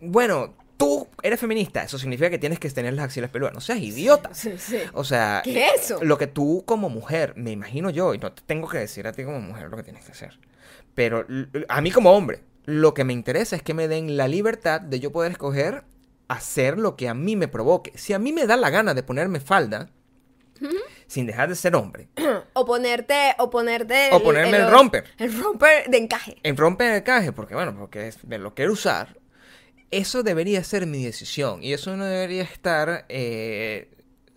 bueno, 0.00 0.54
tú 0.76 1.08
eres 1.22 1.40
feminista, 1.40 1.82
eso 1.82 1.98
significa 1.98 2.30
que 2.30 2.38
tienes 2.38 2.60
que 2.60 2.70
tener 2.70 2.94
las 2.94 3.06
axilas 3.06 3.30
peludas. 3.30 3.52
No 3.54 3.60
seas 3.60 3.80
idiota. 3.80 4.30
Sí, 4.32 4.52
sí. 4.58 4.78
O 4.92 5.02
sea, 5.02 5.40
¿Qué 5.42 5.66
es 5.74 5.86
eso? 5.90 6.04
lo 6.04 6.16
que 6.18 6.28
tú 6.28 6.62
como 6.66 6.88
mujer, 6.88 7.32
me 7.36 7.50
imagino 7.50 7.90
yo, 7.90 8.14
y 8.14 8.18
no 8.18 8.30
te 8.32 8.42
tengo 8.46 8.68
que 8.68 8.78
decir 8.78 9.06
a 9.08 9.12
ti 9.12 9.24
como 9.24 9.40
mujer 9.40 9.68
lo 9.70 9.76
que 9.76 9.82
tienes 9.82 10.04
que 10.04 10.12
hacer, 10.12 10.38
pero 10.98 11.24
a 11.68 11.80
mí 11.80 11.92
como 11.92 12.10
hombre, 12.10 12.40
lo 12.64 12.92
que 12.92 13.04
me 13.04 13.12
interesa 13.12 13.54
es 13.54 13.62
que 13.62 13.72
me 13.72 13.86
den 13.86 14.16
la 14.16 14.26
libertad 14.26 14.80
de 14.80 14.98
yo 14.98 15.12
poder 15.12 15.30
escoger 15.30 15.84
hacer 16.26 16.76
lo 16.76 16.96
que 16.96 17.08
a 17.08 17.14
mí 17.14 17.36
me 17.36 17.46
provoque. 17.46 17.92
Si 17.96 18.12
a 18.14 18.18
mí 18.18 18.32
me 18.32 18.46
da 18.48 18.56
la 18.56 18.68
gana 18.68 18.94
de 18.94 19.04
ponerme 19.04 19.38
falda, 19.38 19.90
sin 21.06 21.24
dejar 21.26 21.48
de 21.48 21.54
ser 21.54 21.76
hombre, 21.76 22.08
O 22.52 22.64
ponerte, 22.66 23.34
o 23.38 23.48
ponerte. 23.48 24.10
O 24.12 24.20
ponerme 24.22 24.56
el 24.56 24.68
romper. 24.70 25.04
El 25.18 25.40
romper 25.40 25.88
de 25.88 25.98
encaje. 25.98 26.36
en 26.42 26.56
romper 26.56 26.94
el 26.94 27.02
caje, 27.04 27.30
porque 27.32 27.54
bueno, 27.54 27.76
porque 27.78 28.08
es- 28.08 28.24
me 28.24 28.38
lo 28.38 28.54
quiero 28.56 28.72
usar, 28.72 29.16
eso 29.92 30.22
debería 30.24 30.64
ser 30.64 30.84
mi 30.86 31.04
decisión 31.04 31.62
y 31.62 31.72
eso 31.74 31.96
no 31.96 32.04
debería 32.04 32.42
estar 32.42 33.06
eh, 33.08 33.88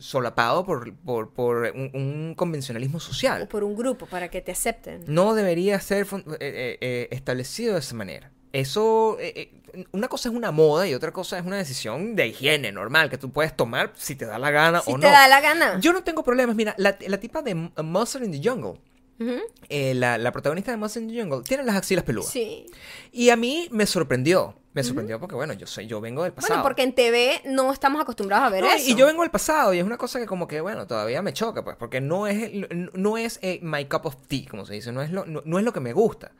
solapado 0.01 0.65
por, 0.65 0.93
por, 0.95 1.31
por 1.33 1.71
un, 1.75 1.91
un 1.93 2.33
convencionalismo 2.35 2.97
O 2.97 2.99
social. 2.99 3.47
por 3.47 3.63
un 3.63 3.75
grupo 3.75 4.05
para 4.07 4.29
que 4.29 4.41
te 4.41 4.51
acepten. 4.51 5.03
No 5.07 5.33
debería 5.33 5.79
ser 5.79 6.05
eh, 6.05 6.17
eh, 6.39 6.77
eh, 6.81 7.07
establecido 7.11 7.73
de 7.75 7.79
esa 7.79 7.95
manera. 7.95 8.31
Eso, 8.53 9.15
eh, 9.21 9.53
una 9.93 10.09
cosa 10.09 10.27
es 10.27 10.35
una 10.35 10.51
moda 10.51 10.85
y 10.85 10.93
otra 10.93 11.13
cosa 11.13 11.37
es 11.39 11.45
una 11.45 11.55
decisión 11.55 12.15
de 12.17 12.27
higiene 12.27 12.73
normal 12.73 13.09
que 13.09 13.17
tú 13.17 13.31
puedes 13.31 13.55
tomar 13.55 13.93
si 13.95 14.15
te 14.15 14.25
da 14.25 14.37
la 14.37 14.51
gana 14.51 14.81
Si 14.81 14.91
o 14.91 14.95
te 14.99 15.05
no. 15.05 15.11
da 15.11 15.27
la 15.29 15.39
gana. 15.39 15.79
Yo 15.79 15.93
no 15.93 16.03
tengo 16.03 16.21
problemas. 16.23 16.55
Mira, 16.57 16.75
la, 16.77 16.97
la 17.07 17.17
tipa 17.17 17.41
de 17.41 17.55
Monster 17.55 18.23
in 18.23 18.31
the 18.33 18.41
Jungle, 18.49 18.81
Ujú. 19.21 19.35
eh, 19.69 19.93
la, 19.93 20.17
la 20.17 20.31
protagonista 20.31 20.71
de 20.71 20.77
Monster 20.77 21.03
Jungle, 21.03 21.41
tiene 21.43 21.63
las 21.63 21.75
axilas 21.75 22.03
peludas. 22.03 22.31
Sí. 22.31 22.65
Y 23.11 23.29
a 23.29 23.35
mí 23.35 23.67
me 23.71 23.85
sorprendió. 23.85 24.55
Me 24.73 24.83
sorprendió 24.85 25.19
porque, 25.19 25.35
bueno, 25.35 25.51
yo 25.51 25.67
soy, 25.67 25.85
yo 25.85 25.99
vengo 25.99 26.23
del 26.23 26.31
pasado. 26.31 26.53
Bueno, 26.53 26.63
porque 26.63 26.83
en 26.83 26.93
TV 26.95 27.41
no 27.45 27.73
estamos 27.73 28.01
acostumbrados 28.01 28.47
a 28.47 28.49
ver 28.49 28.63
No, 28.63 28.71
eso. 28.71 28.89
y 28.89 28.95
yo 28.95 29.05
vengo 29.05 29.21
del 29.21 29.29
pasado 29.29 29.73
y 29.73 29.79
es 29.79 29.83
una 29.83 29.97
cosa 29.97 30.17
que 30.17 30.25
como 30.25 30.47
que, 30.47 30.61
bueno, 30.61 30.87
todavía 30.87 31.21
me 31.21 31.33
choca, 31.33 31.61
pues, 31.61 31.75
porque 31.75 31.99
no 31.99 32.25
es, 32.25 32.49
no 32.93 33.17
es 33.17 33.37
eh, 33.41 33.59
my 33.61 33.83
cup 33.89 34.05
of 34.05 34.15
tea, 34.29 34.45
como 34.49 34.65
se 34.65 34.75
dice, 34.75 34.93
no 34.93 35.01
es, 35.01 35.11
lo, 35.11 35.25
no, 35.25 35.41
no 35.43 35.59
es 35.59 35.65
lo 35.65 35.73
que 35.73 35.81
me 35.81 35.91
gusta, 35.91 36.31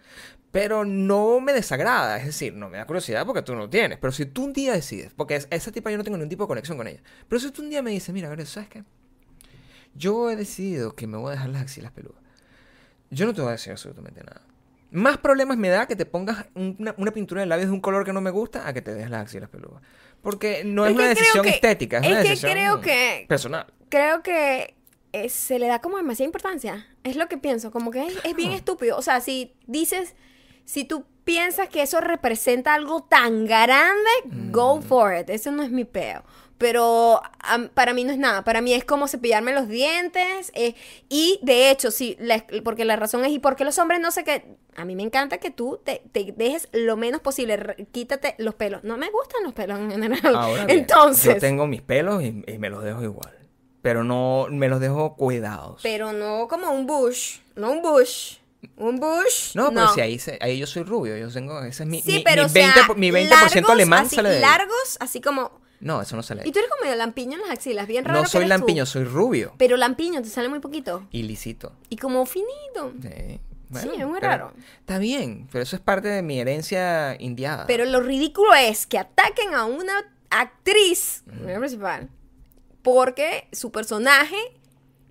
pero 0.50 0.86
no 0.86 1.42
me 1.42 1.52
desagrada, 1.52 2.18
es 2.20 2.26
decir, 2.26 2.54
no 2.54 2.70
me 2.70 2.78
da 2.78 2.86
curiosidad 2.88 3.26
porque 3.26 3.42
tú 3.42 3.54
no 3.54 3.60
lo 3.64 3.70
tienes, 3.70 3.98
pero 4.00 4.14
si 4.14 4.26
tú 4.26 4.46
un 4.46 4.54
día 4.54 4.72
decides, 4.72 5.12
porque 5.14 5.36
es- 5.36 5.48
esa 5.52 5.74
tipa 5.74 5.92
yo 5.92 5.98
no 5.98 6.04
tengo 6.06 6.16
ningún 6.16 6.30
tipo 6.30 6.46
de 6.46 6.48
conexión 6.48 6.78
con 6.78 6.88
ella, 6.88 7.02
pero 7.28 7.38
si 7.42 7.52
tú 7.52 7.62
un 7.64 7.70
día 7.70 7.82
me 7.82 7.92
dices, 7.92 8.14
mira, 8.14 8.30
Gabriel, 8.30 8.48
¿sabes 8.48 8.70
qué? 8.70 8.86
Yo 9.94 10.30
he 10.32 10.38
decidido 10.38 10.96
que 10.96 11.06
me 11.06 11.18
voy 11.18 11.30
a 11.30 11.32
dejar 11.32 11.50
las 11.50 11.64
axilas 11.64 11.92
peludas. 11.92 12.22
Yo 13.12 13.26
no 13.28 13.34
te 13.34 13.42
voy 13.42 13.50
a 13.50 13.52
decir 13.54 13.72
absolutamente 13.72 14.22
nada. 14.24 14.42
Más 14.90 15.18
problemas 15.18 15.58
me 15.58 15.70
da 15.70 15.86
que 15.88 15.96
te 15.96 16.06
pongas 16.06 16.46
una, 16.56 16.96
una 16.98 17.12
pintura 17.12 17.42
de 17.42 17.48
labios 17.48 17.68
de 17.70 17.74
un 17.74 17.80
color 17.82 18.04
que 18.04 18.12
no 18.14 18.20
me 18.22 18.30
gusta 18.32 18.68
a 18.68 18.74
que 18.74 18.82
te 18.82 18.94
dejes 18.94 19.10
las 19.10 19.22
axilas 19.22 19.50
peludas. 19.50 19.82
Porque 20.22 20.64
no 20.66 20.86
es, 20.86 20.94
una 20.94 21.08
decisión 21.08 21.44
que- 21.44 21.50
estética, 21.52 21.98
es, 22.00 22.04
es 22.06 22.10
una 22.12 22.22
que 22.24 22.28
decisión 22.30 22.52
creo 22.52 22.82
que- 22.82 23.26
personal. 23.30 23.68
Creo 23.90 24.22
que 24.24 24.76
eh, 25.14 25.30
se 25.30 25.60
le 25.60 25.68
da 25.68 25.80
como 25.80 25.98
demasiada 25.98 26.26
importancia. 26.28 26.88
Es 27.04 27.16
lo 27.16 27.28
que 27.28 27.38
pienso. 27.38 27.72
Como 27.72 27.92
que 27.92 28.08
es, 28.08 28.18
es 28.24 28.36
bien 28.36 28.52
estúpido. 28.52 28.98
O 28.98 29.02
sea, 29.02 29.22
si 29.22 29.54
dices. 29.68 30.16
Si 30.64 30.86
tú 30.86 31.06
piensas 31.24 31.68
que 31.70 31.82
eso 31.82 32.00
representa 32.02 32.76
algo 32.76 33.02
tan 33.04 33.46
grande, 33.46 34.10
Mm. 34.26 34.52
go 34.52 34.80
for 34.82 35.14
it. 35.14 35.30
Eso 35.30 35.52
no 35.52 35.64
es 35.64 35.72
mi 35.72 35.84
peo. 35.86 36.24
Pero 36.62 37.22
para 37.74 37.94
mí 37.94 38.04
no 38.06 38.12
es 38.12 38.18
nada. 38.18 38.44
Para 38.44 38.62
mí 38.62 38.74
es 38.74 38.86
como 38.86 39.08
cepillarme 39.08 39.52
los 39.54 39.68
dientes. 39.68 40.52
eh, 40.54 40.76
y 41.10 41.40
de 41.42 41.72
hecho, 41.72 41.92
sí, 41.92 42.16
la- 42.20 42.46
porque 42.64 42.86
la 42.86 42.96
razón 42.96 43.26
es, 43.26 43.32
¿y 43.32 43.40
por 43.40 43.56
qué 43.56 43.66
los 43.66 43.78
hombres 43.80 44.00
no 44.00 44.12
sé 44.12 44.24
qué? 44.24 44.46
A 44.78 44.86
mí 44.86 44.96
me 44.96 45.04
encanta 45.04 45.40
que 45.40 45.52
tú 45.52 45.80
te, 45.84 46.02
te 46.14 46.34
dejes 46.38 46.70
lo 46.72 46.96
menos 46.98 47.20
posible. 47.20 47.58
re- 47.58 47.88
Quítate 47.92 48.36
los 48.38 48.56
pelos. 48.56 48.84
No 48.84 48.96
me 48.96 49.10
gustan 49.10 49.44
los 49.44 49.54
pelos 49.54 49.78
en 49.80 49.90
general. 49.92 50.36
Ahora 50.36 50.66
bien, 50.68 50.80
Entonces. 50.80 51.34
yo 51.34 51.40
tengo 51.40 51.68
mis 51.68 51.82
pelos 51.82 52.22
y, 52.24 52.44
y 52.48 52.58
me 52.60 52.70
los 52.70 52.84
dejo 52.84 53.02
igual. 53.04 53.36
Pero 53.82 54.04
no 54.04 54.46
me 54.52 54.70
los 54.70 54.80
dejo 54.80 55.16
cuidados. 55.16 55.82
Pero 55.82 56.14
no 56.14 56.48
como 56.48 56.70
un 56.72 56.86
bush. 56.86 57.40
No 57.56 57.72
un 57.72 57.82
bush. 57.82 58.36
Un 58.78 59.00
bush. 59.00 59.56
no, 59.56 59.70
pero 59.74 59.88
si 59.96 60.02
ahí, 60.02 60.20
se- 60.20 60.38
ahí 60.40 60.60
yo 60.60 60.68
soy 60.68 60.84
rubio, 60.84 61.18
yo 61.18 61.30
tengo, 61.34 61.64
ese 61.64 61.82
es 61.82 61.90
mi, 61.90 62.00
Sí, 62.04 62.18
mi, 62.18 62.24
pero 62.24 62.44
mi 62.44 62.46
o 62.46 62.50
sea, 62.50 62.74
20, 62.88 62.94
mi 62.96 63.10
20% 63.10 63.28
largos, 63.30 63.70
alemán 63.72 64.06
así, 64.06 64.16
sale 64.18 64.30
de 64.30 64.40
largos, 64.40 64.98
así 65.00 65.20
como... 65.20 65.61
No, 65.82 66.02
eso 66.02 66.16
no 66.16 66.24
sale 66.24 66.44
Y 66.46 66.52
tú 66.52 66.60
eres 66.60 66.72
como 66.72 66.84
medio 66.84 66.96
lampiño 66.96 67.34
en 67.34 67.42
las 67.42 67.50
axilas, 67.52 67.88
bien 67.88 68.06
raro 68.06 68.20
No 68.20 68.24
que 68.24 68.30
soy 68.30 68.40
eres 68.40 68.50
lampiño, 68.50 68.84
tú. 68.86 68.92
soy 68.92 69.04
rubio. 69.04 69.54
Pero 69.58 69.78
lampiño 69.78 70.22
te 70.22 70.30
sale 70.30 70.48
muy 70.48 70.60
poquito. 70.60 71.08
Y 71.12 71.24
lisito. 71.24 71.74
Y 71.90 71.98
como 71.98 72.26
finito. 72.26 72.94
Sí, 73.02 73.42
Sí, 73.74 73.90
es 73.98 74.06
muy 74.06 74.20
raro. 74.20 74.52
Está 74.80 74.98
bien, 75.00 75.48
pero 75.52 75.64
eso 75.64 75.78
es 75.78 75.82
parte 75.82 76.10
de 76.10 76.22
mi 76.22 76.40
herencia 76.40 77.16
indiada. 77.20 77.66
Pero 77.68 77.86
lo 77.86 78.02
ridículo 78.02 78.54
es 78.54 78.86
que 78.86 78.98
ataquen 78.98 79.54
a 79.56 79.64
una 79.66 79.94
actriz, 80.30 81.24
principal, 81.44 82.10
porque 82.82 83.48
su 83.54 83.72
personaje, 83.72 84.36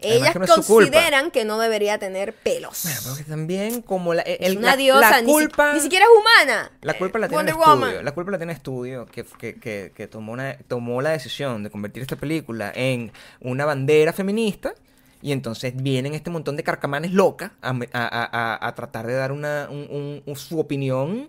ellas 0.02 0.32
que 0.32 0.38
no 0.38 0.46
consideran 0.46 1.30
que 1.30 1.44
no 1.44 1.58
debería 1.58 1.98
tener 1.98 2.34
pelos. 2.34 2.82
Bueno, 2.84 3.18
también 3.28 3.82
como 3.82 4.14
la, 4.14 4.22
es 4.22 4.56
una 4.56 4.68
la- 4.70 4.76
diosa, 4.76 5.10
la 5.10 5.20
ni 5.22 5.26
si- 5.26 5.32
culpa... 5.32 5.72
ni, 5.74 5.80
siquiera 5.80 6.04
es 6.06 6.10
humana. 6.18 6.70
La 6.82 6.94
culpa 6.98 7.18
la 7.18 7.26
Eh, 7.26 7.28
tiene 7.28 7.52
Wonder 7.52 7.54
estudio. 7.54 7.74
Woman. 7.90 8.04
La 8.04 8.12
culpa 8.12 8.30
la 8.32 8.38
tiene 8.38 8.52
el 8.52 8.56
estudio 8.56 9.06
que, 9.06 9.24
que, 9.24 9.54
que, 9.60 9.92
que 9.94 10.06
tomó, 10.06 10.32
una, 10.32 10.56
tomó 10.68 11.00
la 11.02 11.10
decisión 11.10 11.62
de 11.62 11.70
convertir 11.70 12.02
esta 12.02 12.16
película 12.16 12.72
en 12.74 13.12
una 13.40 13.64
bandera 13.64 14.12
feminista. 14.12 14.74
Y 15.22 15.32
entonces 15.32 15.74
vienen 15.76 16.14
este 16.14 16.30
montón 16.30 16.56
de 16.56 16.62
carcamanes 16.64 17.12
locas 17.12 17.50
a, 17.60 17.68
a- 17.70 17.74
a- 17.92 18.54
a- 18.54 18.66
a 18.68 18.74
tratar 18.74 19.06
de 19.06 19.12
dar 19.14 19.32
una, 19.32 19.68
un- 19.70 19.86
un- 19.90 20.22
un- 20.24 20.36
su 20.36 20.58
opinión 20.58 21.28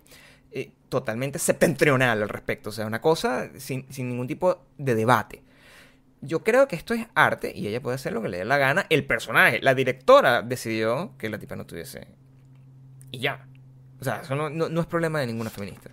eh, 0.54 0.72
totalmente 0.88 1.40
septentrional 1.40 2.22
al 2.24 2.30
respecto. 2.30 2.70
O 2.70 2.74
sea, 2.74 2.86
una 2.86 3.02
cosa 3.02 3.50
sin, 3.58 3.86
sin 3.92 4.08
ningún 4.10 4.28
tipo 4.28 4.60
de 4.78 4.96
debate. 4.96 5.42
Yo 6.22 6.44
creo 6.44 6.68
que 6.68 6.76
esto 6.76 6.94
es 6.94 7.08
arte 7.16 7.52
y 7.56 7.68
ella 7.68 7.82
puede 7.82 7.96
hacer 7.96 8.14
lo 8.14 8.22
que 8.22 8.30
le 8.30 8.38
dé 8.38 8.46
la 8.46 8.58
gana. 8.58 8.86
El 8.90 9.06
personaje, 9.06 9.60
la 9.62 9.74
directora 9.74 10.42
decidió 10.44 11.14
que 11.18 11.30
la 11.30 11.40
tipa 11.40 11.56
no 11.56 11.66
tuviese. 11.66 12.08
Y 13.10 13.20
ya. 13.20 13.48
O 14.00 14.04
sea, 14.04 14.22
eso 14.22 14.36
no, 14.36 14.50
no- 14.50 14.70
no 14.70 14.82
es 14.82 14.88
problema 14.88 15.20
de 15.20 15.28
ninguna 15.28 15.50
feminista. 15.50 15.90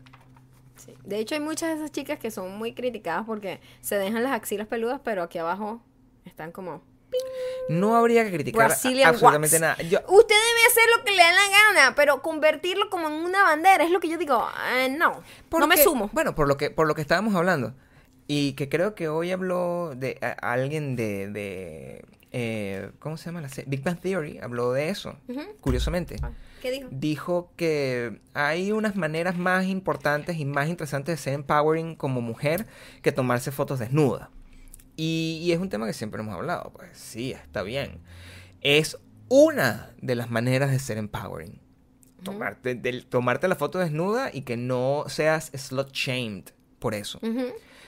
Sí. 0.77 0.95
De 1.05 1.19
hecho, 1.19 1.35
hay 1.35 1.41
muchas 1.41 1.71
de 1.71 1.75
esas 1.77 1.93
chicas 1.93 2.19
que 2.19 2.31
son 2.31 2.57
muy 2.59 2.75
criticadas 2.75 3.25
porque 3.27 3.61
se 3.81 3.97
dejan 3.97 4.23
las 4.23 4.33
axilas 4.33 4.67
peludas, 4.67 5.01
pero 5.03 5.23
aquí 5.23 5.39
abajo 5.39 5.83
están 6.25 6.53
como... 6.53 6.83
No 7.71 7.97
habría 7.97 8.23
que 8.25 8.31
criticar 8.31 8.67
Brazilian 8.69 9.09
absolutamente 9.09 9.57
wax. 9.57 9.61
nada. 9.63 9.77
Yo, 9.83 9.99
Usted 10.09 10.35
debe 10.35 10.67
hacer 10.67 10.83
lo 10.97 11.05
que 11.05 11.11
le 11.13 11.23
da 11.23 11.33
la 11.33 11.75
gana, 11.83 11.95
pero 11.97 12.21
convertirlo 12.21 12.91
como 12.91 13.09
en 13.09 13.15
una 13.15 13.43
bandera 13.45 13.83
es 13.85 13.91
lo 13.91 13.99
que 14.01 14.09
yo 14.09 14.19
digo. 14.19 14.47
eh, 14.77 14.91
no, 14.91 15.09
no 15.15 15.17
me 15.67 15.75
porque- 15.75 15.83
sumo. 15.83 16.11
Bueno, 16.13 16.35
por 16.35 16.47
lo 16.49 16.57
que 16.59 16.71
por 16.71 16.87
lo 16.87 16.95
que 16.95 17.01
estábamos 17.01 17.35
hablando. 17.35 17.75
Y 18.31 18.53
que 18.53 18.69
creo 18.69 18.95
que 18.95 19.09
hoy 19.09 19.31
habló 19.33 19.95
de 19.97 20.19
a- 20.21 20.53
alguien 20.53 20.95
de, 20.97 21.29
de 21.31 22.05
eh, 22.31 22.91
¿cómo 22.99 23.17
se 23.17 23.25
llama 23.27 23.41
la 23.41 23.49
serie? 23.49 23.71
Big 23.71 23.83
Bang 23.83 23.99
Theory 23.99 24.39
habló 24.39 24.73
de 24.73 24.91
eso, 24.91 25.17
curiosamente. 25.63 26.17
¿Qué 26.61 26.71
dijo? 26.71 26.89
Dijo 26.91 27.53
que 27.57 28.21
hay 28.35 28.71
unas 28.73 28.97
maneras 28.97 29.39
más 29.39 29.65
importantes 29.67 30.37
y 30.39 30.45
más 30.45 30.69
interesantes 30.69 31.17
de 31.17 31.23
ser 31.23 31.33
empowering 31.33 31.95
como 31.97 32.21
mujer 32.21 32.67
que 33.01 33.13
tomarse 33.13 33.51
fotos 33.51 33.79
desnuda. 33.79 34.31
Y, 34.97 35.41
y 35.43 35.53
es 35.53 35.59
un 35.61 35.69
tema 35.71 35.87
que 35.87 35.93
siempre 35.95 36.21
hemos 36.21 36.35
hablado. 36.35 36.71
Pues 36.75 36.99
sí, 36.99 37.33
está 37.33 37.63
bien. 37.63 38.01
Es 38.61 38.99
una 39.29 39.95
de 40.03 40.17
las 40.17 40.31
maneras 40.31 40.71
de 40.71 40.81
ser 40.81 40.99
empowering. 40.99 41.61
Tomarte, 42.25 42.75
del- 42.75 43.07
tomarte 43.07 43.47
la 43.49 43.55
foto 43.55 43.79
desnuda 43.79 44.31
y 44.35 44.43
que 44.43 44.57
no 44.57 45.05
seas 45.07 45.51
slut 45.57 45.93
shamed 45.93 46.45
por 46.81 46.95
eso. 46.95 47.21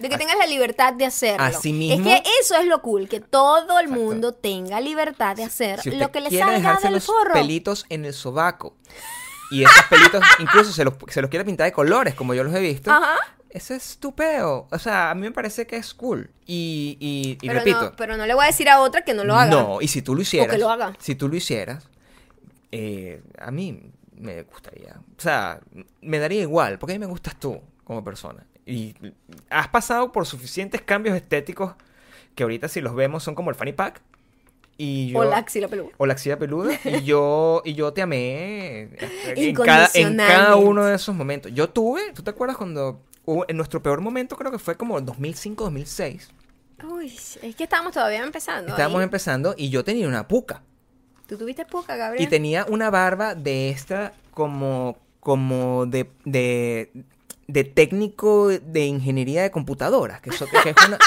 De 0.00 0.08
que 0.08 0.16
tengas 0.18 0.36
la 0.38 0.46
libertad 0.46 0.94
de 0.94 1.04
hacerlo. 1.06 1.44
Así 1.44 1.72
mismo- 1.72 2.08
Es 2.10 2.22
que 2.22 2.28
eso 2.40 2.56
es 2.56 2.66
lo 2.66 2.80
cool, 2.82 3.08
que 3.08 3.20
todo 3.20 3.78
el 3.78 3.86
Exacto. 3.86 4.04
mundo 4.04 4.32
tenga 4.34 4.80
libertad 4.80 5.36
de 5.36 5.44
hacer 5.44 5.80
Si 5.80 5.90
lo 5.90 6.10
que 6.10 6.20
le 6.20 6.30
salga 6.36 6.78
del 6.82 6.94
los 6.94 7.04
forro. 7.04 7.32
pelitos 7.34 7.84
en 7.88 8.04
el 8.04 8.14
sobaco 8.14 8.76
y 9.50 9.64
esos 9.64 9.84
pelitos 9.90 10.22
incluso 10.38 10.72
se 10.72 10.84
los, 10.84 10.94
se 11.08 11.20
los 11.20 11.28
quiere 11.30 11.44
pintar 11.44 11.66
de 11.66 11.72
colores, 11.72 12.14
como 12.14 12.34
yo 12.34 12.42
los 12.44 12.54
he 12.54 12.60
visto, 12.60 12.90
Ajá. 12.90 13.16
ese 13.50 13.76
es 13.76 13.98
tu 13.98 14.14
peo. 14.14 14.68
O 14.70 14.78
sea, 14.78 15.10
a 15.10 15.14
mí 15.14 15.22
me 15.22 15.32
parece 15.32 15.66
que 15.66 15.76
es 15.76 15.92
cool. 15.92 16.30
Y, 16.46 16.96
y, 17.00 17.32
y 17.42 17.46
Pero, 17.48 17.58
repito, 17.60 17.82
no, 17.82 17.96
pero 17.96 18.16
no 18.16 18.26
le 18.26 18.34
voy 18.34 18.44
a 18.44 18.46
decir 18.46 18.68
a 18.68 18.80
otra 18.80 19.02
que 19.02 19.12
no 19.14 19.24
lo 19.24 19.34
haga. 19.36 19.50
no, 19.50 19.80
y 19.80 19.88
si 19.88 20.02
tú 20.02 20.14
lo 20.14 20.22
hicieras, 20.22 20.58
lo 20.58 20.70
haga. 20.70 20.94
si 20.98 21.14
tú 21.14 21.28
lo 21.28 21.36
hicieras, 21.36 21.84
eh, 22.72 23.22
a 23.38 23.50
mí 23.50 23.90
me 24.14 24.42
gustaría. 24.44 24.94
O 25.18 25.20
sea, 25.20 25.60
me 26.00 26.18
daría 26.18 26.42
igual, 26.42 26.78
porque 26.78 26.92
a 26.92 26.98
mí 26.98 27.00
me 27.00 27.10
gustas 27.10 27.38
tú 27.38 27.60
como 27.84 28.04
persona. 28.04 28.46
Y 28.66 28.94
has 29.48 29.68
pasado 29.68 30.12
por 30.12 30.26
suficientes 30.26 30.80
cambios 30.82 31.16
estéticos 31.16 31.74
que 32.34 32.42
ahorita 32.44 32.68
si 32.68 32.80
los 32.80 32.94
vemos 32.94 33.22
son 33.22 33.34
como 33.34 33.50
el 33.50 33.56
fanny 33.56 33.72
pack. 33.72 34.00
Y 34.76 35.08
yo, 35.10 35.18
O 35.18 35.24
la 35.24 35.36
axila 35.38 35.68
peluda. 35.68 35.90
o 35.98 36.06
la 36.06 36.14
axila 36.14 36.38
peluda 36.38 36.78
y 36.84 37.02
yo 37.04 37.60
y 37.64 37.74
yo 37.74 37.92
te 37.92 38.00
amé 38.02 38.88
en 39.26 39.54
cada, 39.54 39.90
en 39.94 40.16
cada 40.16 40.56
uno 40.56 40.86
de 40.86 40.94
esos 40.94 41.14
momentos. 41.14 41.52
Yo 41.52 41.68
tuve, 41.68 42.12
¿tú 42.14 42.22
te 42.22 42.30
acuerdas 42.30 42.56
cuando 42.56 43.02
hubo- 43.26 43.44
en 43.48 43.56
nuestro 43.58 43.82
peor 43.82 44.00
momento 44.00 44.36
creo 44.36 44.50
que 44.50 44.58
fue 44.58 44.76
como 44.76 44.98
2005, 45.00 45.64
2006? 45.64 46.30
Uy, 46.82 47.06
es 47.42 47.54
que 47.56 47.64
estábamos 47.64 47.92
todavía 47.92 48.22
empezando. 48.22 48.70
Estábamos 48.70 49.02
empezando 49.02 49.54
y 49.56 49.68
yo 49.68 49.84
tenía 49.84 50.08
una 50.08 50.26
puca 50.26 50.62
Tú 51.26 51.36
tuviste 51.36 51.66
poca, 51.66 51.96
Gabriel. 51.96 52.24
y 52.26 52.30
tenía 52.30 52.64
una 52.66 52.88
barba 52.90 53.34
de 53.34 53.68
esta 53.70 54.14
como 54.32 54.96
como 55.20 55.84
de 55.84 56.10
de 56.24 56.90
de 57.52 57.64
técnico 57.64 58.48
de 58.48 58.86
ingeniería 58.86 59.42
de 59.42 59.50
computadoras, 59.50 60.20
que, 60.20 60.30
eso, 60.30 60.46
que 60.46 60.70
es 60.70 60.76
una- 60.86 60.98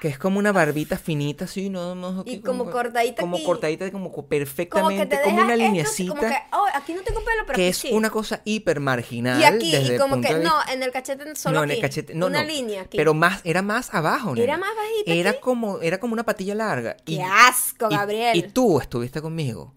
que 0.00 0.08
es 0.08 0.18
como 0.18 0.38
una 0.38 0.50
barbita 0.50 0.96
finita 0.96 1.44
así, 1.44 1.68
no, 1.68 1.94
no, 1.94 2.22
Y 2.24 2.36
aquí 2.36 2.40
como 2.40 2.70
cortadita 2.70 3.20
como 3.20 3.36
aquí. 3.36 3.44
cortadita, 3.44 3.90
como 3.92 4.10
Como 4.10 4.22
que 4.28 4.28
perfectamente, 4.38 5.06
te 5.16 5.22
como, 5.22 5.36
dejas 5.36 5.44
una 5.44 5.54
esto, 5.54 5.66
lineacita, 5.66 6.14
Como 6.14 6.22
que, 6.28 6.36
oh, 6.52 6.64
aquí 6.74 6.94
no 6.94 7.02
tengo 7.02 7.20
pelo, 7.20 7.42
pero 7.46 7.56
que 7.56 7.62
aquí 7.62 7.68
es 7.70 7.76
sí. 7.76 7.90
una 7.92 8.08
cosa 8.08 8.40
hiper 8.46 8.80
marginal. 8.80 9.38
Y 9.40 9.44
aquí, 9.44 9.72
desde 9.72 9.96
y 9.96 9.98
como 9.98 10.20
que, 10.22 10.32
no, 10.38 10.54
en 10.72 10.82
el 10.82 10.90
cachete 10.90 11.36
solo 11.36 11.58
no, 11.58 11.64
en 11.64 11.70
el 11.70 11.74
aquí. 11.74 11.80
cachete, 11.82 12.14
no, 12.14 12.26
Una 12.28 12.40
no, 12.42 12.48
línea 12.48 12.80
aquí. 12.82 12.96
Pero 12.96 13.12
más, 13.12 13.42
era 13.44 13.60
más 13.60 13.92
abajo, 13.92 14.32
Era 14.36 14.54
nena. 14.54 14.58
más 14.58 14.70
bajita 14.74 15.12
Era 15.12 15.30
aquí. 15.32 15.40
como, 15.42 15.80
era 15.80 16.00
como 16.00 16.14
una 16.14 16.24
patilla 16.24 16.54
larga. 16.54 16.96
Qué 17.04 17.12
y, 17.12 17.20
asco, 17.20 17.88
y- 17.90 17.94
Gabriel. 17.94 18.36
Y, 18.38 18.42
tú 18.44 18.80
estuviste 18.80 19.20
conmigo 19.20 19.74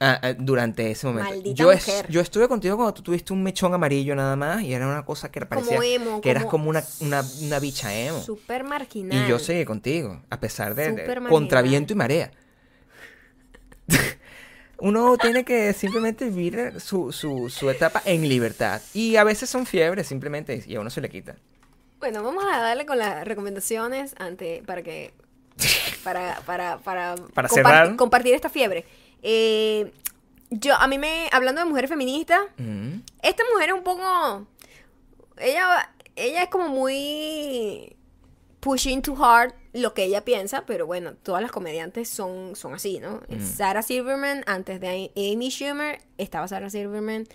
ah, 0.00 0.18
ah, 0.22 0.32
durante 0.38 0.90
ese 0.90 1.06
momento. 1.06 1.30
Maldita 1.30 1.54
yo, 1.54 1.72
es- 1.72 1.86
mujer. 1.86 2.06
yo 2.08 2.20
estuve 2.20 2.48
contigo 2.48 2.76
cuando 2.76 2.94
tú 2.94 3.02
tuviste 3.02 3.32
un 3.32 3.42
mechón 3.42 3.74
amarillo 3.74 4.14
nada 4.14 4.36
más 4.36 4.62
y 4.62 4.72
era 4.74 4.86
una 4.86 5.04
cosa 5.04 5.30
que 5.30 5.44
parecía 5.46 5.78
emo, 5.84 6.20
que 6.20 6.30
eras 6.30 6.44
como 6.44 6.58
como 6.58 6.70
una, 6.70 6.82
una, 7.00 7.22
una 7.42 7.58
bicha 7.58 7.94
emo. 7.94 8.20
Súper 8.22 8.64
marginal. 8.64 9.24
Y 9.26 9.28
yo 9.28 9.38
seguí 9.38 9.64
contigo, 9.64 10.20
a 10.30 10.40
pesar 10.40 10.74
de, 10.74 10.92
de- 10.92 11.20
contra 11.28 11.62
viento 11.62 11.92
y 11.92 11.96
marea. 11.96 12.30
Uno 14.80 15.16
tiene 15.18 15.44
que 15.44 15.72
simplemente 15.72 16.26
vivir 16.26 16.74
su, 16.80 17.10
su, 17.12 17.48
su 17.50 17.68
etapa 17.68 18.00
en 18.04 18.28
libertad. 18.28 18.80
Y 18.94 19.16
a 19.16 19.24
veces 19.24 19.50
son 19.50 19.66
fiebres 19.66 20.06
simplemente 20.06 20.62
y 20.66 20.76
a 20.76 20.80
uno 20.80 20.88
se 20.90 21.00
le 21.00 21.08
quita. 21.10 21.34
Bueno, 21.98 22.22
vamos 22.22 22.44
a 22.48 22.58
darle 22.60 22.86
con 22.86 22.96
las 22.96 23.26
recomendaciones 23.26 24.14
ante, 24.20 24.62
para 24.64 24.82
que 24.82 25.12
para 26.04 26.40
para 26.46 26.78
para, 26.78 27.16
Para 27.34 27.48
cerrar. 27.48 27.96
compartir 27.96 28.34
esta 28.34 28.48
fiebre. 28.48 28.84
Eh, 29.22 29.92
yo 30.50 30.74
a 30.76 30.86
mí 30.86 30.98
me 30.98 31.28
hablando 31.32 31.60
de 31.60 31.66
mujeres 31.66 31.90
feministas, 31.90 32.40
Mm. 32.56 33.00
esta 33.22 33.42
mujer 33.52 33.70
es 33.70 33.74
un 33.74 33.82
poco 33.84 34.46
ella 35.38 35.90
ella 36.16 36.42
es 36.44 36.48
como 36.48 36.68
muy 36.68 37.94
pushing 38.60 39.02
too 39.02 39.14
hard 39.22 39.52
lo 39.78 39.94
que 39.94 40.04
ella 40.04 40.24
piensa, 40.24 40.64
pero 40.66 40.86
bueno, 40.86 41.14
todas 41.14 41.42
las 41.42 41.50
comediantes 41.50 42.08
son, 42.08 42.54
son 42.56 42.74
así, 42.74 42.98
¿no? 43.00 43.22
Mm. 43.28 43.40
Sarah 43.40 43.82
Silverman, 43.82 44.42
antes 44.46 44.80
de 44.80 45.10
Amy 45.16 45.50
Schumer, 45.50 46.00
estaba 46.18 46.46
Sarah 46.48 46.70
Silverman 46.70 47.26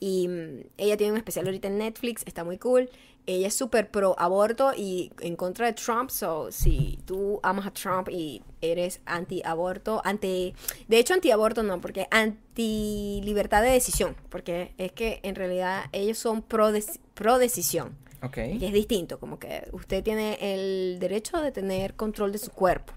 y 0.00 0.28
mm, 0.28 0.60
ella 0.78 0.96
tiene 0.96 1.12
un 1.12 1.18
especial 1.18 1.46
ahorita 1.46 1.68
en 1.68 1.78
Netflix, 1.78 2.22
está 2.26 2.44
muy 2.44 2.58
cool. 2.58 2.88
Ella 3.26 3.48
es 3.48 3.54
súper 3.54 3.90
pro 3.90 4.14
aborto 4.18 4.72
y 4.74 5.12
en 5.20 5.36
contra 5.36 5.66
de 5.66 5.74
Trump, 5.74 6.08
so 6.08 6.50
si 6.50 6.98
tú 7.04 7.40
amas 7.42 7.66
a 7.66 7.70
Trump 7.72 8.08
y 8.08 8.42
eres 8.62 9.00
anti 9.04 9.42
aborto, 9.44 10.00
anti, 10.02 10.54
de 10.88 10.98
hecho 10.98 11.12
anti 11.12 11.30
aborto 11.30 11.62
no, 11.62 11.78
porque 11.78 12.06
anti 12.10 13.20
libertad 13.22 13.60
de 13.62 13.68
decisión, 13.70 14.16
porque 14.30 14.72
es 14.78 14.92
que 14.92 15.20
en 15.24 15.34
realidad 15.34 15.84
ellos 15.92 16.16
son 16.16 16.40
pro, 16.40 16.70
dec- 16.70 17.00
pro 17.12 17.38
decisión. 17.38 17.94
Ok. 18.22 18.34
Que 18.34 18.66
es 18.66 18.72
distinto, 18.72 19.18
como 19.20 19.38
que 19.38 19.68
usted 19.72 20.02
tiene 20.02 20.38
el 20.40 20.98
derecho 20.98 21.40
de 21.40 21.52
tener 21.52 21.94
control 21.94 22.32
de 22.32 22.38
su 22.38 22.50
cuerpo. 22.50 22.92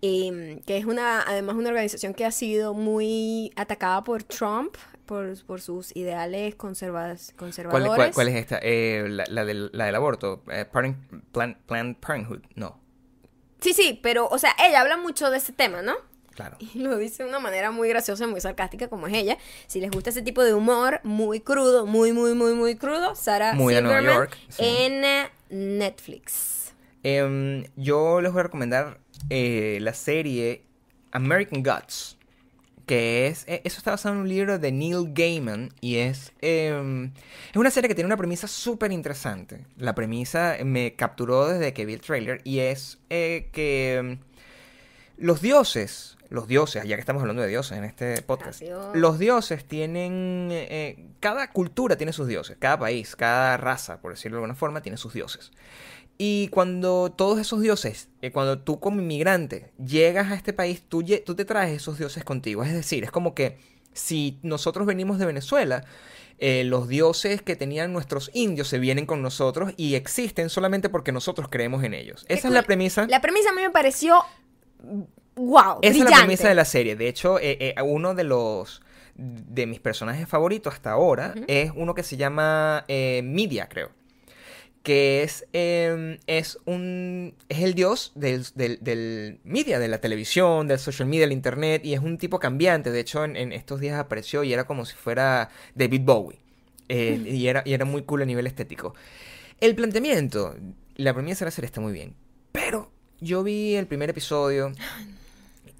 Y, 0.00 0.30
mm, 0.30 0.58
que 0.60 0.76
es 0.78 0.84
una, 0.86 1.22
además 1.22 1.56
una 1.56 1.68
organización 1.70 2.14
que 2.14 2.24
ha 2.24 2.30
sido 2.30 2.72
muy 2.72 3.52
atacada 3.56 4.02
por 4.04 4.22
Trump, 4.22 4.76
por, 5.04 5.44
por 5.44 5.60
sus 5.60 5.94
ideales 5.96 6.54
conservas, 6.54 7.32
¿Cuál, 7.32 7.36
conservadores. 7.38 7.94
cuál- 7.96 8.12
cuál 8.14 8.28
es 8.28 8.36
esta? 8.36 8.58
Eh, 8.62 9.04
la, 9.08 9.24
la 9.28 9.44
del, 9.44 9.70
la 9.72 9.86
del 9.86 9.94
aborto. 9.96 10.42
Eh, 10.50 10.64
Planned 10.64 10.96
Plan- 11.32 11.58
Planned 11.66 11.96
Parenthood. 11.96 12.40
No, 12.54 12.78
Sí, 13.60 13.74
sí, 13.74 14.00
pero, 14.02 14.26
o 14.28 14.38
sea, 14.38 14.52
ella 14.66 14.80
habla 14.80 14.96
mucho 14.96 15.28
de 15.30 15.36
ese 15.36 15.52
tema, 15.52 15.82
¿no? 15.82 15.92
Claro. 16.34 16.56
Y 16.74 16.78
lo 16.78 16.96
dice 16.98 17.22
de 17.22 17.28
una 17.28 17.38
manera 17.40 17.70
muy 17.70 17.88
graciosa, 17.88 18.26
muy 18.26 18.40
sarcástica, 18.40 18.88
como 18.88 19.06
es 19.06 19.14
ella. 19.14 19.38
Si 19.66 19.80
les 19.80 19.90
gusta 19.90 20.10
ese 20.10 20.22
tipo 20.22 20.42
de 20.44 20.54
humor, 20.54 21.00
muy 21.04 21.40
crudo, 21.40 21.86
muy, 21.86 22.12
muy, 22.12 22.34
muy, 22.34 22.54
muy 22.54 22.76
crudo, 22.76 23.14
Sarah 23.14 23.54
Muy 23.54 23.74
de 23.74 23.82
Nueva 23.82 24.02
York, 24.02 24.36
sí. 24.48 24.62
en 24.64 25.04
eh, 25.04 25.28
Netflix. 25.50 26.72
Em, 27.02 27.64
yo 27.76 28.20
les 28.20 28.30
voy 28.32 28.40
a 28.40 28.42
recomendar 28.44 29.00
eh, 29.30 29.78
la 29.80 29.94
serie 29.94 30.64
American 31.12 31.62
Gods. 31.62 32.16
Que 32.86 33.28
es. 33.28 33.44
eh, 33.46 33.62
Eso 33.64 33.78
está 33.78 33.92
basado 33.92 34.16
en 34.16 34.22
un 34.22 34.28
libro 34.28 34.58
de 34.58 34.72
Neil 34.72 35.12
Gaiman. 35.14 35.72
Y 35.80 35.96
es. 35.98 36.32
em, 36.40 37.12
es 37.50 37.56
una 37.56 37.70
serie 37.70 37.88
que 37.88 37.94
tiene 37.94 38.06
una 38.06 38.16
premisa 38.16 38.48
súper 38.48 38.90
interesante. 38.90 39.64
La 39.76 39.94
premisa 39.94 40.56
me 40.64 40.94
capturó 40.96 41.46
desde 41.48 41.72
que 41.72 41.84
vi 41.86 41.92
el 41.94 42.00
trailer. 42.00 42.40
Y 42.44 42.58
es 42.58 42.98
que. 43.08 43.96
em, 43.96 44.18
los 45.18 45.40
dioses. 45.40 46.16
Los 46.30 46.48
dioses, 46.48 46.84
ya 46.84 46.96
que 46.96 47.00
estamos 47.00 47.20
hablando 47.20 47.42
de 47.42 47.48
dioses 47.48 47.76
en 47.76 47.84
este 47.84 48.22
podcast. 48.22 48.60
Gracias. 48.60 48.94
Los 48.94 49.18
dioses 49.18 49.64
tienen. 49.66 50.48
eh, 50.50 51.08
cada 51.20 51.50
cultura 51.50 51.96
tiene 51.96 52.12
sus 52.12 52.26
dioses. 52.26 52.56
Cada 52.58 52.78
país, 52.78 53.16
cada 53.16 53.56
raza, 53.56 54.00
por 54.00 54.12
decirlo 54.12 54.36
de 54.36 54.44
alguna 54.44 54.54
forma, 54.54 54.80
tiene 54.80 54.96
sus 54.96 55.12
dioses. 55.12 55.50
Y 56.22 56.48
cuando 56.48 57.10
todos 57.10 57.38
esos 57.38 57.62
dioses, 57.62 58.10
eh, 58.20 58.30
cuando 58.30 58.58
tú 58.58 58.78
como 58.78 59.00
inmigrante 59.00 59.72
llegas 59.82 60.30
a 60.30 60.34
este 60.34 60.52
país, 60.52 60.82
tú, 60.86 61.02
te 61.02 61.44
traes 61.46 61.74
esos 61.74 61.96
dioses 61.96 62.24
contigo. 62.24 62.62
Es 62.62 62.74
decir, 62.74 63.04
es 63.04 63.10
como 63.10 63.34
que 63.34 63.56
si 63.94 64.38
nosotros 64.42 64.86
venimos 64.86 65.18
de 65.18 65.24
Venezuela, 65.24 65.82
eh, 66.36 66.64
los 66.64 66.88
dioses 66.88 67.40
que 67.40 67.56
tenían 67.56 67.94
nuestros 67.94 68.30
indios 68.34 68.68
se 68.68 68.78
vienen 68.78 69.06
con 69.06 69.22
nosotros 69.22 69.72
y 69.78 69.94
existen 69.94 70.50
solamente 70.50 70.90
porque 70.90 71.10
nosotros 71.10 71.48
creemos 71.50 71.82
en 71.84 71.94
ellos. 71.94 72.26
Esa 72.28 72.48
es 72.48 72.54
la 72.54 72.64
premisa. 72.64 73.06
La 73.08 73.22
premisa 73.22 73.48
a 73.48 73.52
mí 73.54 73.62
me 73.62 73.70
pareció 73.70 74.22
wow, 75.46 75.78
Esa 75.82 75.98
es 75.98 76.10
la 76.10 76.18
premisa 76.18 76.48
de 76.48 76.54
la 76.54 76.64
serie. 76.64 76.96
De 76.96 77.08
hecho, 77.08 77.38
eh, 77.38 77.56
eh, 77.60 77.82
uno 77.82 78.14
de 78.14 78.24
los 78.24 78.82
de 79.16 79.66
mis 79.66 79.80
personajes 79.80 80.26
favoritos 80.26 80.72
hasta 80.72 80.92
ahora 80.92 81.34
es 81.46 81.72
uno 81.74 81.94
que 81.94 82.02
se 82.02 82.16
llama 82.16 82.84
eh, 82.88 83.20
Media, 83.24 83.68
creo. 83.68 83.90
Que 84.82 85.22
es, 85.22 85.46
eh, 85.52 86.18
es 86.26 86.58
un. 86.64 87.34
es 87.50 87.58
el 87.58 87.74
dios 87.74 88.12
del, 88.14 88.46
del, 88.54 88.78
del 88.80 89.38
media, 89.44 89.78
de 89.78 89.88
la 89.88 90.00
televisión, 90.00 90.68
del 90.68 90.78
social 90.78 91.06
media, 91.06 91.26
del 91.26 91.32
internet, 91.32 91.84
y 91.84 91.92
es 91.92 92.00
un 92.00 92.16
tipo 92.16 92.38
cambiante. 92.38 92.90
De 92.90 93.00
hecho, 93.00 93.24
en, 93.24 93.36
en 93.36 93.52
estos 93.52 93.80
días 93.80 93.98
apareció 93.98 94.42
y 94.42 94.54
era 94.54 94.64
como 94.64 94.86
si 94.86 94.94
fuera 94.94 95.50
David 95.74 96.00
Bowie. 96.04 96.38
Eh, 96.88 97.22
y, 97.24 97.46
era, 97.46 97.62
y 97.64 97.72
era 97.72 97.84
muy 97.84 98.02
cool 98.02 98.22
a 98.22 98.24
nivel 98.24 98.46
estético. 98.46 98.94
El 99.60 99.76
planteamiento, 99.76 100.56
la 100.96 101.14
premisa 101.14 101.40
de 101.40 101.48
la 101.48 101.50
serie 101.52 101.66
está 101.66 101.80
muy 101.80 101.92
bien. 101.92 102.14
Pero 102.50 102.90
yo 103.20 103.44
vi 103.44 103.76
el 103.76 103.86
primer 103.86 104.10
episodio 104.10 104.72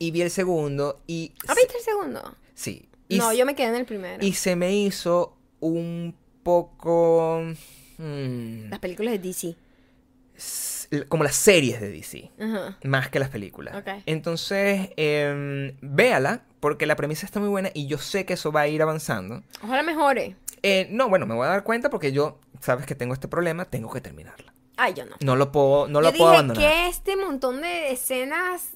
y 0.01 0.11
vi 0.11 0.23
el 0.23 0.31
segundo 0.31 1.01
y... 1.07 1.33
¿Ah, 1.47 1.55
viste 1.55 1.77
el 1.79 1.85
segundo? 1.85 2.35
Sí. 2.55 2.89
Y, 3.09 3.19
no, 3.19 3.33
yo 3.33 3.47
me 3.47 3.55
quedé 3.55 3.69
en 3.69 3.75
el 3.77 3.85
primero. 3.85 4.25
y 4.25 4.33
se 4.33 4.57
me 4.57 4.75
hizo 4.75 5.37
un 5.61 6.17
poco... 6.43 7.43
mm, 7.99 8.71
Las 8.71 8.79
películas 8.81 9.13
de 9.13 9.19
DC. 9.19 9.57
como 11.09 11.23
las 11.23 11.37
series 11.37 11.81
de 11.81 11.91
DC. 11.91 12.31
Ajá. 12.41 12.79
Más 12.85 13.11
que 13.11 13.19
las 13.19 13.29
películas. 13.29 13.85
Entonces, 14.07 14.91
em, 14.97 15.77
véala, 15.83 16.43
porque 16.61 16.87
la 16.87 16.97
premisa 16.97 17.27
está 17.27 17.39
muy 17.41 17.49
buena 17.51 17.71
y 17.75 17.87
yo 17.87 17.99
sé 17.99 18.25
que 18.25 18.33
eso 18.33 18.51
va 18.53 18.63
a 18.63 18.69
ir 18.69 18.81
avanzando. 18.83 19.43
Ojalá 19.63 19.83
mejore. 19.83 20.35
Eh, 20.63 20.89
no, 20.91 21.09
bueno, 21.11 21.27
me 21.27 21.35
voy 21.35 21.47
a 21.47 21.51
dar 21.51 21.63
cuenta 21.65 21.91
porque 21.91 22.13
yo, 22.13 22.39
sabes 22.61 22.87
que 22.87 22.95
tengo 22.95 23.13
este 23.13 23.29
problema, 23.29 23.67
tengo 23.67 23.91
que 23.93 24.01
terminarla. 24.01 24.53
Ay, 24.77 24.95
yo 24.95 25.05
no. 25.05 25.17
No 25.21 25.37
lo 25.37 25.53
puedo, 25.53 25.89
no 25.89 25.95
yo 25.95 26.01
lo 26.01 26.07
dije 26.09 26.19
puedo 26.19 26.33
abandonar. 26.33 26.63
que 26.63 26.89
este 26.89 27.17
montón 27.17 27.61
de 27.61 27.91
escenas 27.93 28.71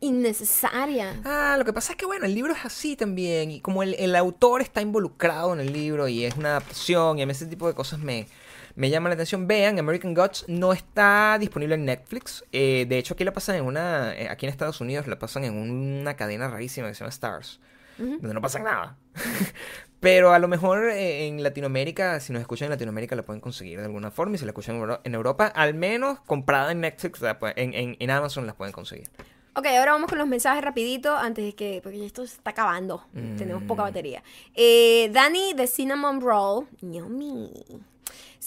innecesarias. 0.00 1.16
Ah, 1.24 1.56
lo 1.58 1.64
que 1.64 1.72
pasa 1.72 1.92
es 1.92 1.98
que, 1.98 2.06
bueno, 2.06 2.26
el 2.26 2.34
libro 2.34 2.52
es 2.52 2.64
así 2.64 2.96
también. 2.96 3.50
Y 3.50 3.60
como 3.60 3.82
el, 3.82 3.94
el 3.94 4.14
autor 4.16 4.60
está 4.62 4.80
involucrado 4.80 5.52
en 5.52 5.60
el 5.60 5.72
libro 5.72 6.08
y 6.08 6.24
es 6.24 6.36
una 6.36 6.50
adaptación 6.50 7.18
y 7.18 7.22
a 7.22 7.26
mí 7.26 7.32
ese 7.32 7.46
tipo 7.46 7.66
de 7.68 7.74
cosas 7.74 7.98
me, 8.00 8.26
me 8.74 8.90
llaman 8.90 9.10
la 9.10 9.14
atención. 9.14 9.46
Vean, 9.46 9.78
American 9.78 10.14
Gods 10.14 10.44
no 10.48 10.72
está 10.72 11.36
disponible 11.40 11.74
en 11.76 11.84
Netflix. 11.84 12.44
Eh, 12.52 12.86
de 12.88 12.98
hecho, 12.98 13.14
aquí 13.14 13.24
la 13.24 13.32
pasan 13.32 13.56
en 13.56 13.64
una. 13.64 14.14
eh, 14.14 14.28
aquí 14.28 14.46
en 14.46 14.50
Estados 14.50 14.80
Unidos 14.80 15.06
la 15.06 15.18
pasan 15.18 15.44
en 15.44 15.54
una 15.58 16.14
cadena 16.14 16.48
rarísima 16.48 16.88
que 16.88 16.94
se 16.94 17.00
llama 17.00 17.10
Stars. 17.10 17.60
Donde 17.98 18.34
no 18.34 18.42
pasa 18.42 18.58
nada. 18.58 18.98
Pero 20.00 20.32
a 20.34 20.38
lo 20.38 20.48
mejor 20.48 20.90
eh, 20.90 21.26
en 21.26 21.42
Latinoamérica, 21.42 22.20
si 22.20 22.30
nos 22.32 22.40
escuchan 22.40 22.66
en 22.66 22.72
Latinoamérica, 22.72 23.16
la 23.16 23.22
pueden 23.22 23.40
conseguir 23.40 23.78
de 23.78 23.86
alguna 23.86 24.10
forma. 24.10 24.34
Y 24.34 24.38
si 24.38 24.44
la 24.44 24.50
escuchan 24.50 24.74
en 24.76 24.82
Euro- 24.82 25.00
en 25.02 25.14
Europa, 25.14 25.46
al 25.46 25.72
menos 25.72 26.20
comprada 26.26 26.72
en 26.72 26.80
Netflix, 26.82 27.20
en, 27.56 27.72
en, 27.74 27.96
en 27.98 28.10
Amazon 28.10 28.44
las 28.46 28.54
pueden 28.54 28.72
conseguir. 28.72 29.08
Ok, 29.56 29.66
ahora 29.66 29.92
vamos 29.92 30.08
con 30.10 30.18
los 30.18 30.28
mensajes 30.28 30.62
rapidito 30.62 31.16
antes 31.16 31.44
de 31.44 31.54
que, 31.54 31.80
porque 31.82 32.04
esto 32.04 32.26
se 32.26 32.34
está 32.36 32.50
acabando. 32.50 33.04
Tenemos 33.38 33.62
poca 33.62 33.82
Mm. 33.82 33.86
batería. 33.86 34.22
Eh, 34.54 35.08
Dani 35.12 35.54
de 35.54 35.66
Cinnamon 35.66 36.20
Roll, 36.20 36.66
yummy, 36.82 37.50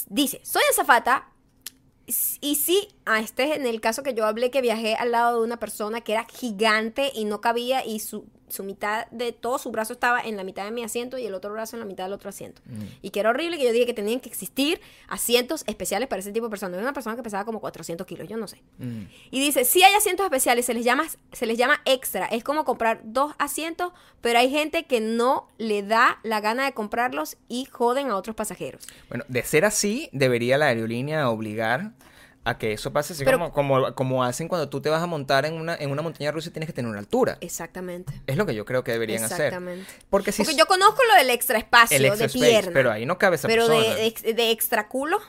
dice, 0.08 0.40
soy 0.44 0.62
azafata 0.70 1.28
y 2.42 2.56
sí, 2.56 2.88
ah, 3.06 3.20
este 3.20 3.44
es 3.52 3.58
en 3.58 3.66
el 3.66 3.82
caso 3.82 4.02
que 4.04 4.14
yo 4.14 4.26
hablé 4.26 4.52
que 4.52 4.62
viajé 4.62 4.96
al 4.96 5.12
lado 5.12 5.40
de 5.40 5.46
una 5.46 5.58
persona 5.58 6.02
que 6.02 6.14
era 6.14 6.26
gigante 6.26 7.12
y 7.14 7.26
no 7.26 7.42
cabía 7.42 7.84
y 7.86 8.00
su, 8.00 8.26
su 8.50 8.64
mitad 8.64 9.08
de 9.08 9.32
todo 9.32 9.58
su 9.58 9.72
brazo 9.72 9.94
estaba 9.94 10.22
en 10.22 10.38
la 10.38 10.44
mitad 10.44 10.66
de 10.66 10.72
mi 10.72 10.84
asiento 10.84 11.18
y 11.18 11.26
el 11.26 11.34
otro 11.34 11.52
brazo 11.52 11.76
en 11.76 11.82
la 11.82 11.86
mitad 11.86 12.06
del 12.06 12.14
otro 12.14 12.30
asiento. 12.30 12.62
Mm. 12.66 12.84
Y 13.02 13.10
que 13.12 13.20
era 13.20 13.30
horrible 13.30 13.58
que 13.58 13.64
yo 13.64 13.72
dije 13.72 13.86
que 13.86 13.94
tenían 13.94 14.20
que 14.20 14.30
existir 14.30 14.82
asientos 15.08 15.64
especiales 15.68 16.08
para 16.08 16.20
ese 16.20 16.32
tipo 16.32 16.46
de 16.48 16.50
personas. 16.50 16.74
Era 16.74 16.84
una 16.84 16.94
persona 16.94 17.16
que 17.16 17.24
pesaba 17.24 17.46
como 17.46 17.60
400 17.60 18.06
kilos, 18.06 18.28
yo 18.28 18.38
no 18.38 18.48
sé. 18.48 18.62
Mm. 18.78 19.04
Y 19.32 19.40
dice, 19.40 19.66
si 19.66 19.84
hay 19.84 19.94
asientos 19.94 20.26
especiales, 20.26 20.66
se 20.66 20.74
les 20.74 20.84
llama, 20.84 21.06
se 21.32 21.46
les 21.46 21.58
llama 21.58 21.82
extra. 21.86 22.26
Es 22.26 22.44
como 22.44 22.66
comprar 22.66 23.02
dos 23.04 23.34
asientos, 23.38 23.94
pero 24.22 24.40
hay 24.40 24.50
gente 24.50 24.86
que 24.86 25.02
no 25.02 25.48
le 25.58 25.84
da 25.84 26.20
la 26.24 26.42
gana 26.42 26.66
de 26.66 26.74
comprarlos 26.74 27.38
y 27.48 27.66
joden 27.66 28.10
a 28.10 28.16
otros 28.16 28.36
pasajeros. 28.36 28.88
Bueno, 29.10 29.26
de 29.28 29.44
ser 29.44 29.66
así, 29.66 30.10
debería 30.12 30.58
la 30.58 30.68
aerolínea 30.68 31.30
obligar 31.30 31.92
a 32.46 32.58
que 32.58 32.72
eso 32.74 32.92
pase 32.94 33.14
así 33.14 33.24
Pero- 33.26 33.38
como, 33.38 33.52
como, 33.54 33.94
como 33.96 34.24
hacen 34.24 34.48
cuando 34.48 34.70
tú 34.70 34.82
te 34.82 34.90
vas 34.90 35.04
a 35.04 35.08
montar 35.08 35.46
en 35.46 35.54
una, 35.56 35.76
en 35.76 35.92
una 35.92 36.02
montaña 36.02 36.32
rusa 36.32 36.50
y 36.50 36.52
tienes 36.52 36.68
que 36.68 36.74
tener 36.74 36.90
una 36.90 37.00
altura. 37.00 37.38
Exactamente. 37.42 38.14
Es 38.28 38.38
lo 38.38 38.46
que 38.46 38.56
yo 38.56 38.66
creo 38.66 38.84
que 38.84 38.92
deberían 38.92 39.24
hacer. 39.24 39.48
Exactamente. 39.48 39.92
Porque 40.10 40.32
si 40.32 40.44
Porque 40.44 40.58
yo 40.58 40.66
conozco 40.66 41.04
lo 41.04 41.16
del 41.16 41.30
extra 41.30 41.58
espacio 41.60 41.96
el 41.98 42.06
extra 42.06 42.28
de 42.28 42.34
space, 42.34 42.50
pierna. 42.52 42.72
pero 42.74 42.92
ahí 42.92 43.06
no 43.06 43.18
cabe 43.18 43.36
esa 43.36 43.48
pero 43.48 43.68
de, 43.68 43.76
persona. 43.76 43.96
de 43.96 44.06
ex- 44.08 44.24
de 44.24 44.52
extra 44.52 44.88
culo. 44.88 45.20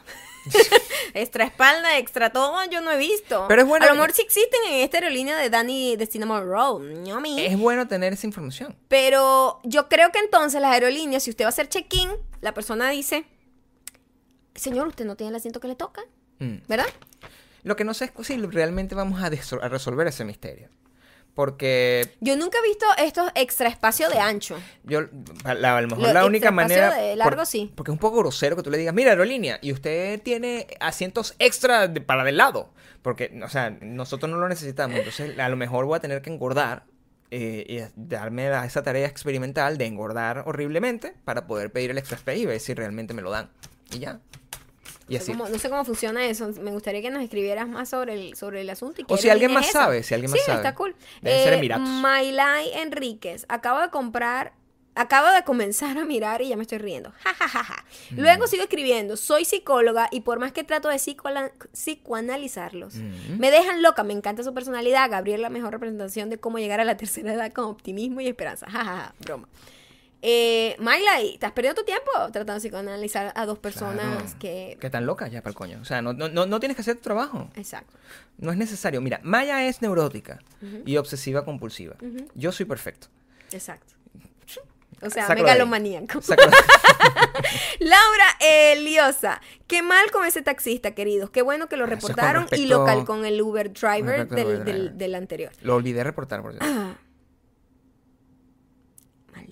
extra 1.15 1.45
espalda, 1.45 1.99
extra 1.99 2.31
todo, 2.31 2.57
yo 2.71 2.81
no 2.81 2.91
he 2.93 2.97
visto. 2.97 3.45
Pero 3.49 3.63
es 3.63 3.69
bueno 3.69 3.85
A 3.85 3.89
lo 3.89 3.95
mejor 3.97 4.13
sí 4.13 4.23
existen 4.23 4.61
en 4.69 4.75
esta 4.81 4.97
aerolínea 4.99 5.37
de 5.37 5.51
Danny 5.51 5.97
de 5.97 6.07
Cinnamon 6.07 6.47
Roll. 6.49 7.03
ñomi. 7.03 7.45
Es 7.45 7.59
bueno 7.59 7.87
tener 7.89 8.13
esa 8.15 8.27
información. 8.27 8.75
Pero 8.89 9.61
yo 9.65 9.89
creo 9.91 10.11
que 10.13 10.19
entonces 10.21 10.61
las 10.63 10.73
aerolíneas, 10.73 11.25
si 11.25 11.31
usted 11.31 11.45
va 11.45 11.49
a 11.49 11.51
hacer 11.51 11.69
check-in, 11.69 12.09
la 12.41 12.55
persona 12.55 12.89
dice, 12.89 13.27
señor, 14.55 14.87
usted 14.89 15.05
no 15.05 15.17
tiene 15.17 15.31
el 15.31 15.37
asiento 15.37 15.61
que 15.61 15.69
le 15.69 15.75
toca, 15.77 16.03
Mm. 16.41 16.57
¿verdad? 16.69 16.87
Lo 17.63 17.77
que 17.77 17.85
no 17.85 17.95
sé 17.95 18.07
es 18.19 18.27
si 18.27 18.37
realmente 18.39 18.95
vamos 18.95 19.23
a, 19.23 19.29
resolver 19.69 20.07
ese 20.07 20.25
misterio. 20.25 20.69
Porque 21.35 22.17
Yo 22.21 22.37
nunca 22.37 22.59
he 22.59 22.63
visto 22.69 22.87
estos 22.99 23.31
extra 23.35 23.69
espacio 23.69 24.09
de 24.09 24.19
ancho. 24.19 24.59
yo, 24.83 25.03
a, 25.45 25.55
la- 25.55 25.77
a 25.77 25.81
lo 25.81 25.89
mejor 25.89 26.09
Lo 26.09 26.13
la 26.13 26.25
única 26.27 26.51
manera... 26.51 26.93
de 26.95 27.15
largo, 27.15 27.47
sí. 27.47 27.73
Porque 27.77 27.91
es 27.91 27.95
un 27.95 27.99
poco 28.01 28.19
grosero 28.19 28.57
que 28.57 28.63
tú 28.63 28.71
le 28.71 28.79
digas, 28.79 28.93
mira, 28.95 29.11
aerolínea, 29.11 29.59
y 29.63 29.73
usted 29.73 30.21
tiene 30.23 30.67
asientos 30.81 31.37
extra 31.39 31.87
de- 31.87 32.01
para 32.01 32.25
del 32.25 32.37
lado. 32.37 32.73
Porque, 33.03 33.41
o 33.45 33.49
sea, 33.49 33.71
nosotros 33.71 34.31
no 34.31 34.39
lo 34.39 34.49
necesitamos. 34.49 34.99
Entonces, 34.99 35.39
a 35.39 35.49
lo 35.49 35.57
mejor 35.57 35.85
voy 35.85 35.97
a 35.97 36.01
tener 36.01 36.21
que 36.21 36.31
engordar 36.31 36.85
eh, 37.31 37.65
y 37.69 37.81
darme 37.95 38.51
la- 38.51 38.67
esa 38.67 38.83
tarea 38.83 39.07
experimental 39.07 39.79
de 39.79 39.87
engordar 39.87 40.43
horriblemente 40.47 41.15
para 41.25 41.47
poder 41.47 41.71
pedir 41.71 41.93
el 41.93 41.99
extra 41.99 42.17
space 42.17 42.39
y 42.39 42.47
ver 42.47 42.59
si 42.61 42.75
realmente 42.75 43.15
me 43.15 43.23
lo 43.23 43.31
dan. 43.31 43.51
Y 43.93 44.01
ya. 44.01 44.19
Y 45.11 45.19
No 45.19 45.21
sé 45.25 45.33
cómo- 45.33 45.49
no 45.49 45.59
sé 45.59 45.69
cómo 45.69 45.85
funciona 45.85 46.25
eso. 46.27 46.49
Me 46.61 46.71
gustaría 46.71 47.03
que 47.03 47.11
nos 47.11 47.23
escribieras 47.23 47.69
más 47.69 47.89
sobre 47.91 48.15
el, 48.15 48.37
sobre 48.37 48.61
el 48.63 48.71
asunto. 48.71 49.03
y 49.03 49.05
O 49.09 49.17
si 49.17 49.29
alguien 49.29 49.53
más 49.53 49.67
sabe, 49.71 50.03
si 50.03 50.15
alguien 50.15 50.31
más 50.31 50.41
sí, 50.41 50.47
sabe. 50.47 50.59
está 50.59 50.75
cool. 50.75 50.95
Deben 51.21 51.45
ser 51.45 51.53
Eh, 51.53 51.57
Emiratos. 51.59 51.89
Maylay 51.89 52.71
Enríquez. 52.75 53.45
Acabo 53.49 53.81
de 53.81 53.91
comprar... 53.91 54.53
Acabo 54.97 55.29
de 55.31 55.45
comenzar 55.45 55.97
a 55.99 56.05
mirar 56.05 56.43
y 56.43 56.49
ya 56.49 56.57
me 56.57 56.63
estoy 56.63 56.79
riendo. 56.79 57.13
Ja, 57.23 57.33
ja, 57.33 57.49
ja, 57.49 57.63
ja. 57.65 57.85
Mm. 58.11 58.21
Luego 58.21 58.47
sigo 58.49 58.65
escribiendo. 58.65 59.17
Soy 59.17 59.45
psicóloga 59.45 60.09
y 60.11 60.21
por 60.23 60.41
más 60.41 60.51
que 60.53 60.65
trato 60.65 60.89
de 60.89 60.99
psicoanalizarlos, 61.73 62.95
Mm. 62.97 63.39
me 63.39 63.51
dejan 63.51 63.83
loca. 63.83 64.03
Me 64.03 64.13
encanta 64.13 64.43
su 64.43 64.53
personalidad. 64.53 65.09
Gabriel, 65.11 65.43
la 65.43 65.49
mejor 65.51 65.73
representación 65.73 66.29
de 66.31 66.39
cómo 66.39 66.59
llegar 66.59 66.81
a 66.81 66.85
la 66.85 66.97
tercera 66.97 67.33
edad 67.33 67.53
con 67.53 67.65
optimismo 67.67 68.21
y 68.21 68.29
esperanza. 68.29 68.67
Ja, 68.71 68.85
ja, 68.85 68.97
ja. 68.97 69.15
Broma. 69.21 69.49
Eh, 70.23 70.77
Maylay, 70.79 71.39
¿te 71.39 71.47
has 71.47 71.53
perdido 71.53 71.75
tu 71.75 71.85
tiempo 71.85 72.11
tratando 72.33 72.55
de 72.55 72.61
psicoanalizar 72.61 73.33
a 73.35 73.47
dos 73.47 73.59
personas 73.59 74.05
Claro. 74.23 74.39
que... 74.39 74.77
Que 74.81 74.91
tan 74.91 75.07
loca 75.07 75.29
ya 75.29 75.41
para 75.41 75.51
el 75.51 75.57
coño. 75.57 75.79
O 75.81 75.85
sea, 75.87 76.03
no, 76.03 76.13
no, 76.13 76.29
no, 76.29 76.61
tienes 76.61 76.77
que 76.77 76.83
hacer 76.83 76.97
tu 76.97 77.03
trabajo. 77.03 77.49
Exacto. 77.57 77.95
No 78.39 78.53
es 78.53 78.59
necesario. 78.59 79.01
Mira, 79.01 79.21
Maya 79.23 79.65
es 79.67 79.81
neurótica 79.81 80.41
y 80.85 80.97
obsesiva 80.99 81.45
compulsiva. 81.45 81.97
Yo 82.35 82.53
soy 82.53 82.67
perfecto. 82.67 83.07
Exacto. 83.53 83.95
O 85.03 85.09
sea, 85.09 85.27
Sácalo 85.27 85.45
megalomaníaco. 85.47 86.21
Laura 87.81 88.27
Eliosa. 88.41 89.41
Qué 89.67 89.83
mal 89.83 90.11
con 90.11 90.27
ese 90.27 90.43
taxista, 90.43 90.91
queridos. 90.95 91.31
Qué 91.31 91.41
bueno 91.41 91.69
que 91.69 91.77
lo 91.79 91.85
con 91.85 91.91
reportaron 91.91 92.47
y 92.53 92.67
local 92.67 93.07
con 93.07 93.25
el 93.25 93.41
Uber 93.41 93.73
driver 93.73 94.29
del, 94.29 94.47
Uber 94.47 94.65
del- 94.65 94.75
driver. 94.77 94.93
del 94.93 95.15
anterior. 95.15 95.53
Lo 95.63 95.77
olvidé 95.77 96.05
reportar, 96.05 96.43
por 96.43 96.53
cierto. 96.53 96.67
Ah. 96.69 96.95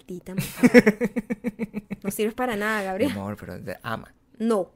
Maldita 0.08 0.34
mujer. 0.34 1.84
No 2.02 2.10
sirves 2.12 2.34
para 2.34 2.56
nada, 2.56 2.78
Mi 2.80 2.84
Gabriel. 2.86 3.12
amor, 3.12 3.36
pero 3.38 3.62
te 3.62 3.76
ama. 3.82 4.14
No. 4.38 4.70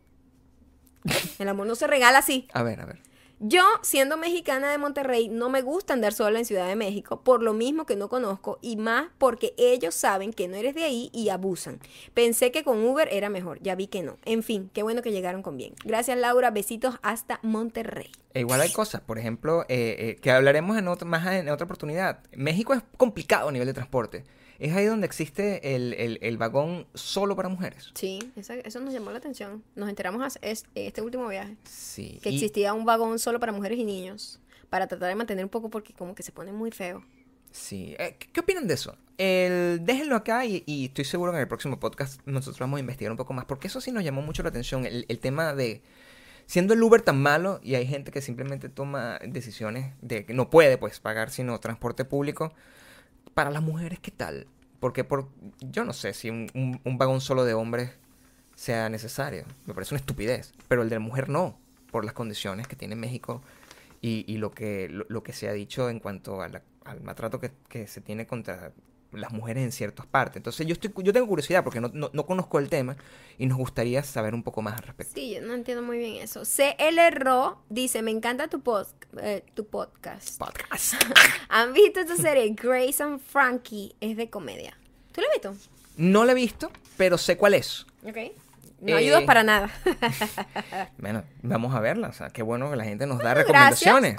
El 1.39 1.49
amor 1.49 1.67
no 1.67 1.75
se 1.77 1.87
regala 1.87 2.19
así. 2.19 2.49
A 2.53 2.63
ver, 2.63 2.81
a 2.81 2.85
ver. 2.85 3.01
Yo, 3.39 3.63
siendo 3.83 4.17
mexicana 4.17 4.71
de 4.71 4.79
Monterrey, 4.79 5.29
no 5.29 5.49
me 5.49 5.63
gusta 5.63 5.95
andar 5.95 6.13
sola 6.13 6.39
en 6.39 6.45
Ciudad 6.45 6.69
de 6.69 6.77
México, 6.77 7.23
por 7.23 7.43
lo 7.43 7.55
mismo 7.55 7.87
que 7.87 7.97
no 7.97 8.09
conozco 8.09 8.59
y 8.61 8.77
más 8.77 9.09
porque 9.19 9.55
ellos 9.57 9.95
saben 9.95 10.33
que 10.33 10.47
no 10.47 10.57
eres 10.57 10.75
de 10.75 10.85
ahí 10.85 11.11
y 11.13 11.29
abusan. 11.31 11.81
Pensé 12.13 12.53
que 12.53 12.65
con 12.65 12.85
Uber 12.85 13.09
era 13.11 13.31
mejor, 13.31 13.59
ya 13.63 13.75
vi 13.77 13.87
que 13.87 14.03
no. 14.03 14.19
En 14.25 14.43
fin, 14.43 14.71
qué 14.75 14.83
bueno 14.83 15.01
que 15.03 15.11
llegaron 15.11 15.43
con 15.43 15.57
bien. 15.57 15.75
Gracias 15.85 16.19
Laura, 16.19 16.51
besitos 16.51 16.99
hasta 17.03 17.41
Monterrey. 17.43 18.11
E 18.35 18.41
igual 18.41 18.61
hay 18.61 18.73
cosas, 18.73 19.01
por 19.01 19.19
ejemplo, 19.19 19.63
eh, 19.69 19.97
eh, 19.99 20.17
que 20.21 20.31
hablaremos 20.31 20.77
en 20.77 20.85
más 21.09 21.27
en 21.27 21.49
otra 21.49 21.65
oportunidad. 21.65 22.21
México 22.37 22.75
es 22.75 22.83
complicado 22.97 23.49
a 23.49 23.53
nivel 23.53 23.67
de 23.67 23.75
transporte. 23.75 24.25
Es 24.63 24.73
ahí 24.75 24.87
donde 24.87 25.07
existe 25.07 25.75
el, 25.75 25.93
el- 25.95 26.19
el 26.23 26.37
vagón 26.39 26.87
solo 26.95 27.35
para 27.35 27.49
mujeres. 27.49 27.91
Sí, 27.95 28.21
esa- 28.37 28.55
eso 28.55 28.79
nos 28.81 28.95
llamó 28.95 29.11
la 29.11 29.19
atención. 29.19 29.63
Nos 29.75 29.89
enteramos 29.89 30.23
hace- 30.23 30.39
es- 30.43 30.67
este 30.75 31.03
último 31.03 31.27
viaje 31.29 31.57
Sí. 31.65 32.21
que 32.23 32.31
y- 32.31 32.35
existía 32.37 32.73
un 32.73 32.85
vagón 32.85 33.19
solo 33.19 33.41
para 33.41 33.51
mujeres 33.53 33.79
y 33.79 33.85
niños 33.85 34.39
para 34.71 34.87
tratar 34.87 35.09
de 35.09 35.15
mantener 35.17 35.45
un 35.45 35.51
poco 35.51 35.69
porque 35.69 35.93
como 35.93 36.15
que 36.15 36.23
se 36.23 36.33
pone 36.33 36.53
muy 36.53 36.71
feo. 36.71 37.05
Sí. 37.51 37.95
Eh, 37.99 38.17
¿qué, 38.19 38.29
qué 38.33 38.41
opinan 38.41 38.67
de 38.67 38.75
eso? 38.75 38.97
El, 39.19 39.85
déjenlo 39.85 40.17
acá 40.17 40.47
y, 40.47 40.63
y 40.67 40.87
estoy 40.87 41.05
seguro 41.05 41.33
que 41.33 41.37
en 41.39 41.43
el 41.43 41.49
próximo 41.49 41.79
podcast 41.79 42.21
nosotros 42.25 42.59
vamos 42.61 42.79
a 42.79 42.81
investigar 42.81 43.11
un 43.11 43.19
poco 43.19 43.33
más, 43.35 43.45
porque 43.45 43.67
eso 43.67 43.81
sí 43.81 43.93
nos 43.93 44.05
llamó 44.05 44.23
mucho 44.23 44.43
la 44.43 44.49
atención, 44.49 44.87
el, 44.87 45.05
el 45.09 45.19
tema 45.19 45.55
de 45.55 45.83
siendo 46.47 46.73
el 46.75 46.83
Uber 46.83 47.03
tan 47.03 47.21
malo 47.21 47.61
y 47.63 47.75
hay 47.75 47.87
gente 47.87 48.11
que 48.11 48.21
simplemente 48.21 48.69
toma 48.69 49.19
decisiones 49.27 49.93
de 50.01 50.25
que 50.25 50.35
no 50.35 50.51
puede 50.51 50.79
pues 50.79 50.99
pagar 51.01 51.31
sino 51.31 51.59
transporte 51.61 52.05
público, 52.05 52.53
para 53.35 53.51
las 53.51 53.63
mujeres, 53.63 53.99
¿qué 54.01 54.11
tal? 54.11 54.47
Porque 54.81 55.05
por, 55.05 55.29
yo 55.61 55.85
no 55.85 55.93
sé 55.93 56.13
si 56.13 56.31
un, 56.31 56.81
un- 56.85 56.99
vagón 56.99 57.21
solo 57.21 57.45
de 57.45 57.55
hombres 57.55 57.93
sea 58.55 58.89
necesario, 58.89 59.45
me 59.67 59.75
parece 59.75 59.95
una 59.95 60.01
estupidez, 60.01 60.53
pero 60.69 60.83
el 60.83 60.89
de 60.89 60.97
la 60.97 61.01
mujer 61.01 61.29
no, 61.29 61.57
por 61.91 62.05
las 62.05 62.15
condiciones 62.15 62.67
que 62.69 62.77
tiene 62.77 62.97
México 62.97 63.43
y, 64.01 64.25
y 64.27 64.39
lo, 64.39 64.51
que, 64.51 64.89
lo, 64.89 65.05
lo 65.09 65.23
que 65.23 65.33
se 65.33 65.49
ha 65.49 65.53
dicho 65.53 65.89
en 65.89 66.01
cuanto 66.01 66.43
al 66.43 66.63
maltrato 67.03 67.39
que, 67.41 67.53
que 67.69 67.87
se 67.87 68.01
tiene 68.01 68.27
contra 68.27 68.73
las 69.13 69.33
mujeres 69.33 69.63
en 69.65 69.73
ciertas 69.73 70.07
partes. 70.07 70.37
Entonces 70.37 70.67
yo, 70.67 70.73
estoy, 70.73 70.93
yo 70.99 71.13
tengo 71.13 71.27
curiosidad 71.27 71.63
porque 71.65 71.81
no, 71.81 71.91
no, 71.93 72.11
no 72.13 72.27
conozco 72.27 72.59
el 72.59 72.69
tema 72.69 72.97
y 73.39 73.47
nos 73.47 73.59
gustaría 73.59 74.03
saber 74.03 74.35
un 74.35 74.43
poco 74.43 74.63
más 74.63 74.75
al 74.79 74.83
respecto. 74.85 75.13
Sí, 75.15 75.35
yo 75.35 75.43
no 75.43 75.55
entiendo 75.55 75.83
muy 75.83 75.99
bien 75.99 76.17
eso. 76.23 76.43
CL 76.43 76.99
Ro 77.13 77.63
dice, 77.69 78.03
me 78.03 78.11
encanta 78.11 78.49
tu, 78.49 78.61
post, 78.61 78.95
eh, 79.21 79.45
tu 79.55 79.67
podcast. 79.67 80.39
Podcast. 80.39 80.95
¿Han 81.49 81.73
visto 81.73 82.01
esta 82.01 82.17
serie? 82.17 82.51
Grace 82.51 83.03
and 83.03 83.21
Frankie 83.21 83.95
es 84.01 84.17
de 84.17 84.31
comedia. 84.31 84.77
¿Tú 85.13 85.21
la 85.21 85.27
has 85.29 85.33
visto? 85.35 85.55
No 85.97 86.25
la 86.25 86.33
he 86.33 86.35
visto, 86.35 86.71
pero 86.97 87.19
sé 87.19 87.37
cuál 87.37 87.55
es. 87.55 87.87
Ok. 88.05 88.17
No 88.81 88.89
Eh, 88.89 88.99
ayudas 88.99 89.23
para 89.25 89.45
nada. 89.45 89.71
Bueno, 90.99 91.25
vamos 91.43 91.75
a 91.75 91.81
verla. 91.81 92.09
O 92.09 92.13
sea, 92.13 92.31
qué 92.31 92.43
bueno 92.43 92.71
que 92.71 92.77
la 92.77 92.85
gente 92.85 93.07
nos 93.07 93.19
da 93.19 93.35
Gracias, 93.35 93.47
recomendaciones. 93.47 94.17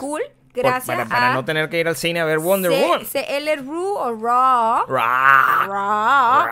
Cool. 0.53 0.61
Por- 0.63 0.71
Gracias 0.71 0.97
para, 0.97 1.09
para 1.09 1.31
a 1.31 1.33
no 1.33 1.43
tener 1.45 1.69
que 1.69 1.79
ir 1.79 1.87
al 1.87 1.95
cine 1.95 2.19
a 2.19 2.25
ver 2.25 2.39
Wonder 2.39 2.71
Woman. 2.71 3.05
CL 3.05 3.65
Ru 3.65 3.93
o 3.97 4.11
Raw. 4.15 4.85
Ra. 4.87 5.65
Raw. 5.67 6.45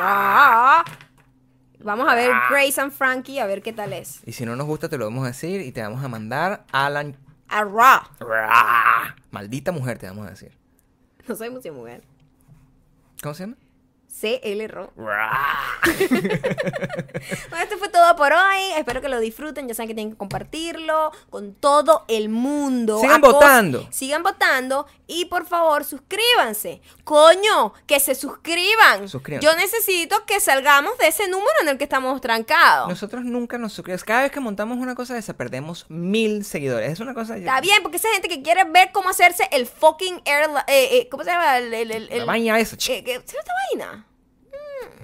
Raw. 0.00 0.84
Vamos 1.80 2.08
a 2.08 2.14
ver 2.16 2.32
Grace 2.50 2.80
and 2.80 2.90
Frankie 2.92 3.38
a 3.38 3.46
ver 3.46 3.62
qué 3.62 3.72
tal 3.72 3.92
es. 3.92 4.20
Y 4.26 4.32
si 4.32 4.44
no 4.44 4.56
nos 4.56 4.66
gusta, 4.66 4.88
te 4.88 4.98
lo 4.98 5.04
vamos 5.04 5.24
a 5.24 5.28
decir 5.28 5.60
y 5.60 5.70
te 5.72 5.82
vamos 5.82 6.02
a 6.04 6.08
mandar 6.08 6.64
a 6.72 6.90
la... 6.90 7.12
A 7.48 7.62
Raw. 7.62 8.00
Ra. 8.18 9.14
Maldita 9.30 9.70
mujer, 9.70 9.98
te 9.98 10.08
vamos 10.08 10.26
a 10.26 10.30
decir. 10.30 10.50
No 11.28 11.36
soy 11.36 11.50
mucha 11.50 11.70
mujer. 11.70 12.02
¿Cómo 13.22 13.34
se 13.34 13.44
llama? 13.44 13.56
CL 14.20 14.68
Ro. 14.68 14.92
Ra. 14.96 15.58
Bueno, 17.50 17.62
esto 17.64 17.78
fue 17.78 17.88
todo 17.88 18.16
por 18.16 18.32
hoy. 18.32 18.60
Espero 18.76 19.00
que 19.00 19.08
lo 19.08 19.20
disfruten. 19.20 19.68
Ya 19.68 19.74
saben 19.74 19.88
que 19.88 19.94
tienen 19.94 20.12
que 20.12 20.18
compartirlo 20.18 21.12
con 21.30 21.54
todo 21.54 22.04
el 22.08 22.28
mundo. 22.28 22.98
Sigan 23.00 23.20
Acos- 23.20 23.32
votando. 23.34 23.88
Sigan 23.90 24.22
votando. 24.22 24.86
Y 25.06 25.26
por 25.26 25.46
favor, 25.46 25.84
suscríbanse. 25.84 26.80
Coño, 27.04 27.72
que 27.86 28.00
se 28.00 28.14
suscriban. 28.14 29.08
Suscríbanse. 29.08 29.44
Yo 29.46 29.54
necesito 29.56 30.24
que 30.26 30.40
salgamos 30.40 30.96
de 30.98 31.08
ese 31.08 31.28
número 31.28 31.52
en 31.62 31.68
el 31.68 31.78
que 31.78 31.84
estamos 31.84 32.20
trancados. 32.20 32.88
Nosotros 32.88 33.24
nunca 33.24 33.58
nos 33.58 33.72
suscribimos. 33.72 34.04
Cada 34.04 34.22
vez 34.22 34.32
que 34.32 34.40
montamos 34.40 34.78
una 34.78 34.94
cosa 34.94 35.14
de 35.14 35.20
esa, 35.20 35.34
perdemos 35.34 35.86
mil 35.88 36.44
seguidores. 36.44 36.92
Es 36.92 37.00
una 37.00 37.14
cosa... 37.14 37.36
Está 37.36 37.60
bien, 37.60 37.82
porque 37.82 37.98
esa 37.98 38.08
gente 38.12 38.28
que 38.28 38.42
quiere 38.42 38.64
ver 38.64 38.90
cómo 38.92 39.10
hacerse 39.10 39.48
el 39.52 39.66
fucking 39.66 40.22
airline. 40.24 40.64
eh, 40.66 40.88
eh, 40.98 41.08
¿Cómo 41.10 41.22
se 41.24 41.30
llama? 41.30 41.58
El, 41.58 41.74
el, 41.74 41.90
el- 41.90 42.08
La 42.08 42.14
el- 42.16 42.24
vaina 42.26 42.58
esa, 42.58 42.76
eh, 42.76 43.04
¿qué- 43.04 43.22
¿Se 43.24 43.36
llama 43.36 43.40
esta 43.40 43.52
vaina? 43.70 44.05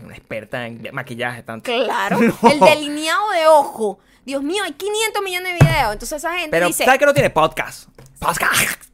Una 0.04 0.14
experta 0.16 0.66
en 0.66 0.88
maquillaje 0.92 1.42
tanto. 1.42 1.64
Claro. 1.70 2.18
El 2.50 2.60
delineado 2.60 3.30
de 3.30 3.46
ojo. 3.46 3.98
Dios 4.24 4.42
mío, 4.42 4.62
hay 4.64 4.72
500 4.72 5.22
millones 5.22 5.52
de 5.58 5.64
videos. 5.66 5.92
Entonces 5.92 6.18
esa 6.18 6.32
gente 6.34 6.50
Pero 6.50 6.66
dice. 6.68 6.84
¿sabes 6.84 6.98
que 6.98 7.06
no 7.06 7.14
tiene 7.14 7.30
podcast? 7.30 7.88
Podcast. 8.18 8.84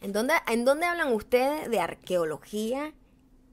¿En 0.00 0.12
dónde, 0.12 0.34
¿En 0.48 0.64
dónde 0.64 0.86
hablan 0.86 1.12
ustedes 1.12 1.68
de 1.70 1.80
arqueología 1.80 2.92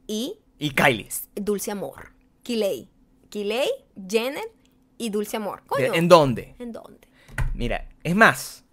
y 0.08 0.40
Y 0.60 0.72
Kylie. 0.72 1.10
dulce 1.36 1.72
amor? 1.72 2.14
Kiley. 2.44 2.90
Kiley, 3.30 3.70
Janet 4.10 4.50
y 4.98 5.10
dulce 5.10 5.36
amor. 5.38 5.64
Coño. 5.68 5.94
¿En 5.94 6.08
dónde? 6.08 6.56
¿En 6.60 6.72
dónde? 6.72 7.08
Mira, 7.54 7.90
es 8.04 8.16
más, 8.16 8.64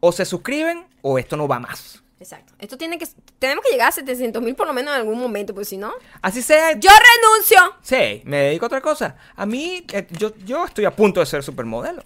o 0.00 0.10
se 0.10 0.24
suscriben 0.24 0.84
o 1.02 1.18
esto 1.18 1.36
no 1.36 1.46
va 1.46 1.60
más. 1.60 2.01
Exacto. 2.22 2.54
Esto 2.60 2.78
tiene 2.78 2.98
que... 2.98 3.06
Tenemos 3.40 3.64
que 3.64 3.72
llegar 3.72 3.88
a 3.88 3.92
700 3.92 4.40
mil 4.40 4.54
por 4.54 4.66
lo 4.66 4.72
menos 4.72 4.94
en 4.94 5.00
algún 5.00 5.18
momento, 5.18 5.52
porque 5.54 5.64
si 5.64 5.76
no... 5.76 5.92
Así 6.20 6.40
sea, 6.40 6.72
¡Yo 6.78 6.90
renuncio! 6.90 7.76
Sí, 7.82 8.22
me 8.24 8.36
dedico 8.38 8.64
a 8.64 8.68
otra 8.68 8.80
cosa. 8.80 9.16
A 9.34 9.44
mí, 9.44 9.84
eh, 9.92 10.06
yo, 10.12 10.32
yo 10.44 10.64
estoy 10.64 10.84
a 10.84 10.94
punto 10.94 11.18
de 11.18 11.26
ser 11.26 11.42
supermodelo. 11.42 12.04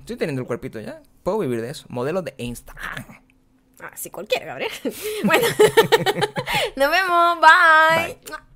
Estoy 0.00 0.16
teniendo 0.16 0.40
el 0.40 0.46
cuerpito 0.46 0.80
ya. 0.80 1.02
Puedo 1.22 1.38
vivir 1.38 1.60
de 1.60 1.70
eso. 1.70 1.84
Modelo 1.88 2.22
de 2.22 2.34
Instagram. 2.38 3.04
Ah, 3.80 3.92
sí, 3.94 4.10
cualquiera, 4.10 4.46
Gabriel. 4.46 4.72
bueno. 5.24 5.46
Nos 6.76 6.90
vemos. 6.90 7.38
Bye. 7.40 8.18
Bye. 8.26 8.55